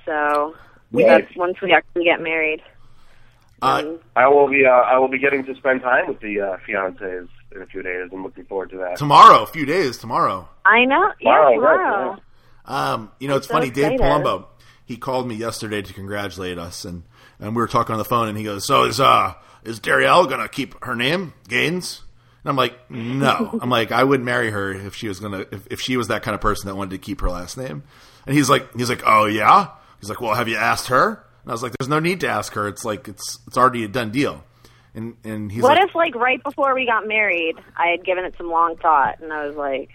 So 0.07 0.55
Yeah. 0.93 1.18
that's 1.18 1.37
once 1.37 1.61
we 1.61 1.73
actually 1.73 2.05
get 2.05 2.23
married. 2.23 2.62
Uh, 3.62 3.84
I 4.16 4.28
will 4.28 4.48
be. 4.48 4.66
Uh, 4.66 4.70
I 4.70 4.98
will 4.98 5.08
be 5.08 5.18
getting 5.18 5.44
to 5.44 5.54
spend 5.54 5.82
time 5.82 6.08
with 6.08 6.20
the 6.20 6.40
uh, 6.40 6.56
fiancés 6.68 7.28
in 7.54 7.62
a 7.62 7.66
few 7.66 7.82
days. 7.82 8.10
I'm 8.12 8.22
looking 8.22 8.44
forward 8.44 8.70
to 8.70 8.78
that. 8.78 8.96
tomorrow, 8.96 9.42
a 9.42 9.46
few 9.46 9.64
days 9.66 9.98
tomorrow. 9.98 10.48
I 10.64 10.84
know. 10.84 11.12
Yeah, 11.20 11.30
Wow, 11.30 11.50
tomorrow. 11.54 12.10
right, 12.10 12.18
Um, 12.66 13.12
you 13.20 13.28
know, 13.28 13.36
it's 13.36 13.46
so 13.48 13.54
funny. 13.54 13.70
Dave 13.70 13.92
excited. 13.92 14.00
Palumbo, 14.00 14.46
he 14.84 14.96
called 14.96 15.28
me 15.28 15.34
yesterday 15.36 15.80
to 15.82 15.92
congratulate 15.94 16.58
us, 16.58 16.84
and 16.84 17.04
and 17.38 17.54
we 17.54 17.62
were 17.62 17.68
talking 17.68 17.92
on 17.92 17.98
the 17.98 18.04
phone, 18.04 18.28
and 18.28 18.36
he 18.36 18.44
goes, 18.44 18.66
"So 18.66 18.84
is 18.84 18.98
uh 19.00 19.34
is 19.64 19.78
Darielle 19.80 20.28
gonna 20.28 20.48
keep 20.48 20.82
her 20.84 20.96
name 20.96 21.32
Gaines?" 21.48 22.02
And 22.44 22.50
I'm 22.50 22.56
like, 22.56 22.90
"No." 22.90 23.58
I'm 23.62 23.70
like, 23.70 23.92
I 23.92 24.02
wouldn't 24.02 24.24
marry 24.24 24.50
her 24.50 24.72
if 24.72 24.96
she 24.96 25.06
was 25.06 25.20
gonna 25.20 25.46
if, 25.52 25.66
if 25.70 25.80
she 25.80 25.96
was 25.96 26.08
that 26.08 26.22
kind 26.24 26.34
of 26.34 26.40
person 26.40 26.66
that 26.68 26.74
wanted 26.74 26.90
to 26.90 26.98
keep 26.98 27.20
her 27.20 27.30
last 27.30 27.56
name. 27.56 27.84
And 28.26 28.36
he's 28.36 28.50
like, 28.50 28.74
he's 28.76 28.88
like, 28.90 29.02
"Oh 29.06 29.26
yeah." 29.26 29.68
He's 30.00 30.08
like, 30.08 30.20
"Well, 30.20 30.34
have 30.34 30.48
you 30.48 30.56
asked 30.56 30.88
her?" 30.88 31.24
And 31.43 31.51
I 31.51 31.53
was 31.53 31.62
like, 31.62 31.72
"There's 31.78 31.88
no 31.88 32.01
need 32.01 32.20
to 32.20 32.28
ask 32.28 32.53
her. 32.55 32.68
It's 32.68 32.84
like 32.84 33.09
it's 33.09 33.38
it's 33.47 33.57
already 33.57 33.84
a 33.84 33.88
done 33.88 34.11
deal." 34.11 34.45
And 34.95 35.16
and 35.24 35.51
he's 35.51 35.62
What 35.62 35.78
like, 35.78 35.88
if, 35.88 35.95
like, 35.95 36.14
right 36.14 36.43
before 36.43 36.74
we 36.74 36.86
got 36.86 37.09
married, 37.09 37.57
I 37.76 37.88
had 37.88 38.05
given 38.05 38.24
it 38.24 38.34
some 38.36 38.51
long 38.51 38.76
thought, 38.76 39.20
and 39.20 39.32
I 39.32 39.47
was 39.47 39.57
like, 39.57 39.90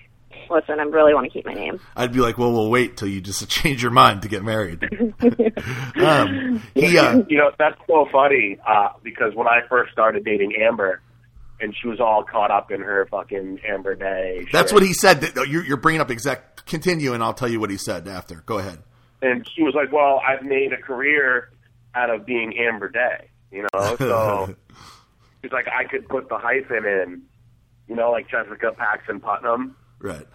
"Listen, 0.50 0.80
I 0.80 0.84
really 0.84 1.14
want 1.14 1.26
to 1.26 1.30
keep 1.32 1.46
my 1.46 1.54
name." 1.54 1.80
I'd 1.96 2.12
be 2.12 2.20
like, 2.20 2.38
well, 2.38 2.52
we'll 2.52 2.72
wait 2.72 2.98
till 2.98 3.08
you 3.08 3.22
just 3.22 3.48
change 3.50 3.82
your 3.82 3.92
mind 3.92 4.24
to 4.24 4.28
get 4.28 4.44
married. 4.44 4.84
um, 5.98 6.64
he, 6.74 6.98
uh, 6.98 7.24
You 7.30 7.38
know, 7.38 7.52
that's 7.58 7.80
so 7.88 8.08
funny 8.12 8.58
uh, 8.68 8.90
because 9.04 9.36
when 9.36 9.48
I 9.48 9.62
first 9.70 9.92
started 9.92 10.26
dating 10.26 10.56
Amber, 10.56 11.02
and 11.60 11.76
she 11.80 11.88
was 11.88 12.00
all 12.00 12.24
caught 12.24 12.52
up 12.52 12.72
in 12.72 12.82
her 12.82 13.08
fucking 13.10 13.60
Amber 13.68 13.96
Day. 13.96 14.48
that's 14.52 14.70
shit. 14.70 14.74
what 14.74 14.84
he 14.84 14.94
said. 14.94 15.22
That, 15.22 15.48
you're, 15.48 15.64
you're 15.64 15.78
bringing 15.78 16.02
up 16.02 16.12
exact. 16.12 16.66
Continue, 16.66 17.14
and 17.14 17.24
I'll 17.24 17.34
tell 17.34 17.48
you 17.48 17.60
what 17.60 17.70
he 17.70 17.78
said 17.78 18.08
after. 18.08 18.44
Go 18.46 18.58
ahead. 18.58 18.80
And 19.22 19.48
she 19.48 19.64
was 19.64 19.74
like, 19.74 19.92
"Well, 19.92 20.22
I've 20.26 20.44
made 20.44 20.74
a 20.74 20.78
career 20.78 21.50
out 21.96 22.10
of 22.10 22.26
being 22.26 22.58
Amber 22.58 22.90
Day." 22.90 23.30
You 23.52 23.66
know, 23.74 23.96
so 23.98 24.56
she's 25.42 25.52
like, 25.52 25.68
I 25.68 25.86
could 25.86 26.08
put 26.08 26.30
the 26.30 26.38
hyphen 26.38 26.86
in, 26.86 27.22
you 27.88 27.96
know, 27.96 28.12
like 28.12 28.30
Jessica 28.30 28.72
Paxton 28.78 29.20
Putnam. 29.20 29.76
Right. 30.00 30.28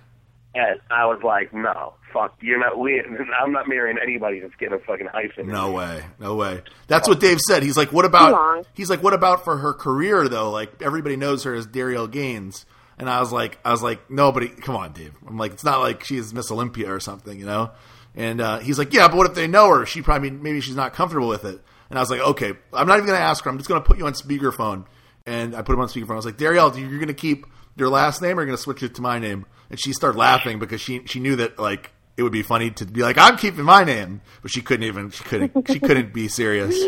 And 0.55 0.81
I 0.91 1.07
was 1.07 1.23
like, 1.23 1.55
no, 1.55 1.95
fuck, 2.13 2.37
you're 2.41 2.59
not. 2.59 2.79
We, 2.79 3.03
I'm 3.41 3.53
not 3.53 3.69
marrying 3.69 3.97
anybody 4.03 4.41
that's 4.41 4.55
getting 4.57 4.75
a 4.75 4.79
fucking 4.81 5.07
hyphen. 5.07 5.49
No 5.49 5.69
in. 5.69 5.75
way. 5.75 6.05
No 6.19 6.35
way. 6.35 6.63
That's 6.89 7.09
what 7.09 7.21
Dave 7.21 7.41
said. 7.41 7.63
He's 7.63 7.77
like, 7.77 7.91
what 7.93 8.05
about? 8.05 8.67
He's 8.75 8.91
like, 8.91 9.03
what 9.03 9.15
about 9.15 9.45
for 9.45 9.57
her 9.59 9.73
career 9.73 10.29
though? 10.29 10.51
Like 10.51 10.83
everybody 10.83 11.17
knows 11.17 11.45
her 11.45 11.55
as 11.55 11.67
Darielle 11.67 12.11
Gaines. 12.11 12.67
And 12.99 13.09
I 13.09 13.21
was 13.21 13.33
like, 13.33 13.59
I 13.65 13.73
was 13.73 13.83
like, 13.83 14.11
nobody. 14.11 14.49
Come 14.49 14.77
on, 14.77 14.93
Dave. 14.93 15.15
I'm 15.27 15.39
like, 15.39 15.53
it's 15.53 15.65
not 15.65 15.81
like 15.81 16.05
she's 16.05 16.35
Miss 16.35 16.51
Olympia 16.51 16.93
or 16.93 17.01
something, 17.01 17.39
you 17.39 17.47
know. 17.47 17.71
And 18.15 18.41
uh, 18.41 18.59
he's 18.59 18.79
like, 18.79 18.93
yeah, 18.93 19.09
but 19.09 19.17
what 19.17 19.27
if 19.27 19.35
they 19.35 19.47
know 19.47 19.69
her? 19.69 19.87
She 19.87 20.03
probably 20.03 20.31
maybe 20.31 20.61
she's 20.61 20.77
not 20.77 20.93
comfortable 20.93 21.29
with 21.29 21.45
it. 21.45 21.61
And 21.91 21.99
I 21.99 22.03
was 22.03 22.11
like, 22.11 22.21
okay, 22.21 22.53
I'm 22.73 22.87
not 22.87 22.95
even 22.95 23.07
going 23.07 23.19
to 23.19 23.25
ask 23.25 23.45
her. 23.45 23.51
I'm 23.51 23.59
just 23.59 23.69
going 23.69 23.83
to 23.83 23.87
put 23.87 23.99
you 23.99 24.07
on 24.07 24.15
speakerphone. 24.15 24.87
And 25.27 25.55
I 25.55 25.63
put 25.63 25.75
him 25.75 25.81
on 25.81 25.89
speakerphone. 25.89 26.13
I 26.13 26.17
was 26.17 26.25
like, 26.25 26.37
Darielle, 26.37 26.77
you're 26.79 26.99
going 26.99 27.09
to 27.09 27.15
keep 27.15 27.47
your 27.77 27.89
last 27.89 28.23
name 28.23 28.39
or 28.39 28.43
you're 28.43 28.47
going 28.47 28.57
to 28.57 28.63
switch 28.63 28.83
it 28.83 28.95
to 28.97 29.03
my 29.03 29.19
name? 29.19 29.47
And 29.71 29.81
she 29.81 29.93
started 29.93 30.19
laughing 30.19 30.59
because 30.59 30.81
she 30.81 31.03
she 31.07 31.21
knew 31.21 31.37
that 31.37 31.59
like 31.59 31.93
it 32.17 32.23
would 32.23 32.33
be 32.33 32.43
funny 32.43 32.71
to 32.71 32.85
be 32.85 33.03
like, 33.03 33.17
I'm 33.19 33.37
keeping 33.37 33.65
my 33.65 33.85
name, 33.85 34.21
but 34.43 34.51
she 34.51 34.61
couldn't 34.61 34.85
even 34.85 35.11
she 35.11 35.25
couldn't 35.25 35.71
she 35.71 35.81
couldn't 35.81 36.13
be 36.13 36.29
serious. 36.29 36.79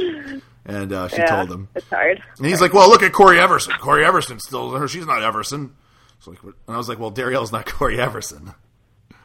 And 0.67 0.93
uh, 0.93 1.09
she 1.09 1.19
yeah, 1.19 1.27
told 1.27 1.51
him. 1.51 1.69
it's 1.75 1.89
hard. 1.89 2.23
And 2.39 2.47
he's 2.47 2.61
like, 2.63 2.73
"Well, 2.73 2.89
look 2.89 3.03
at 3.03 3.13
Cory 3.13 3.39
Everson. 3.39 3.75
Cory 3.75 4.03
Everson 4.03 4.41
still 4.41 4.71
her. 4.71 4.89
She's 4.89 5.07
not 5.07 5.23
Everson." 5.23 5.75
It's 6.17 6.27
like, 6.27 6.43
and 6.43 6.55
I 6.67 6.79
was 6.79 6.89
like, 6.89 6.99
"Well, 6.99 7.11
Darielle's 7.13 7.53
not 7.53 7.67
Cory 7.71 8.01
Everson." 8.01 8.55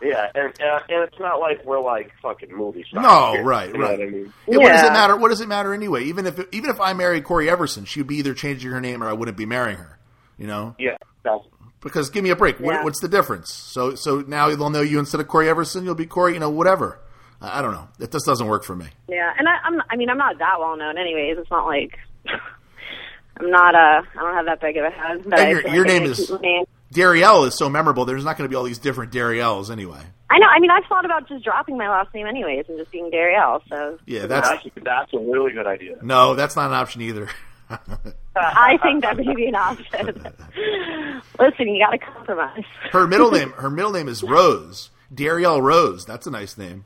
Yeah, 0.02 0.28
and, 0.34 0.54
and 0.60 0.84
and 0.90 1.04
it's 1.04 1.20
not 1.20 1.40
like 1.42 1.64
we're 1.66 1.82
like 1.82 2.12
fucking 2.22 2.56
movie 2.56 2.86
stars. 2.88 3.04
No, 3.04 3.34
here, 3.34 3.44
right, 3.44 3.68
you 3.68 3.78
know 3.78 3.80
right. 3.86 4.00
what 4.00 4.08
I 4.08 4.12
mean? 4.12 4.34
Yeah, 4.48 4.58
What 4.58 4.70
does 4.70 4.84
it 4.84 4.94
matter? 4.94 5.18
What 5.18 5.30
does 5.30 5.42
it 5.42 5.48
matter 5.50 5.74
anyway? 5.74 6.04
Even 6.06 6.26
if 6.26 6.40
even 6.54 6.70
if 6.70 6.80
I 6.80 6.94
married 6.94 7.24
Cory 7.26 7.50
Everson, 7.50 7.84
she'd 7.86 8.08
be 8.08 8.16
either 8.16 8.34
changing 8.34 8.72
her 8.72 8.80
name 8.80 9.04
or 9.04 9.08
I 9.10 9.14
wouldn't 9.14 9.36
be 9.38 9.46
marrying 9.46 9.78
her. 9.78 10.00
You 10.38 10.48
know, 10.48 10.74
Yeah, 10.80 10.96
that's, 11.24 11.44
because 11.82 12.10
give 12.10 12.24
me 12.24 12.30
a 12.30 12.36
break. 12.38 12.62
What, 12.62 12.82
what's 12.86 13.02
the 13.02 13.10
difference? 13.10 13.54
So 13.54 13.96
so 13.96 14.22
now 14.22 14.48
they'll 14.56 14.70
know 14.70 14.82
you 14.82 15.00
instead 15.00 15.20
of 15.20 15.28
Cory 15.28 15.50
Everson, 15.50 15.84
you'll 15.84 15.96
be 15.96 16.06
Cory. 16.06 16.34
You 16.34 16.40
know, 16.40 16.50
whatever. 16.50 17.02
I 17.42 17.60
I 17.60 17.62
don't 17.62 17.74
know. 17.74 17.90
It 18.00 18.10
just 18.12 18.26
doesn't 18.26 18.48
work 18.48 18.64
for 18.64 18.78
me. 18.78 18.86
Yeah, 19.10 19.34
and 19.38 19.50
I, 19.50 19.58
I'm. 19.66 19.82
I 19.90 19.98
mean, 19.98 20.10
I'm 20.10 20.18
not 20.18 20.38
that 20.40 20.60
well 20.60 20.78
known, 20.78 20.98
anyways. 20.98 21.38
It's 21.38 21.52
not 21.52 21.66
like 21.66 21.98
I'm 23.40 23.50
not. 23.50 23.76
Uh, 23.76 24.02
I 24.16 24.22
don't 24.22 24.34
have 24.36 24.46
that 24.46 24.62
big 24.62 24.78
of 24.78 24.86
a 24.86 24.90
head. 24.92 25.24
But 25.26 25.40
And 25.40 25.50
your- 25.52 25.62
feel 25.64 25.74
your 25.74 25.84
like 25.84 25.92
I 25.92 25.94
name 25.94 26.04
can 26.04 26.12
is- 26.12 26.32
name. 26.42 26.64
Darielle 26.94 27.48
is 27.48 27.58
so 27.58 27.70
memorable. 27.70 28.06
There's 28.06 28.26
not 28.26 28.38
going 28.38 28.46
to 28.48 28.50
be 28.50 28.56
all 28.56 28.64
these 28.64 28.80
different 28.80 29.12
Darielles 29.12 29.70
anyway. 29.72 30.02
I 30.32 30.38
know. 30.40 30.48
I 30.48 30.60
mean, 30.60 30.72
I've 30.72 30.86
thought 30.90 31.06
about 31.06 31.28
just 31.28 31.44
dropping 31.44 31.78
my 31.78 31.90
last 31.90 32.14
name, 32.14 32.26
anyways, 32.28 32.66
and 32.68 32.78
just 32.78 32.92
being 32.92 33.10
Darielle. 33.12 33.62
So 33.70 33.98
Yeah, 34.06 34.26
that's 34.28 34.50
that's 34.50 34.66
that's 34.84 35.14
a 35.14 35.20
really 35.20 35.52
good 35.54 35.68
idea. 35.68 35.98
no, 36.02 36.36
that's 36.36 36.56
not 36.56 36.68
an 36.68 36.74
option 36.76 37.02
either. 37.02 37.30
Uh, 38.36 38.42
I 38.42 38.78
think 38.82 39.04
that 39.04 39.16
may 39.18 39.36
be 39.36 39.46
an 39.48 39.54
option. 39.56 40.08
Listen, 41.40 41.68
you 41.68 41.84
got 41.86 41.92
to 41.92 41.98
compromise. 42.00 42.64
her 42.92 43.06
middle 43.06 43.30
name, 43.32 43.52
her 43.58 43.70
middle 43.70 43.92
name 43.92 44.08
is 44.08 44.24
Rose. 44.24 44.90
Darielle 45.14 45.62
Rose. 45.62 46.06
That's 46.06 46.26
a 46.26 46.32
nice 46.32 46.58
name. 46.58 46.86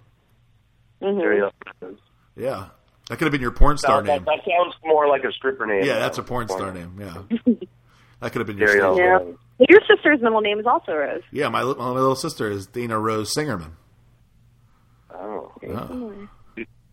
There 1.00 1.34
you 1.36 1.50
go. 1.82 1.96
Yeah, 2.36 2.68
that 3.10 3.18
could 3.18 3.26
have 3.26 3.32
been 3.32 3.42
your 3.42 3.52
porn 3.52 3.78
star 3.78 4.02
That, 4.02 4.08
that, 4.08 4.14
name. 4.16 4.26
that 4.26 4.40
sounds 4.46 4.76
more 4.84 5.08
like 5.08 5.24
a 5.24 5.32
stripper 5.32 5.66
name. 5.66 5.84
Yeah, 5.86 6.00
that's 6.00 6.18
a 6.18 6.24
porn 6.24 6.48
star 6.50 6.74
name. 6.74 6.98
Yeah, 7.00 7.22
that 8.20 8.32
could 8.32 8.40
have 8.40 8.48
been 8.48 8.58
your 8.58 8.70
Darielle. 8.70 8.96
stage. 9.26 9.38
Yeah. 9.70 9.76
Rose. 9.76 9.88
Your 9.88 9.96
sister's 9.98 10.22
middle 10.22 10.42
name 10.42 10.60
is 10.60 10.66
also 10.66 10.94
Rose. 10.94 11.22
Yeah, 11.32 11.50
my, 11.50 11.64
my 11.64 11.90
little 11.90 12.16
sister 12.16 12.50
is 12.50 12.68
Dana 12.68 12.98
Rose 13.00 13.34
Singerman. 13.36 13.72
Oh, 15.14 15.52
Oh. 15.68 16.28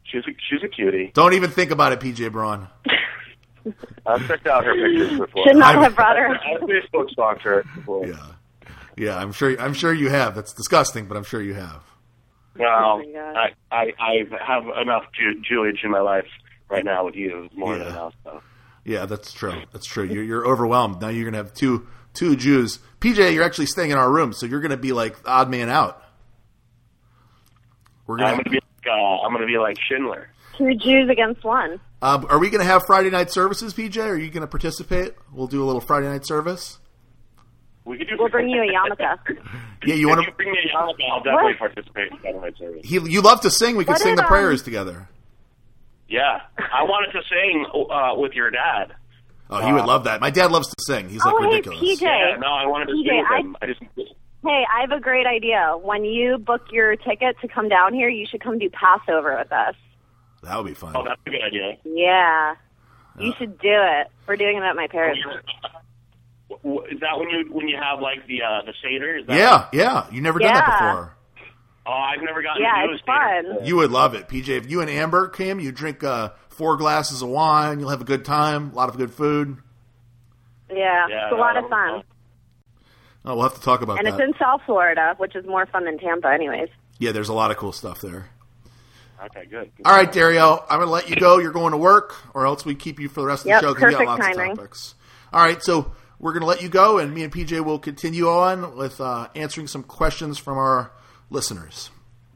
she's 0.05 0.23
a, 0.27 0.31
she's 0.49 0.63
a 0.65 0.69
cutie. 0.69 1.11
Don't 1.15 1.33
even 1.35 1.51
think 1.51 1.71
about 1.71 1.93
it, 1.93 2.01
PJ 2.01 2.31
Braun. 2.33 2.69
I've 4.07 4.27
checked 4.27 4.47
out 4.47 4.65
her 4.65 4.75
pictures 4.75 5.19
before. 5.19 5.45
Should 5.47 5.57
not 5.57 5.75
I'm- 5.75 5.85
have 5.85 5.97
brought 5.97 6.17
her. 6.17 6.29
I 6.35 6.57
Facebook 6.61 7.11
stalked 7.11 7.43
her 7.43 7.65
before. 7.75 8.07
Yeah, 8.07 8.17
yeah. 8.97 9.17
I'm 9.19 9.33
sure. 9.33 9.61
I'm 9.61 9.75
sure 9.75 9.93
you 9.93 10.09
have. 10.09 10.35
That's 10.35 10.53
disgusting, 10.55 11.07
but 11.07 11.17
I'm 11.17 11.25
sure 11.25 11.43
you 11.43 11.55
have. 11.55 11.83
Well, 12.59 12.69
oh 12.71 12.99
my 13.13 13.53
I, 13.71 13.77
I 13.77 13.93
I 13.99 14.45
have 14.47 14.65
enough 14.81 15.05
Ju- 15.13 15.41
Juliage 15.49 15.85
in 15.85 15.91
my 15.91 16.01
life 16.01 16.27
right 16.71 16.85
now 16.85 17.05
with 17.05 17.15
you, 17.17 17.49
more 17.55 17.75
Yeah. 17.77 17.85
than 17.85 17.89
enough. 17.93 18.15
So. 18.25 18.43
Yeah, 18.85 19.05
that's 19.07 19.33
true. 19.33 19.63
That's 19.73 19.87
true. 19.87 20.05
You're, 20.05 20.25
you're 20.25 20.47
overwhelmed 20.47 21.01
now. 21.03 21.09
You're 21.09 21.25
gonna 21.27 21.37
have 21.37 21.53
two 21.53 21.87
two 22.15 22.37
Jews. 22.37 22.79
PJ, 23.01 23.33
you're 23.35 23.45
actually 23.45 23.67
staying 23.67 23.91
in 23.91 23.97
our 23.99 24.11
room, 24.11 24.33
so 24.33 24.47
you're 24.47 24.61
gonna 24.61 24.77
be 24.77 24.93
like 24.93 25.23
the 25.23 25.31
odd 25.31 25.51
man 25.51 25.69
out. 25.71 26.03
We're 28.07 28.17
I'm 28.19 28.21
gonna. 28.37 28.37
gonna 28.45 28.51
be 28.51 28.57
like, 28.57 28.87
uh, 28.87 29.21
I'm 29.23 29.33
gonna 29.33 29.47
be 29.47 29.59
like 29.59 29.77
Schindler. 29.81 30.31
Two 30.59 30.75
Jews 30.75 31.09
against 31.11 31.45
one. 31.45 31.81
Um, 32.03 32.27
are 32.29 32.39
we 32.39 32.51
gonna 32.51 32.65
have 32.65 32.85
Friday 32.87 33.11
night 33.11 33.31
services, 33.31 33.73
PJ? 33.75 33.99
Are 34.05 34.17
you 34.17 34.31
gonna 34.31 34.47
participate? 34.47 35.15
We'll 35.33 35.47
do 35.47 35.63
a 35.63 35.67
little 35.67 35.81
Friday 35.81 36.09
night 36.09 36.27
service. 36.27 36.79
We 37.85 37.99
could 37.99 38.09
do. 38.09 38.17
We'll 38.19 38.29
bring 38.29 38.49
you 38.49 38.63
a 38.63 38.67
yarmulke. 38.67 39.39
Yeah, 39.87 39.95
you 39.95 40.09
want 40.09 40.23
to? 40.27 40.31
bring 40.33 40.53
me 40.53 40.59
a 40.59 40.77
yarmulke, 40.77 41.11
I'll 41.11 41.23
definitely 41.23 41.53
What? 41.53 41.59
participate 41.59 42.13
in 42.13 42.19
Saturday 42.23 42.55
service. 42.59 42.83
He, 42.85 42.99
you 43.11 43.23
love 43.23 43.41
to 43.41 43.51
sing. 43.51 43.77
We 43.77 43.85
could 43.87 43.93
What 43.93 44.01
sing 44.03 44.11
did, 44.17 44.19
the 44.19 44.25
um, 44.25 44.29
prayers 44.29 44.63
together. 44.63 45.09
Yeah, 46.07 46.41
I 46.59 46.83
wanted 46.83 47.13
to 47.13 47.23
sing 47.31 47.65
uh, 47.91 48.15
with 48.21 48.33
your 48.35 48.51
dad. 48.51 48.93
Oh, 49.51 49.67
he 49.67 49.73
would 49.73 49.85
love 49.85 50.05
that. 50.05 50.21
My 50.21 50.31
dad 50.31 50.51
loves 50.53 50.69
to 50.69 50.77
sing. 50.87 51.09
He's 51.09 51.25
like 51.25 51.35
oh, 51.35 51.39
hey, 51.43 51.47
ridiculous. 51.57 51.81
PJ. 51.81 52.03
Yeah, 52.03 52.37
no, 52.39 52.47
I 52.47 52.67
wanted 52.67 52.87
to 52.87 52.93
PJ, 52.93 53.07
sing 53.09 53.17
with 53.19 53.27
I- 53.31 53.41
him. 53.41 53.57
I 53.63 53.67
just 53.67 53.81
Hey, 54.43 54.65
I 54.75 54.81
have 54.81 54.91
a 54.93 55.01
great 55.01 55.27
idea. 55.27 55.75
When 55.83 56.05
you 56.05 56.39
book 56.39 56.63
your 56.73 56.97
ticket 56.97 57.37
to 57.43 57.49
come 57.49 57.69
down 57.69 57.93
here, 57.93 58.09
you 58.09 58.27
should 58.27 58.41
come 58.43 58.59
do 58.59 58.71
Passover 58.71 59.37
with 59.37 59.53
us. 59.53 59.75
That 60.43 60.57
would 60.57 60.67
be 60.67 60.73
fun. 60.73 60.95
oh, 60.97 61.05
that's 61.05 61.21
a 61.27 61.31
good 61.31 61.43
idea. 61.43 61.77
Yeah. 61.85 62.55
You 63.19 63.35
should 63.39 63.59
do 63.59 63.69
it. 63.71 64.07
We're 64.27 64.37
doing 64.37 64.57
it 64.57 64.63
at 64.63 64.75
my 64.77 64.87
parents' 64.87 65.21
house. 65.23 65.43
Is 66.91 67.01
that 67.01 67.19
when 67.19 67.29
you 67.29 67.53
when 67.53 67.69
you 67.69 67.77
have 67.77 68.01
like 68.01 68.27
the 68.27 68.43
uh, 68.43 68.63
the 68.65 68.73
seder? 68.83 69.19
Is 69.19 69.27
that 69.27 69.37
Yeah, 69.37 69.69
yeah. 69.73 70.07
You 70.11 70.23
never 70.23 70.39
done 70.39 70.55
that 70.55 70.65
before. 70.67 71.17
Oh, 71.91 71.95
I've 71.95 72.23
never 72.23 72.41
gotten 72.41 72.63
Yeah, 72.63 72.83
to 72.83 72.87
do 72.89 72.93
it's 72.95 73.03
a 73.03 73.05
seder. 73.05 73.55
fun. 73.59 73.67
You 73.67 73.77
would 73.77 73.91
love 73.91 74.15
it, 74.15 74.29
PJ. 74.29 74.49
If 74.49 74.71
you 74.71 74.81
and 74.81 74.89
Amber 74.89 75.27
came, 75.29 75.59
you 75.59 75.73
drink 75.73 76.05
uh, 76.05 76.31
four 76.49 76.77
glasses 76.77 77.21
of 77.21 77.29
wine. 77.29 77.81
You'll 77.81 77.89
have 77.89 78.01
a 78.01 78.05
good 78.05 78.25
time. 78.25 78.71
A 78.73 78.77
lot 78.77 78.89
of 78.89 78.97
good 78.97 79.13
food. 79.13 79.57
Yeah, 80.71 81.07
Yeah, 81.09 81.25
it's 81.27 81.33
a 81.33 81.37
lot 81.37 81.57
of 81.57 81.69
fun. 81.69 82.03
Oh, 83.25 83.35
we'll 83.35 83.43
have 83.43 83.55
to 83.55 83.61
talk 83.61 83.83
about 83.83 83.99
And 83.99 84.07
that. 84.07 84.15
it's 84.15 84.23
in 84.23 84.33
South 84.39 84.61
Florida, 84.67 85.15
which 85.19 85.35
is 85.35 85.45
more 85.47 85.67
fun 85.67 85.85
than 85.85 85.99
Tampa, 85.99 86.29
anyways. 86.29 86.69
yeah, 86.99 87.11
there's 87.13 87.29
a 87.29 87.35
lot 87.35 87.51
of 87.51 87.57
cool 87.57 87.73
stuff 87.73 88.01
there. 88.01 88.29
Okay, 89.27 89.45
good. 89.47 89.71
All 89.85 89.95
right, 89.95 90.11
Dario, 90.11 90.65
I'm 90.71 90.79
going 90.79 90.87
to 90.87 90.93
let 90.93 91.11
you 91.11 91.17
go. 91.17 91.39
You're 91.39 91.51
going 91.53 91.73
to 91.73 91.77
work, 91.77 92.15
or 92.35 92.47
else 92.47 92.65
we 92.65 92.75
keep 92.75 92.99
you 93.01 93.09
for 93.09 93.21
the 93.21 93.27
rest 93.27 93.43
of 93.43 93.49
Yep, 93.49 93.61
the 93.61 93.67
show 93.67 93.75
'cause 93.75 93.83
we 93.83 93.91
got 93.91 93.99
perfect 93.99 94.09
lots 94.09 94.37
timing. 94.37 94.51
of 94.53 94.57
topics. 94.59 94.95
All 95.33 95.43
right, 95.43 95.63
so 95.63 95.93
we're 96.19 96.33
going 96.33 96.41
to 96.43 96.47
let 96.47 96.63
you 96.63 96.69
go, 96.71 96.99
and 96.99 97.13
me 97.13 97.23
and 97.25 97.33
PJ 97.33 97.61
will 97.63 97.79
continue 97.79 98.29
on 98.29 98.77
with 98.77 99.01
uh, 99.01 99.29
answering 99.35 99.67
some 99.67 99.83
questions 99.83 100.39
from 100.39 100.57
our 100.57 100.93
listeners. 101.31 101.91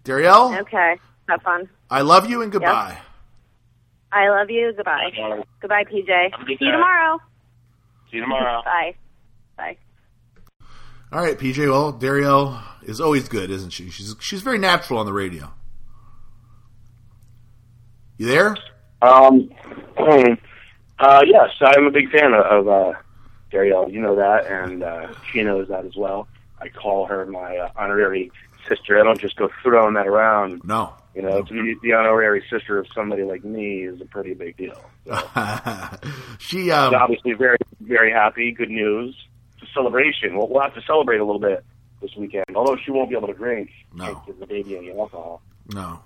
Dario, 0.04 0.52
Okay, 0.60 0.96
have 1.28 1.42
fun. 1.42 1.68
I 1.90 2.02
love 2.02 2.28
you 2.28 2.42
and 2.42 2.50
goodbye. 2.52 2.98
I 4.12 4.28
love 4.28 4.48
you. 4.50 4.72
Goodbye. 4.76 5.10
Bye. 5.16 5.42
Goodbye, 5.60 5.84
PJ. 5.84 6.30
Have 6.30 6.40
a 6.40 6.44
good 6.44 6.58
See 6.58 6.66
you 6.66 6.72
tomorrow. 6.72 7.18
See 8.10 8.16
you 8.18 8.22
tomorrow. 8.22 8.62
Bye. 8.64 8.94
Bye. 9.56 9.76
All 11.12 11.20
right, 11.20 11.36
PJ. 11.38 11.68
Well, 11.68 11.92
Dario 11.92 12.60
is 12.82 13.00
always 13.00 13.28
good, 13.28 13.50
isn't 13.50 13.70
she? 13.70 13.90
She's 13.90 14.14
she's 14.20 14.42
very 14.42 14.58
natural 14.58 15.00
on 15.00 15.06
the 15.06 15.12
radio. 15.12 15.52
You 18.18 18.26
there? 18.26 18.56
Um, 19.02 19.50
uh, 19.98 21.22
yes, 21.26 21.50
I'm 21.60 21.86
a 21.86 21.90
big 21.90 22.10
fan 22.10 22.32
of, 22.32 22.44
of 22.46 22.68
uh, 22.68 22.92
Darielle. 23.52 23.92
You 23.92 24.00
know 24.00 24.14
that, 24.16 24.46
and 24.46 24.82
uh, 24.82 25.12
she 25.32 25.42
knows 25.42 25.68
that 25.68 25.84
as 25.84 25.96
well. 25.96 26.28
I 26.60 26.68
call 26.68 27.06
her 27.06 27.26
my 27.26 27.56
uh, 27.56 27.70
honorary 27.76 28.30
sister. 28.68 28.98
I 29.00 29.04
don't 29.04 29.20
just 29.20 29.36
go 29.36 29.48
throwing 29.62 29.94
that 29.94 30.06
around. 30.06 30.62
No. 30.64 30.94
You 31.14 31.22
know, 31.22 31.42
to 31.42 31.52
be 31.52 31.76
the 31.82 31.92
honorary 31.92 32.42
sister 32.50 32.78
of 32.78 32.86
somebody 32.94 33.22
like 33.22 33.44
me 33.44 33.82
is 33.82 34.00
a 34.00 34.04
pretty 34.04 34.34
big 34.34 34.56
deal. 34.56 34.80
she 36.38 36.70
um, 36.72 36.90
She's 36.90 36.98
obviously 37.00 37.32
very, 37.34 37.58
very 37.80 38.10
happy. 38.10 38.50
Good 38.52 38.70
news. 38.70 39.16
It's 39.54 39.70
a 39.70 39.72
celebration. 39.74 40.36
We'll, 40.36 40.48
we'll 40.48 40.62
have 40.62 40.74
to 40.74 40.82
celebrate 40.82 41.18
a 41.18 41.24
little 41.24 41.40
bit 41.40 41.64
this 42.02 42.10
weekend. 42.16 42.44
Although 42.56 42.76
she 42.84 42.90
won't 42.90 43.10
be 43.10 43.16
able 43.16 43.28
to 43.28 43.34
drink. 43.34 43.70
No. 43.94 44.22
Give 44.26 44.38
the 44.40 44.46
baby 44.46 44.76
any 44.76 44.90
alcohol. 44.90 45.42
no. 45.72 46.00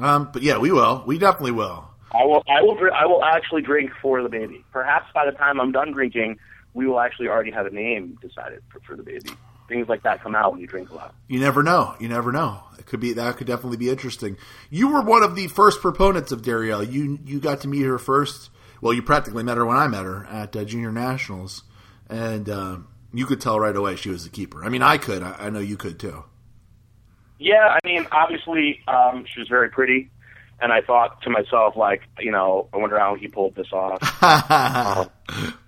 Um, 0.00 0.30
but 0.32 0.42
yeah, 0.42 0.56
we 0.58 0.72
will. 0.72 1.02
We 1.06 1.18
definitely 1.18 1.52
will. 1.52 1.84
I 2.14 2.24
will. 2.24 2.42
I 2.48 2.62
will. 2.62 2.78
I 2.94 3.04
will 3.06 3.22
actually 3.22 3.60
drink 3.62 3.90
for 4.00 4.22
the 4.22 4.28
baby. 4.28 4.64
Perhaps 4.72 5.06
by 5.14 5.26
the 5.26 5.32
time 5.36 5.60
I'm 5.60 5.70
done 5.70 5.92
drinking, 5.92 6.38
we 6.72 6.86
will 6.86 6.98
actually 6.98 7.28
already 7.28 7.50
have 7.50 7.66
a 7.66 7.70
name 7.70 8.18
decided 8.22 8.62
for, 8.70 8.80
for 8.80 8.96
the 8.96 9.02
baby. 9.02 9.30
Things 9.68 9.88
like 9.88 10.02
that 10.02 10.22
come 10.22 10.34
out 10.34 10.52
when 10.52 10.60
you 10.60 10.66
drink 10.66 10.90
a 10.90 10.94
lot. 10.94 11.14
You 11.28 11.40
never 11.40 11.62
know. 11.62 11.94
You 11.98 12.08
never 12.08 12.32
know. 12.32 12.62
It 12.78 12.86
could 12.86 13.00
be 13.00 13.14
that 13.14 13.36
could 13.36 13.46
definitely 13.46 13.78
be 13.78 13.90
interesting. 13.90 14.36
You 14.70 14.88
were 14.88 15.02
one 15.02 15.22
of 15.22 15.34
the 15.34 15.48
first 15.48 15.80
proponents 15.80 16.32
of 16.32 16.42
Darielle. 16.42 16.90
You 16.90 17.18
you 17.24 17.40
got 17.40 17.60
to 17.62 17.68
meet 17.68 17.82
her 17.82 17.98
first. 17.98 18.50
Well, 18.80 18.92
you 18.92 19.02
practically 19.02 19.44
met 19.44 19.56
her 19.56 19.64
when 19.64 19.76
I 19.76 19.86
met 19.86 20.04
her 20.04 20.26
at 20.26 20.56
uh, 20.56 20.64
Junior 20.64 20.90
Nationals, 20.90 21.62
and 22.08 22.48
uh, 22.48 22.78
you 23.14 23.26
could 23.26 23.40
tell 23.40 23.60
right 23.60 23.74
away 23.74 23.96
she 23.96 24.10
was 24.10 24.24
the 24.24 24.30
keeper. 24.30 24.64
I 24.64 24.68
mean, 24.68 24.82
I 24.82 24.98
could. 24.98 25.22
I, 25.22 25.36
I 25.38 25.50
know 25.50 25.60
you 25.60 25.76
could 25.76 26.00
too. 26.00 26.24
Yeah, 27.38 27.76
I 27.76 27.78
mean, 27.86 28.06
obviously, 28.10 28.80
um, 28.88 29.24
she 29.32 29.40
was 29.40 29.48
very 29.48 29.68
pretty, 29.68 30.10
and 30.60 30.72
I 30.72 30.80
thought 30.80 31.22
to 31.22 31.30
myself, 31.30 31.76
like, 31.76 32.02
you 32.18 32.30
know, 32.30 32.68
I 32.72 32.76
wonder 32.76 32.98
how 32.98 33.14
he 33.14 33.28
pulled 33.28 33.54
this 33.54 33.72
off. 33.72 35.08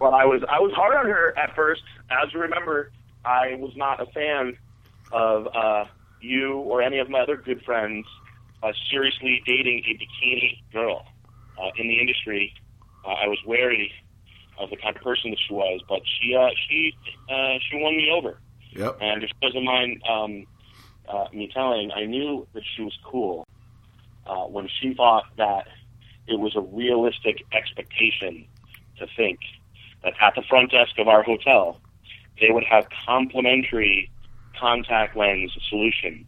Well, 0.00 0.14
I 0.14 0.24
was 0.24 0.42
I 0.48 0.60
was 0.60 0.72
hard 0.74 0.96
on 0.96 1.06
her 1.06 1.36
at 1.36 1.54
first. 1.56 1.82
As 2.10 2.32
you 2.32 2.40
remember, 2.40 2.92
I 3.28 3.56
was 3.56 3.76
not 3.76 4.00
a 4.00 4.06
fan 4.06 4.56
of 5.12 5.48
uh, 5.54 5.84
you 6.20 6.54
or 6.60 6.80
any 6.80 6.98
of 6.98 7.10
my 7.10 7.20
other 7.20 7.36
good 7.36 7.62
friends 7.62 8.06
uh, 8.62 8.72
seriously 8.90 9.42
dating 9.44 9.84
a 9.86 9.98
bikini 10.00 10.62
girl 10.72 11.04
uh, 11.58 11.70
in 11.76 11.88
the 11.88 12.00
industry. 12.00 12.54
Uh, 13.04 13.10
I 13.10 13.26
was 13.26 13.38
wary 13.46 13.92
of 14.58 14.70
the 14.70 14.76
kind 14.76 14.96
of 14.96 15.02
person 15.02 15.30
that 15.30 15.38
she 15.46 15.52
was, 15.52 15.80
but 15.88 16.00
she 16.06 16.34
uh, 16.34 16.48
she 16.66 16.96
uh, 17.30 17.58
she 17.68 17.76
won 17.76 17.96
me 17.96 18.10
over. 18.10 18.40
Yep. 18.70 18.96
And 19.00 19.22
if 19.22 19.28
she 19.28 19.46
doesn't 19.46 19.64
mind 19.64 20.02
um, 20.08 20.46
uh, 21.06 21.26
me 21.32 21.50
telling, 21.52 21.92
I 21.92 22.06
knew 22.06 22.46
that 22.54 22.62
she 22.76 22.82
was 22.82 22.98
cool 23.04 23.46
uh, 24.26 24.44
when 24.44 24.68
she 24.80 24.94
thought 24.94 25.24
that 25.36 25.66
it 26.26 26.38
was 26.38 26.56
a 26.56 26.60
realistic 26.60 27.44
expectation 27.52 28.46
to 28.98 29.06
think 29.16 29.40
that 30.02 30.14
at 30.20 30.34
the 30.34 30.42
front 30.48 30.70
desk 30.70 30.98
of 30.98 31.08
our 31.08 31.22
hotel, 31.22 31.80
they 32.40 32.50
would 32.50 32.64
have 32.64 32.86
complimentary 33.06 34.10
contact 34.58 35.16
lens 35.16 35.56
solution 35.68 36.26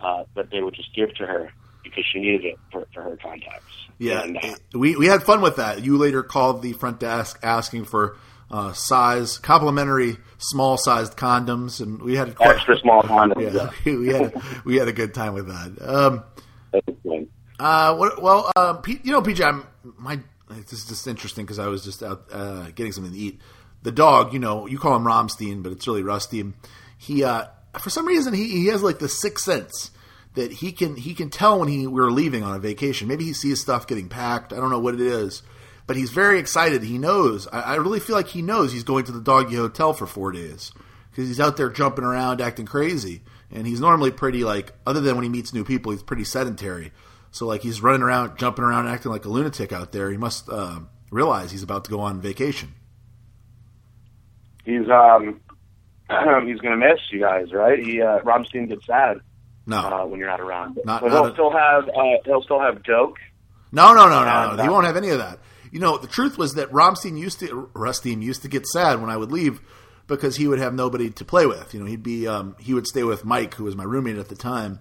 uh, 0.00 0.24
that 0.34 0.50
they 0.50 0.60
would 0.60 0.74
just 0.74 0.94
give 0.94 1.14
to 1.14 1.26
her 1.26 1.52
because 1.82 2.04
she 2.12 2.20
needed 2.20 2.44
it 2.44 2.58
for, 2.70 2.86
for 2.92 3.02
her 3.02 3.16
contacts. 3.16 3.64
Yeah, 3.98 4.22
And, 4.22 4.36
uh, 4.36 4.54
we 4.74 4.96
we 4.96 5.06
had 5.06 5.22
fun 5.22 5.40
with 5.40 5.56
that. 5.56 5.84
You 5.84 5.96
later 5.96 6.22
called 6.22 6.62
the 6.62 6.72
front 6.72 7.00
desk 7.00 7.40
asking 7.42 7.84
for 7.84 8.16
uh, 8.50 8.72
size, 8.72 9.38
complimentary 9.38 10.16
small 10.38 10.76
sized 10.76 11.16
condoms, 11.16 11.80
and 11.80 12.00
we 12.00 12.16
had 12.16 12.34
quite, 12.36 12.56
Extra 12.56 12.78
small 12.78 13.02
condoms. 13.04 13.52
Yeah, 13.52 13.70
we 13.96 14.08
had 14.08 14.22
a, 14.22 14.42
we 14.64 14.76
had 14.76 14.88
a 14.88 14.92
good 14.92 15.14
time 15.14 15.34
with 15.34 15.48
that. 15.48 15.76
Um, 15.82 16.22
uh, 17.58 17.96
what, 17.96 18.22
well, 18.22 18.52
uh, 18.54 18.74
P, 18.74 19.00
you 19.02 19.12
know, 19.12 19.20
PJ, 19.20 19.44
I'm, 19.44 19.66
my 19.96 20.20
this 20.48 20.72
is 20.72 20.86
just 20.86 21.06
interesting 21.06 21.44
because 21.44 21.58
I 21.58 21.66
was 21.66 21.84
just 21.84 22.02
out 22.02 22.26
uh, 22.32 22.70
getting 22.74 22.92
something 22.92 23.12
to 23.12 23.18
eat. 23.18 23.40
The 23.82 23.92
dog, 23.92 24.32
you 24.32 24.38
know, 24.38 24.66
you 24.66 24.78
call 24.78 24.96
him 24.96 25.04
Romstein, 25.04 25.62
but 25.62 25.72
it's 25.72 25.86
really 25.86 26.02
Rusty. 26.02 26.44
He, 26.96 27.22
uh, 27.24 27.46
for 27.80 27.90
some 27.90 28.06
reason, 28.06 28.34
he, 28.34 28.48
he 28.48 28.66
has 28.66 28.82
like 28.82 28.98
the 28.98 29.08
sixth 29.08 29.44
sense 29.44 29.90
that 30.34 30.52
he 30.52 30.72
can 30.72 30.96
he 30.96 31.14
can 31.14 31.30
tell 31.30 31.58
when 31.58 31.68
he 31.68 31.86
we're 31.86 32.10
leaving 32.10 32.42
on 32.42 32.56
a 32.56 32.58
vacation. 32.58 33.08
Maybe 33.08 33.24
he 33.24 33.32
sees 33.32 33.60
stuff 33.60 33.86
getting 33.86 34.08
packed. 34.08 34.52
I 34.52 34.56
don't 34.56 34.70
know 34.70 34.78
what 34.78 34.94
it 34.94 35.00
is, 35.00 35.42
but 35.86 35.96
he's 35.96 36.10
very 36.10 36.38
excited. 36.38 36.82
He 36.82 36.98
knows. 36.98 37.46
I, 37.48 37.60
I 37.60 37.74
really 37.76 38.00
feel 38.00 38.16
like 38.16 38.28
he 38.28 38.42
knows 38.42 38.72
he's 38.72 38.84
going 38.84 39.04
to 39.06 39.12
the 39.12 39.20
doggy 39.20 39.56
hotel 39.56 39.92
for 39.92 40.06
four 40.06 40.32
days 40.32 40.72
because 41.10 41.28
he's 41.28 41.40
out 41.40 41.56
there 41.56 41.70
jumping 41.70 42.04
around, 42.04 42.40
acting 42.40 42.66
crazy. 42.66 43.22
And 43.50 43.66
he's 43.66 43.80
normally 43.80 44.10
pretty 44.10 44.44
like, 44.44 44.72
other 44.86 45.00
than 45.00 45.16
when 45.16 45.24
he 45.24 45.30
meets 45.30 45.54
new 45.54 45.64
people, 45.64 45.90
he's 45.92 46.02
pretty 46.02 46.24
sedentary. 46.24 46.92
So 47.30 47.46
like 47.46 47.62
he's 47.62 47.82
running 47.82 48.02
around, 48.02 48.38
jumping 48.38 48.64
around, 48.64 48.88
acting 48.88 49.10
like 49.10 49.24
a 49.24 49.28
lunatic 49.28 49.72
out 49.72 49.92
there. 49.92 50.10
He 50.10 50.16
must 50.16 50.48
uh, 50.48 50.80
realize 51.10 51.50
he's 51.50 51.62
about 51.62 51.84
to 51.84 51.90
go 51.90 52.00
on 52.00 52.20
vacation. 52.20 52.74
He's 54.68 54.88
um 54.90 55.40
he's 56.46 56.60
gonna 56.60 56.76
miss 56.76 57.00
you 57.10 57.20
guys, 57.20 57.52
right? 57.52 57.78
He 57.78 58.02
uh, 58.02 58.18
Romstein 58.20 58.68
gets 58.68 58.86
sad 58.86 59.18
No, 59.66 59.78
uh, 59.78 60.04
when 60.06 60.20
you're 60.20 60.28
not 60.28 60.40
around. 60.40 60.78
Not- 60.84 61.00
but 61.02 61.08
not 61.08 61.12
he'll 61.12 61.26
a- 61.26 61.32
still 61.32 61.50
have 61.52 61.88
uh, 61.88 62.18
he'll 62.26 62.42
still 62.42 62.60
have 62.60 62.82
joke. 62.82 63.16
no, 63.72 63.94
no, 63.94 64.08
no, 64.08 64.24
no, 64.24 64.56
no. 64.56 64.62
He 64.62 64.68
uh, 64.68 64.72
won't 64.72 64.86
have 64.86 64.96
any 64.96 65.10
of 65.10 65.18
that. 65.18 65.38
You 65.72 65.80
know, 65.80 65.98
the 65.98 66.06
truth 66.06 66.38
was 66.38 66.54
that 66.54 66.70
Romstein 66.72 67.18
used 67.18 67.40
to, 67.40 67.70
Rustin 67.74 68.22
used 68.22 68.40
to 68.42 68.48
get 68.48 68.66
sad 68.66 69.00
when 69.02 69.10
I 69.10 69.16
would 69.18 69.30
leave 69.30 69.60
because 70.06 70.36
he 70.36 70.48
would 70.48 70.58
have 70.58 70.72
nobody 70.72 71.10
to 71.10 71.24
play 71.26 71.44
with. 71.44 71.74
You 71.74 71.80
know, 71.80 71.86
he'd 71.86 72.02
be, 72.02 72.26
um, 72.26 72.56
he 72.58 72.72
would 72.72 72.86
stay 72.86 73.02
with 73.04 73.26
Mike, 73.26 73.52
who 73.52 73.64
was 73.64 73.76
my 73.76 73.84
roommate 73.84 74.16
at 74.16 74.30
the 74.30 74.34
time, 74.34 74.78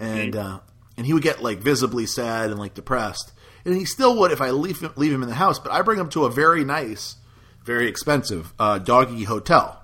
and 0.00 0.34
uh, 0.34 0.58
and 0.96 1.06
he 1.06 1.12
would 1.12 1.22
get 1.22 1.40
like 1.42 1.58
visibly 1.58 2.06
sad 2.06 2.50
and 2.50 2.58
like 2.58 2.74
depressed. 2.74 3.32
And 3.64 3.76
he 3.76 3.84
still 3.84 4.18
would 4.18 4.32
if 4.32 4.40
I 4.40 4.50
leave 4.50 4.80
him, 4.80 4.92
leave 4.96 5.12
him 5.12 5.22
in 5.22 5.28
the 5.28 5.34
house. 5.36 5.58
But 5.60 5.70
I 5.72 5.82
bring 5.82 5.98
him 6.00 6.08
to 6.10 6.24
a 6.24 6.30
very 6.30 6.64
nice, 6.64 7.14
very 7.64 7.88
expensive 7.88 8.52
uh, 8.58 8.78
doggy 8.78 9.24
hotel. 9.24 9.82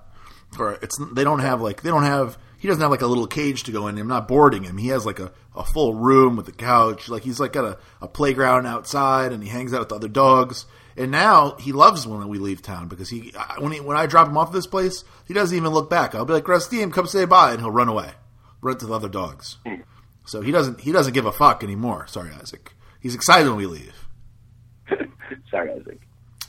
Or 0.59 0.73
it's 0.81 0.99
they 1.13 1.23
don't 1.23 1.39
have 1.39 1.61
like 1.61 1.81
they 1.81 1.89
don't 1.89 2.03
have 2.03 2.37
he 2.57 2.67
doesn't 2.67 2.81
have 2.81 2.91
like 2.91 3.01
a 3.01 3.07
little 3.07 3.27
cage 3.27 3.63
to 3.63 3.71
go 3.71 3.87
in. 3.87 3.97
I'm 3.97 4.07
not 4.07 4.27
boarding 4.27 4.63
him. 4.63 4.77
He 4.77 4.89
has 4.89 5.05
like 5.05 5.19
a, 5.19 5.31
a 5.55 5.63
full 5.63 5.95
room 5.95 6.35
with 6.35 6.47
a 6.47 6.51
couch. 6.51 7.09
Like 7.09 7.23
he's 7.23 7.39
like 7.39 7.53
got 7.53 7.65
a, 7.65 7.77
a 8.01 8.07
playground 8.07 8.67
outside 8.67 9.31
and 9.31 9.41
he 9.41 9.49
hangs 9.49 9.73
out 9.73 9.79
with 9.79 9.89
the 9.89 9.95
other 9.95 10.07
dogs. 10.07 10.65
And 10.97 11.09
now 11.09 11.55
he 11.55 11.71
loves 11.71 12.05
when 12.05 12.27
we 12.27 12.37
leave 12.37 12.61
town 12.61 12.87
because 12.87 13.09
he 13.09 13.33
when 13.57 13.71
he, 13.71 13.79
when 13.79 13.97
I 13.97 14.05
drop 14.05 14.27
him 14.27 14.37
off 14.37 14.49
at 14.49 14.53
this 14.53 14.67
place, 14.67 15.03
he 15.25 15.33
doesn't 15.33 15.55
even 15.55 15.71
look 15.71 15.89
back. 15.89 16.13
I'll 16.13 16.25
be 16.25 16.33
like, 16.33 16.47
Rustin, 16.47 16.91
come 16.91 17.07
say 17.07 17.25
bye, 17.25 17.51
and 17.51 17.61
he'll 17.61 17.71
run 17.71 17.87
away, 17.87 18.11
run 18.61 18.77
to 18.77 18.85
the 18.85 18.93
other 18.93 19.09
dogs. 19.09 19.57
So 20.25 20.41
he 20.41 20.51
doesn't 20.51 20.81
he 20.81 20.91
doesn't 20.91 21.13
give 21.13 21.25
a 21.25 21.31
fuck 21.31 21.63
anymore. 21.63 22.07
Sorry, 22.07 22.31
Isaac. 22.33 22.73
He's 22.99 23.15
excited 23.15 23.47
when 23.47 23.57
we 23.57 23.65
leave. 23.65 24.07
Sorry, 25.49 25.71
Isaac. 25.71 26.01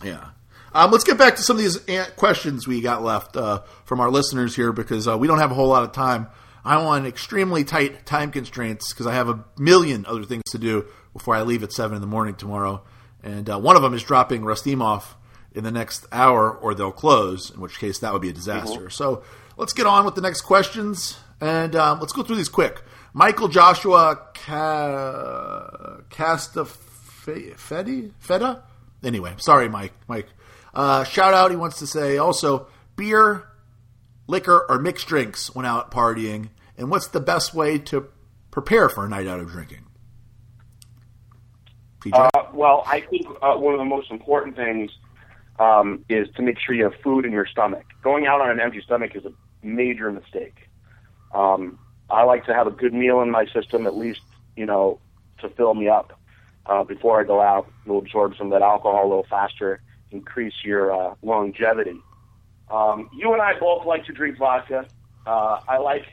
Yeah. 0.04 0.30
Um, 0.74 0.90
let's 0.90 1.05
get 1.05 1.19
back 1.19 1.36
to 1.36 1.43
some 1.43 1.59
of 1.59 1.62
these 1.62 1.78
questions 2.16 2.66
we 2.66 2.81
got 2.81 3.03
left 3.03 3.36
uh, 3.36 3.62
from 3.85 4.01
our 4.01 4.11
listeners 4.11 4.57
here 4.57 4.73
because 4.73 5.07
uh, 5.07 5.19
we 5.19 5.27
don't 5.27 5.39
have 5.39 5.51
a 5.51 5.55
whole 5.55 5.69
lot 5.69 5.82
of 5.82 5.93
time. 5.93 6.28
I'm 6.65 6.86
on 6.86 7.07
extremely 7.07 7.65
tight 7.65 8.07
time 8.07 8.31
constraints 8.31 8.93
because 8.93 9.07
I 9.07 9.15
have 9.15 9.28
a 9.28 9.44
million 9.59 10.07
other 10.07 10.24
things 10.24 10.44
to 10.53 10.59
do 10.59 10.86
before 11.12 11.35
I 11.35 11.43
leave 11.43 11.62
at 11.62 11.73
7 11.73 11.94
in 11.94 12.01
the 12.01 12.07
morning 12.07 12.35
tomorrow. 12.36 12.82
And 13.23 13.51
uh, 13.51 13.59
one 13.59 13.77
of 13.77 13.82
them 13.82 13.94
is 13.94 14.03
dropping 14.03 14.43
Rustim 14.43 14.82
off 14.82 15.16
in 15.55 15.65
the 15.65 15.70
next 15.70 16.07
hour 16.11 16.51
or 16.51 16.74
they'll 16.74 16.93
close, 16.93 17.51
in 17.51 17.61
which 17.61 17.78
case 17.78 17.99
that 17.99 18.12
would 18.12 18.23
be 18.23 18.31
a 18.31 18.32
disaster. 18.32 18.89
So 18.90 19.23
let's 19.57 19.73
get 19.74 19.86
on 19.86 20.05
with 20.07 20.15
the 20.15 20.20
next 20.23 20.40
questions 20.43 21.19
and 21.40 21.77
um, 21.77 22.01
let's 22.01 22.12
go 22.12 22.23
through 22.23 22.36
these 22.36 22.49
quick. 22.49 22.81
Michael 23.12 23.49
Joshua 23.49 24.19
Ca- 24.35 25.99
Castafetti? 26.09 28.12
Feta? 28.19 28.62
Anyway, 29.05 29.35
sorry, 29.39 29.69
Mike. 29.69 29.93
Mike. 30.09 30.28
Uh, 30.74 31.05
shout 31.05 31.35
out, 31.35 31.51
he 31.51 31.57
wants 31.57 31.78
to 31.78 31.86
say 31.86 32.16
also 32.19 32.66
beer, 32.97 33.47
liquor, 34.27 34.66
or 34.69 34.78
mixed 34.78 35.07
drinks 35.07 35.55
when 35.55 35.66
out 35.66 35.90
partying, 35.90 36.49
and 36.77 36.90
what's 36.90 37.09
the 37.09 37.20
best 37.20 37.55
way 37.55 37.78
to 37.78 38.09
prepare 38.51 38.89
for 38.89 39.05
a 39.05 39.09
night 39.09 39.27
out 39.27 39.40
of 39.40 39.51
drinking? 39.51 39.86
Uh, 42.12 42.28
well, 42.53 42.82
I 42.86 43.01
think 43.01 43.27
uh, 43.43 43.55
one 43.55 43.74
of 43.74 43.78
the 43.78 43.85
most 43.85 44.11
important 44.11 44.57
things 44.57 44.90
um, 45.61 46.05
is 46.09 46.28
to 46.36 46.43
make 46.43 46.59
sure 46.59 46.74
you 46.74 46.85
have 46.85 46.94
food 47.03 47.24
in 47.24 47.32
your 47.32 47.47
stomach. 47.47 47.85
Going 48.03 48.27
out 48.27 48.40
on 48.40 48.51
an 48.51 48.59
empty 48.59 48.81
stomach 48.81 49.15
is 49.15 49.24
a 49.24 49.32
major 49.62 50.11
mistake. 50.11 50.69
Um, 51.32 51.78
I 52.11 52.24
like 52.24 52.44
to 52.47 52.55
have 52.55 52.66
a 52.66 52.73
good 52.73 52.93
meal 52.93 53.20
in 53.23 53.31
my 53.31 53.47
system, 53.47 53.86
at 53.86 53.97
least 53.97 54.20
you 54.57 54.66
know, 54.66 54.99
to 55.40 55.49
fill 55.51 55.74
me 55.74 55.89
up 55.89 56.19
uh, 56.66 56.85
before 56.85 57.20
I 57.20 57.24
go 57.24 57.40
out. 57.40 57.70
You'll 57.86 57.99
absorb 57.99 58.36
some 58.36 58.49
of 58.49 58.53
that 58.53 58.62
alcohol 58.62 59.03
a 59.03 59.09
little 59.09 59.27
faster, 59.28 59.81
increase 60.12 60.55
your 60.64 60.93
uh, 60.93 61.14
longevity. 61.22 62.01
Um, 62.70 63.10
you 63.12 63.32
and 63.32 63.43
I 63.43 63.59
both 63.59 63.84
like 63.84 64.06
to 64.06 64.12
drink 64.12 64.39
vodka. 64.39 64.86
Uh, 65.26 65.60
I 65.68 65.78
like 65.78 66.06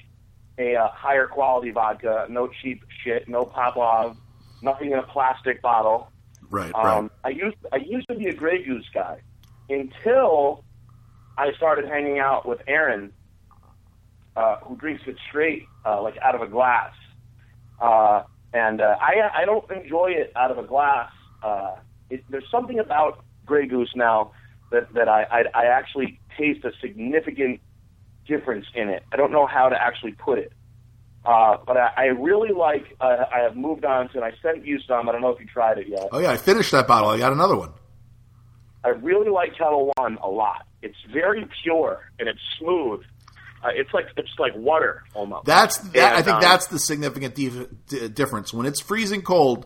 a 0.58 0.76
uh, 0.76 0.90
higher 0.90 1.28
quality 1.28 1.72
vodka, 1.72 2.28
no 2.30 2.50
cheap 2.62 2.84
shit, 3.04 3.28
no 3.30 3.46
Popov, 3.46 4.18
nothing 4.62 4.92
in 4.92 5.00
a 5.00 5.04
plastic 5.04 5.62
bottle. 5.62 6.12
right, 6.50 6.74
right. 6.74 6.98
Um, 6.98 7.12
I 7.24 7.30
used 7.30 7.58
I 7.72 7.78
used 7.78 8.08
to 8.10 8.16
be 8.16 8.28
a 8.28 8.34
Grey 8.34 8.64
Goose 8.64 8.90
guy 8.94 9.22
until 9.70 10.64
I 11.38 11.54
started 11.54 11.88
hanging 11.88 12.20
out 12.20 12.48
with 12.48 12.60
Aaron, 12.68 13.14
uh, 14.36 14.58
who 14.58 14.76
drinks 14.76 15.04
it 15.08 15.16
straight, 15.30 15.66
uh, 15.86 16.02
like 16.02 16.18
out 16.22 16.36
of 16.36 16.42
a 16.42 16.48
glass. 16.48 16.92
Uh, 17.80 18.24
and 18.54 18.82
uh, 18.82 18.98
I 19.00 19.30
I 19.34 19.46
don't 19.46 19.70
enjoy 19.72 20.12
it 20.12 20.34
out 20.36 20.52
of 20.52 20.58
a 20.58 20.64
glass. 20.64 21.12
Uh, 21.42 21.76
it, 22.10 22.24
there's 22.30 22.50
something 22.52 22.80
about 22.80 23.24
Grey 23.50 23.68
Goose 23.68 23.92
now 23.96 24.32
that 24.72 24.94
that 24.94 25.10
I, 25.10 25.24
I 25.24 25.44
I 25.54 25.66
actually 25.66 26.20
taste 26.38 26.64
a 26.64 26.72
significant 26.80 27.60
difference 28.28 28.68
in 28.76 28.90
it. 28.90 29.04
I 29.12 29.18
don't 29.18 29.32
know 29.32 29.48
how 29.48 29.68
to 29.70 29.76
actually 29.76 30.14
put 30.14 30.38
it. 30.38 30.54
Uh, 31.26 31.58
but 31.68 31.76
I, 31.76 31.90
I 31.98 32.04
really 32.06 32.54
like. 32.54 32.96
Uh, 33.02 33.26
I 33.34 33.40
have 33.40 33.58
moved 33.58 33.84
on 33.84 34.08
to, 34.10 34.16
and 34.16 34.24
I 34.24 34.32
sent 34.42 34.66
you 34.66 34.80
some. 34.88 35.10
I 35.10 35.12
don't 35.12 35.22
know 35.22 35.32
if 35.32 35.40
you 35.40 35.48
tried 35.48 35.78
it 35.78 35.88
yet. 35.90 36.08
oh, 36.14 36.20
yeah, 36.20 36.32
I 36.32 36.38
finished 36.38 36.72
that 36.72 36.88
bottle. 36.88 37.10
I 37.10 37.18
got 37.18 37.34
another 37.34 37.58
one. 37.58 37.72
I 38.86 38.90
really 38.90 39.30
like 39.30 39.52
Ketel 39.52 39.92
One 39.98 40.18
a 40.24 40.30
lot. 40.30 40.66
It's 40.82 40.96
very 41.12 41.46
pure 41.62 42.10
and 42.20 42.30
it's 42.30 42.40
smooth. 42.58 43.02
Uh, 43.62 43.68
it's 43.74 43.94
like 43.94 44.06
it's 44.16 44.30
like 44.40 44.54
water 44.56 45.04
almost. 45.14 45.46
That's 45.46 45.78
that, 45.90 46.16
I 46.16 46.22
think 46.22 46.36
um, 46.36 46.42
that's 46.42 46.68
the 46.68 46.80
significant 46.80 47.36
dif- 47.36 48.14
difference. 48.16 48.54
When 48.54 48.66
it's 48.66 48.80
freezing 48.80 49.22
cold, 49.22 49.66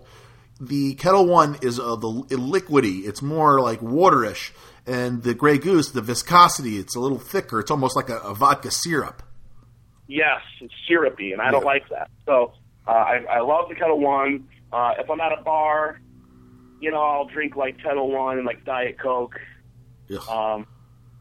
the 0.67 0.95
Ketel 0.95 1.25
One 1.25 1.57
is 1.61 1.79
uh, 1.79 1.95
the 1.95 2.07
liquidy. 2.29 3.05
It's 3.05 3.21
more 3.21 3.59
like 3.61 3.79
waterish, 3.81 4.51
and 4.85 5.23
the 5.23 5.33
Grey 5.33 5.57
Goose, 5.57 5.91
the 5.91 6.01
viscosity, 6.01 6.77
it's 6.77 6.95
a 6.95 6.99
little 6.99 7.19
thicker. 7.19 7.59
It's 7.59 7.71
almost 7.71 7.95
like 7.95 8.09
a, 8.09 8.17
a 8.17 8.33
vodka 8.33 8.71
syrup. 8.71 9.23
yes, 10.07 10.41
it's 10.61 10.73
syrupy, 10.87 11.31
and 11.33 11.41
I 11.41 11.51
don't 11.51 11.65
like 11.65 11.87
that. 11.89 12.09
So 12.25 12.53
uh, 12.87 12.91
I, 12.91 13.25
I 13.29 13.39
love 13.41 13.69
the 13.69 13.75
Ketel 13.75 13.99
One. 13.99 14.47
Uh, 14.71 14.93
if 14.99 15.09
I'm 15.09 15.19
at 15.21 15.31
a 15.37 15.41
bar, 15.41 15.99
you 16.81 16.91
know, 16.91 17.01
I'll 17.01 17.25
drink 17.25 17.55
like 17.55 17.77
Ketel 17.77 18.09
One 18.11 18.37
and 18.37 18.45
like 18.45 18.65
Diet 18.65 18.99
Coke. 18.99 19.39
Ugh. 20.13 20.29
Um, 20.29 20.67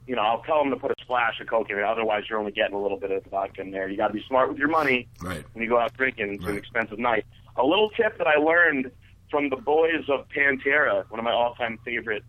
you 0.06 0.16
know, 0.16 0.22
I'll 0.22 0.42
tell 0.42 0.58
them 0.58 0.70
to 0.70 0.76
put 0.76 0.90
a 0.90 0.94
splash 1.00 1.40
of 1.40 1.46
Coke 1.46 1.70
in 1.70 1.78
it. 1.78 1.84
Otherwise, 1.84 2.24
you're 2.28 2.38
only 2.38 2.50
getting 2.50 2.74
a 2.74 2.82
little 2.82 2.98
bit 2.98 3.12
of 3.12 3.24
vodka 3.26 3.60
in 3.60 3.70
there. 3.70 3.88
You 3.88 3.96
got 3.96 4.08
to 4.08 4.14
be 4.14 4.24
smart 4.26 4.48
with 4.48 4.58
your 4.58 4.68
money. 4.68 5.06
right. 5.22 5.44
when 5.52 5.62
you 5.62 5.68
go 5.70 5.78
out 5.78 5.96
drinking. 5.96 6.34
It's 6.34 6.44
an 6.44 6.56
expensive 6.56 6.98
night. 6.98 7.24
A 7.56 7.64
little 7.64 7.90
tip 7.90 8.18
that 8.18 8.26
I 8.26 8.36
learned 8.38 8.90
from 9.32 9.48
the 9.48 9.56
boys 9.56 10.04
of 10.08 10.26
Pantera, 10.28 11.10
one 11.10 11.18
of 11.18 11.24
my 11.24 11.32
all-time 11.32 11.78
favorite 11.84 12.22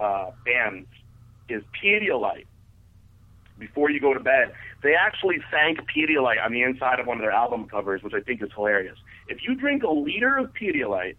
uh, 0.00 0.30
bands, 0.44 0.86
is 1.48 1.62
Pedialyte. 1.82 2.46
Before 3.58 3.90
you 3.90 4.00
go 4.00 4.12
to 4.12 4.20
bed, 4.20 4.52
they 4.82 4.94
actually 4.94 5.38
thank 5.50 5.78
Pedialyte 5.90 6.44
on 6.44 6.52
the 6.52 6.62
inside 6.62 7.00
of 7.00 7.06
one 7.06 7.16
of 7.16 7.22
their 7.22 7.32
album 7.32 7.68
covers, 7.68 8.02
which 8.02 8.12
I 8.14 8.20
think 8.20 8.42
is 8.42 8.50
hilarious. 8.54 8.98
If 9.28 9.38
you 9.46 9.54
drink 9.54 9.82
a 9.82 9.90
liter 9.90 10.36
of 10.36 10.52
Pedialyte 10.52 11.16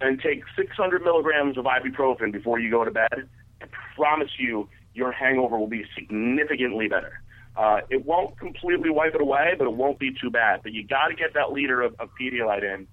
and 0.00 0.20
take 0.20 0.42
600 0.56 1.02
milligrams 1.02 1.56
of 1.56 1.64
ibuprofen 1.64 2.32
before 2.32 2.58
you 2.58 2.70
go 2.70 2.84
to 2.84 2.90
bed, 2.90 3.28
I 3.62 3.66
promise 3.94 4.30
you 4.38 4.68
your 4.94 5.12
hangover 5.12 5.58
will 5.58 5.68
be 5.68 5.84
significantly 5.94 6.88
better. 6.88 7.22
Uh, 7.56 7.80
it 7.88 8.04
won't 8.04 8.38
completely 8.38 8.90
wipe 8.90 9.14
it 9.14 9.20
away, 9.20 9.54
but 9.58 9.66
it 9.66 9.74
won't 9.74 9.98
be 9.98 10.12
too 10.20 10.30
bad. 10.30 10.60
But 10.62 10.72
you 10.72 10.86
got 10.86 11.08
to 11.08 11.14
get 11.14 11.34
that 11.34 11.52
liter 11.52 11.82
of, 11.82 11.94
of 12.00 12.08
Pedialyte 12.20 12.62
in. 12.62 12.88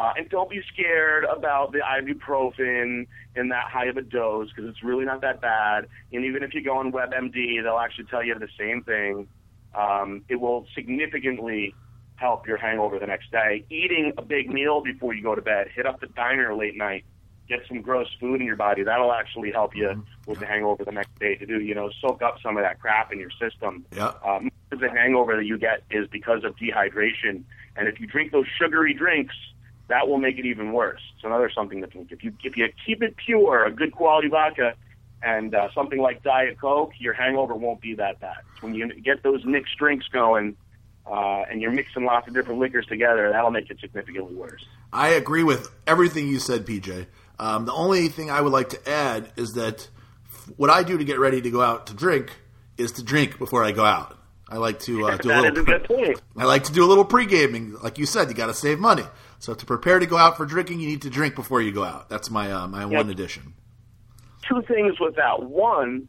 Uh, 0.00 0.14
and 0.16 0.30
don't 0.30 0.48
be 0.48 0.62
scared 0.72 1.24
about 1.24 1.72
the 1.72 1.80
ibuprofen 1.80 3.06
in 3.36 3.48
that 3.50 3.64
high 3.70 3.84
of 3.84 3.98
a 3.98 4.02
dose 4.02 4.48
because 4.48 4.66
it's 4.70 4.82
really 4.82 5.04
not 5.04 5.20
that 5.20 5.42
bad. 5.42 5.86
And 6.10 6.24
even 6.24 6.42
if 6.42 6.54
you 6.54 6.64
go 6.64 6.78
on 6.78 6.90
WebMD, 6.90 7.62
they'll 7.62 7.76
actually 7.76 8.06
tell 8.06 8.24
you 8.24 8.34
the 8.38 8.48
same 8.58 8.82
thing. 8.82 9.28
Um, 9.74 10.24
it 10.30 10.36
will 10.36 10.66
significantly 10.74 11.74
help 12.16 12.46
your 12.46 12.56
hangover 12.56 12.98
the 12.98 13.06
next 13.06 13.30
day. 13.30 13.66
Eating 13.68 14.14
a 14.16 14.22
big 14.22 14.50
meal 14.50 14.80
before 14.80 15.12
you 15.12 15.22
go 15.22 15.34
to 15.34 15.42
bed. 15.42 15.68
Hit 15.74 15.84
up 15.84 16.00
the 16.00 16.06
diner 16.06 16.54
late 16.54 16.78
night. 16.78 17.04
get 17.46 17.60
some 17.68 17.82
gross 17.82 18.08
food 18.18 18.40
in 18.40 18.46
your 18.46 18.56
body. 18.56 18.82
That'll 18.82 19.12
actually 19.12 19.52
help 19.52 19.76
you 19.76 20.02
with 20.26 20.38
the 20.38 20.46
hangover 20.46 20.82
the 20.82 20.92
next 20.92 21.18
day 21.18 21.34
to 21.34 21.44
do, 21.44 21.60
you 21.60 21.74
know, 21.74 21.90
soak 22.00 22.22
up 22.22 22.36
some 22.42 22.56
of 22.56 22.62
that 22.62 22.80
crap 22.80 23.12
in 23.12 23.18
your 23.18 23.30
system. 23.38 23.84
Yeah. 23.94 24.12
Um, 24.24 24.50
the 24.70 24.88
hangover 24.88 25.36
that 25.36 25.44
you 25.44 25.58
get 25.58 25.82
is 25.90 26.06
because 26.08 26.42
of 26.44 26.56
dehydration, 26.56 27.42
and 27.76 27.88
if 27.88 28.00
you 28.00 28.06
drink 28.06 28.32
those 28.32 28.46
sugary 28.58 28.94
drinks, 28.94 29.34
that 29.90 30.08
will 30.08 30.18
make 30.18 30.38
it 30.38 30.46
even 30.46 30.72
worse. 30.72 31.00
So 31.20 31.28
another 31.28 31.50
something 31.50 31.80
to 31.82 31.86
think. 31.86 32.10
If 32.10 32.24
you 32.24 32.32
if 32.42 32.56
you 32.56 32.68
keep 32.86 33.02
it 33.02 33.16
pure, 33.16 33.66
a 33.66 33.70
good 33.70 33.92
quality 33.92 34.28
vodka, 34.28 34.74
and 35.22 35.54
uh, 35.54 35.68
something 35.74 36.00
like 36.00 36.22
Diet 36.22 36.58
Coke, 36.60 36.92
your 36.98 37.12
hangover 37.12 37.54
won't 37.54 37.80
be 37.80 37.94
that 37.94 38.20
bad. 38.20 38.38
When 38.60 38.74
you 38.74 38.88
get 39.00 39.22
those 39.22 39.44
mixed 39.44 39.76
drinks 39.76 40.06
going, 40.08 40.56
uh, 41.06 41.42
and 41.50 41.60
you're 41.60 41.72
mixing 41.72 42.04
lots 42.04 42.28
of 42.28 42.34
different 42.34 42.60
liquors 42.60 42.86
together, 42.86 43.30
that'll 43.30 43.50
make 43.50 43.68
it 43.68 43.80
significantly 43.80 44.34
worse. 44.34 44.64
I 44.92 45.08
agree 45.08 45.42
with 45.42 45.70
everything 45.86 46.28
you 46.28 46.38
said, 46.38 46.64
PJ. 46.64 47.06
Um, 47.38 47.64
the 47.64 47.72
only 47.72 48.08
thing 48.08 48.30
I 48.30 48.40
would 48.40 48.52
like 48.52 48.68
to 48.70 48.88
add 48.88 49.32
is 49.36 49.52
that 49.52 49.88
what 50.56 50.70
I 50.70 50.82
do 50.82 50.98
to 50.98 51.04
get 51.04 51.18
ready 51.18 51.40
to 51.40 51.50
go 51.50 51.62
out 51.62 51.86
to 51.88 51.94
drink 51.94 52.30
is 52.76 52.92
to 52.92 53.02
drink 53.02 53.38
before 53.38 53.64
I 53.64 53.72
go 53.72 53.84
out. 53.84 54.16
I 54.48 54.56
like 54.56 54.80
to 54.80 55.06
uh, 55.06 55.16
do 55.16 55.30
a 55.30 55.40
little. 55.40 55.70
a. 55.70 56.14
I 56.36 56.44
like 56.44 56.64
to 56.64 56.72
do 56.72 56.84
a 56.84 56.88
little 56.88 57.04
pre 57.04 57.26
gaming, 57.26 57.74
like 57.82 57.98
you 57.98 58.06
said. 58.06 58.28
You 58.28 58.34
got 58.34 58.46
to 58.46 58.54
save 58.54 58.78
money, 58.78 59.04
so 59.40 59.54
to 59.54 59.66
prepare 59.66 59.98
to 59.98 60.06
go 60.06 60.16
out 60.16 60.36
for 60.36 60.46
drinking, 60.46 60.78
you 60.80 60.86
need 60.88 61.02
to 61.02 61.10
drink 61.10 61.34
before 61.34 61.60
you 61.60 61.72
go 61.72 61.82
out. 61.82 62.08
That's 62.08 62.30
my 62.30 62.52
uh, 62.52 62.68
my 62.68 62.86
one 62.86 63.10
addition. 63.10 63.54
two 64.48 64.62
things 64.68 65.00
with 65.00 65.16
that. 65.16 65.42
One, 65.42 66.06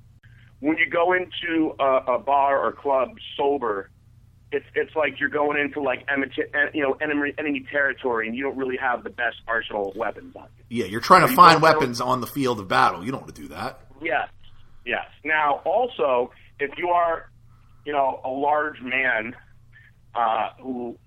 when 0.59 0.77
you 0.77 0.87
go 0.89 1.13
into 1.13 1.73
a, 1.79 2.15
a 2.15 2.19
bar 2.19 2.59
or 2.63 2.71
club 2.71 3.09
sober, 3.35 3.89
it's 4.51 4.65
it's 4.75 4.95
like 4.95 5.19
you're 5.19 5.29
going 5.29 5.57
into 5.59 5.81
like 5.81 6.05
enemy, 6.11 6.31
you 6.73 6.83
know 6.83 6.93
enemy, 7.01 7.33
enemy 7.37 7.65
territory, 7.71 8.27
and 8.27 8.35
you 8.35 8.43
don't 8.43 8.57
really 8.57 8.77
have 8.77 9.03
the 9.03 9.09
best 9.09 9.37
arsenal 9.47 9.89
of 9.91 9.95
weapons 9.95 10.35
on 10.35 10.47
you. 10.69 10.83
Yeah, 10.83 10.89
you're 10.89 11.01
trying 11.01 11.21
to 11.25 11.29
You 11.29 11.35
find 11.35 11.61
know- 11.61 11.63
weapons 11.71 11.99
on 12.01 12.21
the 12.21 12.27
field 12.27 12.59
of 12.59 12.67
battle. 12.67 13.03
You 13.03 13.11
don't 13.11 13.21
want 13.21 13.33
to 13.35 13.41
do 13.41 13.47
that. 13.49 13.79
Yes, 14.01 14.29
yes. 14.85 15.05
Now, 15.23 15.61
also, 15.63 16.31
if 16.59 16.71
you 16.77 16.89
are, 16.89 17.29
you 17.85 17.93
know, 17.93 18.19
a 18.25 18.29
large 18.29 18.81
man 18.81 19.35
uh, 20.15 20.49
who 20.61 20.97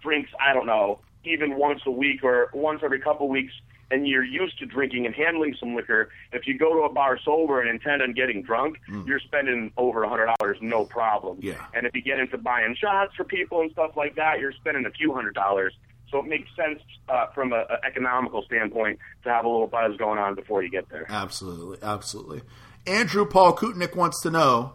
drinks, 0.00 0.30
I 0.40 0.54
don't 0.54 0.66
know, 0.66 1.00
even 1.24 1.56
once 1.56 1.82
a 1.86 1.90
week 1.90 2.22
or 2.24 2.50
once 2.52 2.80
every 2.82 3.00
couple 3.00 3.26
of 3.26 3.30
weeks, 3.30 3.52
and 3.90 4.06
you're 4.06 4.24
used 4.24 4.58
to 4.58 4.66
drinking 4.66 5.06
and 5.06 5.14
handling 5.14 5.54
some 5.58 5.74
liquor, 5.74 6.10
if 6.32 6.46
you 6.46 6.56
go 6.56 6.72
to 6.74 6.82
a 6.82 6.92
bar 6.92 7.18
sober 7.24 7.60
and 7.60 7.68
intend 7.68 8.02
on 8.02 8.12
getting 8.12 8.42
drunk, 8.42 8.76
you're 9.04 9.18
spending 9.20 9.72
over 9.76 10.04
a 10.04 10.08
hundred 10.08 10.30
dollars, 10.38 10.58
no 10.60 10.84
problem. 10.84 11.38
Yeah. 11.42 11.64
And 11.74 11.86
if 11.86 11.94
you 11.94 12.02
get 12.02 12.18
into 12.20 12.38
buying 12.38 12.76
shots 12.76 13.14
for 13.16 13.24
people 13.24 13.60
and 13.60 13.70
stuff 13.72 13.96
like 13.96 14.14
that, 14.16 14.38
you're 14.38 14.52
spending 14.52 14.86
a 14.86 14.90
few 14.90 15.12
hundred 15.12 15.34
dollars. 15.34 15.74
So 16.10 16.18
it 16.18 16.26
makes 16.26 16.48
sense 16.56 16.80
uh, 17.08 17.26
from 17.28 17.52
an 17.52 17.64
economical 17.84 18.42
standpoint 18.42 18.98
to 19.24 19.28
have 19.30 19.44
a 19.44 19.48
little 19.48 19.68
buzz 19.68 19.96
going 19.96 20.18
on 20.18 20.34
before 20.34 20.62
you 20.62 20.70
get 20.70 20.88
there. 20.88 21.06
Absolutely, 21.08 21.78
absolutely. 21.82 22.42
Andrew 22.86 23.24
Paul 23.26 23.56
Kutnick 23.56 23.94
wants 23.94 24.20
to 24.22 24.30
know 24.30 24.74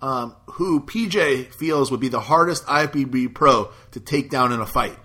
um, 0.00 0.36
who 0.46 0.80
PJ 0.80 1.54
feels 1.54 1.90
would 1.90 2.00
be 2.00 2.08
the 2.08 2.20
hardest 2.20 2.64
IFBB 2.66 3.32
pro 3.34 3.70
to 3.92 4.00
take 4.00 4.28
down 4.30 4.52
in 4.52 4.60
a 4.60 4.66
fight. 4.66 4.98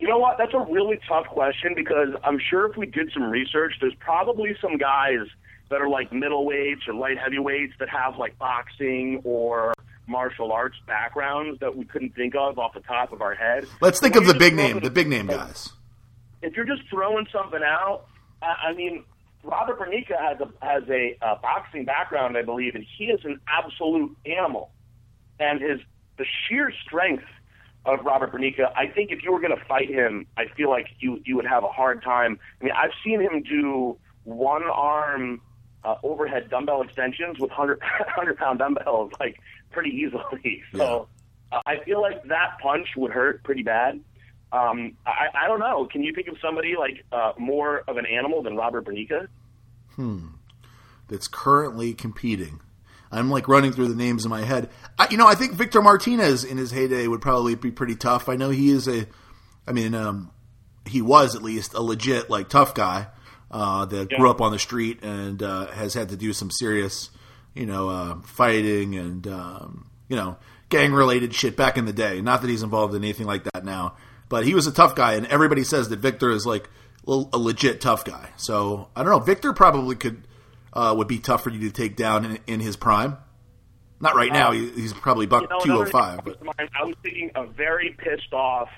You 0.00 0.08
know 0.08 0.18
what? 0.18 0.38
That's 0.38 0.54
a 0.54 0.60
really 0.60 0.98
tough 1.06 1.26
question 1.26 1.74
because 1.76 2.08
I'm 2.24 2.38
sure 2.38 2.68
if 2.68 2.76
we 2.76 2.86
did 2.86 3.12
some 3.12 3.24
research, 3.24 3.74
there's 3.80 3.94
probably 4.00 4.56
some 4.60 4.78
guys 4.78 5.26
that 5.68 5.80
are 5.80 5.90
like 5.90 6.10
middleweights 6.10 6.88
or 6.88 6.94
light 6.94 7.18
heavyweights 7.18 7.74
that 7.78 7.90
have 7.90 8.16
like 8.16 8.38
boxing 8.38 9.20
or 9.24 9.74
martial 10.06 10.52
arts 10.52 10.76
backgrounds 10.86 11.60
that 11.60 11.76
we 11.76 11.84
couldn't 11.84 12.14
think 12.14 12.34
of 12.34 12.58
off 12.58 12.72
the 12.72 12.80
top 12.80 13.12
of 13.12 13.20
our 13.20 13.34
head. 13.34 13.66
Let's 13.82 14.00
think 14.00 14.16
of 14.16 14.26
the 14.26 14.34
big 14.34 14.54
name, 14.54 14.80
the 14.80 14.90
big 14.90 15.06
name 15.06 15.26
guys. 15.26 15.68
If 16.40 16.56
you're 16.56 16.64
just 16.64 16.82
throwing 16.88 17.26
something 17.30 17.60
out, 17.62 18.06
I, 18.40 18.70
I 18.70 18.72
mean, 18.72 19.04
Robert 19.44 19.78
Burneika 19.78 20.18
has 20.18 20.40
a 20.40 20.64
has 20.64 20.82
a 20.88 21.16
uh, 21.20 21.36
boxing 21.42 21.84
background, 21.84 22.38
I 22.38 22.42
believe, 22.42 22.74
and 22.74 22.86
he 22.98 23.04
is 23.04 23.20
an 23.24 23.38
absolute 23.46 24.16
animal. 24.24 24.70
And 25.38 25.60
his 25.60 25.80
the 26.16 26.24
sheer 26.48 26.72
strength 26.86 27.24
of 27.86 28.04
Robert 28.04 28.32
Burneika, 28.32 28.72
I 28.76 28.86
think 28.86 29.10
if 29.10 29.22
you 29.22 29.32
were 29.32 29.40
going 29.40 29.56
to 29.56 29.64
fight 29.64 29.88
him, 29.88 30.26
I 30.36 30.44
feel 30.56 30.68
like 30.68 30.88
you 30.98 31.20
you 31.24 31.36
would 31.36 31.46
have 31.46 31.64
a 31.64 31.68
hard 31.68 32.02
time. 32.02 32.38
I 32.60 32.64
mean, 32.64 32.74
I've 32.76 32.92
seen 33.04 33.20
him 33.20 33.42
do 33.42 33.96
one 34.24 34.64
arm 34.64 35.40
uh, 35.84 35.96
overhead 36.02 36.50
dumbbell 36.50 36.82
extensions 36.82 37.38
with 37.38 37.50
100, 37.50 37.80
100 37.80 38.36
pound 38.38 38.58
dumbbells 38.58 39.12
like 39.18 39.40
pretty 39.70 39.90
easily. 39.90 40.62
So 40.76 41.08
uh, 41.52 41.60
I 41.66 41.82
feel 41.84 42.00
like 42.00 42.22
that 42.24 42.58
punch 42.62 42.88
would 42.96 43.10
hurt 43.10 43.42
pretty 43.42 43.62
bad. 43.62 44.00
Um, 44.52 44.96
I, 45.06 45.28
I 45.34 45.46
don't 45.48 45.60
know. 45.60 45.86
Can 45.90 46.02
you 46.02 46.12
think 46.12 46.28
of 46.28 46.36
somebody 46.42 46.74
like 46.78 47.04
uh, 47.12 47.32
more 47.38 47.82
of 47.88 47.96
an 47.96 48.06
animal 48.06 48.42
than 48.42 48.56
Robert 48.56 48.84
Burneika? 48.84 49.28
Hmm. 49.94 50.28
That's 51.08 51.28
currently 51.28 51.92
competing. 51.94 52.60
I'm 53.10 53.30
like 53.30 53.48
running 53.48 53.72
through 53.72 53.88
the 53.88 53.94
names 53.94 54.24
in 54.24 54.30
my 54.30 54.42
head. 54.42 54.70
I, 54.98 55.08
you 55.10 55.16
know, 55.16 55.26
I 55.26 55.34
think 55.34 55.52
Victor 55.52 55.82
Martinez 55.82 56.44
in 56.44 56.58
his 56.58 56.70
heyday 56.70 57.06
would 57.06 57.20
probably 57.20 57.54
be 57.54 57.70
pretty 57.70 57.96
tough. 57.96 58.28
I 58.28 58.36
know 58.36 58.50
he 58.50 58.70
is 58.70 58.86
a, 58.86 59.06
I 59.66 59.72
mean, 59.72 59.94
um, 59.94 60.30
he 60.86 61.02
was 61.02 61.34
at 61.34 61.42
least 61.42 61.74
a 61.74 61.80
legit 61.80 62.30
like 62.30 62.48
tough 62.48 62.74
guy 62.74 63.08
uh, 63.50 63.84
that 63.86 64.10
grew 64.10 64.30
up 64.30 64.40
on 64.40 64.52
the 64.52 64.58
street 64.58 65.02
and 65.02 65.42
uh, 65.42 65.66
has 65.68 65.94
had 65.94 66.10
to 66.10 66.16
do 66.16 66.32
some 66.32 66.50
serious, 66.50 67.10
you 67.54 67.66
know, 67.66 67.88
uh, 67.88 68.20
fighting 68.22 68.94
and 68.96 69.26
um, 69.26 69.90
you 70.08 70.16
know 70.16 70.36
gang 70.68 70.92
related 70.92 71.34
shit 71.34 71.56
back 71.56 71.76
in 71.76 71.84
the 71.84 71.92
day. 71.92 72.20
Not 72.20 72.42
that 72.42 72.48
he's 72.48 72.62
involved 72.62 72.94
in 72.94 73.02
anything 73.02 73.26
like 73.26 73.44
that 73.44 73.64
now, 73.64 73.96
but 74.28 74.44
he 74.44 74.54
was 74.54 74.66
a 74.66 74.72
tough 74.72 74.94
guy, 74.94 75.14
and 75.14 75.26
everybody 75.26 75.64
says 75.64 75.88
that 75.88 75.98
Victor 75.98 76.30
is 76.30 76.46
like 76.46 76.68
a 77.06 77.38
legit 77.38 77.80
tough 77.80 78.04
guy. 78.04 78.30
So 78.36 78.88
I 78.94 79.02
don't 79.02 79.10
know. 79.10 79.18
Victor 79.18 79.52
probably 79.52 79.96
could 79.96 80.26
uh, 80.72 80.94
would 80.96 81.08
be 81.08 81.18
tough 81.18 81.42
for 81.44 81.50
you 81.50 81.60
to 81.60 81.70
take 81.70 81.96
down 81.96 82.24
in, 82.24 82.38
in 82.46 82.60
his 82.60 82.76
prime. 82.76 83.16
Not 84.00 84.14
right 84.14 84.32
now. 84.32 84.52
He, 84.52 84.70
he's 84.70 84.92
probably 84.92 85.26
buck 85.26 85.42
You 85.42 85.48
know, 85.48 85.58
two 85.60 85.72
oh 85.72 85.74
another 85.76 85.90
five, 85.90 86.24
but 86.24 86.38
I 86.58 86.84
was 86.84 86.94
thinking 87.02 87.30
a 87.34 87.46
very 87.46 87.94
pissed 87.98 88.32
off 88.32 88.68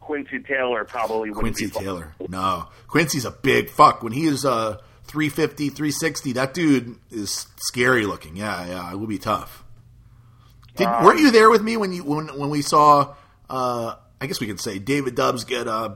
Quincy 0.00 0.40
Taylor 0.40 0.84
probably 0.84 1.30
would 1.30 1.38
Quincy 1.38 1.66
be 1.66 1.70
fun. 1.70 1.82
Taylor. 1.82 2.14
No, 2.28 2.68
Quincy's 2.88 3.24
a 3.24 3.30
big 3.30 3.70
fuck. 3.70 4.02
When 4.02 4.12
he 4.12 4.26
is 4.26 4.44
uh, 4.44 4.78
350, 5.04 5.68
360, 5.70 6.32
that 6.32 6.52
dude 6.52 6.96
is 7.10 7.46
scary 7.56 8.04
looking. 8.06 8.36
Yeah, 8.36 8.66
yeah, 8.66 8.92
it 8.92 8.98
would 8.98 9.08
be 9.08 9.18
tough. 9.18 9.64
Did, 10.76 10.86
Um, 10.86 11.04
weren't 11.04 11.20
you 11.20 11.30
there 11.30 11.48
with 11.50 11.62
me 11.62 11.76
when 11.78 11.92
you 11.92 12.04
when 12.04 12.26
when 12.38 12.50
we 12.50 12.60
saw? 12.62 13.14
Uh, 13.48 13.94
I 14.20 14.26
guess 14.26 14.40
we 14.40 14.46
could 14.46 14.60
say 14.60 14.78
David 14.78 15.14
Dubs 15.14 15.44
get 15.44 15.68
uh, 15.68 15.94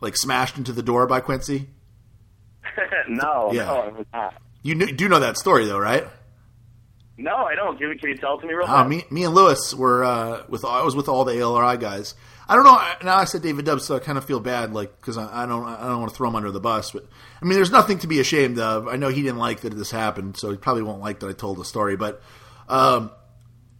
like 0.00 0.16
smashed 0.16 0.56
into 0.56 0.72
the 0.72 0.82
door 0.82 1.06
by 1.06 1.20
Quincy. 1.20 1.68
no, 3.08 3.50
Yeah. 3.52 3.64
no, 3.66 3.74
I 3.82 3.88
was 3.88 4.06
not. 4.12 4.34
You 4.68 4.76
kn- 4.78 4.96
do 4.96 5.08
know 5.08 5.20
that 5.20 5.36
story 5.38 5.66
though, 5.66 5.78
right? 5.78 6.04
No, 7.16 7.34
I 7.34 7.54
don't. 7.56 7.76
Can 7.78 7.88
you, 7.90 7.98
can 7.98 8.10
you 8.10 8.16
tell 8.16 8.38
it 8.38 8.42
to 8.42 8.46
me 8.46 8.54
real 8.54 8.66
Uh, 8.68 8.84
quick? 8.84 9.10
me, 9.10 9.20
me 9.20 9.24
and 9.24 9.34
Lewis 9.34 9.74
were 9.74 10.04
uh, 10.04 10.42
with. 10.48 10.64
I 10.64 10.82
was 10.84 10.94
with 10.94 11.08
all 11.08 11.24
the 11.24 11.32
ALRI 11.40 11.76
guys. 11.80 12.14
I 12.48 12.54
don't 12.54 12.64
know. 12.64 12.74
I- 12.74 12.96
Now 13.02 13.16
I 13.16 13.24
said 13.24 13.42
David 13.42 13.64
Dubs, 13.64 13.84
so 13.84 13.96
I 13.96 13.98
kind 13.98 14.16
of 14.16 14.24
feel 14.24 14.38
bad, 14.40 14.72
like 14.72 14.94
because 15.00 15.18
I, 15.18 15.42
I 15.42 15.46
don't. 15.46 15.64
I 15.64 15.88
don't 15.88 15.98
want 16.00 16.10
to 16.12 16.16
throw 16.16 16.28
him 16.28 16.36
under 16.36 16.50
the 16.52 16.60
bus. 16.60 16.92
But 16.92 17.06
I 17.42 17.44
mean, 17.44 17.54
there's 17.56 17.72
nothing 17.72 17.98
to 18.00 18.06
be 18.06 18.20
ashamed 18.20 18.58
of. 18.60 18.86
I 18.86 18.96
know 18.96 19.08
he 19.08 19.22
didn't 19.22 19.38
like 19.38 19.60
that 19.62 19.70
this 19.70 19.90
happened, 19.90 20.36
so 20.36 20.50
he 20.52 20.56
probably 20.56 20.82
won't 20.84 21.00
like 21.00 21.18
that 21.20 21.28
I 21.28 21.32
told 21.32 21.58
the 21.58 21.64
story. 21.64 21.96
But 21.96 22.22
um, 22.68 23.10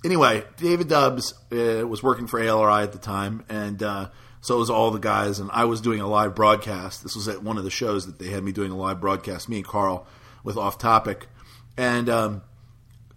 anyway, 0.04 0.42
David 0.56 0.88
Dubs 0.88 1.32
uh, 1.52 1.86
was 1.86 2.02
working 2.02 2.26
for 2.26 2.40
ALRI 2.40 2.82
at 2.82 2.90
the 2.92 2.98
time, 2.98 3.44
and 3.48 3.80
uh, 3.82 4.08
so 4.40 4.56
it 4.56 4.58
was 4.58 4.68
all 4.70 4.90
the 4.90 4.98
guys. 4.98 5.38
And 5.38 5.48
I 5.52 5.66
was 5.66 5.80
doing 5.80 6.00
a 6.00 6.08
live 6.08 6.34
broadcast. 6.34 7.04
This 7.04 7.14
was 7.14 7.28
at 7.28 7.40
one 7.44 7.56
of 7.56 7.62
the 7.62 7.70
shows 7.70 8.06
that 8.06 8.18
they 8.18 8.30
had 8.30 8.42
me 8.42 8.50
doing 8.50 8.72
a 8.72 8.76
live 8.76 9.00
broadcast. 9.00 9.48
Me 9.48 9.58
and 9.58 9.66
Carl 9.66 10.08
with 10.48 10.56
Off 10.56 10.78
Topic, 10.78 11.28
and. 11.76 12.08
Um, 12.08 12.42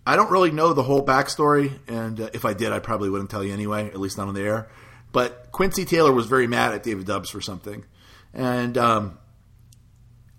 I 0.06 0.16
don't 0.16 0.32
really 0.32 0.50
know 0.50 0.74
the 0.74 0.82
whole 0.82 1.06
backstory, 1.06 1.78
and 1.88 2.20
uh, 2.20 2.30
if 2.34 2.44
I 2.44 2.54
did, 2.54 2.72
I 2.72 2.80
probably 2.80 3.12
wouldn't 3.12 3.30
tell 3.30 3.44
you 3.44 3.54
anyway, 3.54 3.86
at 3.86 4.00
least 4.00 4.18
not 4.18 4.28
on 4.28 4.34
the 4.34 4.42
air. 4.42 4.68
But 5.12 5.52
Quincy 5.52 5.86
Taylor 5.86 6.12
was 6.12 6.26
very 6.26 6.48
mad 6.48 6.74
at 6.74 6.82
David 6.82 7.06
Dubs 7.06 7.30
for 7.30 7.40
something, 7.40 7.86
and 8.34 8.78
um, 8.80 9.20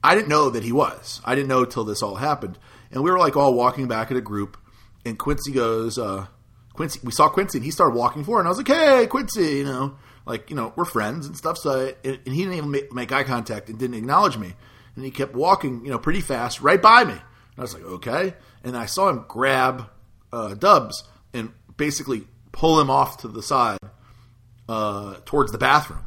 I 0.02 0.14
didn't 0.16 0.28
know 0.28 0.50
that 0.50 0.64
he 0.64 0.72
was. 0.72 1.20
I 1.24 1.36
didn't 1.36 1.48
know 1.48 1.64
till 1.64 1.84
this 1.84 2.02
all 2.02 2.16
happened, 2.16 2.58
and 2.90 3.04
we 3.04 3.10
were 3.10 3.18
like 3.18 3.36
all 3.36 3.54
walking 3.54 3.86
back 3.86 4.10
at 4.10 4.16
a 4.16 4.20
group, 4.20 4.56
and 5.04 5.16
Quincy 5.16 5.52
goes, 5.52 5.96
uh, 5.96 6.26
Quincy, 6.72 6.98
we 7.04 7.12
saw 7.12 7.28
Quincy, 7.28 7.58
and 7.58 7.64
he 7.64 7.70
started 7.70 7.94
walking 7.94 8.24
forward, 8.24 8.40
and 8.40 8.48
I 8.48 8.50
was 8.50 8.58
like, 8.58 8.68
"Hey, 8.68 9.06
Quincy," 9.06 9.58
you 9.58 9.64
know, 9.64 9.96
like 10.26 10.50
you 10.50 10.56
know, 10.56 10.72
we're 10.74 10.84
friends 10.84 11.26
and 11.26 11.36
stuff. 11.36 11.58
So, 11.58 11.88
I, 11.88 12.08
and 12.08 12.34
he 12.34 12.42
didn't 12.42 12.54
even 12.54 12.70
make, 12.70 12.92
make 12.92 13.12
eye 13.12 13.24
contact 13.24 13.68
and 13.68 13.78
didn't 13.78 13.96
acknowledge 13.96 14.38
me, 14.38 14.54
and 14.96 15.04
he 15.04 15.10
kept 15.10 15.34
walking, 15.34 15.84
you 15.84 15.90
know, 15.90 15.98
pretty 15.98 16.20
fast 16.20 16.60
right 16.60 16.80
by 16.80 17.04
me. 17.04 17.12
And 17.12 17.58
I 17.58 17.62
was 17.62 17.74
like, 17.74 17.84
"Okay," 17.84 18.34
and 18.64 18.76
I 18.76 18.86
saw 18.86 19.08
him 19.08 19.24
grab 19.28 19.88
uh, 20.32 20.54
Dubs 20.54 21.04
and 21.32 21.52
basically 21.76 22.26
pull 22.52 22.80
him 22.80 22.90
off 22.90 23.18
to 23.18 23.28
the 23.28 23.42
side 23.42 23.78
uh, 24.68 25.16
towards 25.24 25.52
the 25.52 25.58
bathroom, 25.58 26.04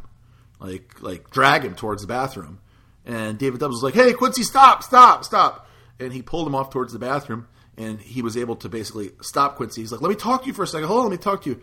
like 0.59 1.01
like 1.01 1.29
drag 1.31 1.63
him 1.63 1.75
towards 1.75 2.01
the 2.01 2.07
bathroom. 2.07 2.59
And 3.05 3.37
David 3.37 3.59
Dubs 3.59 3.73
was 3.73 3.83
like, 3.83 3.93
"Hey, 3.93 4.13
Quincy, 4.13 4.43
stop, 4.43 4.83
stop, 4.83 5.23
stop!" 5.23 5.67
And 5.99 6.11
he 6.11 6.21
pulled 6.21 6.47
him 6.47 6.55
off 6.55 6.71
towards 6.71 6.93
the 6.93 6.99
bathroom, 6.99 7.47
and 7.77 7.99
he 8.01 8.21
was 8.21 8.35
able 8.35 8.55
to 8.57 8.69
basically 8.69 9.11
stop 9.21 9.55
Quincy. 9.55 9.81
He's 9.81 9.91
like, 9.91 10.01
"Let 10.01 10.09
me 10.09 10.15
talk 10.15 10.41
to 10.41 10.47
you 10.47 10.53
for 10.53 10.63
a 10.63 10.67
second. 10.67 10.87
Hold 10.87 10.99
on, 10.99 11.05
let 11.05 11.11
me 11.11 11.17
talk 11.17 11.43
to 11.43 11.51
you." 11.51 11.61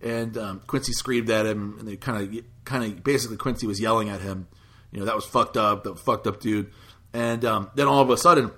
And 0.00 0.36
um, 0.36 0.60
Quincy 0.66 0.92
screamed 0.92 1.30
at 1.30 1.46
him, 1.46 1.76
and 1.78 1.88
they 1.88 1.96
kind 1.96 2.22
of 2.22 2.44
kind 2.64 2.84
of 2.84 3.02
basically 3.02 3.36
Quincy 3.36 3.66
was 3.66 3.80
yelling 3.80 4.08
at 4.08 4.20
him, 4.20 4.46
You 4.96 5.00
know, 5.02 5.06
that 5.06 5.14
was 5.14 5.26
fucked 5.26 5.58
up. 5.58 5.84
That 5.84 5.98
fucked 5.98 6.26
up 6.26 6.40
dude. 6.40 6.72
And 7.12 7.44
um, 7.44 7.70
then 7.74 7.86
all 7.86 8.00
of 8.00 8.08
a 8.08 8.16
sudden, 8.16 8.50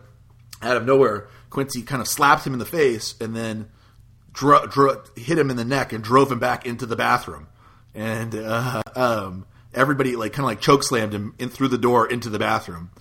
out 0.62 0.76
of 0.76 0.86
nowhere, 0.86 1.26
Quincy 1.50 1.82
kind 1.82 2.00
of 2.00 2.06
slapped 2.06 2.46
him 2.46 2.52
in 2.52 2.60
the 2.60 2.64
face 2.64 3.16
and 3.20 3.34
then 3.34 3.68
dro- 4.32 4.64
dro- 4.68 5.02
hit 5.16 5.36
him 5.36 5.50
in 5.50 5.56
the 5.56 5.64
neck 5.64 5.92
and 5.92 6.02
drove 6.02 6.30
him 6.30 6.38
back 6.38 6.64
into 6.64 6.86
the 6.86 6.94
bathroom. 6.94 7.48
And 7.92 8.36
uh, 8.36 8.82
um, 8.94 9.46
everybody 9.74 10.14
like 10.14 10.32
kind 10.32 10.44
of 10.44 10.46
like 10.46 10.60
choke 10.60 10.84
slammed 10.84 11.12
him 11.12 11.34
in 11.40 11.48
through 11.48 11.68
the 11.68 11.78
door 11.78 12.08
into 12.08 12.30
the 12.30 12.38
bathroom. 12.38 12.92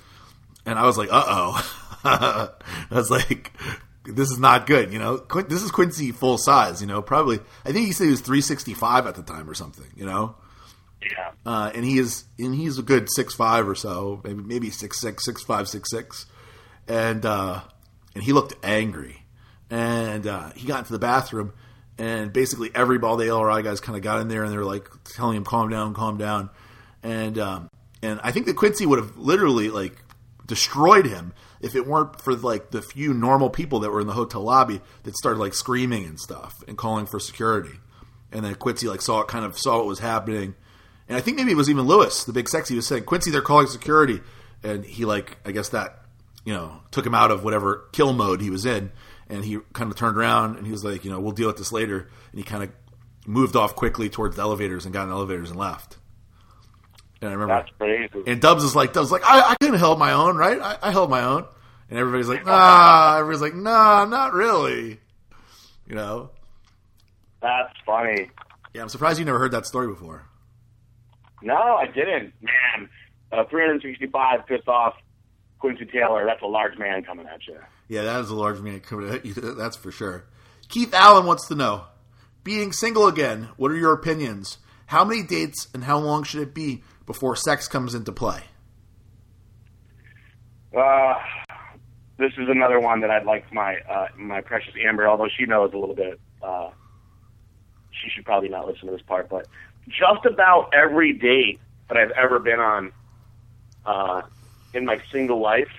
And 0.66 0.80
I 0.80 0.88
was 0.88 0.98
like, 0.98 1.10
uh 1.12 1.24
oh. 1.28 1.74
I 2.04 2.50
was 2.90 3.12
like, 3.12 3.54
this 4.04 4.32
is 4.32 4.40
not 4.40 4.66
good. 4.66 4.92
You 4.92 4.98
know, 4.98 5.20
Quin- 5.20 5.48
this 5.48 5.62
is 5.62 5.70
Quincy 5.70 6.12
full 6.12 6.40
size. 6.40 6.82
You 6.82 6.88
know, 6.88 7.04
probably. 7.04 7.40
I 7.64 7.72
think 7.72 7.86
he 7.86 7.92
said 7.92 8.06
he 8.06 8.12
was 8.12 8.22
365 8.22 9.06
at 9.06 9.14
the 9.14 9.22
time 9.22 9.48
or 9.48 9.54
something. 9.54 9.86
You 9.96 10.08
know, 10.08 10.36
Yeah. 11.12 11.32
uh, 11.46 11.72
and 11.74 11.86
he 11.86 11.98
is 11.98 12.26
and 12.38 12.56
he's 12.56 12.78
a 12.78 12.84
good 12.84 13.08
six 13.12 13.34
five 13.34 13.68
or 13.68 13.76
so, 13.76 14.22
maybe 14.24 14.42
maybe 14.44 14.70
six 14.70 15.00
six 15.00 15.26
six 15.26 15.44
five 15.44 15.68
six 15.68 15.90
six, 15.90 16.26
and 16.88 17.26
uh, 17.26 17.62
and 18.16 18.24
he 18.24 18.34
looked 18.34 18.54
angry, 18.64 19.24
and 19.70 20.26
uh, 20.26 20.52
he 20.56 20.68
got 20.68 20.80
into 20.80 20.94
the 20.94 21.00
bathroom, 21.00 21.54
and 21.98 22.32
basically 22.34 22.72
every 22.76 22.98
ball 22.98 23.18
the 23.18 23.26
LRI 23.26 23.64
guys 23.64 23.80
kind 23.80 23.96
of 23.96 24.04
got 24.04 24.22
in 24.22 24.28
there 24.28 24.44
and 24.44 24.52
they 24.52 24.58
were 24.58 24.66
like 24.66 24.90
telling 25.06 25.38
him 25.38 25.44
calm 25.44 25.70
down, 25.70 25.94
calm 25.94 26.18
down, 26.18 26.50
and 27.04 27.38
um, 27.38 27.70
and 28.02 28.20
I 28.24 28.32
think 28.32 28.46
that 28.46 28.56
Quincy 28.56 28.86
would 28.86 29.00
have 29.00 29.18
literally 29.18 29.70
like 29.70 30.04
destroyed 30.46 31.06
him 31.06 31.34
if 31.60 31.76
it 31.76 31.86
weren't 31.86 32.22
for 32.22 32.34
like 32.36 32.72
the 32.72 32.82
few 32.82 33.14
normal 33.14 33.50
people 33.50 33.80
that 33.80 33.92
were 33.92 34.00
in 34.00 34.08
the 34.08 34.14
hotel 34.14 34.42
lobby 34.42 34.82
that 35.04 35.16
started 35.16 35.40
like 35.40 35.54
screaming 35.54 36.06
and 36.06 36.20
stuff 36.20 36.56
and 36.68 36.78
calling 36.78 37.06
for 37.06 37.20
security. 37.20 37.80
And 38.32 38.44
then 38.46 38.56
Quincy 38.56 38.88
like 38.88 39.02
saw 39.02 39.22
it, 39.22 39.28
kind 39.28 39.46
of 39.46 39.58
saw 39.58 39.78
what 39.78 39.88
was 39.88 40.00
happening, 40.00 40.56
and 41.08 41.18
I 41.18 41.22
think 41.22 41.38
maybe 41.38 41.52
it 41.52 41.58
was 41.58 41.70
even 41.70 41.86
Lewis, 41.86 42.24
the 42.24 42.34
big 42.34 42.50
sexy, 42.50 42.76
was 42.76 42.88
saying 42.88 43.04
Quincy, 43.06 43.32
they're 43.32 43.42
calling 43.42 43.68
security, 43.68 44.20
and 44.64 44.86
he 44.86 45.06
like 45.06 45.38
I 45.46 45.52
guess 45.52 45.70
that 45.70 46.02
you 46.46 46.54
know 46.54 46.82
took 46.92 47.06
him 47.06 47.16
out 47.16 47.32
of 47.32 47.44
whatever 47.44 47.88
kill 47.92 48.14
mode 48.14 48.42
he 48.42 48.50
was 48.50 48.66
in, 48.66 48.92
and 49.30 49.44
he 49.46 49.60
kind 49.74 49.92
of 49.92 49.98
turned 49.98 50.18
around 50.18 50.58
and 50.58 50.66
he 50.66 50.72
was 50.72 50.84
like, 50.84 51.04
you 51.06 51.12
know, 51.12 51.20
we'll 51.20 51.32
deal 51.34 51.48
with 51.48 51.58
this 51.58 51.72
later, 51.72 52.10
and 52.32 52.40
he 52.40 52.44
kind 52.44 52.64
of 52.64 52.72
moved 53.26 53.56
off 53.56 53.76
quickly 53.76 54.10
towards 54.10 54.36
the 54.38 54.42
elevators 54.42 54.86
and 54.86 54.94
got 54.94 55.04
in 55.04 55.10
the 55.10 55.16
elevators 55.16 55.50
and 55.50 55.60
left. 55.60 55.98
And 57.22 57.30
I 57.30 57.34
remember 57.34 57.56
That's 57.56 57.70
crazy. 57.78 58.24
and 58.32 58.40
Dubs 58.40 58.64
is 58.64 58.76
like, 58.76 58.94
Dubs 58.94 59.08
is 59.08 59.12
like, 59.12 59.24
I, 59.26 59.52
I 59.52 59.56
could 59.60 59.72
have 59.72 59.80
held 59.80 60.00
my 60.00 60.14
own, 60.14 60.38
right? 60.38 60.60
I, 60.62 60.78
I 60.82 60.92
held 60.92 61.10
my 61.10 61.24
own. 61.24 61.46
And 61.90 61.98
everybody's 61.98 62.28
like, 62.30 62.46
nah. 62.46 63.18
Everybody's 63.18 63.42
like, 63.42 63.56
nah, 63.56 64.06
not 64.06 64.34
really. 64.34 65.00
You 65.88 65.96
know? 65.96 66.30
That's 67.42 67.74
funny. 67.86 68.30
Yeah, 68.74 68.82
I'm 68.84 68.90
surprised 68.90 69.20
you 69.20 69.26
never 69.26 69.40
heard 69.40 69.52
that 69.52 69.66
story 69.66 69.88
before. 69.88 70.26
No, 71.42 71.56
I 71.56 71.86
didn't. 71.88 72.34
Man, 72.42 72.90
uh, 73.32 73.44
365 73.46 74.46
pissed 74.48 74.68
off 74.68 74.96
Quincy 75.60 75.86
Taylor. 75.86 76.26
That's 76.26 76.42
a 76.42 76.48
large 76.48 76.78
man 76.78 77.04
coming 77.04 77.28
at 77.28 77.46
you. 77.48 77.58
Yeah, 77.88 78.04
that 78.04 78.22
is 78.22 78.30
a 78.30 78.36
large 78.36 78.60
man 78.60 78.80
coming 78.80 79.10
at 79.10 79.26
you. 79.26 79.34
That's 79.58 79.78
for 79.78 79.92
sure. 79.92 80.26
Keith 80.70 80.94
Allen 80.94 81.26
wants 81.26 81.48
to 81.48 81.56
know, 81.56 81.86
being 82.44 82.72
single 82.72 83.08
again, 83.08 83.50
what 83.58 83.72
are 83.72 83.78
your 83.78 83.94
opinions? 83.94 84.58
How 84.88 85.04
many 85.04 85.24
dates 85.24 85.68
and 85.74 85.84
how 85.84 85.98
long 85.98 86.24
should 86.24 86.42
it 86.42 86.54
be 86.54 86.84
before 87.06 87.36
sex 87.36 87.68
comes 87.68 87.94
into 87.94 88.12
play? 88.12 88.44
Uh, 90.76 91.16
this 92.18 92.32
is 92.38 92.48
another 92.50 92.80
one 92.80 93.02
that 93.02 93.10
I'd 93.10 93.26
like 93.26 93.52
my 93.54 93.78
uh, 93.90 94.08
my 94.18 94.42
precious 94.42 94.74
Amber, 94.86 95.08
although 95.08 95.28
she 95.38 95.46
knows 95.46 95.74
a 95.74 95.78
little 95.78 95.96
bit. 95.96 96.20
Uh, 96.42 96.70
she 97.92 98.10
should 98.10 98.26
probably 98.26 98.50
not 98.50 98.68
listen 98.68 98.88
to 98.88 98.92
this 98.92 99.02
part, 99.02 99.30
but 99.30 99.48
just 99.88 100.26
about 100.26 100.72
every 100.74 101.14
date 101.14 101.60
that 101.88 101.98
I've 101.98 102.12
ever 102.12 102.40
been 102.40 102.60
on 102.60 102.92
uh, 103.86 104.22
in 104.74 104.86
my 104.86 105.02
single 105.12 105.42
life 105.42 105.72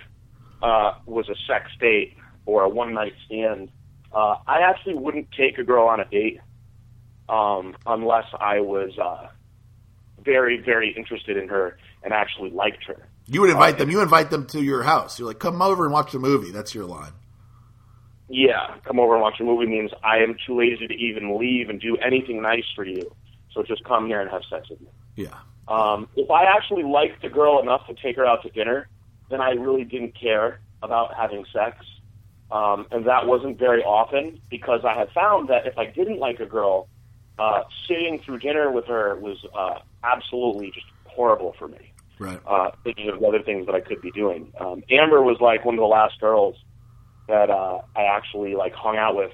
uh, 0.62 0.94
was 1.06 1.28
a 1.28 1.34
sex 1.46 1.70
date 1.80 2.16
or 2.46 2.62
a 2.62 2.68
one 2.68 2.94
night 2.94 3.12
stand. 3.26 3.70
Uh, 4.12 4.36
I 4.46 4.60
actually 4.62 4.94
wouldn't 4.94 5.30
take 5.32 5.58
a 5.58 5.64
girl 5.64 5.86
on 5.86 6.00
a 6.00 6.04
date 6.06 6.40
um, 7.28 7.76
unless 7.86 8.24
I 8.40 8.60
was 8.60 8.98
uh, 8.98 9.28
very, 10.24 10.58
very 10.58 10.94
interested 10.96 11.36
in 11.36 11.48
her 11.48 11.76
and 12.02 12.12
actually 12.12 12.50
liked 12.50 12.84
her. 12.84 13.08
You 13.26 13.42
would 13.42 13.50
invite 13.50 13.76
them. 13.76 13.90
You 13.90 14.00
invite 14.00 14.30
them 14.30 14.46
to 14.46 14.62
your 14.62 14.82
house. 14.82 15.18
You're 15.18 15.28
like, 15.28 15.38
come 15.38 15.60
over 15.60 15.84
and 15.84 15.92
watch 15.92 16.12
the 16.12 16.18
movie. 16.18 16.50
That's 16.50 16.74
your 16.74 16.86
line. 16.86 17.12
Yeah, 18.30 18.76
come 18.84 18.98
over 18.98 19.14
and 19.14 19.22
watch 19.22 19.40
a 19.40 19.44
movie 19.44 19.66
means 19.66 19.90
I 20.02 20.18
am 20.18 20.36
too 20.46 20.58
lazy 20.58 20.86
to 20.86 20.94
even 20.94 21.38
leave 21.38 21.68
and 21.68 21.80
do 21.80 21.96
anything 21.98 22.40
nice 22.42 22.64
for 22.74 22.84
you. 22.84 23.14
So 23.52 23.62
just 23.62 23.84
come 23.84 24.06
here 24.06 24.20
and 24.20 24.30
have 24.30 24.42
sex 24.50 24.68
with 24.68 24.80
me. 24.80 24.88
Yeah. 25.16 25.34
Um, 25.68 26.08
if 26.16 26.30
I 26.30 26.44
actually 26.44 26.82
liked 26.82 27.22
the 27.22 27.28
girl 27.28 27.60
enough 27.60 27.86
to 27.88 27.94
take 27.94 28.16
her 28.16 28.26
out 28.26 28.42
to 28.42 28.50
dinner, 28.50 28.88
then 29.30 29.40
I 29.40 29.50
really 29.50 29.84
didn't 29.84 30.18
care 30.18 30.60
about 30.82 31.14
having 31.14 31.44
sex. 31.52 31.84
Um, 32.50 32.86
and 32.90 33.06
that 33.06 33.26
wasn't 33.26 33.58
very 33.58 33.82
often 33.82 34.40
because 34.48 34.80
I 34.84 34.98
had 34.98 35.10
found 35.10 35.48
that 35.48 35.66
if 35.66 35.76
I 35.76 35.84
didn't 35.84 36.18
like 36.18 36.40
a 36.40 36.46
girl, 36.46 36.88
uh, 37.38 37.64
sitting 37.86 38.20
through 38.24 38.38
dinner 38.38 38.70
with 38.72 38.86
her 38.86 39.16
was 39.16 39.44
uh, 39.54 39.80
absolutely 40.02 40.70
just 40.70 40.86
horrible 41.04 41.54
for 41.58 41.68
me. 41.68 41.92
Right. 42.18 42.40
Uh, 42.46 42.70
thinking 42.82 43.10
of 43.10 43.22
other 43.22 43.42
things 43.42 43.66
that 43.66 43.74
I 43.74 43.80
could 43.80 44.00
be 44.00 44.10
doing. 44.10 44.52
Um, 44.58 44.82
Amber 44.90 45.22
was 45.22 45.36
like 45.40 45.64
one 45.64 45.74
of 45.74 45.80
the 45.80 45.86
last 45.86 46.18
girls 46.20 46.56
that 47.28 47.50
uh, 47.50 47.82
I 47.94 48.04
actually 48.04 48.54
like 48.54 48.72
hung 48.72 48.96
out 48.96 49.14
with 49.14 49.32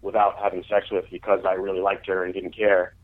without 0.00 0.38
having 0.40 0.64
sex 0.68 0.90
with 0.90 1.04
because 1.10 1.40
I 1.46 1.54
really 1.54 1.80
liked 1.80 2.06
her 2.06 2.24
and 2.24 2.32
didn't 2.32 2.56
care 2.56 2.94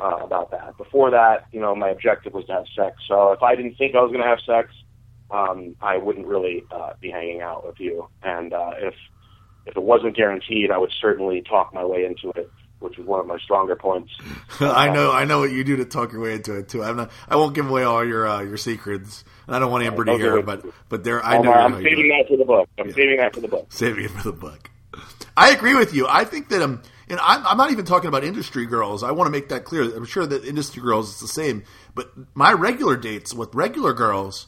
uh, 0.00 0.16
about 0.22 0.50
that. 0.50 0.76
Before 0.76 1.10
that, 1.10 1.46
you 1.52 1.60
know, 1.60 1.74
my 1.74 1.88
objective 1.90 2.32
was 2.34 2.44
to 2.46 2.52
have 2.52 2.64
sex. 2.76 2.96
So 3.08 3.32
if 3.32 3.42
I 3.42 3.54
didn't 3.54 3.76
think 3.76 3.94
I 3.94 4.00
was 4.00 4.10
going 4.12 4.22
to 4.22 4.28
have 4.28 4.40
sex, 4.46 4.72
um, 5.30 5.74
I 5.80 5.96
wouldn't 5.98 6.26
really 6.26 6.64
uh, 6.70 6.92
be 7.00 7.10
hanging 7.10 7.40
out 7.40 7.66
with 7.66 7.80
you. 7.80 8.08
And 8.22 8.52
uh, 8.52 8.72
if 8.78 8.94
if 9.66 9.76
it 9.76 9.82
wasn't 9.82 10.16
guaranteed, 10.16 10.70
I 10.70 10.78
would 10.78 10.92
certainly 11.00 11.42
talk 11.42 11.74
my 11.74 11.84
way 11.84 12.04
into 12.04 12.30
it, 12.38 12.48
which 12.78 12.96
is 13.00 13.04
one 13.04 13.18
of 13.18 13.26
my 13.26 13.36
stronger 13.38 13.74
points. 13.74 14.12
I 14.60 14.88
know. 14.90 15.10
I 15.10 15.24
know 15.24 15.40
what 15.40 15.50
you 15.50 15.64
do 15.64 15.76
to 15.76 15.84
talk 15.84 16.12
your 16.12 16.20
way 16.20 16.34
into 16.34 16.56
it 16.56 16.68
too. 16.68 16.84
I'm 16.84 16.96
not. 16.96 17.10
I 17.28 17.34
won't 17.36 17.54
give 17.54 17.68
away 17.68 17.82
all 17.82 18.04
your 18.06 18.28
uh, 18.28 18.42
your 18.42 18.56
secrets. 18.58 19.24
And 19.48 19.56
I 19.56 19.58
don't 19.58 19.70
want 19.72 19.84
Amber 19.84 20.04
to 20.04 20.16
hear, 20.16 20.40
but 20.42 20.64
but 20.88 21.02
there. 21.02 21.24
I 21.24 21.38
Oh, 21.38 21.42
know. 21.42 21.52
I'm 21.52 21.82
saving 21.82 22.08
that 22.10 22.28
for 22.28 22.36
the 22.36 22.44
book. 22.44 22.68
I'm 22.78 22.92
saving 22.92 23.16
that 23.16 23.34
for 23.34 23.40
the 23.40 23.48
book. 23.48 23.66
saving 23.72 24.04
it 24.04 24.10
for 24.12 24.22
the 24.22 24.32
book. 24.32 24.70
I 25.36 25.50
agree 25.50 25.74
with 25.74 25.92
you. 25.92 26.06
I 26.08 26.24
think 26.24 26.48
that 26.50 26.62
um, 26.62 26.80
and 27.08 27.20
I'm, 27.20 27.46
I'm 27.46 27.56
not 27.56 27.70
even 27.70 27.84
talking 27.84 28.08
about 28.08 28.24
industry 28.24 28.66
girls. 28.66 29.02
I 29.02 29.12
want 29.12 29.26
to 29.28 29.30
make 29.30 29.48
that 29.50 29.64
clear. 29.64 29.82
I'm 29.82 30.04
sure 30.04 30.26
that 30.26 30.44
industry 30.44 30.82
girls 30.82 31.10
it's 31.10 31.20
the 31.20 31.28
same, 31.28 31.64
but 31.94 32.10
my 32.34 32.52
regular 32.52 32.96
dates 32.96 33.32
with 33.32 33.54
regular 33.54 33.92
girls, 33.92 34.46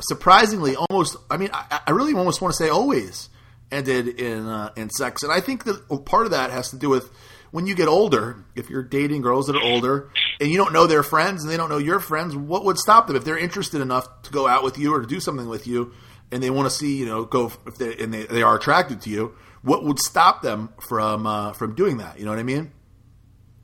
surprisingly, 0.00 0.74
almost. 0.76 1.16
I 1.30 1.36
mean, 1.36 1.50
I, 1.52 1.80
I 1.86 1.90
really 1.92 2.14
almost 2.14 2.40
want 2.40 2.54
to 2.54 2.56
say 2.56 2.68
always 2.68 3.28
ended 3.70 4.08
in 4.08 4.46
uh, 4.46 4.72
in 4.76 4.90
sex, 4.90 5.22
and 5.22 5.32
I 5.32 5.40
think 5.40 5.64
that 5.64 6.04
part 6.04 6.26
of 6.26 6.32
that 6.32 6.50
has 6.50 6.70
to 6.70 6.76
do 6.76 6.88
with 6.88 7.10
when 7.52 7.66
you 7.66 7.74
get 7.74 7.88
older. 7.88 8.44
If 8.56 8.68
you're 8.68 8.82
dating 8.82 9.22
girls 9.22 9.46
that 9.46 9.56
are 9.56 9.62
older 9.62 10.10
and 10.40 10.50
you 10.50 10.56
don't 10.56 10.72
know 10.72 10.86
their 10.86 11.02
friends 11.02 11.42
and 11.44 11.52
they 11.52 11.56
don't 11.56 11.68
know 11.68 11.78
your 11.78 12.00
friends, 12.00 12.34
what 12.34 12.64
would 12.64 12.78
stop 12.78 13.06
them 13.06 13.16
if 13.16 13.24
they're 13.24 13.38
interested 13.38 13.80
enough 13.80 14.22
to 14.22 14.32
go 14.32 14.48
out 14.48 14.64
with 14.64 14.76
you 14.76 14.94
or 14.94 15.00
to 15.00 15.06
do 15.06 15.20
something 15.20 15.48
with 15.48 15.66
you? 15.66 15.92
and 16.32 16.42
they 16.42 16.50
want 16.50 16.68
to 16.68 16.74
see 16.74 16.96
you 16.96 17.06
know 17.06 17.24
go 17.24 17.52
if 17.66 17.76
they 17.76 17.94
and 17.98 18.12
they, 18.12 18.24
they 18.24 18.42
are 18.42 18.56
attracted 18.56 19.02
to 19.02 19.10
you 19.10 19.34
what 19.62 19.84
would 19.84 19.98
stop 19.98 20.42
them 20.42 20.70
from 20.80 21.26
uh, 21.26 21.52
from 21.52 21.74
doing 21.74 21.98
that 21.98 22.18
you 22.18 22.24
know 22.24 22.30
what 22.30 22.38
i 22.40 22.42
mean 22.42 22.70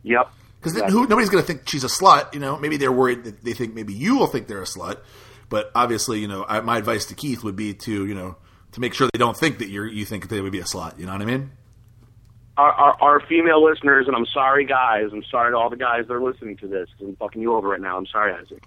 Yep. 0.05 0.31
because 0.61 0.73
Exactly. 0.73 0.93
who 0.93 1.07
nobody's 1.07 1.29
going 1.29 1.43
to 1.43 1.47
think 1.47 1.69
she's 1.69 1.85
a 1.85 1.89
slut 1.89 2.33
you 2.35 2.41
know 2.41 2.57
maybe 2.59 2.77
they're 2.77 2.93
worried 2.93 3.25
that 3.25 3.43
they 3.45 3.53
think 3.53 3.75
maybe 3.75 3.93
you 3.93 4.16
will 4.19 4.27
think 4.29 4.47
they're 4.47 4.62
a 4.62 4.65
slut 4.66 4.99
but 5.49 5.70
obviously 5.75 6.20
you 6.20 6.29
know 6.29 6.45
I, 6.49 6.61
my 6.61 6.79
advice 6.79 7.05
to 7.07 7.15
keith 7.15 7.43
would 7.45 7.57
be 7.57 7.75
to 7.75 8.07
you 8.07 8.15
know 8.15 8.37
to 8.73 8.81
make 8.81 8.95
sure 8.95 9.09
they 9.12 9.19
don't 9.19 9.37
think 9.37 9.59
that 9.59 9.69
you're 9.69 9.87
you 9.87 10.05
think 10.05 10.29
they 10.29 10.41
would 10.41 10.53
be 10.53 10.61
a 10.61 10.65
slut 10.65 10.99
you 10.99 11.07
know 11.07 11.12
what 11.12 11.23
i 11.23 11.25
mean 11.25 11.51
our, 12.57 12.73
our, 12.73 12.97
our 13.01 13.20
female 13.29 13.62
listeners, 13.65 14.09
and 14.09 14.16
I'm 14.16 14.27
sorry, 14.35 14.65
guys. 14.65 15.11
I'm 15.12 15.23
sorry 15.31 15.53
to 15.53 15.57
all 15.57 15.70
the 15.70 15.77
guys 15.77 16.07
that 16.09 16.12
are 16.12 16.20
listening 16.20 16.57
to 16.57 16.66
this. 16.66 16.89
'cause 16.99 17.07
I'm 17.07 17.15
fucking 17.15 17.41
you 17.41 17.55
over 17.55 17.69
right 17.69 17.81
now. 17.81 17.97
I'm 17.97 18.07
sorry, 18.07 18.33
Isaac. 18.33 18.65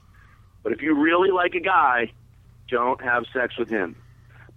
But 0.64 0.72
if 0.72 0.82
you 0.82 0.96
really 0.98 1.30
like 1.30 1.56
a 1.56 1.60
guy, 1.60 2.14
don't 2.70 3.02
have 3.04 3.26
sex 3.34 3.58
with 3.58 3.68
him. 3.70 3.98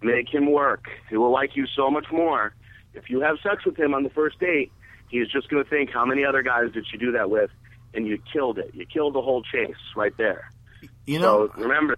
Make 0.03 0.33
him 0.33 0.53
work. 0.53 0.85
He 1.11 1.17
will 1.17 1.33
like 1.33 1.57
you 1.57 1.67
so 1.67 1.91
much 1.91 2.07
more. 2.13 2.55
If 2.95 3.11
you 3.11 3.21
have 3.21 3.37
sex 3.43 3.65
with 3.65 3.79
him 3.79 3.95
on 3.95 4.03
the 4.03 4.11
first 4.11 4.39
date, 4.39 4.73
he's 5.09 5.29
just 5.29 5.49
going 5.49 5.62
to 5.62 5.69
think, 5.69 5.91
how 5.91 6.05
many 6.05 6.25
other 6.25 6.43
guys 6.43 6.73
did 6.73 6.87
you 6.93 6.99
do 6.99 7.12
that 7.12 7.31
with? 7.31 7.51
And 7.95 8.07
you 8.07 8.19
killed 8.33 8.59
it. 8.59 8.71
You 8.75 8.87
killed 8.87 9.15
the 9.15 9.23
whole 9.23 9.43
chase 9.43 9.77
right 9.97 10.16
there. 10.16 10.51
you 11.07 11.19
know 11.19 11.49
So 11.55 11.62
remember, 11.62 11.97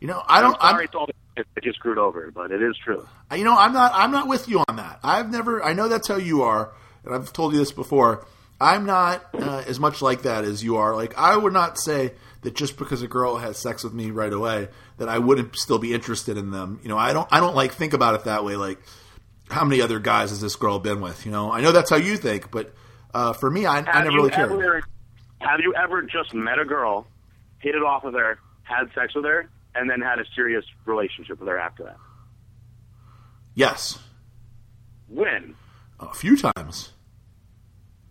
you 0.00 0.08
know 0.08 0.22
i 0.28 0.40
don't 0.42 0.54
I'm 0.60 0.60
I'm, 0.60 0.74
sorry 0.74 0.88
to 0.88 0.98
all 0.98 1.06
the 1.06 1.14
guys 1.62 1.74
screwed 1.74 1.98
over, 1.98 2.30
but 2.30 2.50
it 2.50 2.62
is 2.62 2.76
true. 2.84 3.06
you 3.34 3.42
know 3.44 3.56
i'm 3.56 3.72
not 3.72 3.92
i'm 3.94 4.10
not 4.10 4.28
with 4.28 4.48
you 4.48 4.62
on 4.68 4.76
that 4.76 5.00
i've 5.02 5.30
never 5.30 5.62
i 5.64 5.72
know 5.72 5.88
that's 5.88 6.06
how 6.08 6.16
you 6.16 6.42
are 6.42 6.72
and 7.04 7.14
i've 7.14 7.32
told 7.32 7.52
you 7.54 7.58
this 7.58 7.72
before 7.72 8.26
i'm 8.60 8.84
not 8.84 9.24
uh, 9.34 9.64
as 9.66 9.80
much 9.80 10.02
like 10.02 10.22
that 10.22 10.44
as 10.44 10.62
you 10.62 10.76
are 10.76 10.94
like 10.94 11.16
i 11.18 11.36
would 11.36 11.52
not 11.52 11.78
say 11.78 12.12
that 12.42 12.54
just 12.54 12.76
because 12.76 13.00
a 13.02 13.08
girl 13.08 13.38
has 13.38 13.56
sex 13.58 13.82
with 13.82 13.94
me 13.94 14.10
right 14.10 14.32
away 14.32 14.68
that 14.98 15.08
i 15.08 15.18
wouldn't 15.18 15.56
still 15.56 15.78
be 15.78 15.92
interested 15.94 16.36
in 16.36 16.50
them 16.50 16.78
you 16.82 16.88
know 16.88 16.98
i 16.98 17.12
don't 17.12 17.26
i 17.32 17.40
don't 17.40 17.56
like 17.56 17.72
think 17.72 17.94
about 17.94 18.14
it 18.14 18.24
that 18.24 18.44
way 18.44 18.54
like 18.56 18.78
how 19.54 19.64
many 19.64 19.80
other 19.80 19.98
guys 19.98 20.30
has 20.30 20.40
this 20.40 20.56
girl 20.56 20.78
been 20.78 21.00
with 21.00 21.24
you 21.24 21.32
know 21.32 21.52
i 21.52 21.60
know 21.60 21.72
that's 21.72 21.90
how 21.90 21.96
you 21.96 22.16
think 22.16 22.50
but 22.50 22.74
uh, 23.14 23.32
for 23.32 23.50
me 23.50 23.64
i, 23.66 23.78
I 23.78 24.02
never 24.04 24.16
really 24.16 24.30
cared 24.30 24.84
have 25.44 25.60
you 25.60 25.74
ever 25.74 26.02
just 26.02 26.34
met 26.34 26.58
a 26.58 26.64
girl, 26.64 27.06
hit 27.58 27.74
it 27.74 27.82
off 27.82 28.04
with 28.04 28.14
her, 28.14 28.38
had 28.62 28.90
sex 28.94 29.14
with 29.14 29.24
her, 29.24 29.48
and 29.74 29.88
then 29.90 30.00
had 30.00 30.18
a 30.18 30.24
serious 30.34 30.64
relationship 30.86 31.38
with 31.38 31.48
her 31.48 31.58
after 31.58 31.84
that? 31.84 31.96
Yes, 33.54 33.98
When? 35.08 35.54
a 36.00 36.12
few 36.12 36.36
times. 36.36 36.92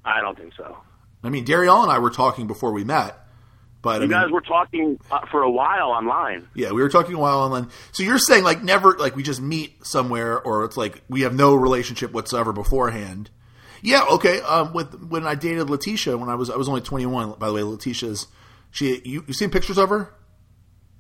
I 0.06 0.22
don't 0.22 0.38
think 0.38 0.54
so. 0.56 0.78
I 1.24 1.30
mean, 1.30 1.46
Darielle 1.46 1.84
and 1.84 1.92
I 1.92 2.00
were 2.00 2.10
talking 2.10 2.48
before 2.48 2.72
we 2.72 2.84
met, 2.84 3.18
but 3.84 3.90
I 4.02 4.06
You 4.06 4.10
mean, 4.10 4.10
guys 4.10 4.32
were 4.32 4.42
talking 4.42 4.98
uh, 5.12 5.28
for 5.30 5.44
a 5.44 5.52
while 5.52 5.90
online. 5.90 6.48
yeah, 6.56 6.72
we 6.72 6.82
were 6.82 6.90
talking 6.90 7.14
a 7.14 7.20
while 7.20 7.42
online. 7.42 7.70
So 7.92 8.02
you're 8.02 8.18
saying 8.18 8.44
like 8.44 8.64
never, 8.64 8.94
like 8.98 9.16
we 9.16 9.22
just 9.22 9.42
meet 9.42 9.86
somewhere, 9.86 10.42
or 10.42 10.66
it's 10.66 10.76
like 10.78 11.04
we 11.08 11.22
have 11.22 11.36
no 11.36 11.54
relationship 11.54 12.12
whatsoever 12.12 12.52
beforehand. 12.52 13.30
Yeah, 13.84 14.06
okay. 14.12 14.40
Um, 14.42 14.74
with 14.74 14.96
when 15.10 15.28
I 15.28 15.36
dated 15.36 15.70
Letitia 15.70 16.18
when 16.18 16.30
I 16.30 16.36
was 16.36 16.50
I 16.50 16.56
was 16.56 16.68
only 16.68 16.82
21. 16.82 17.34
By 17.38 17.48
the 17.50 17.54
way, 17.54 17.62
Letitia's 17.62 18.26
she 18.72 19.00
you 19.06 19.24
you 19.28 19.34
seen 19.34 19.52
pictures 19.52 19.78
of 19.78 19.90
her? 19.90 20.14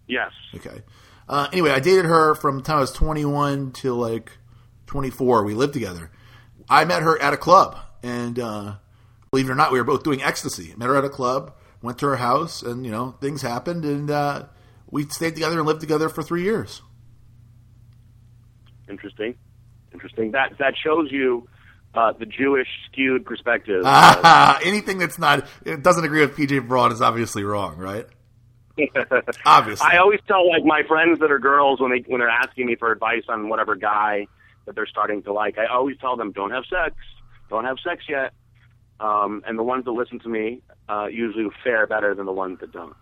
Yes. 0.07 0.31
Okay. 0.53 0.81
Uh, 1.27 1.47
anyway, 1.53 1.71
I 1.71 1.79
dated 1.79 2.05
her 2.05 2.35
from 2.35 2.57
the 2.57 2.61
time 2.63 2.77
I 2.77 2.81
was 2.81 2.91
21 2.91 3.71
till 3.71 3.95
like 3.95 4.33
24. 4.87 5.43
We 5.45 5.53
lived 5.53 5.73
together. 5.73 6.11
I 6.69 6.83
met 6.85 7.01
her 7.01 7.19
at 7.21 7.33
a 7.33 7.37
club, 7.37 7.77
and 8.03 8.37
uh, 8.37 8.75
believe 9.31 9.47
it 9.49 9.51
or 9.51 9.55
not, 9.55 9.71
we 9.71 9.77
were 9.79 9.85
both 9.85 10.03
doing 10.03 10.21
ecstasy. 10.21 10.73
Met 10.75 10.89
her 10.89 10.97
at 10.97 11.05
a 11.05 11.09
club, 11.09 11.55
went 11.83 11.99
to 11.99 12.07
her 12.07 12.15
house, 12.15 12.63
and 12.63 12.83
you 12.83 12.91
know 12.91 13.11
things 13.21 13.43
happened, 13.43 13.85
and 13.85 14.09
uh, 14.09 14.45
we 14.89 15.03
stayed 15.09 15.35
together 15.35 15.59
and 15.59 15.67
lived 15.67 15.81
together 15.81 16.09
for 16.09 16.23
three 16.23 16.41
years. 16.41 16.81
Interesting. 18.89 19.35
Interesting. 19.93 20.31
That 20.31 20.57
that 20.57 20.73
shows 20.83 21.11
you 21.11 21.47
uh, 21.93 22.13
the 22.13 22.25
Jewish 22.25 22.67
skewed 22.87 23.25
perspective. 23.25 23.83
Ah, 23.85 24.59
anything 24.65 24.97
that's 24.97 25.19
not 25.19 25.45
it 25.63 25.83
doesn't 25.83 26.03
agree 26.03 26.21
with 26.21 26.35
PJ 26.35 26.67
Braun 26.67 26.91
is 26.91 27.01
obviously 27.01 27.43
wrong, 27.43 27.77
right? 27.77 28.07
Obviously. 29.45 29.85
I 29.87 29.97
always 29.97 30.19
tell 30.27 30.49
like 30.49 30.65
my 30.65 30.81
friends 30.87 31.19
that 31.19 31.31
are 31.31 31.37
girls 31.37 31.79
when 31.79 31.91
they 31.91 32.03
when 32.07 32.19
they're 32.19 32.27
asking 32.27 32.65
me 32.65 32.73
for 32.73 32.91
advice 32.91 33.21
on 33.29 33.47
whatever 33.47 33.75
guy 33.75 34.25
that 34.65 34.73
they're 34.73 34.87
starting 34.87 35.21
to 35.23 35.31
like. 35.31 35.59
I 35.59 35.67
always 35.67 35.95
tell 35.99 36.17
them 36.17 36.31
don't 36.31 36.49
have 36.49 36.63
sex, 36.65 36.95
don't 37.51 37.65
have 37.65 37.77
sex 37.87 38.03
yet. 38.09 38.33
Um, 38.99 39.43
and 39.45 39.57
the 39.59 39.63
ones 39.63 39.85
that 39.85 39.91
listen 39.91 40.19
to 40.19 40.29
me 40.29 40.61
uh, 40.87 41.07
usually 41.07 41.47
fare 41.63 41.87
better 41.87 42.13
than 42.15 42.25
the 42.25 42.31
ones 42.31 42.59
that 42.61 42.71
don't. 42.71 42.95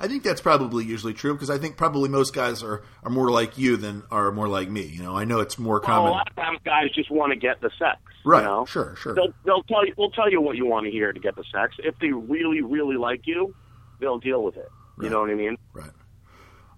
I 0.00 0.08
think 0.08 0.22
that's 0.24 0.40
probably 0.40 0.84
usually 0.84 1.14
true 1.14 1.34
because 1.34 1.50
I 1.50 1.58
think 1.58 1.76
probably 1.76 2.08
most 2.08 2.34
guys 2.34 2.62
are, 2.62 2.82
are 3.04 3.10
more 3.10 3.30
like 3.30 3.56
you 3.56 3.76
than 3.76 4.02
are 4.10 4.32
more 4.32 4.48
like 4.48 4.68
me. 4.68 4.82
You 4.82 5.02
know, 5.02 5.16
I 5.16 5.24
know 5.24 5.40
it's 5.40 5.58
more 5.58 5.74
Well, 5.76 5.82
a 5.82 5.86
common. 5.86 6.10
lot 6.10 6.28
of 6.28 6.36
times 6.36 6.58
guys 6.64 6.90
just 6.94 7.10
want 7.10 7.32
to 7.32 7.38
get 7.38 7.60
the 7.60 7.70
sex. 7.78 7.98
Right, 8.24 8.40
You 8.40 8.46
know? 8.48 8.64
sure, 8.66 8.96
sure. 8.96 9.14
They'll 9.14 9.32
they'll 9.44 9.62
tell 9.64 9.86
you 9.86 9.94
they'll 9.96 10.10
tell 10.10 10.30
you 10.30 10.40
what 10.40 10.56
you 10.56 10.66
want 10.66 10.86
to 10.86 10.90
hear 10.90 11.12
to 11.12 11.20
get 11.20 11.36
the 11.36 11.44
sex. 11.52 11.74
If 11.78 11.94
they 12.00 12.08
really 12.10 12.60
really 12.62 12.96
like 12.96 13.26
you, 13.26 13.54
they'll 14.00 14.18
deal 14.18 14.42
with 14.42 14.56
it. 14.56 14.68
You 15.00 15.10
know 15.10 15.20
what 15.20 15.30
I 15.30 15.34
mean? 15.34 15.58
Right. 15.72 15.90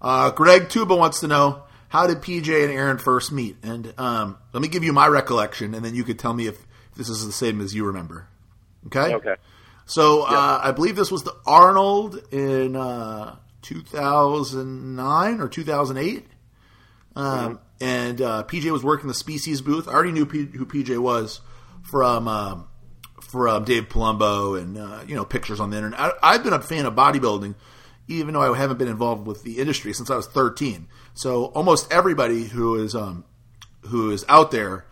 Uh, 0.01 0.31
Greg 0.31 0.69
Tuba 0.69 0.95
wants 0.95 1.21
to 1.21 1.27
know 1.27 1.63
how 1.89 2.05
did 2.05 2.17
PJ 2.17 2.63
and 2.63 2.71
Aaron 2.71 2.97
first 2.97 3.31
meet? 3.31 3.57
And 3.63 3.93
um, 3.97 4.37
let 4.53 4.61
me 4.61 4.67
give 4.67 4.83
you 4.83 4.91
my 4.93 5.07
recollection, 5.07 5.73
and 5.73 5.83
then 5.85 5.95
you 5.95 6.03
could 6.03 6.19
tell 6.19 6.33
me 6.33 6.47
if 6.47 6.66
this 6.97 7.09
is 7.09 7.25
the 7.25 7.31
same 7.31 7.61
as 7.61 7.73
you 7.73 7.85
remember. 7.85 8.27
Okay. 8.87 9.13
Okay. 9.15 9.35
So 9.85 10.23
uh, 10.23 10.59
I 10.63 10.71
believe 10.71 10.95
this 10.95 11.11
was 11.11 11.23
the 11.23 11.35
Arnold 11.45 12.21
in 12.31 12.75
uh, 12.75 13.37
2009 13.61 15.39
or 15.41 15.47
2008. 15.47 16.25
Um, 17.15 17.59
And 17.79 18.21
uh, 18.21 18.43
PJ 18.43 18.71
was 18.71 18.83
working 18.83 19.07
the 19.07 19.13
Species 19.13 19.61
booth. 19.61 19.87
I 19.87 19.93
already 19.93 20.11
knew 20.11 20.25
P- 20.25 20.45
who 20.57 20.65
PJ 20.65 20.97
was 20.99 21.41
from 21.83 22.27
um, 22.27 22.67
from 23.21 23.63
Dave 23.65 23.87
Palumbo 23.89 24.59
and 24.59 24.77
uh, 24.77 25.01
you 25.07 25.15
know 25.15 25.25
pictures 25.25 25.59
on 25.59 25.69
the 25.69 25.77
internet. 25.77 25.99
I, 25.99 26.11
I've 26.23 26.43
been 26.43 26.53
a 26.53 26.61
fan 26.61 26.85
of 26.85 26.93
bodybuilding, 26.95 27.55
even 28.07 28.33
though 28.33 28.41
I 28.53 28.57
haven't 28.57 28.77
been 28.77 28.87
involved 28.87 29.25
with 29.27 29.43
the 29.43 29.59
industry 29.59 29.93
since 29.93 30.09
I 30.09 30.15
was 30.15 30.27
13. 30.27 30.87
So 31.13 31.45
almost 31.45 31.91
everybody 31.91 32.45
who 32.45 32.75
is 32.75 32.95
um, 32.95 33.25
who 33.87 34.11
is 34.11 34.25
out 34.27 34.51
there 34.51 34.85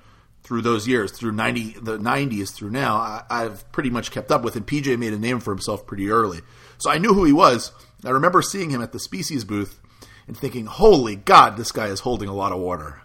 through 0.45 0.61
those 0.61 0.87
years, 0.87 1.11
through 1.11 1.31
90 1.31 1.77
the 1.81 1.97
90s 1.97 2.53
through 2.53 2.69
now, 2.69 2.97
I, 2.97 3.23
I've 3.31 3.69
pretty 3.71 3.89
much 3.89 4.11
kept 4.11 4.31
up 4.31 4.43
with. 4.43 4.55
And 4.55 4.65
PJ 4.65 4.97
made 4.99 5.11
a 5.11 5.19
name 5.19 5.39
for 5.39 5.51
himself 5.51 5.87
pretty 5.87 6.09
early, 6.11 6.41
so 6.77 6.91
I 6.91 6.99
knew 6.99 7.13
who 7.13 7.25
he 7.25 7.33
was. 7.33 7.71
I 8.05 8.11
remember 8.11 8.43
seeing 8.43 8.69
him 8.69 8.81
at 8.81 8.91
the 8.91 8.99
Species 8.99 9.43
booth 9.43 9.81
and 10.27 10.37
thinking, 10.37 10.67
"Holy 10.67 11.15
God, 11.15 11.57
this 11.57 11.71
guy 11.71 11.87
is 11.87 12.01
holding 12.01 12.29
a 12.29 12.35
lot 12.35 12.51
of 12.51 12.59
water." 12.59 13.01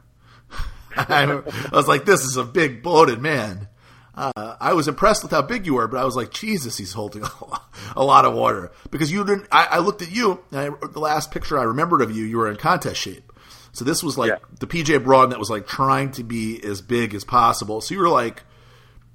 I, 0.97 1.41
was 1.73 1.89
like, 1.89 2.05
"This 2.05 2.21
is 2.21 2.37
a 2.37 2.45
big 2.45 2.83
bloated 2.83 3.23
man." 3.23 3.69
Uh, 4.15 4.57
I 4.61 4.75
was 4.75 4.87
impressed 4.87 5.23
with 5.23 5.33
how 5.33 5.41
big 5.41 5.65
you 5.65 5.75
were, 5.75 5.89
but 5.89 5.99
I 5.99 6.05
was 6.05 6.17
like, 6.17 6.31
Jesus, 6.31 6.77
he's 6.77 6.93
holding 6.93 7.23
a 7.97 8.05
lot, 8.05 8.27
of 8.27 8.35
water 8.35 8.71
because 8.91 9.11
you 9.11 9.25
didn't. 9.25 9.47
I, 9.51 9.67
I 9.71 9.79
looked 9.79 10.03
at 10.03 10.11
you. 10.11 10.45
And 10.51 10.61
I, 10.61 10.87
the 10.87 11.01
last 11.01 11.31
picture 11.31 11.59
I 11.59 11.63
remembered 11.63 12.03
of 12.03 12.15
you, 12.15 12.25
you 12.25 12.37
were 12.37 12.51
in 12.51 12.57
contest 12.57 13.01
shape. 13.01 13.30
So 13.73 13.85
this 13.85 14.03
was 14.03 14.19
like 14.19 14.31
Yeah. 14.31 14.37
the 14.59 14.67
PJ 14.67 15.03
Braun 15.05 15.31
that 15.31 15.39
was 15.39 15.51
like 15.51 15.67
trying 15.67 16.11
to 16.13 16.25
be 16.25 16.61
as 16.65 16.81
big 16.83 17.15
as 17.15 17.25
possible. 17.25 17.81
So 17.81 17.95
you 17.95 18.01
were 18.01 18.09
like, 18.09 18.43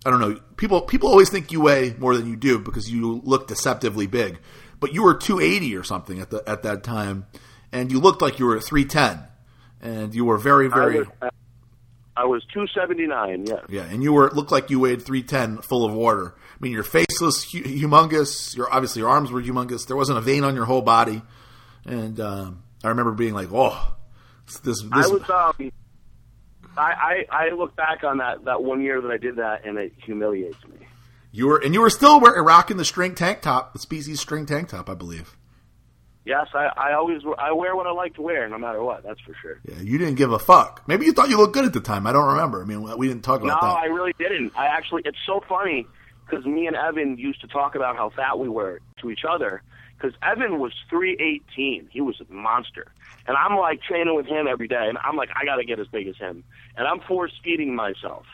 I 0.06 0.10
don't 0.10 0.20
know. 0.20 0.40
People 0.58 0.82
people 0.82 1.10
always 1.10 1.30
think 1.30 1.52
you 1.52 1.62
weigh 1.62 1.96
more 1.98 2.16
than 2.16 2.28
you 2.30 2.36
do 2.36 2.60
because 2.60 2.90
you 2.92 3.22
look 3.24 3.48
deceptively 3.48 4.08
big, 4.08 4.40
but 4.80 4.94
you 4.94 5.04
were 5.04 5.14
280 5.16 5.76
or 5.76 5.84
something 5.84 6.20
at 6.20 6.30
the 6.30 6.44
at 6.48 6.64
that 6.64 6.84
time, 6.84 7.26
and 7.72 7.92
you 7.92 8.00
looked 8.00 8.22
like 8.22 8.40
you 8.40 8.46
were 8.46 8.60
310, 8.60 9.24
and 9.82 10.14
you 10.16 10.24
were 10.26 10.38
very 10.38 10.68
very 10.70 10.98
I 10.98 11.00
was, 11.00 11.32
I 12.18 12.26
was 12.26 12.46
two 12.54 12.66
seventy 12.74 13.08
nine. 13.08 13.46
Yeah. 13.48 13.62
yeah, 13.68 13.82
and 13.84 14.02
you 14.04 14.14
were 14.14 14.30
looked 14.32 14.52
like 14.52 14.70
you 14.70 14.80
weighed 14.80 15.02
310 15.02 15.64
full 15.64 15.84
of 15.86 15.92
water. 15.94 16.34
I 16.38 16.58
mean, 16.62 16.72
your 16.72 16.84
face 16.84 17.20
was 17.20 17.44
hu- 17.52 17.64
humongous. 17.64 18.56
Your 18.56 18.72
obviously 18.74 19.02
your 19.02 19.10
arms 19.10 19.32
were 19.32 19.42
humongous. 19.42 19.88
There 19.88 19.98
wasn't 19.98 20.20
a 20.20 20.22
vein 20.22 20.44
on 20.46 20.56
your 20.56 20.64
whole 20.66 20.82
body, 20.84 21.22
and 21.84 22.18
um, 22.22 22.64
I 22.84 22.90
remember 22.90 23.12
being 23.12 23.34
like, 23.34 23.50
"Oh, 23.52 23.95
this." 24.46 24.82
this 24.82 24.84
I 24.92 25.08
was 25.08 25.30
um, 25.30 25.72
I, 26.78 27.26
I 27.32 27.46
I 27.48 27.50
look 27.56 27.76
back 27.76 28.04
on 28.04 28.18
that 28.18 28.46
that 28.46 28.64
one 28.64 28.82
year 28.82 29.02
that 29.02 29.12
I 29.12 29.18
did 29.18 29.38
that, 29.38 29.66
and 29.66 29.78
it 29.78 29.94
humiliates 30.04 30.58
me. 30.68 30.88
you 31.32 31.48
were, 31.48 31.58
and 31.58 31.74
you 31.74 31.82
were 31.82 31.90
still 31.90 32.20
wearing, 32.20 32.44
rocking 32.44 32.78
the 32.78 32.86
string 32.86 33.16
tank 33.16 33.42
top, 33.42 33.74
the 33.74 33.80
species 33.80 34.20
string 34.20 34.46
tank 34.46 34.70
top, 34.70 34.90
I 34.90 34.94
believe. 34.94 35.38
Yes, 36.26 36.48
I, 36.56 36.72
I 36.76 36.94
always 36.94 37.22
I 37.38 37.52
wear 37.52 37.76
what 37.76 37.86
I 37.86 37.92
like 37.92 38.16
to 38.16 38.22
wear, 38.24 38.50
no 38.50 38.58
matter 38.58 38.82
what. 38.84 39.04
That's 39.04 39.20
for 39.22 39.36
sure. 39.42 39.60
Yeah, 39.64 39.80
you 39.80 40.00
didn't 40.00 40.16
give 40.16 40.32
a 40.32 40.40
fuck. 40.40 40.82
Maybe 40.88 41.06
you 41.06 41.14
thought 41.14 41.30
you 41.30 41.38
looked 41.38 41.54
good 41.54 41.66
at 41.66 41.74
the 41.74 41.80
time. 41.82 42.08
I 42.08 42.12
don't 42.14 42.28
remember. 42.28 42.64
I 42.64 42.66
mean, 42.66 42.82
we 42.98 43.08
didn't 43.08 43.24
talk 43.24 43.42
No, 43.44 43.50
about 43.50 43.62
that. 43.62 43.68
No, 43.68 43.74
I 43.76 43.86
really 43.86 44.14
didn't. 44.18 44.52
I 44.58 44.66
actually, 44.66 45.04
it's 45.06 45.20
so 45.28 45.40
funny 45.48 45.86
because 46.28 46.44
me 46.46 46.66
and 46.66 46.76
Evan 46.76 47.18
used 47.20 47.42
to 47.42 47.48
talk 47.48 47.76
about 47.76 47.96
how 47.96 48.10
fat 48.10 48.40
we 48.40 48.50
were 48.50 48.82
to 49.02 49.12
each 49.12 49.24
other. 49.30 49.62
Because 49.98 50.16
Evan 50.22 50.60
was 50.60 50.74
318, 50.90 51.90
he 51.92 52.02
was 52.02 52.20
a 52.20 52.32
monster, 52.32 52.92
and 53.28 53.38
I'm 53.38 53.58
like 53.58 53.82
training 53.82 54.16
with 54.16 54.26
him 54.26 54.48
every 54.48 54.68
day, 54.68 54.88
and 54.88 54.98
I'm 55.04 55.16
like, 55.16 55.30
I 55.36 55.46
got 55.46 55.56
to 55.56 55.66
get 55.66 55.80
as 55.80 55.88
big 55.88 56.08
as 56.08 56.18
him, 56.18 56.44
and 56.76 56.88
I'm 56.88 57.00
force 57.02 57.32
feeding 57.44 57.76
myself 57.76 58.26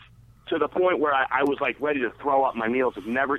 to 0.48 0.58
the 0.58 0.68
point 0.68 0.98
where 0.98 1.14
I, 1.14 1.26
I 1.30 1.42
was 1.44 1.58
like 1.60 1.80
ready 1.80 2.00
to 2.00 2.10
throw 2.20 2.44
up 2.44 2.56
my 2.56 2.68
meals. 2.68 2.94
I've 2.96 3.06
never, 3.06 3.38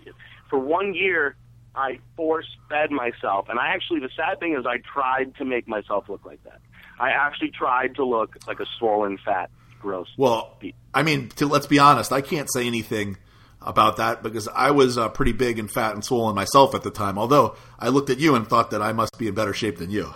for 0.49 0.57
one 0.57 0.93
year, 0.93 1.35
I 1.75 1.99
force 2.15 2.47
fed 2.69 2.91
myself, 2.91 3.47
and 3.49 3.59
I 3.59 3.67
actually, 3.73 3.99
the 3.99 4.09
sad 4.15 4.39
thing 4.39 4.55
is, 4.57 4.65
I 4.65 4.77
tried 4.77 5.35
to 5.37 5.45
make 5.45 5.67
myself 5.67 6.07
look 6.07 6.25
like 6.25 6.43
that. 6.43 6.61
I 6.99 7.09
actually 7.09 7.51
tried 7.51 7.95
to 7.95 8.05
look 8.05 8.37
like 8.47 8.59
a 8.59 8.65
swollen, 8.77 9.17
fat, 9.23 9.49
gross. 9.81 10.07
Well, 10.17 10.57
I 10.93 11.03
mean, 11.03 11.29
to, 11.35 11.47
let's 11.47 11.67
be 11.67 11.79
honest. 11.79 12.11
I 12.13 12.21
can't 12.21 12.51
say 12.51 12.67
anything 12.67 13.17
about 13.65 13.97
that 13.97 14.21
because 14.23 14.47
I 14.47 14.71
was 14.71 14.97
uh, 14.97 15.09
pretty 15.09 15.31
big 15.31 15.59
and 15.59 15.69
fat 15.71 15.93
and 15.93 16.03
swollen 16.03 16.35
myself 16.35 16.75
at 16.75 16.83
the 16.83 16.91
time. 16.91 17.17
Although 17.17 17.55
I 17.79 17.89
looked 17.89 18.09
at 18.09 18.19
you 18.19 18.35
and 18.35 18.47
thought 18.47 18.71
that 18.71 18.81
I 18.81 18.91
must 18.93 19.17
be 19.17 19.27
in 19.27 19.33
better 19.33 19.53
shape 19.53 19.77
than 19.77 19.89
you. 19.89 20.13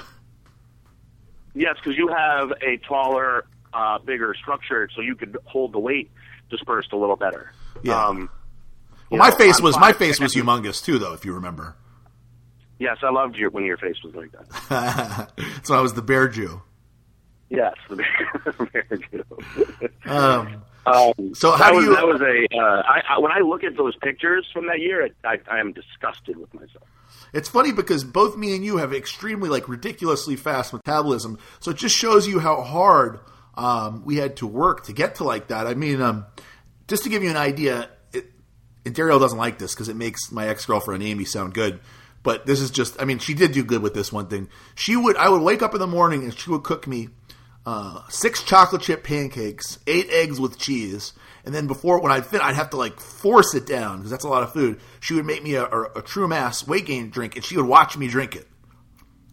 Yes, 1.54 1.76
because 1.84 1.98
you 1.98 2.08
have 2.10 2.52
a 2.62 2.78
taller, 2.88 3.46
uh, 3.74 3.98
bigger 4.00 4.36
structure, 4.40 4.90
so 4.96 5.02
you 5.02 5.16
could 5.16 5.38
hold 5.46 5.74
the 5.74 5.80
weight 5.80 6.12
dispersed 6.50 6.94
a 6.94 6.98
little 6.98 7.16
better. 7.16 7.52
Yeah. 7.84 8.06
Um, 8.06 8.30
Well, 9.10 9.20
my 9.20 9.30
know, 9.30 9.36
face 9.38 9.58
I'm 9.60 9.64
was 9.64 9.78
my 9.80 9.94
face 9.94 10.20
was 10.20 10.34
humongous 10.36 10.84
too, 10.84 11.00
though. 11.00 11.14
If 11.14 11.26
you 11.26 11.34
remember, 11.34 11.76
Yes, 12.80 12.98
I 13.02 13.10
loved 13.10 13.36
your 13.38 13.50
when 13.50 13.64
your 13.66 13.78
face 13.78 13.96
was 14.04 14.14
like 14.14 14.32
that. 14.34 15.32
so 15.64 15.74
I 15.76 15.82
was 15.82 15.94
the 15.94 16.02
bear 16.04 16.28
Jew. 16.28 16.62
Yes, 17.50 17.74
the 17.90 17.96
very 18.74 19.04
good. 19.10 19.92
Um, 20.06 20.62
Um, 20.88 21.36
So 21.36 21.52
that 21.52 21.58
how 21.58 21.70
do 21.72 21.76
was, 21.78 21.86
you- 21.86 21.96
That 21.96 22.08
was 22.08 22.22
a. 22.22 22.48
Uh, 22.58 22.82
I, 22.86 23.02
I, 23.16 23.20
when 23.20 23.32
I 23.32 23.40
look 23.40 23.64
at 23.64 23.76
those 23.78 23.96
pictures 23.98 24.46
from 24.54 24.68
that 24.68 24.80
year, 24.80 25.10
I, 25.24 25.38
I 25.50 25.60
am 25.60 25.74
disgusted 25.74 26.38
with 26.38 26.54
myself. 26.54 26.88
It's 27.34 27.50
funny 27.50 27.72
because 27.72 28.04
both 28.04 28.38
me 28.38 28.56
and 28.56 28.64
you 28.64 28.78
have 28.78 28.94
extremely 28.94 29.50
like 29.50 29.68
ridiculously 29.68 30.36
fast 30.36 30.74
metabolism, 30.74 31.38
so 31.60 31.72
it 31.72 31.78
just 31.78 31.96
shows 31.96 32.28
you 32.28 32.40
how 32.40 32.62
hard 32.62 33.20
um, 33.56 34.04
we 34.06 34.18
had 34.18 34.38
to 34.38 34.48
work 34.48 34.86
to 34.86 34.94
get 34.94 35.16
to 35.16 35.24
like 35.24 35.48
that. 35.48 35.68
I 35.68 35.74
mean, 35.74 36.02
um, 36.02 36.26
just 36.88 37.04
to 37.04 37.10
give 37.10 37.24
you 37.24 37.30
an 37.30 37.38
idea, 37.38 37.90
it, 38.14 38.26
and 38.86 38.96
Darielle 38.96 39.20
doesn't 39.20 39.38
like 39.38 39.58
this 39.58 39.74
because 39.74 39.90
it 39.90 39.96
makes 39.96 40.32
my 40.32 40.48
ex 40.48 40.66
girlfriend 40.66 41.04
Amy 41.04 41.26
sound 41.26 41.54
good. 41.54 41.80
But 42.24 42.46
this 42.46 42.60
is 42.60 42.72
just, 42.72 43.02
I 43.02 43.06
mean, 43.06 43.20
she 43.20 43.34
did 43.34 43.54
do 43.54 43.64
good 43.64 43.82
with 43.82 43.94
this 43.94 44.12
one 44.12 44.28
thing. 44.28 44.50
She 44.76 44.96
would, 44.98 45.16
I 45.16 45.30
would 45.30 45.42
wake 45.42 45.62
up 45.62 45.74
in 45.74 45.80
the 45.80 45.88
morning 45.88 46.24
and 46.24 46.38
she 46.38 46.50
would 46.50 46.64
cook 46.64 46.86
me 46.86 47.08
uh, 47.68 48.00
six 48.08 48.44
chocolate 48.44 48.82
chip 48.82 49.04
pancakes, 49.04 49.78
eight 49.88 50.08
eggs 50.10 50.40
with 50.40 50.58
cheese, 50.58 51.12
and 51.44 51.54
then 51.54 51.68
before 51.68 52.02
when 52.02 52.14
I'd 52.14 52.26
fit, 52.26 52.40
I'd 52.42 52.56
have 52.56 52.70
to 52.70 52.78
like 52.78 52.98
force 52.98 53.54
it 53.56 53.66
down 53.66 53.98
because 53.98 54.10
that's 54.10 54.24
a 54.24 54.30
lot 54.30 54.42
of 54.44 54.54
food. 54.54 54.80
She 55.02 55.16
would 55.16 55.26
make 55.26 55.44
me 55.44 55.56
a, 55.56 55.66
a, 55.66 55.82
a 55.98 56.02
true 56.02 56.30
mass 56.30 56.66
weight 56.66 56.86
gain 56.86 57.10
drink, 57.10 57.36
and 57.36 57.44
she 57.44 57.58
would 57.58 57.66
watch 57.66 57.98
me 57.98 58.08
drink 58.08 58.38
it. 58.38 58.48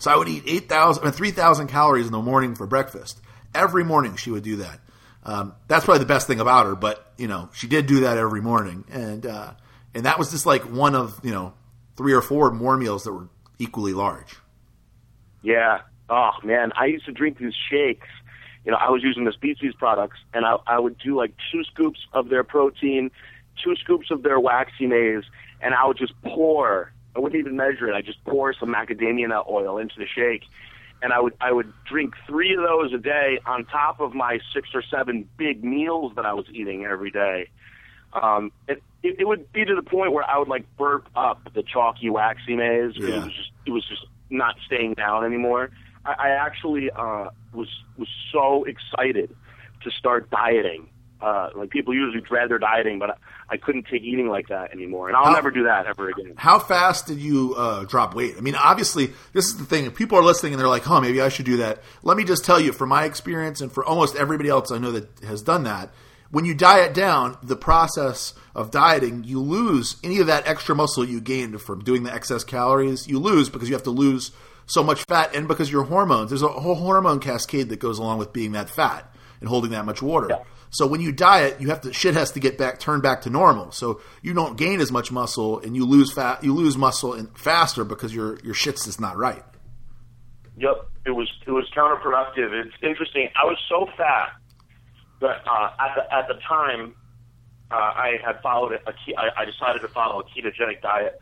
So 0.01 0.11
I 0.11 0.17
would 0.17 0.29
eat 0.29 0.43
8,000, 0.49 1.01
I 1.01 1.07
mean, 1.07 1.13
3,000 1.13 1.69
calories 1.69 2.07
in 2.07 2.13
the 2.13 2.21
morning 2.21 2.57
for 2.57 2.67
breakfast. 2.67 3.21
Every 3.55 3.85
morning 3.85 4.17
she 4.17 4.33
would 4.33 4.43
do 4.43 4.57
that. 4.57 4.81
Um, 5.23 5.55
that's 5.69 5.85
probably 5.85 6.01
the 6.01 6.07
best 6.07 6.27
thing 6.27 6.41
about 6.41 6.67
her, 6.67 6.75
but 6.75 7.13
you 7.17 7.29
know, 7.29 7.51
she 7.55 7.69
did 7.69 7.87
do 7.87 8.01
that 8.01 8.19
every 8.19 8.41
morning. 8.41 8.85
And, 8.91 9.25
uh, 9.25 9.53
and 9.95 10.07
that 10.07 10.19
was 10.19 10.33
just 10.33 10.45
like 10.45 10.63
one 10.63 10.97
of, 10.97 11.21
you 11.23 11.31
know, 11.31 11.55
three 11.97 12.13
or 12.13 12.21
four 12.21 12.51
more 12.51 12.77
meals 12.77 13.05
that 13.05 13.13
were 13.13 13.29
equally 13.61 13.93
large. 13.93 14.35
Yeah. 15.43 15.83
Oh 16.11 16.33
man, 16.43 16.73
I 16.77 16.87
used 16.87 17.07
to 17.07 17.13
drink 17.13 17.39
these 17.39 17.55
shakes. 17.71 18.09
You 18.65 18.73
know, 18.73 18.79
I 18.79 18.91
was 18.91 19.03
using 19.03 19.25
the 19.25 19.33
Species 19.33 19.75
products, 19.79 20.19
and 20.33 20.47
I, 20.47 20.57
I 20.67 20.79
would 20.79 20.99
do 20.99 21.17
like 21.17 21.35
two 21.53 21.65
scoops 21.65 22.01
of 22.13 22.29
their 22.31 22.45
protein, 22.45 23.11
two 23.63 23.77
scoops 23.77 24.11
of 24.11 24.23
their 24.23 24.41
waxy 24.41 24.87
maize, 24.87 25.25
and 25.61 25.75
I 25.75 25.87
would 25.87 25.99
just 25.99 26.15
pour. 26.23 26.93
I 27.15 27.21
wouldn't 27.21 27.39
even 27.39 27.57
measure 27.57 27.89
it. 27.89 27.95
I 27.95 28.01
just 28.01 28.25
pour 28.25 28.55
some 28.55 28.71
macadamia 28.75 29.29
nut 29.29 29.47
oil 29.49 29.79
into 29.79 29.95
the 29.99 30.07
shake, 30.07 30.45
and 31.03 31.13
I 31.13 31.21
would 31.21 31.35
I 31.41 31.53
would 31.53 31.73
drink 31.85 32.15
three 32.27 32.55
of 32.55 32.63
those 32.63 32.93
a 32.95 32.99
day 32.99 33.39
on 33.47 33.67
top 33.67 34.01
of 34.01 34.15
my 34.15 34.41
six 34.53 34.71
or 34.75 34.83
seven 34.83 35.29
big 35.37 35.63
meals 35.63 36.13
that 36.17 36.25
I 36.25 36.33
was 36.33 36.47
eating 36.51 36.85
every 36.85 37.11
day. 37.11 37.51
Um, 38.15 38.53
it, 38.69 38.83
it, 39.03 39.17
it 39.21 39.29
would 39.29 39.53
be 39.53 39.65
to 39.65 39.75
the 39.75 39.83
point 39.83 40.13
where 40.13 40.29
I 40.29 40.39
would 40.39 40.49
like 40.49 40.65
burp 40.77 41.09
up 41.15 41.53
the 41.53 41.63
chalky 41.63 42.09
waxy 42.09 42.57
maize. 42.57 42.95
Yeah. 42.97 43.09
It 43.09 43.25
was 43.25 43.33
just 43.35 43.51
it 43.67 43.71
was 43.71 43.85
just 43.87 44.07
not 44.31 44.57
staying 44.67 44.95
down 44.95 45.25
anymore. 45.25 45.71
I, 46.05 46.13
I 46.19 46.29
actually 46.31 46.91
uh, 46.91 47.29
was 47.53 47.69
was 47.97 48.09
so 48.33 48.65
excited 48.65 49.35
to 49.83 49.91
start 49.91 50.31
dieting. 50.31 50.89
Uh, 51.21 51.49
like 51.55 51.71
people 51.71 51.95
usually 51.95 52.21
dread 52.21 52.51
their 52.51 52.59
dieting, 52.59 52.99
but 52.99 53.11
I, 53.11 53.15
I 53.51 53.57
couldn't 53.57 53.87
take 53.91 54.03
eating 54.03 54.29
like 54.29 54.49
that 54.49 54.73
anymore, 54.73 55.09
and 55.09 55.17
I'll 55.17 55.27
How- 55.27 55.33
never 55.33 55.51
do 55.51 55.65
that 55.65 55.87
ever 55.87 56.11
again. 56.11 56.35
How 56.37 56.59
fast 56.59 57.07
did 57.07 57.19
you 57.19 57.55
uh, 57.57 57.85
drop 57.85 58.15
weight? 58.15 58.35
I 58.37 58.41
mean, 58.41 58.57
obviously, 58.57 59.13
this 59.33 59.47
is 59.47 59.57
the 59.57 59.65
thing. 59.65 59.87
If 59.87 59.95
people 59.95 60.19
are 60.19 60.23
listening 60.23 60.53
and 60.53 60.61
they're 60.61 60.69
like, 60.69 60.83
"Huh, 60.83 61.01
maybe 61.01 61.23
I 61.23 61.31
should 61.31 61.47
do 61.47 61.59
that." 61.59 61.83
Let 62.03 62.17
me 62.19 62.25
just 62.25 62.45
tell 62.45 62.61
you, 62.61 62.73
from 62.73 62.91
my 62.91 63.05
experience 63.05 63.61
and 63.63 63.73
for 63.73 63.85
almost 63.85 64.17
everybody 64.17 64.51
else 64.51 64.71
I 64.71 64.79
know 64.79 64.91
that 64.93 65.09
has 65.25 65.41
done 65.41 65.63
that, 65.65 65.95
when 66.31 66.45
you 66.45 66.53
diet 66.53 66.93
down, 66.93 67.39
the 67.43 67.57
process 67.57 68.35
of 68.55 68.71
dieting, 68.71 69.25
you 69.25 69.41
lose 69.41 69.97
any 70.05 70.19
of 70.19 70.27
that 70.27 70.47
extra 70.47 70.75
muscle 70.75 71.05
you 71.07 71.21
gained 71.23 71.63
from 71.63 71.83
doing 71.85 72.03
the 72.03 72.13
excess 72.13 72.45
calories. 72.45 73.07
You 73.09 73.19
lose 73.19 73.49
because 73.49 73.69
you 73.69 73.75
have 73.75 73.85
to 73.85 73.91
lose 73.91 74.31
so 74.67 74.83
much 74.83 75.05
fat, 75.05 75.35
and 75.35 75.49
because 75.49 75.71
your 75.71 75.85
hormones. 75.85 76.31
There's 76.31 76.43
a 76.43 76.49
whole 76.49 76.75
hormone 76.75 77.21
cascade 77.21 77.69
that 77.69 77.79
goes 77.79 77.99
along 77.99 78.19
with 78.19 78.33
being 78.33 78.53
that 78.53 78.71
fat 78.71 79.13
and 79.41 79.49
holding 79.49 79.73
that 79.73 79.85
much 79.85 80.03
water. 80.03 80.39
So 80.71 80.89
when 80.89 81.01
you 81.01 81.13
diet, 81.13 81.61
you 81.61 81.69
have 81.69 81.83
to 81.83 81.93
shit 81.93 82.15
has 82.15 82.33
to 82.33 82.41
get 82.41 82.59
back 82.59 82.81
turned 82.81 83.03
back 83.03 83.23
to 83.23 83.31
normal. 83.31 83.71
So 83.71 84.01
you 84.23 84.35
don't 84.35 84.57
gain 84.57 84.81
as 84.81 84.91
much 84.91 85.13
muscle 85.13 85.61
and 85.61 85.77
you 85.77 85.87
lose 85.87 86.13
fat. 86.13 86.43
You 86.43 86.53
lose 86.53 86.77
muscle 86.77 87.15
in, 87.15 87.29
faster 87.29 87.85
because 87.85 88.13
your 88.13 88.41
your 88.41 88.55
shit's 88.55 88.85
just 88.85 89.01
not 89.01 89.17
right. 89.17 89.45
Yep, 90.57 90.89
it 91.07 91.11
was 91.11 91.31
it 91.47 91.53
was 91.53 91.71
counterproductive. 91.77 92.53
It's 92.53 92.75
interesting. 92.83 93.29
I 93.41 93.45
was 93.45 93.57
so 93.69 93.87
fat 93.97 94.33
that 95.21 95.43
uh, 95.47 95.71
at 95.79 95.95
the 95.95 96.13
at 96.13 96.27
the 96.27 96.41
time 96.49 96.97
uh, 97.71 97.75
I 97.75 98.19
had 98.25 98.41
followed 98.43 98.73
a 98.73 98.93
ke- 98.93 99.17
I, 99.17 99.43
I 99.43 99.45
decided 99.45 99.81
to 99.83 99.89
follow 99.89 100.21
a 100.21 100.25
ketogenic 100.25 100.83
diet 100.83 101.21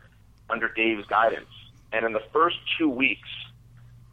under 0.49 0.67
Dave's 0.67 1.05
guidance, 1.05 1.49
and 1.93 2.05
in 2.05 2.11
the 2.11 2.23
first 2.33 2.57
two 2.77 2.89
weeks, 2.89 3.29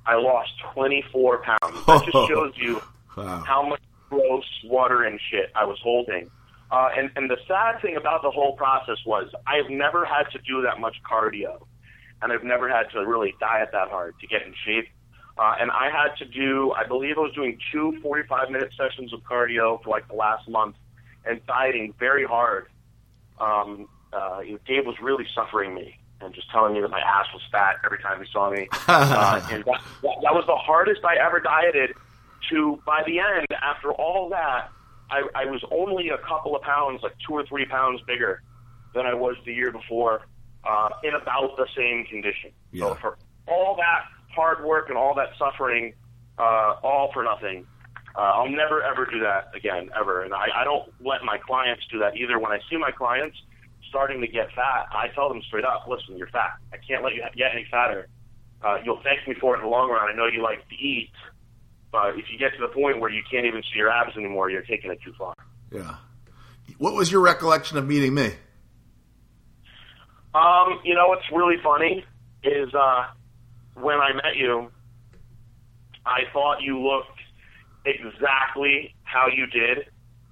I 0.06 0.14
lost 0.16 0.50
24 0.74 1.42
pounds. 1.42 1.58
That 1.86 2.04
just 2.04 2.28
shows 2.28 2.52
you 2.56 2.80
Wow. 3.16 3.42
how 3.46 3.68
much 3.68 3.80
gross 4.08 4.44
water 4.64 5.02
and 5.02 5.18
shit 5.30 5.50
I 5.54 5.64
was 5.64 5.78
holding. 5.82 6.30
Uh, 6.70 6.88
and, 6.96 7.10
and 7.16 7.28
the 7.28 7.36
sad 7.48 7.80
thing 7.82 7.96
about 7.96 8.22
the 8.22 8.30
whole 8.30 8.52
process 8.56 8.98
was 9.04 9.28
I've 9.46 9.68
never 9.70 10.04
had 10.04 10.24
to 10.32 10.38
do 10.38 10.62
that 10.62 10.78
much 10.78 10.96
cardio, 11.10 11.60
and 12.22 12.32
I've 12.32 12.44
never 12.44 12.68
had 12.68 12.84
to 12.92 13.04
really 13.04 13.34
diet 13.40 13.70
that 13.72 13.88
hard 13.88 14.14
to 14.20 14.26
get 14.28 14.42
in 14.42 14.54
shape. 14.64 14.86
Uh, 15.36 15.54
and 15.58 15.70
I 15.70 15.90
had 15.90 16.14
to 16.18 16.24
do, 16.24 16.72
I 16.72 16.86
believe 16.86 17.16
I 17.18 17.22
was 17.22 17.32
doing 17.34 17.58
two 17.72 17.98
45 18.02 18.50
minute 18.50 18.70
sessions 18.76 19.12
of 19.12 19.20
cardio 19.20 19.82
for 19.82 19.90
like 19.90 20.06
the 20.06 20.14
last 20.14 20.48
month 20.48 20.76
and 21.24 21.44
dieting 21.46 21.94
very 21.98 22.24
hard. 22.24 22.66
Um, 23.40 23.88
uh, 24.12 24.40
Dave 24.66 24.86
was 24.86 24.96
really 25.02 25.26
suffering 25.34 25.74
me 25.74 25.98
and 26.20 26.34
just 26.34 26.50
telling 26.50 26.74
me 26.74 26.80
that 26.80 26.90
my 26.90 27.00
ass 27.00 27.26
was 27.32 27.42
fat 27.50 27.76
every 27.84 27.98
time 27.98 28.22
he 28.22 28.30
saw 28.30 28.50
me. 28.50 28.68
uh, 28.88 29.40
and 29.50 29.64
that, 29.64 29.80
that, 30.02 30.16
that 30.22 30.34
was 30.34 30.44
the 30.46 30.56
hardest 30.56 31.04
I 31.04 31.16
ever 31.16 31.40
dieted 31.40 31.94
to, 32.50 32.80
by 32.86 33.02
the 33.06 33.18
end, 33.18 33.46
after 33.62 33.92
all 33.92 34.28
that, 34.30 34.70
I, 35.10 35.22
I 35.34 35.44
was 35.46 35.62
only 35.70 36.08
a 36.10 36.18
couple 36.18 36.54
of 36.54 36.62
pounds, 36.62 37.02
like 37.02 37.14
two 37.26 37.34
or 37.34 37.44
three 37.46 37.66
pounds 37.66 38.00
bigger 38.06 38.42
than 38.94 39.06
I 39.06 39.14
was 39.14 39.36
the 39.44 39.52
year 39.52 39.72
before, 39.72 40.22
uh, 40.64 40.90
in 41.02 41.14
about 41.14 41.56
the 41.56 41.66
same 41.76 42.04
condition. 42.04 42.50
Yeah. 42.72 42.88
So 42.88 42.94
for 42.96 43.18
all 43.48 43.76
that 43.76 44.04
hard 44.34 44.64
work 44.64 44.88
and 44.88 44.96
all 44.96 45.14
that 45.14 45.30
suffering, 45.38 45.94
uh, 46.38 46.76
all 46.82 47.10
for 47.12 47.24
nothing. 47.24 47.66
Uh, 48.16 48.20
I'll 48.20 48.48
never 48.48 48.82
ever 48.82 49.06
do 49.06 49.20
that 49.20 49.50
again, 49.54 49.90
ever. 49.98 50.22
And 50.22 50.34
I, 50.34 50.48
I 50.54 50.64
don't 50.64 50.92
let 51.00 51.22
my 51.24 51.38
clients 51.38 51.84
do 51.90 51.98
that 52.00 52.16
either. 52.16 52.38
When 52.38 52.50
I 52.50 52.58
see 52.68 52.76
my 52.76 52.90
clients 52.90 53.36
starting 53.90 54.20
to 54.22 54.26
get 54.26 54.48
fat, 54.54 54.86
I 54.90 55.08
tell 55.14 55.28
them 55.28 55.42
straight 55.46 55.64
up, 55.64 55.86
listen, 55.86 56.16
you're 56.16 56.28
fat. 56.28 56.52
I 56.72 56.78
can't 56.78 57.04
let 57.04 57.14
you 57.14 57.22
get 57.36 57.52
any 57.52 57.66
fatter. 57.70 58.08
Uh, 58.62 58.78
you'll 58.84 59.02
thank 59.02 59.26
me 59.28 59.34
for 59.38 59.54
it 59.54 59.58
in 59.58 59.64
the 59.64 59.70
long 59.70 59.90
run. 59.90 60.08
I 60.08 60.16
know 60.16 60.26
you 60.26 60.42
like 60.42 60.66
to 60.68 60.74
eat, 60.74 61.10
but 61.92 62.18
if 62.18 62.26
you 62.30 62.38
get 62.38 62.52
to 62.54 62.60
the 62.60 62.72
point 62.72 63.00
where 63.00 63.10
you 63.10 63.22
can't 63.30 63.46
even 63.46 63.62
see 63.62 63.78
your 63.78 63.90
abs 63.90 64.16
anymore, 64.16 64.50
you're 64.50 64.62
taking 64.62 64.90
it 64.90 65.00
too 65.04 65.12
far. 65.18 65.34
Yeah. 65.70 65.96
What 66.78 66.94
was 66.94 67.10
your 67.10 67.20
recollection 67.20 67.76
of 67.76 67.86
meeting 67.86 68.14
me? 68.14 68.32
Um, 70.34 70.80
you 70.84 70.94
know 70.94 71.08
what's 71.08 71.28
really 71.32 71.56
funny 71.62 72.04
is 72.44 72.72
uh, 72.74 73.06
when 73.74 73.98
I 73.98 74.12
met 74.14 74.36
you, 74.36 74.70
I 76.06 76.20
thought 76.32 76.62
you 76.62 76.80
looked 76.80 77.18
exactly 77.84 78.94
how 79.02 79.26
you 79.26 79.46
did 79.46 79.86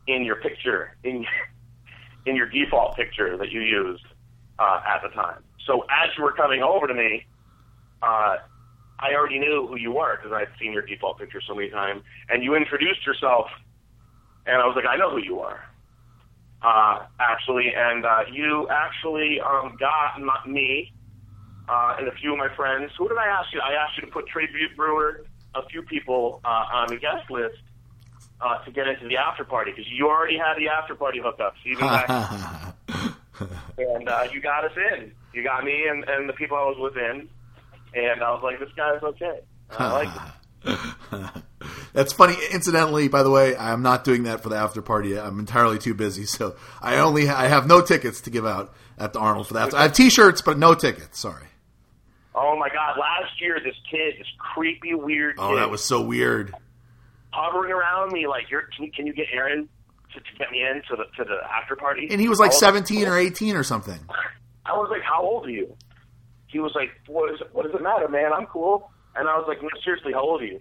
in 0.06 0.24
your 0.24 0.36
picture 0.36 0.96
in 1.02 1.26
in 2.28 2.36
your 2.36 2.46
default 2.46 2.96
picture 2.96 3.36
that 3.36 3.50
you 3.50 3.60
used 3.60 4.04
uh, 4.58 4.80
at 4.86 5.02
the 5.02 5.08
time. 5.14 5.42
So 5.66 5.84
as 5.90 6.10
you 6.16 6.24
were 6.24 6.32
coming 6.32 6.62
over 6.62 6.86
to 6.86 6.94
me, 6.94 7.26
uh, 8.02 8.36
I 9.00 9.14
already 9.14 9.38
knew 9.38 9.66
who 9.68 9.76
you 9.76 9.92
were 9.92 10.16
because 10.16 10.32
I'd 10.32 10.48
seen 10.60 10.72
your 10.72 10.82
default 10.82 11.18
picture 11.18 11.40
so 11.46 11.54
many 11.54 11.70
times, 11.70 12.02
and 12.28 12.42
you 12.42 12.54
introduced 12.54 13.06
yourself, 13.06 13.46
and 14.46 14.56
I 14.56 14.66
was 14.66 14.74
like, 14.76 14.86
I 14.86 14.96
know 14.96 15.10
who 15.10 15.22
you 15.22 15.40
are 15.40 15.60
uh, 16.62 17.06
actually, 17.20 17.72
and 17.76 18.04
uh, 18.04 18.22
you 18.32 18.68
actually 18.70 19.40
um, 19.40 19.76
got 19.78 20.16
m- 20.16 20.52
me 20.52 20.92
uh, 21.68 21.96
and 21.98 22.08
a 22.08 22.12
few 22.12 22.32
of 22.32 22.38
my 22.38 22.48
friends. 22.56 22.90
Who 22.98 23.08
did 23.08 23.18
I 23.18 23.26
ask 23.26 23.52
you? 23.52 23.60
I 23.60 23.74
asked 23.74 23.96
you 23.98 24.06
to 24.06 24.12
put 24.12 24.26
Trey 24.26 24.48
Brewer, 24.76 25.20
a 25.54 25.66
few 25.70 25.82
people 25.82 26.40
uh, 26.44 26.64
on 26.72 26.88
the 26.88 26.96
guest 26.96 27.30
list 27.30 27.56
uh, 28.40 28.58
to 28.64 28.70
get 28.70 28.86
into 28.86 29.08
the 29.08 29.16
after 29.16 29.44
party 29.44 29.72
because 29.72 29.90
you 29.90 30.08
already 30.08 30.36
had 30.36 30.54
the 30.58 30.68
after 30.68 30.94
party 30.94 31.20
hookups, 31.20 31.80
back, 31.80 32.74
and 33.78 34.08
uh, 34.08 34.26
you 34.32 34.40
got 34.40 34.64
us 34.64 34.72
in. 34.92 35.12
You 35.32 35.42
got 35.42 35.64
me 35.64 35.86
and, 35.88 36.04
and 36.04 36.28
the 36.28 36.32
people 36.32 36.56
I 36.56 36.62
was 36.64 36.76
with 36.78 36.96
in, 36.96 37.28
and 37.94 38.22
I 38.22 38.30
was 38.32 38.42
like, 38.42 38.58
this 38.60 38.70
guy's 38.76 39.02
okay. 39.02 39.40
I 39.78 39.92
like. 39.92 40.08
That's 41.92 42.12
funny. 42.12 42.36
Incidentally, 42.52 43.08
by 43.08 43.22
the 43.22 43.30
way, 43.30 43.56
I'm 43.56 43.82
not 43.82 44.04
doing 44.04 44.24
that 44.24 44.42
for 44.42 44.48
the 44.48 44.56
after 44.56 44.82
party. 44.82 45.18
I'm 45.18 45.38
entirely 45.38 45.78
too 45.78 45.94
busy, 45.94 46.24
so 46.24 46.56
I 46.80 46.96
only 46.98 47.28
I 47.28 47.48
have 47.48 47.66
no 47.66 47.80
tickets 47.80 48.20
to 48.22 48.30
give 48.30 48.46
out 48.46 48.74
at 48.98 49.12
the 49.12 49.18
Arnold 49.18 49.48
for 49.48 49.54
that. 49.54 49.74
I 49.74 49.82
have 49.82 49.92
T-shirts, 49.94 50.42
but 50.42 50.58
no 50.58 50.74
tickets. 50.74 51.18
Sorry. 51.18 51.44
Oh 52.34 52.56
my 52.56 52.68
God! 52.68 52.96
Last 52.98 53.40
year, 53.40 53.58
this 53.62 53.74
kid, 53.90 54.14
this 54.18 54.28
creepy, 54.38 54.94
weird 54.94 55.36
Oh, 55.38 55.50
kid, 55.50 55.56
that 55.58 55.70
was 55.70 55.82
so 55.84 56.00
weird. 56.02 56.54
Hovering 57.30 57.72
around 57.72 58.12
me 58.12 58.26
like, 58.26 58.50
"You're 58.50 58.62
can 58.74 58.86
you, 58.86 58.92
can 58.92 59.06
you 59.06 59.12
get 59.12 59.26
Aaron 59.32 59.68
to, 60.14 60.20
to 60.20 60.38
get 60.38 60.50
me 60.50 60.62
in 60.62 60.82
to 60.88 60.96
the 60.96 61.04
to 61.16 61.24
the 61.24 61.38
after 61.50 61.76
party?" 61.76 62.08
And 62.10 62.20
he 62.20 62.28
was 62.28 62.38
like 62.38 62.52
17 62.52 63.06
or 63.06 63.16
18 63.18 63.56
or 63.56 63.62
something. 63.62 63.98
I 64.66 64.72
was 64.72 64.88
like, 64.90 65.02
"How 65.02 65.22
old 65.22 65.46
are 65.46 65.50
you?" 65.50 65.74
He 66.46 66.58
was 66.58 66.72
like, 66.74 66.90
"What 67.06 67.32
is 67.32 67.40
what 67.52 67.64
does 67.64 67.74
it 67.74 67.82
matter, 67.82 68.08
man? 68.08 68.32
I'm 68.32 68.46
cool." 68.46 68.90
And 69.16 69.28
I 69.28 69.36
was 69.36 69.46
like, 69.48 69.62
"No, 69.62 69.68
seriously, 69.84 70.12
how 70.12 70.20
old 70.22 70.42
are 70.42 70.46
you?" 70.46 70.60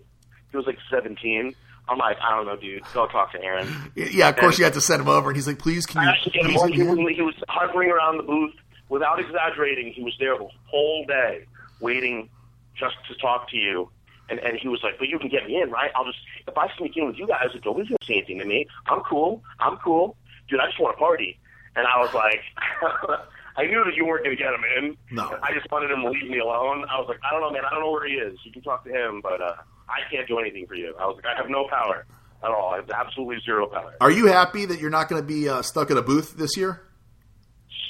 He 0.52 0.58
was 0.58 0.66
like 0.66 0.78
17. 0.90 1.54
I'm 1.90 1.98
like, 1.98 2.18
"I 2.22 2.36
don't 2.36 2.46
know, 2.46 2.58
dude. 2.58 2.84
Go 2.94 3.08
talk 3.08 3.32
to 3.34 3.42
Aaron." 3.42 3.68
Yeah, 3.96 4.30
of 4.30 4.36
course 4.38 4.58
you 4.58 4.64
had 4.66 4.74
to 4.74 4.82
send 4.82 5.02
him 5.02 5.08
over, 5.10 5.30
and 5.30 5.38
he's 5.38 5.48
like, 5.48 5.60
"Please, 5.60 5.86
can 5.86 6.02
you?" 6.04 6.10
actually 6.10 6.32
get 6.34 6.46
him 6.46 6.52
please 6.52 6.62
on- 6.82 6.88
let 6.90 6.98
me 6.98 7.08
he, 7.10 7.16
he 7.16 7.22
was 7.22 7.36
hovering 7.48 7.90
around 7.92 8.18
the 8.18 8.24
booth 8.24 8.54
without 8.90 9.20
exaggerating. 9.20 9.94
He 9.94 10.04
was 10.04 10.14
there 10.20 10.38
the 10.38 10.48
whole 10.66 11.06
day 11.06 11.46
waiting 11.80 12.30
just 12.76 12.96
to 13.10 13.16
talk 13.16 13.50
to 13.52 13.58
you. 13.58 13.90
And, 14.30 14.40
and 14.40 14.58
he 14.60 14.68
was 14.68 14.82
like, 14.84 15.00
but 15.00 15.08
you 15.08 15.20
can 15.20 15.30
get 15.30 15.46
me 15.46 15.62
in, 15.62 15.72
right? 15.72 15.92
I'll 15.96 16.06
just, 16.06 16.20
if 16.48 16.58
I 16.58 16.68
sneak 16.78 16.98
in 16.98 17.08
with 17.08 17.18
you 17.18 17.28
guys, 17.28 17.48
nobody's 17.64 17.90
to 17.90 17.98
say 18.06 18.16
anything 18.16 18.40
to 18.40 18.46
me. 18.46 18.68
I'm 18.88 19.02
cool. 19.02 19.44
I'm 19.60 19.78
cool. 19.78 20.18
Dude, 20.50 20.60
I 20.60 20.68
just 20.68 20.80
want 20.80 20.96
to 20.96 21.00
party. 21.00 21.40
And 21.76 21.86
I 21.88 22.00
was 22.00 22.14
like, 22.14 22.42
I 23.58 23.66
knew 23.66 23.84
that 23.86 23.96
you 23.96 24.06
weren't 24.06 24.24
going 24.26 24.36
to 24.36 24.42
get 24.42 24.54
him 24.54 24.64
in. 24.78 24.98
No. 25.12 25.38
I 25.42 25.54
just 25.54 25.72
wanted 25.72 25.92
him 25.92 26.02
to 26.02 26.10
leave 26.10 26.30
me 26.30 26.40
alone. 26.40 26.86
I 26.90 27.00
was 27.00 27.08
like, 27.08 27.20
I 27.24 27.32
don't 27.32 27.42
know, 27.42 27.52
man. 27.52 27.64
I 27.66 27.70
don't 27.74 27.82
know 27.82 27.92
where 27.92 28.08
he 28.08 28.16
is. 28.16 28.38
You 28.44 28.52
can 28.52 28.62
talk 28.62 28.84
to 28.86 28.92
him, 28.92 29.22
but 29.22 29.42
uh, 29.42 29.56
I 29.88 30.00
can't 30.12 30.28
do 30.28 30.40
anything 30.40 30.68
for 30.68 30.76
you. 30.76 30.94
I 31.00 31.06
was 31.06 31.16
like, 31.16 31.26
I 31.26 31.38
have 31.38 31.50
no 31.50 31.68
power 31.70 32.06
at 32.44 32.52
all. 32.52 32.74
I 32.74 32.78
have 32.78 32.90
absolutely 32.90 33.38
zero 33.46 33.68
power. 33.68 33.96
Are 34.02 34.12
you 34.12 34.28
happy 34.28 34.66
that 34.66 34.80
you're 34.80 34.90
not 34.90 35.10
going 35.10 35.22
to 35.22 35.28
be 35.28 35.48
uh, 35.48 35.62
stuck 35.62 35.90
in 35.90 35.98
a 35.98 36.02
booth 36.02 36.36
this 36.38 36.58
year? 36.58 36.84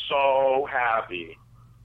so 0.10 0.68
happy. 0.72 1.38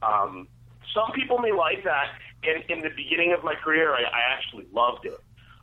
Um, 0.03 0.49
some 0.95 1.13
people 1.15 1.39
may 1.39 1.53
like 1.53 1.85
that, 1.85 2.07
in, 2.43 2.63
in 2.69 2.83
the 2.83 2.91
beginning 2.91 3.33
of 3.33 3.45
my 3.45 3.55
career, 3.55 3.93
I, 3.95 4.03
I 4.03 4.35
actually 4.37 4.67
loved 4.73 5.07
it. 5.07 5.19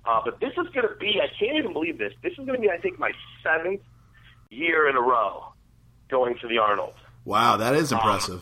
Uh, 0.06 0.22
but 0.24 0.40
this 0.40 0.52
is 0.52 0.68
going 0.74 0.88
to 0.88 0.96
be, 1.00 1.20
I 1.22 1.28
can't 1.40 1.58
even 1.58 1.74
believe 1.74 1.98
this. 1.98 2.14
This 2.24 2.32
is 2.32 2.46
going 2.46 2.54
to 2.54 2.60
be, 2.60 2.70
I 2.70 2.78
think, 2.78 3.00
my 3.00 3.12
seventh 3.44 3.82
year 4.50 4.90
in 4.90 4.96
a 4.96 5.02
row 5.02 5.54
going 6.10 6.38
to 6.40 6.48
the 6.48 6.58
Arnold. 6.58 6.94
Wow, 7.26 7.58
that 7.58 7.76
is 7.76 7.92
impressive. 7.92 8.42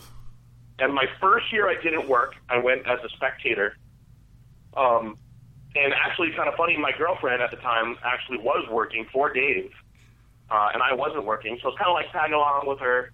and 0.78 0.94
my 0.94 1.06
first 1.20 1.52
year, 1.52 1.68
I 1.68 1.80
didn't 1.82 2.08
work. 2.08 2.34
I 2.48 2.58
went 2.58 2.86
as 2.86 3.00
a 3.04 3.08
spectator. 3.10 3.76
Um, 4.76 5.18
and 5.74 5.92
actually, 5.92 6.30
kind 6.36 6.48
of 6.48 6.54
funny, 6.54 6.76
my 6.78 6.92
girlfriend 6.96 7.42
at 7.42 7.50
the 7.50 7.56
time 7.58 7.96
actually 8.04 8.38
was 8.38 8.66
working 8.70 9.06
for 9.12 9.32
Dave, 9.32 9.70
uh, 10.50 10.68
and 10.72 10.82
I 10.82 10.94
wasn't 10.94 11.24
working. 11.24 11.58
So 11.60 11.68
it's 11.68 11.78
kind 11.78 11.88
of 11.88 11.94
like 11.94 12.10
tagging 12.12 12.34
along 12.34 12.66
with 12.66 12.78
her 12.78 13.10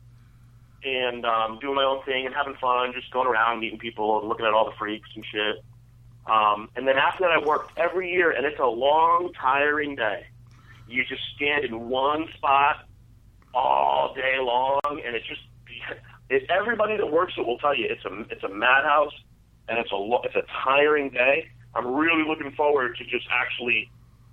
and 0.85 1.25
um, 1.25 1.59
doing 1.61 1.75
my 1.75 1.85
own 1.85 2.03
thing 2.05 2.27
and 2.27 2.35
having 2.35 2.55
fun, 2.61 2.93
just 2.93 3.11
going 3.11 3.27
around 3.27 3.61
meeting 3.61 3.79
people 3.79 4.21
and 4.21 4.29
looking 4.29 4.47
at 4.47 4.53
all 4.53 4.67
the 4.67 4.77
freaks 4.79 5.09
and 5.15 5.25
shit. 5.25 5.65
Um, 6.27 6.69
and 6.77 6.87
then 6.87 6.97
after 6.97 7.25
that, 7.25 7.31
I 7.31 7.45
worked 7.45 7.79
every 7.79 8.11
year, 8.11 8.31
and 8.31 8.47
it's 8.47 8.59
a 8.59 8.67
long, 8.67 9.33
tiring 9.41 9.97
day. 9.97 10.27
You 10.89 11.05
just 11.05 11.23
stand 11.37 11.65
in 11.65 11.89
one 11.89 12.27
spot 12.37 12.87
all 13.55 14.15
day 14.15 14.37
long, 14.39 14.81
and 14.85 15.17
it's 15.17 15.27
just 15.27 15.41
it, 16.31 16.49
everybody 16.51 16.97
that 16.97 17.11
works 17.11 17.35
it 17.37 17.47
will 17.47 17.59
tell 17.59 17.77
you 17.77 17.87
it's 17.89 18.05
a 18.05 18.21
it's 18.31 18.43
a 18.43 18.49
madhouse, 18.49 19.15
and 19.69 19.79
it's 19.79 19.93
a 19.93 20.19
it's 20.25 20.37
a 20.37 20.45
tiring 20.65 21.11
day. 21.11 21.49
I'm 21.75 21.95
really 21.95 22.27
looking 22.27 22.53
forward 22.53 22.97
to 22.97 23.05
just 23.05 23.27
actually 23.31 23.91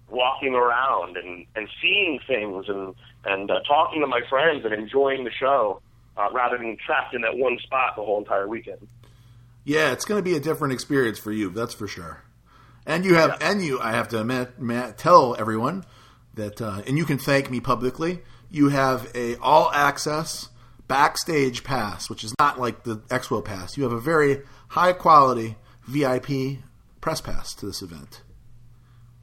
walking 0.10 0.54
around 0.54 1.18
and 1.18 1.46
and 1.56 1.68
seeing 1.82 2.20
things 2.28 2.66
and 2.68 2.96
and 3.26 3.50
uh, 3.50 3.62
talking 3.68 4.02
to 4.02 4.08
my 4.08 4.22
friends 4.30 4.66
and 4.66 4.74
enjoying 4.74 5.24
the 5.24 5.32
show 5.32 5.82
uh, 6.18 6.28
rather 6.32 6.58
than 6.58 6.78
trapped 6.86 7.14
in 7.14 7.22
that 7.22 7.38
one 7.38 7.58
spot 7.60 7.96
the 7.96 8.04
whole 8.04 8.20
entire 8.20 8.48
weekend. 8.48 8.88
Yeah, 9.64 9.92
it's 9.92 10.06
going 10.06 10.20
to 10.20 10.24
be 10.24 10.36
a 10.36 10.40
different 10.40 10.74
experience 10.74 11.20
for 11.20 11.32
you. 11.32 11.50
That's 11.50 11.74
for 11.74 11.88
sure. 11.88 12.24
And 12.86 13.06
you 13.06 13.14
have, 13.16 13.38
yeah. 13.40 13.52
and 13.52 13.64
you, 13.64 13.80
I 13.80 13.92
have 13.92 14.10
to 14.10 14.22
admit, 14.22 14.60
Matt, 14.60 14.98
tell 14.98 15.36
everyone 15.38 15.86
that, 16.34 16.62
uh, 16.62 16.82
and 16.88 16.98
you 16.98 17.06
can 17.06 17.20
thank 17.20 17.52
me 17.52 17.60
publicly. 17.60 18.22
You 18.50 18.70
have 18.70 19.10
a 19.16 19.38
all 19.38 19.72
access 19.72 20.50
backstage 20.88 21.64
pass, 21.64 22.10
which 22.10 22.24
is 22.24 22.34
not 22.40 22.60
like 22.60 22.84
the 22.84 22.98
Expo 23.08 23.44
pass. 23.44 23.78
You 23.78 23.84
have 23.84 23.94
a 23.94 24.00
very 24.00 24.42
high 24.70 24.94
quality 24.94 25.56
VIP 25.88 26.60
press 27.00 27.22
pass 27.22 27.54
to 27.56 27.66
this 27.66 27.82
event. 27.82 28.22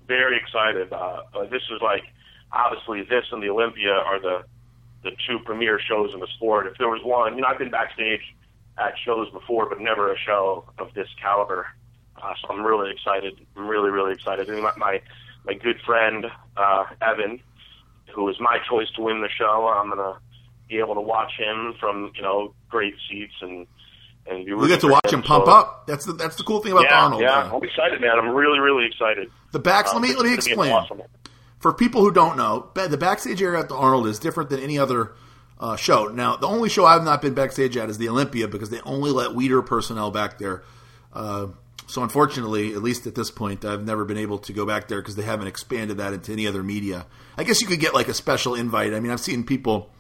Very 0.07 0.39
excited. 0.39 0.93
Uh, 0.93 1.23
this 1.51 1.63
is 1.71 1.83
like 1.83 2.05
obviously 2.53 3.03
this 3.03 3.25
and 3.33 3.43
the 3.43 3.51
Olympia 3.51 3.93
are 3.93 4.21
the 4.21 4.45
the 5.03 5.11
two 5.27 5.39
premier 5.45 5.81
shows 5.81 6.13
in 6.13 6.21
the 6.21 6.27
sport. 6.37 6.67
If 6.67 6.79
there 6.79 6.89
was 6.89 7.03
one, 7.05 7.37
you 7.37 7.43
know, 7.43 7.49
I've 7.49 7.59
been 7.59 7.71
backstage 7.71 8.23
at 8.79 8.95
shows 9.05 9.31
before, 9.31 9.69
but 9.69 9.81
never 9.81 10.13
a 10.13 10.19
show 10.19 10.65
of 10.79 10.93
this 10.95 11.09
caliber. 11.21 11.67
Uh, 12.17 12.35
so 12.41 12.49
I'm 12.53 12.65
really 12.65 12.91
excited. 12.91 13.39
I'm 13.57 13.69
really, 13.69 13.91
really 13.91 14.13
excited. 14.13 14.49
And 14.49 14.63
my 14.63 14.73
my, 14.77 15.01
my 15.45 15.55
good 15.55 15.81
friend 15.87 16.27
uh, 16.57 16.85
Evan, 17.01 17.41
who 18.15 18.25
was 18.25 18.41
my 18.41 18.59
choice 18.69 18.91
to 18.97 19.03
win 19.03 19.21
the 19.21 19.29
show, 19.29 19.69
I'm 19.69 19.89
gonna 19.91 20.19
be 20.69 20.79
able 20.79 20.95
to 20.95 21.01
watch 21.01 21.33
him 21.39 21.75
from 21.79 22.13
you 22.15 22.23
know 22.23 22.55
great 22.69 22.95
seats 23.09 23.35
and 23.41 23.67
and 24.27 24.45
be. 24.45 24.55
We 24.55 24.69
get 24.69 24.81
to 24.81 24.89
watch 24.89 25.13
him 25.13 25.23
pump 25.23 25.47
so, 25.47 25.53
up. 25.53 25.87
That's 25.87 26.05
the 26.05 26.13
that's 26.13 26.37
the 26.37 26.45
cool 26.45 26.61
thing 26.61 26.73
about 26.73 26.85
yeah, 26.85 27.03
Arnold. 27.03 27.23
Yeah, 27.23 27.51
I'm 27.53 27.63
excited, 27.63 28.01
man. 28.01 28.19
I'm 28.19 28.31
really, 28.31 28.59
really 28.59 28.87
excited. 28.87 29.31
The 29.53 29.61
backs. 29.61 29.93
Um, 29.93 30.03
let 30.03 30.09
me 30.09 30.17
let 30.17 30.27
me 30.27 30.35
explain. 30.35 30.73
Awesome. 30.73 31.03
For 31.59 31.73
people 31.73 32.03
who 32.03 32.13
don't 32.13 32.37
know, 32.37 32.71
the 32.75 32.97
backstage 32.97 33.43
area 33.43 33.59
at 33.61 33.69
the 33.69 33.75
Arnold 33.75 34.07
is 34.07 34.19
different 34.19 34.51
than 34.51 34.61
any 34.61 34.79
other 34.79 35.13
uh, 35.59 35.77
show. 35.77 36.07
Now, 36.07 36.37
the 36.37 36.47
only 36.47 36.69
show 36.69 36.85
I've 36.85 37.03
not 37.03 37.21
been 37.21 37.35
backstage 37.35 37.77
at 37.77 37.91
is 37.91 37.99
the 37.99 38.09
Olympia 38.09 38.47
because 38.47 38.71
they 38.71 38.81
only 38.83 39.11
let 39.11 39.31
Weider 39.31 39.65
personnel 39.65 40.11
back 40.11 40.39
there. 40.39 40.63
Uh, 41.13 41.49
so, 41.89 42.03
unfortunately, 42.03 42.75
at 42.75 42.83
least 42.83 43.07
at 43.07 43.15
this 43.15 43.31
point, 43.31 43.65
I've 43.65 43.85
never 43.85 44.05
been 44.05 44.19
able 44.19 44.39
to 44.41 44.53
go 44.53 44.67
back 44.67 44.89
there 44.89 45.01
because 45.01 45.17
they 45.17 45.23
haven't 45.23 45.49
expanded 45.49 45.97
that 45.97 46.13
into 46.13 46.33
any 46.33 46.47
other 46.47 46.63
media. 46.63 47.07
I 47.37 47.45
guess 47.45 47.61
you 47.61 47.67
could 47.67 47.81
get 47.81 47.95
like 47.95 48.09
a 48.09 48.15
special 48.15 48.55
invite. 48.55 48.95
I 48.95 49.01
mean, 49.01 49.11
I've 49.11 49.21
seen 49.21 49.43
people 49.43 49.91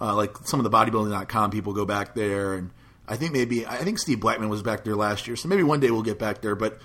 uh, 0.00 0.14
like 0.14 0.36
some 0.44 0.60
of 0.60 0.64
the 0.64 0.70
bodybuilding.com 0.70 1.50
people 1.50 1.72
go 1.72 1.84
back 1.84 2.14
there, 2.14 2.54
and 2.54 2.70
I 3.06 3.16
think 3.16 3.32
maybe 3.32 3.66
I 3.66 3.76
think 3.76 3.98
Steve 3.98 4.18
Blechman 4.18 4.48
was 4.48 4.62
back 4.62 4.84
there 4.84 4.96
last 4.96 5.26
year, 5.26 5.36
so 5.36 5.48
maybe 5.48 5.62
one 5.62 5.80
day 5.80 5.90
we'll 5.90 6.02
get 6.02 6.18
back 6.18 6.42
there. 6.42 6.54
But 6.54 6.80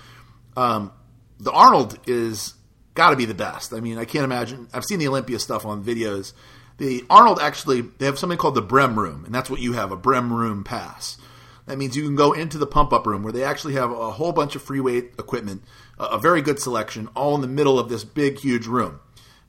um, 0.56 0.92
the 1.38 1.52
Arnold 1.52 1.98
is 2.06 2.54
got 2.94 3.10
to 3.10 3.16
be 3.16 3.24
the 3.24 3.34
best. 3.34 3.72
I 3.72 3.80
mean, 3.80 3.98
I 3.98 4.04
can't 4.04 4.24
imagine. 4.24 4.68
I've 4.72 4.84
seen 4.84 4.98
the 4.98 5.08
Olympia 5.08 5.38
stuff 5.38 5.66
on 5.66 5.84
videos. 5.84 6.32
The 6.78 7.04
Arnold 7.08 7.38
actually 7.40 7.82
they 7.82 8.06
have 8.06 8.18
something 8.18 8.38
called 8.38 8.56
the 8.56 8.62
Brem 8.62 8.96
Room, 8.96 9.24
and 9.24 9.34
that's 9.34 9.50
what 9.50 9.60
you 9.60 9.74
have 9.74 9.92
a 9.92 9.96
Brem 9.96 10.30
Room 10.30 10.64
pass. 10.64 11.18
That 11.66 11.78
means 11.78 11.96
you 11.96 12.04
can 12.04 12.16
go 12.16 12.32
into 12.32 12.58
the 12.58 12.66
pump 12.66 12.92
up 12.92 13.06
room 13.06 13.22
where 13.22 13.32
they 13.32 13.42
actually 13.42 13.74
have 13.74 13.90
a 13.90 14.10
whole 14.12 14.32
bunch 14.32 14.54
of 14.54 14.62
free 14.62 14.80
weight 14.80 15.12
equipment, 15.18 15.62
a, 15.98 16.18
very 16.18 16.42
good 16.42 16.60
selection, 16.60 17.08
all 17.16 17.34
in 17.34 17.40
the 17.40 17.48
middle 17.48 17.78
of 17.78 17.88
this 17.88 18.04
big, 18.04 18.38
huge 18.38 18.66
room. 18.66 19.00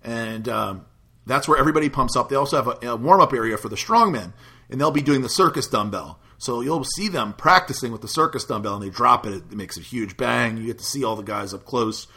And 0.02 0.48
um, 0.48 0.86
that's 1.26 1.48
where 1.48 1.58
everybody 1.58 1.90
pumps 1.90 2.16
up. 2.16 2.30
They 2.30 2.38
also 2.38 2.56
have 2.56 2.68
a, 2.68 2.92
a 2.92 2.96
warm 2.96 3.20
up 3.20 3.34
area 3.34 3.58
for 3.58 3.68
the 3.68 3.76
strongmen, 3.76 4.32
and 4.70 4.80
they'll 4.80 4.92
be 4.92 5.02
doing 5.02 5.24
the 5.24 5.30
circus 5.30 5.68
dumbbell. 5.68 6.20
So 6.38 6.62
you'll 6.62 6.84
see 6.84 7.08
them 7.08 7.34
practicing 7.34 7.92
with 7.92 8.02
the 8.02 8.08
circus 8.08 8.46
dumbbell, 8.46 8.76
and 8.76 8.84
they 8.84 8.90
drop 8.90 9.26
it. 9.26 9.44
It 9.52 9.52
makes 9.52 9.78
a 9.78 9.82
huge 9.82 10.16
bang. 10.16 10.58
You 10.58 10.68
get 10.68 10.78
to 10.78 10.86
see 10.86 11.04
all 11.04 11.16
the 11.16 11.24
guys 11.24 11.54
up 11.54 11.66
close, 11.66 12.08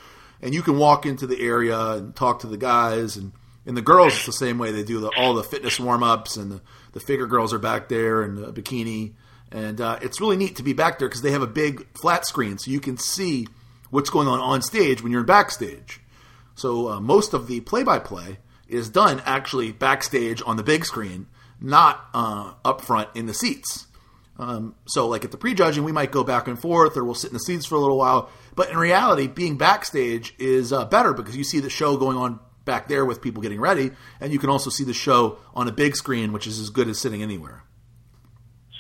and 0.41 0.55
you 0.55 0.63
can 0.63 0.79
walk 0.79 1.07
into 1.07 1.27
the 1.27 1.41
area 1.41 1.79
and 1.93 2.15
talk 2.15 2.41
to 2.41 2.47
the 2.47 2.57
guys. 2.57 3.17
And 3.17 3.33
in 3.67 3.75
the 3.75 3.83
girls, 3.83 4.15
it's 4.15 4.27
the 4.27 4.33
same 4.33 4.59
way. 4.59 4.73
They 4.73 4.85
do 4.85 5.01
the, 5.01 5.11
all 5.17 5.35
the 5.35 5.45
fitness 5.45 5.79
warm 5.79 6.03
ups, 6.03 6.37
and 6.37 6.51
the, 6.51 6.61
the 6.93 7.01
figure 7.01 7.27
girls 7.27 7.53
are 7.53 7.59
back 7.59 7.89
there 7.89 8.23
in 8.23 8.37
the 8.37 8.53
bikini. 8.53 9.15
And 9.51 9.81
uh, 9.81 9.99
it's 10.03 10.21
really 10.21 10.37
neat 10.37 10.57
to 10.57 10.63
be 10.63 10.73
back 10.73 10.99
there 10.99 11.09
because 11.09 11.23
they 11.23 11.31
have 11.33 11.43
a 11.43 11.47
big 11.47 11.87
flat 12.01 12.27
screen, 12.27 12.59
so 12.59 12.71
you 12.71 12.81
can 12.81 12.99
see 12.99 13.47
what's 13.91 14.11
going 14.11 14.29
on 14.29 14.41
on 14.41 14.63
stage 14.63 15.03
when 15.03 15.11
you're 15.11 15.23
in 15.23 15.27
backstage. 15.27 16.01
So 16.55 16.89
uh, 16.89 17.01
most 17.01 17.33
of 17.33 17.47
the 17.47 17.61
play 17.61 17.83
by 17.83 17.99
play 17.99 18.39
is 18.69 18.91
done 18.91 19.23
actually 19.25 19.73
backstage 19.73 20.43
on 20.45 20.57
the 20.57 20.63
big 20.63 20.85
screen, 20.85 21.27
not 21.61 22.05
uh, 22.13 22.53
up 22.65 22.83
front 22.83 23.09
in 23.15 23.27
the 23.27 23.35
seats. 23.35 23.87
Um, 24.39 24.77
so, 24.87 25.09
like 25.09 25.25
at 25.25 25.33
the 25.33 25.37
pre 25.37 25.55
judging, 25.55 25.83
we 25.83 25.93
might 25.93 26.13
go 26.13 26.23
back 26.23 26.47
and 26.47 26.61
forth, 26.61 26.97
or 26.97 27.05
we'll 27.05 27.15
sit 27.15 27.31
in 27.31 27.35
the 27.35 27.41
seats 27.41 27.67
for 27.67 27.75
a 27.75 27.81
little 27.81 27.99
while. 27.99 28.31
But 28.59 28.71
in 28.71 28.77
reality, 28.77 29.29
being 29.29 29.57
backstage 29.57 30.35
is 30.37 30.73
uh, 30.73 30.85
better 30.85 31.13
because 31.13 31.37
you 31.37 31.45
see 31.45 31.61
the 31.61 31.71
show 31.71 31.97
going 31.97 32.17
on 32.17 32.41
back 32.65 32.89
there 32.89 33.05
with 33.05 33.23
people 33.23 33.41
getting 33.41 33.61
ready, 33.61 33.93
and 34.21 34.33
you 34.33 34.41
can 34.41 34.51
also 34.51 34.69
see 34.69 34.83
the 34.83 34.93
show 34.93 35.39
on 35.55 35.69
a 35.69 35.71
big 35.71 35.95
screen, 35.95 36.33
which 36.33 36.45
is 36.45 36.59
as 36.59 36.69
good 36.69 36.89
as 36.89 36.99
sitting 36.99 37.23
anywhere. 37.23 37.63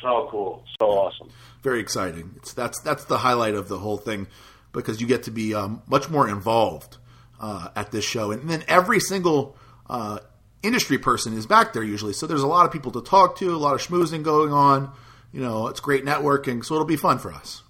So 0.03 0.27
cool, 0.33 0.65
so 0.81 0.87
awesome, 0.87 1.31
very 1.63 1.79
exciting. 1.79 2.33
It's 2.39 2.53
that's 2.55 2.81
that's 2.81 3.05
the 3.05 3.19
highlight 3.19 3.55
of 3.55 3.69
the 3.69 3.79
whole 3.79 3.99
thing 3.99 4.27
because 4.73 5.01
you 5.01 5.07
get 5.07 5.23
to 5.23 5.31
be 5.31 5.55
um, 5.55 5.81
much 5.87 6.11
more 6.11 6.29
involved 6.29 6.97
uh, 7.39 7.69
at 7.77 7.93
this 7.93 8.05
show, 8.05 8.33
and 8.33 8.51
then 8.51 8.65
every 8.67 8.99
single 8.99 9.57
uh, 9.89 10.19
industry 10.61 10.99
person 10.99 11.39
is 11.39 11.47
back 11.47 11.73
there 11.73 11.85
usually. 11.85 12.15
So 12.15 12.27
there's 12.27 12.43
a 12.43 12.49
lot 12.49 12.67
of 12.67 12.73
people 12.73 12.91
to 12.91 13.01
talk 13.01 13.39
to, 13.39 13.55
a 13.55 13.57
lot 13.57 13.77
of 13.77 13.81
schmoozing 13.81 14.25
going 14.25 14.53
on. 14.53 14.91
You 15.31 15.41
know, 15.41 15.69
it's 15.69 15.79
great 15.79 16.05
networking, 16.05 16.65
so 16.65 16.75
it'll 16.75 16.85
be 16.85 16.97
fun 16.97 17.21
for 17.21 17.33
us. 17.33 17.63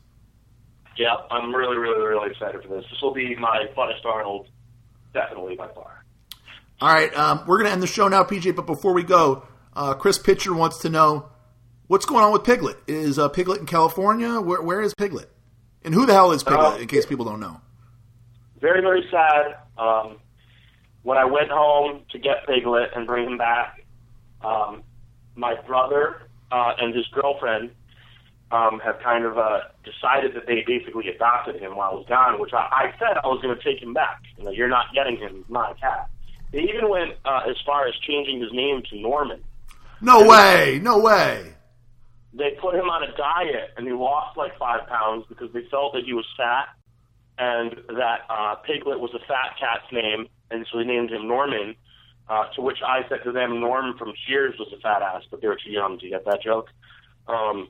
Yeah, 0.98 1.14
I'm 1.30 1.54
really, 1.54 1.76
really, 1.76 2.04
really 2.04 2.30
excited 2.32 2.60
for 2.60 2.68
this. 2.68 2.84
This 2.90 3.00
will 3.00 3.14
be 3.14 3.36
my 3.36 3.66
funnest 3.76 4.04
Arnold, 4.04 4.48
definitely 5.14 5.54
by 5.54 5.68
far. 5.68 6.04
All 6.80 6.92
right, 6.92 7.16
um, 7.16 7.44
we're 7.46 7.58
going 7.58 7.66
to 7.66 7.72
end 7.72 7.82
the 7.82 7.86
show 7.86 8.08
now, 8.08 8.24
PJ. 8.24 8.56
But 8.56 8.66
before 8.66 8.92
we 8.92 9.04
go, 9.04 9.46
uh, 9.74 9.94
Chris 9.94 10.18
Pitcher 10.18 10.52
wants 10.52 10.78
to 10.78 10.88
know 10.88 11.28
what's 11.86 12.04
going 12.04 12.24
on 12.24 12.32
with 12.32 12.42
Piglet. 12.42 12.76
Is 12.88 13.16
uh, 13.16 13.28
Piglet 13.28 13.60
in 13.60 13.66
California? 13.66 14.40
Where, 14.40 14.60
where 14.60 14.80
is 14.80 14.92
Piglet? 14.94 15.30
And 15.84 15.94
who 15.94 16.04
the 16.04 16.14
hell 16.14 16.32
is 16.32 16.42
Piglet? 16.42 16.74
Uh, 16.74 16.78
in 16.78 16.88
case 16.88 17.06
people 17.06 17.24
don't 17.24 17.40
know. 17.40 17.60
Very, 18.60 18.80
very 18.80 19.06
sad. 19.08 19.56
Um, 19.78 20.18
when 21.04 21.16
I 21.16 21.26
went 21.26 21.50
home 21.50 22.02
to 22.10 22.18
get 22.18 22.44
Piglet 22.48 22.90
and 22.96 23.06
bring 23.06 23.24
him 23.24 23.38
back, 23.38 23.84
um, 24.42 24.82
my 25.36 25.54
brother 25.64 26.22
uh, 26.50 26.72
and 26.76 26.92
his 26.92 27.06
girlfriend 27.08 27.70
um, 28.50 28.80
have 28.80 28.98
kind 29.00 29.24
of 29.24 29.36
uh, 29.36 29.60
decided 29.84 30.34
that 30.34 30.46
they 30.46 30.64
basically 30.66 31.08
adopted 31.08 31.56
him 31.60 31.76
while 31.76 31.90
I 31.90 31.94
was 31.94 32.06
gone, 32.08 32.40
which 32.40 32.52
I, 32.52 32.68
I 32.70 32.94
said 32.98 33.18
I 33.22 33.26
was 33.26 33.40
going 33.42 33.56
to 33.56 33.62
take 33.62 33.82
him 33.82 33.92
back. 33.92 34.22
You 34.38 34.44
know, 34.44 34.50
you're 34.50 34.68
not 34.68 34.86
getting 34.94 35.16
him. 35.18 35.36
He's 35.36 35.48
my 35.48 35.74
cat. 35.80 36.08
They 36.52 36.60
even 36.60 36.88
went 36.88 37.12
uh, 37.24 37.42
as 37.48 37.56
far 37.66 37.86
as 37.86 37.94
changing 38.06 38.40
his 38.40 38.52
name 38.52 38.82
to 38.90 38.98
Norman. 38.98 39.44
No 40.00 40.20
and 40.20 40.28
way! 40.28 40.80
No 40.82 40.98
way! 40.98 41.54
They 42.32 42.56
put 42.60 42.74
him 42.74 42.88
on 42.88 43.02
a 43.02 43.14
diet, 43.16 43.72
and 43.76 43.86
he 43.86 43.92
lost 43.92 44.36
like 44.36 44.56
five 44.58 44.86
pounds 44.86 45.26
because 45.28 45.52
they 45.52 45.64
felt 45.70 45.92
that 45.94 46.04
he 46.04 46.14
was 46.14 46.26
fat, 46.36 46.68
and 47.38 47.72
that 47.88 48.20
uh, 48.30 48.54
Piglet 48.56 49.00
was 49.00 49.10
a 49.14 49.18
fat 49.26 49.56
cat's 49.60 49.92
name, 49.92 50.26
and 50.50 50.66
so 50.70 50.78
they 50.78 50.84
named 50.84 51.10
him 51.10 51.28
Norman. 51.28 51.74
Uh, 52.28 52.44
to 52.54 52.60
which 52.60 52.78
I 52.86 53.08
said 53.08 53.24
to 53.24 53.32
them, 53.32 53.60
Norm 53.60 53.96
from 53.96 54.12
Cheers 54.26 54.54
was 54.58 54.70
a 54.76 54.80
fat 54.80 55.00
ass, 55.00 55.22
but 55.30 55.40
they 55.40 55.48
were 55.48 55.56
too 55.56 55.70
young 55.70 55.98
to 55.98 56.08
get 56.08 56.26
that 56.26 56.42
joke. 56.42 56.68
Um, 57.26 57.68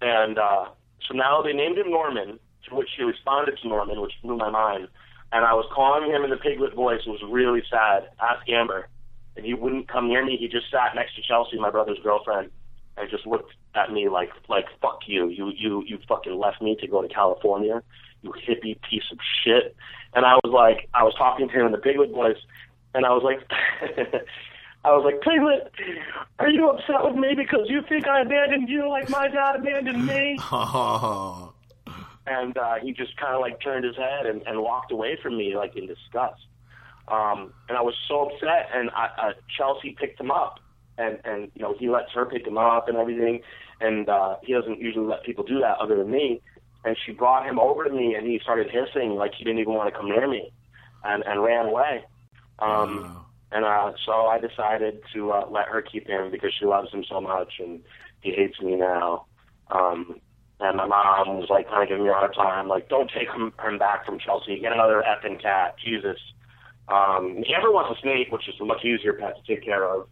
and 0.00 0.38
uh, 0.38 0.66
so 1.06 1.14
now 1.14 1.42
they 1.42 1.52
named 1.52 1.78
him 1.78 1.90
Norman, 1.90 2.38
to 2.68 2.74
which 2.74 2.88
he 2.96 3.02
responded 3.02 3.58
to 3.62 3.68
Norman, 3.68 4.00
which 4.00 4.12
blew 4.22 4.36
my 4.36 4.50
mind. 4.50 4.88
And 5.32 5.44
I 5.44 5.52
was 5.54 5.66
calling 5.74 6.10
him 6.10 6.24
in 6.24 6.30
the 6.30 6.36
piglet 6.36 6.74
voice. 6.74 7.00
It 7.06 7.10
was 7.10 7.22
really 7.28 7.62
sad. 7.70 8.08
Ask 8.20 8.48
Amber. 8.48 8.88
And 9.36 9.44
he 9.44 9.54
wouldn't 9.54 9.88
come 9.88 10.08
near 10.08 10.24
me. 10.24 10.36
He 10.38 10.48
just 10.48 10.70
sat 10.70 10.94
next 10.94 11.14
to 11.16 11.22
Chelsea, 11.22 11.58
my 11.58 11.70
brother's 11.70 11.98
girlfriend. 12.02 12.50
and 12.96 13.10
just 13.10 13.26
looked 13.26 13.52
at 13.74 13.92
me 13.92 14.08
like 14.08 14.30
like 14.48 14.64
fuck 14.80 15.00
you. 15.06 15.28
You 15.28 15.52
you 15.56 15.84
you 15.86 15.98
fucking 16.08 16.36
left 16.36 16.60
me 16.60 16.76
to 16.80 16.86
go 16.86 17.02
to 17.02 17.08
California. 17.08 17.82
You 18.22 18.32
hippie 18.32 18.80
piece 18.88 19.04
of 19.12 19.18
shit. 19.44 19.76
And 20.14 20.24
I 20.24 20.34
was 20.42 20.52
like, 20.52 20.88
I 20.94 21.04
was 21.04 21.14
talking 21.16 21.48
to 21.48 21.54
him 21.54 21.66
in 21.66 21.72
the 21.72 21.78
Piglet 21.78 22.10
voice, 22.10 22.38
and 22.94 23.06
I 23.06 23.10
was 23.10 23.22
like, 23.22 23.40
I 24.84 24.90
was 24.92 25.04
like, 25.04 25.20
Piglet, 25.20 25.72
are 26.38 26.48
you 26.48 26.70
upset 26.70 27.02
with 27.02 27.16
me 27.16 27.34
because 27.36 27.66
you 27.68 27.82
think 27.88 28.06
I 28.06 28.22
abandoned 28.22 28.68
you 28.68 28.88
like 28.88 29.10
my 29.10 29.28
dad 29.28 29.56
abandoned 29.56 30.06
me? 30.06 30.38
Oh, 30.50 31.52
and 32.26 32.56
uh, 32.58 32.74
he 32.82 32.92
just 32.92 33.16
kind 33.16 33.34
of 33.34 33.40
like 33.40 33.60
turned 33.62 33.84
his 33.84 33.96
head 33.96 34.26
and, 34.26 34.42
and 34.46 34.60
walked 34.60 34.92
away 34.92 35.18
from 35.22 35.36
me 35.36 35.56
like 35.56 35.74
in 35.76 35.86
disgust. 35.86 36.40
Um, 37.08 37.52
and 37.68 37.78
I 37.78 37.80
was 37.80 37.94
so 38.06 38.28
upset, 38.28 38.68
and 38.74 38.90
I, 38.90 39.06
uh, 39.18 39.32
Chelsea 39.56 39.96
picked 39.98 40.20
him 40.20 40.30
up, 40.30 40.60
and 40.98 41.18
and 41.24 41.50
you 41.54 41.62
know 41.62 41.74
he 41.78 41.88
lets 41.88 42.12
her 42.12 42.26
pick 42.26 42.46
him 42.46 42.58
up 42.58 42.88
and 42.88 42.98
everything, 42.98 43.40
and 43.80 44.08
uh, 44.08 44.36
he 44.42 44.52
doesn't 44.52 44.78
usually 44.78 45.06
let 45.06 45.24
people 45.24 45.44
do 45.44 45.60
that 45.60 45.78
other 45.78 45.96
than 45.96 46.10
me. 46.10 46.42
And 46.84 46.96
she 47.04 47.12
brought 47.12 47.46
him 47.46 47.58
over 47.58 47.84
to 47.84 47.90
me, 47.90 48.14
and 48.14 48.26
he 48.26 48.38
started 48.42 48.68
hissing 48.70 49.16
like 49.16 49.32
he 49.36 49.44
didn't 49.44 49.60
even 49.60 49.72
want 49.72 49.92
to 49.92 49.98
come 49.98 50.08
near 50.10 50.28
me, 50.28 50.52
and 51.04 51.24
and 51.24 51.42
ran 51.42 51.66
away. 51.66 52.04
Um, 52.58 53.02
Wow. 53.02 53.24
And 53.50 53.64
uh, 53.64 53.92
so 54.04 54.12
I 54.26 54.38
decided 54.38 55.00
to 55.14 55.32
uh, 55.32 55.46
let 55.50 55.68
her 55.68 55.80
keep 55.80 56.06
him 56.06 56.30
because 56.30 56.52
she 56.58 56.66
loves 56.66 56.92
him 56.92 57.04
so 57.08 57.20
much, 57.20 57.54
and 57.58 57.80
he 58.20 58.32
hates 58.32 58.60
me 58.60 58.76
now. 58.76 59.24
Um, 59.70 60.20
and 60.60 60.76
my 60.76 60.86
mom 60.86 61.38
was 61.38 61.48
like 61.48 61.68
kind 61.68 61.82
of 61.82 61.88
giving 61.88 62.04
me 62.04 62.10
a 62.10 62.14
hard 62.14 62.34
time, 62.34 62.68
like, 62.68 62.88
"Don't 62.88 63.10
take 63.10 63.28
him, 63.28 63.52
him 63.62 63.78
back 63.78 64.04
from 64.04 64.18
Chelsea. 64.18 64.58
Get 64.58 64.72
another 64.72 65.02
effing 65.06 65.40
cat, 65.40 65.76
Jesus." 65.82 66.18
Um, 66.88 67.42
he 67.46 67.54
ever 67.54 67.70
wants 67.70 67.96
a 67.96 68.02
snake, 68.02 68.32
which 68.32 68.48
is 68.48 68.54
a 68.60 68.64
much 68.64 68.84
easier 68.84 69.12
pet 69.12 69.36
to 69.36 69.54
take 69.54 69.64
care 69.64 69.84
of 69.84 70.08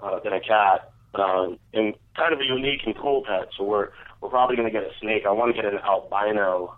uh, 0.00 0.20
than 0.20 0.32
a 0.32 0.40
cat, 0.40 0.92
um, 1.14 1.58
and 1.74 1.94
kind 2.16 2.32
of 2.32 2.40
a 2.40 2.44
unique 2.44 2.82
and 2.86 2.96
cool 2.96 3.22
pet. 3.26 3.48
So 3.56 3.64
we're 3.64 3.88
we're 4.20 4.30
probably 4.30 4.56
going 4.56 4.68
to 4.68 4.72
get 4.72 4.84
a 4.84 4.92
snake. 5.00 5.24
I 5.26 5.32
want 5.32 5.54
to 5.54 5.60
get 5.60 5.70
an 5.70 5.78
albino 5.80 6.74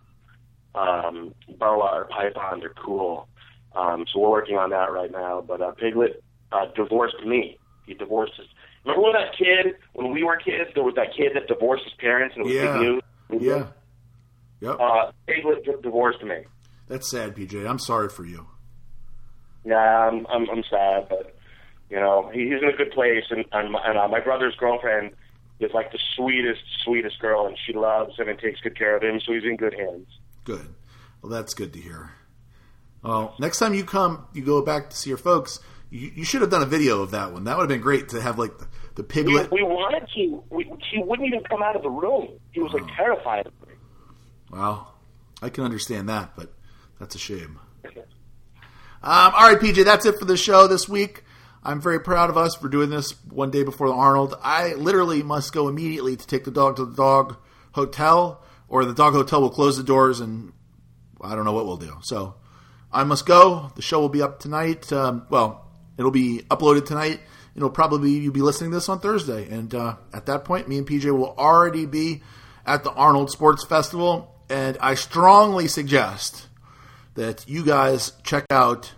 um, 0.74 1.34
boa 1.58 1.90
or 1.92 2.04
python. 2.06 2.60
They're 2.60 2.70
cool. 2.70 3.28
Um, 3.74 4.04
so 4.12 4.18
we're 4.20 4.30
working 4.30 4.56
on 4.56 4.70
that 4.70 4.92
right 4.92 5.10
now. 5.10 5.40
But 5.46 5.60
uh, 5.62 5.72
Piglet 5.72 6.22
uh, 6.52 6.66
divorced 6.74 7.16
me. 7.24 7.58
He 7.86 7.94
divorced 7.94 8.32
his. 8.36 8.46
Remember 8.84 9.02
when 9.02 9.12
that 9.12 9.36
kid, 9.36 9.74
when 9.92 10.10
we 10.12 10.22
were 10.24 10.36
kids, 10.36 10.70
there 10.74 10.82
was 10.84 10.94
that 10.96 11.08
kid 11.16 11.32
that 11.34 11.46
divorced 11.48 11.84
his 11.84 11.92
parents 11.98 12.34
and 12.36 12.46
it 12.46 12.48
was 12.48 12.54
Yeah. 12.54 12.72
big 12.72 12.82
news. 12.82 13.42
yeah. 13.42 13.66
Yep. 14.70 14.76
Uh, 14.80 15.12
Piglet 15.26 15.64
di- 15.64 15.82
divorced 15.82 16.22
me. 16.22 16.44
That's 16.88 17.08
sad, 17.10 17.34
PJ. 17.36 17.68
I'm 17.68 17.78
sorry 17.78 18.08
for 18.08 18.24
you. 18.24 18.46
Yeah, 19.64 19.76
I'm 19.76 20.26
I'm, 20.26 20.48
I'm 20.50 20.62
sad, 20.70 21.08
but 21.08 21.34
you 21.90 21.96
know 22.00 22.30
he, 22.32 22.40
he's 22.44 22.62
in 22.62 22.68
a 22.68 22.76
good 22.76 22.90
place, 22.92 23.24
and 23.30 23.44
and, 23.52 23.72
my- 23.72 23.82
and 23.84 23.98
uh, 23.98 24.08
my 24.08 24.20
brother's 24.20 24.56
girlfriend 24.56 25.12
is 25.60 25.70
like 25.74 25.92
the 25.92 25.98
sweetest, 26.16 26.60
sweetest 26.84 27.18
girl, 27.20 27.46
and 27.46 27.56
she 27.66 27.74
loves 27.74 28.16
him 28.18 28.28
and 28.28 28.38
takes 28.38 28.60
good 28.60 28.76
care 28.76 28.96
of 28.96 29.02
him, 29.02 29.20
so 29.24 29.32
he's 29.34 29.44
in 29.44 29.56
good 29.56 29.74
hands. 29.74 30.06
Good. 30.44 30.66
Well, 31.22 31.30
that's 31.30 31.52
good 31.52 31.72
to 31.74 31.80
hear. 31.80 32.12
Well, 33.02 33.34
next 33.38 33.58
time 33.58 33.74
you 33.74 33.84
come, 33.84 34.26
you 34.32 34.44
go 34.44 34.62
back 34.62 34.90
to 34.90 34.96
see 34.96 35.10
your 35.10 35.16
folks. 35.18 35.58
You, 35.90 36.12
you 36.14 36.24
should 36.24 36.42
have 36.42 36.50
done 36.50 36.62
a 36.62 36.66
video 36.66 37.02
of 37.02 37.12
that 37.12 37.32
one. 37.32 37.44
That 37.44 37.56
would 37.56 37.62
have 37.62 37.68
been 37.68 37.80
great 37.80 38.10
to 38.10 38.20
have 38.20 38.38
like 38.38 38.58
the, 38.58 38.66
the 38.96 39.02
We, 39.02 39.08
piglet. 39.08 39.50
we 39.52 39.62
wanted 39.62 40.06
to. 40.14 40.44
We, 40.50 40.64
she 40.90 40.98
wouldn't 41.02 41.26
even 41.28 41.42
come 41.44 41.62
out 41.62 41.76
of 41.76 41.82
the 41.82 41.90
room. 41.90 42.28
He 42.52 42.60
was 42.60 42.72
like 42.72 42.84
terrified 42.96 43.46
of 43.46 43.52
me. 43.66 43.74
Well, 44.50 44.94
I 45.40 45.48
can 45.48 45.64
understand 45.64 46.08
that, 46.08 46.36
but 46.36 46.52
that's 46.98 47.14
a 47.14 47.18
shame. 47.18 47.58
Um, 49.02 49.32
all 49.34 49.48
right, 49.48 49.58
PJ, 49.58 49.84
that's 49.84 50.04
it 50.04 50.18
for 50.18 50.26
the 50.26 50.36
show 50.36 50.66
this 50.66 50.86
week. 50.88 51.24
I'm 51.62 51.80
very 51.80 52.00
proud 52.00 52.28
of 52.30 52.36
us 52.36 52.54
for 52.54 52.68
doing 52.68 52.90
this 52.90 53.12
one 53.30 53.50
day 53.50 53.62
before 53.64 53.88
the 53.88 53.94
Arnold. 53.94 54.34
I 54.42 54.74
literally 54.74 55.22
must 55.22 55.52
go 55.54 55.68
immediately 55.68 56.16
to 56.16 56.26
take 56.26 56.44
the 56.44 56.50
dog 56.50 56.76
to 56.76 56.84
the 56.84 56.94
dog 56.96 57.36
hotel, 57.72 58.42
or 58.68 58.84
the 58.84 58.92
dog 58.94 59.14
hotel 59.14 59.40
will 59.40 59.50
close 59.50 59.76
the 59.78 59.82
doors, 59.82 60.20
and 60.20 60.52
I 61.20 61.34
don't 61.34 61.44
know 61.46 61.52
what 61.52 61.64
we'll 61.66 61.76
do. 61.78 61.96
So 62.02 62.34
I 62.92 63.04
must 63.04 63.26
go. 63.26 63.70
The 63.76 63.82
show 63.82 64.00
will 64.00 64.08
be 64.08 64.22
up 64.22 64.40
tonight. 64.40 64.92
Um, 64.92 65.26
well, 65.30 65.66
it'll 65.96 66.10
be 66.10 66.42
uploaded 66.50 66.86
tonight. 66.86 67.20
It'll 67.54 67.70
probably 67.70 68.12
you'll 68.12 68.32
be 68.32 68.42
listening 68.42 68.70
to 68.70 68.76
this 68.76 68.88
on 68.88 69.00
Thursday, 69.00 69.48
and 69.50 69.74
uh, 69.74 69.96
at 70.12 70.26
that 70.26 70.44
point, 70.44 70.68
me 70.68 70.78
and 70.78 70.86
PJ 70.86 71.04
will 71.16 71.34
already 71.36 71.86
be 71.86 72.22
at 72.64 72.84
the 72.84 72.92
Arnold 72.92 73.30
Sports 73.30 73.64
Festival. 73.64 74.34
And 74.48 74.76
I 74.80 74.94
strongly 74.94 75.68
suggest 75.68 76.48
that 77.14 77.48
you 77.48 77.64
guys 77.64 78.12
check 78.24 78.46
out 78.50 78.94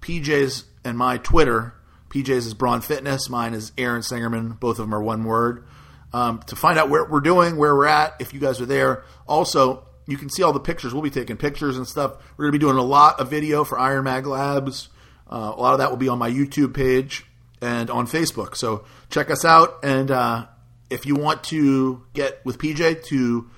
PJ's 0.00 0.64
and 0.84 0.96
my 0.96 1.18
Twitter. 1.18 1.74
PJ's 2.10 2.46
is 2.46 2.54
Braun 2.54 2.80
Fitness. 2.80 3.28
Mine 3.28 3.54
is 3.54 3.72
Aaron 3.78 4.02
Singerman. 4.02 4.60
Both 4.60 4.78
of 4.78 4.84
them 4.84 4.94
are 4.94 5.02
one 5.02 5.24
word. 5.24 5.64
Um, 6.12 6.40
to 6.46 6.56
find 6.56 6.78
out 6.78 6.90
where 6.90 7.04
we're 7.04 7.20
doing, 7.20 7.56
where 7.56 7.74
we're 7.74 7.86
at, 7.86 8.16
if 8.20 8.34
you 8.34 8.40
guys 8.40 8.60
are 8.60 8.66
there. 8.66 9.04
Also, 9.26 9.86
you 10.12 10.18
can 10.18 10.28
see 10.28 10.42
all 10.42 10.52
the 10.52 10.60
pictures. 10.60 10.92
We'll 10.92 11.02
be 11.02 11.08
taking 11.08 11.38
pictures 11.38 11.78
and 11.78 11.88
stuff. 11.88 12.18
We're 12.36 12.44
going 12.44 12.52
to 12.52 12.58
be 12.58 12.62
doing 12.62 12.76
a 12.76 12.82
lot 12.82 13.18
of 13.18 13.30
video 13.30 13.64
for 13.64 13.78
Iron 13.78 14.04
Mag 14.04 14.26
Labs. 14.26 14.90
Uh, 15.26 15.54
a 15.56 15.60
lot 15.60 15.72
of 15.72 15.78
that 15.78 15.88
will 15.88 15.96
be 15.96 16.08
on 16.08 16.18
my 16.18 16.30
YouTube 16.30 16.74
page 16.74 17.24
and 17.62 17.88
on 17.88 18.06
Facebook. 18.06 18.54
So 18.54 18.84
check 19.08 19.30
us 19.30 19.42
out. 19.46 19.82
And 19.82 20.10
uh, 20.10 20.46
if 20.90 21.06
you 21.06 21.14
want 21.14 21.44
to 21.44 22.04
get 22.12 22.44
with 22.44 22.58
PJ 22.58 23.04
to 23.06 23.50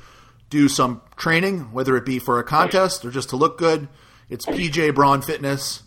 do 0.49 0.69
some 0.69 1.03
training, 1.17 1.73
whether 1.73 1.97
it 1.97 2.05
be 2.05 2.21
for 2.21 2.39
a 2.39 2.45
contest 2.45 3.05
or 3.05 3.11
just 3.11 3.31
to 3.31 3.37
look 3.37 3.59
good, 3.59 3.89
it's 4.29 4.47
PJ 4.47 4.95
Braun 4.95 5.23
Fitness 5.23 5.83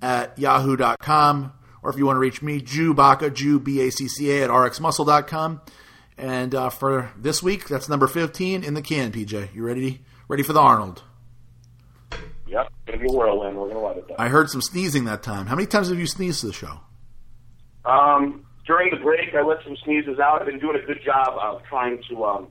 at 0.00 0.38
yahoo.com. 0.38 1.52
Or 1.82 1.90
if 1.90 1.96
you 1.96 2.06
want 2.06 2.14
to 2.14 2.20
reach 2.20 2.42
me, 2.42 2.60
Jew 2.60 2.94
Baca, 2.94 3.28
Jew 3.28 3.58
B 3.58 3.80
A 3.80 3.90
C 3.90 4.06
C 4.06 4.30
A 4.30 4.44
at 4.44 4.50
rxmuscle.com. 4.50 5.60
And 6.16 6.54
uh, 6.54 6.70
for 6.70 7.10
this 7.16 7.42
week, 7.42 7.66
that's 7.66 7.88
number 7.88 8.06
15 8.06 8.62
in 8.62 8.74
the 8.74 8.82
can, 8.82 9.10
PJ. 9.10 9.52
You 9.52 9.64
ready? 9.64 10.02
Ready 10.32 10.44
for 10.44 10.54
the 10.54 10.60
Arnold? 10.60 11.02
Yep, 12.46 12.72
gonna 12.86 12.98
be 12.98 13.04
a 13.06 13.12
whirlwind. 13.12 13.54
We're 13.54 13.68
gonna 13.68 13.80
let 13.84 13.98
it 13.98 14.08
down. 14.08 14.16
I 14.18 14.28
heard 14.30 14.48
some 14.48 14.62
sneezing 14.62 15.04
that 15.04 15.22
time. 15.22 15.44
How 15.44 15.54
many 15.54 15.66
times 15.66 15.90
have 15.90 15.98
you 15.98 16.06
sneezed 16.06 16.40
to 16.40 16.46
the 16.46 16.54
show? 16.54 16.80
Um, 17.84 18.46
during 18.66 18.88
the 18.88 18.96
break, 18.96 19.34
I 19.34 19.42
let 19.42 19.58
some 19.62 19.76
sneezes 19.84 20.18
out. 20.18 20.40
I've 20.40 20.46
been 20.46 20.58
doing 20.58 20.80
a 20.82 20.86
good 20.86 21.00
job 21.04 21.34
of 21.38 21.62
trying 21.64 22.02
to 22.08 22.24
um, 22.24 22.48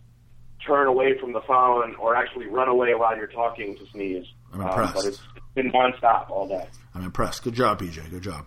turn 0.64 0.86
away 0.86 1.18
from 1.20 1.34
the 1.34 1.42
phone 1.48 1.96
or 1.96 2.16
actually 2.16 2.46
run 2.46 2.68
away 2.68 2.94
while 2.94 3.18
you're 3.18 3.26
talking 3.26 3.76
to 3.76 3.86
sneeze. 3.92 4.28
I'm 4.54 4.62
Um, 4.62 4.68
impressed. 4.68 4.94
but 4.94 5.06
it's 5.06 5.22
been 5.56 5.72
nonstop 5.72 6.30
all 6.30 6.48
day. 6.48 6.68
I'm 6.94 7.04
impressed. 7.04 7.42
Good 7.42 7.56
job, 7.56 7.80
PJ. 7.82 8.12
Good 8.12 8.22
job. 8.22 8.46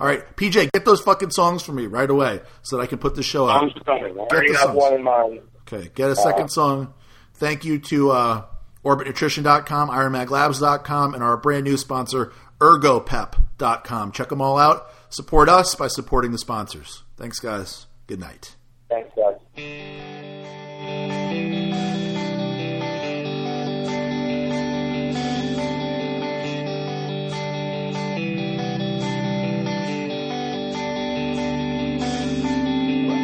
All 0.00 0.08
right, 0.08 0.24
PJ, 0.36 0.72
get 0.72 0.84
those 0.84 1.00
fucking 1.02 1.30
songs 1.30 1.62
for 1.62 1.70
me 1.72 1.86
right 1.86 2.10
away 2.10 2.40
so 2.62 2.78
that 2.78 2.82
I 2.82 2.86
can 2.86 2.98
put 2.98 3.14
the 3.14 3.22
show 3.22 3.46
Songs 3.46 3.70
out. 3.76 3.80
are 3.82 3.84
coming. 4.00 4.16
I 4.18 4.22
already 4.22 4.52
have 4.54 4.60
songs. 4.62 4.76
one 4.76 4.94
in 4.94 5.04
mind. 5.04 5.40
Okay, 5.72 5.88
get 5.94 6.10
a 6.10 6.16
second 6.16 6.48
song. 6.48 6.94
Thank 7.38 7.64
you 7.64 7.78
to 7.78 8.10
uh, 8.10 8.44
OrbitNutrition.com, 8.84 9.90
IronMagLabs.com, 9.90 11.14
and 11.14 11.22
our 11.22 11.36
brand 11.36 11.64
new 11.64 11.76
sponsor, 11.76 12.32
ErgoPep.com. 12.60 14.12
Check 14.12 14.28
them 14.28 14.40
all 14.40 14.58
out. 14.58 14.90
Support 15.10 15.48
us 15.48 15.74
by 15.74 15.86
supporting 15.88 16.32
the 16.32 16.38
sponsors. 16.38 17.02
Thanks, 17.16 17.38
guys. 17.38 17.86
Good 18.06 18.20
night. 18.20 18.56
Thanks, 18.88 19.10
guys. 19.14 19.36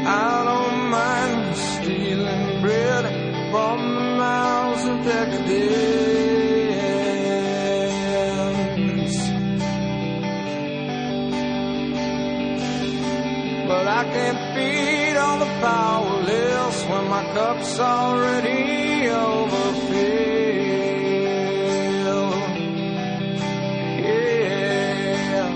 I 0.06 0.44
don't 0.44 0.90
mind 0.90 1.56
stealing 1.56 2.60
bread 2.60 3.13
from 3.54 3.78
the 3.94 4.00
mouths 4.18 4.84
of 4.84 4.96
decadence. 5.04 5.56
But 13.68 13.86
I 13.86 14.02
can't 14.14 14.40
feed 14.54 15.16
all 15.16 15.38
the 15.38 15.52
powerless 15.66 16.76
when 16.90 17.04
my 17.08 17.22
cup's 17.32 17.78
already 17.78 19.08
overfilled. 19.08 19.94
Yeah. 24.08 25.50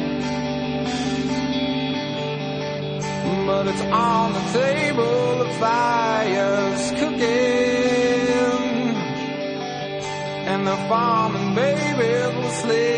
But 3.47 3.67
it's 3.67 3.83
on 3.83 4.33
the 4.35 4.45
table, 4.61 5.39
the 5.43 5.51
fire's 5.59 6.91
cooking. 6.93 7.68
And 10.69 10.79
the 10.79 10.89
farming 10.89 11.55
babies, 11.55 11.97
the 11.97 12.51
slaves 12.51 12.98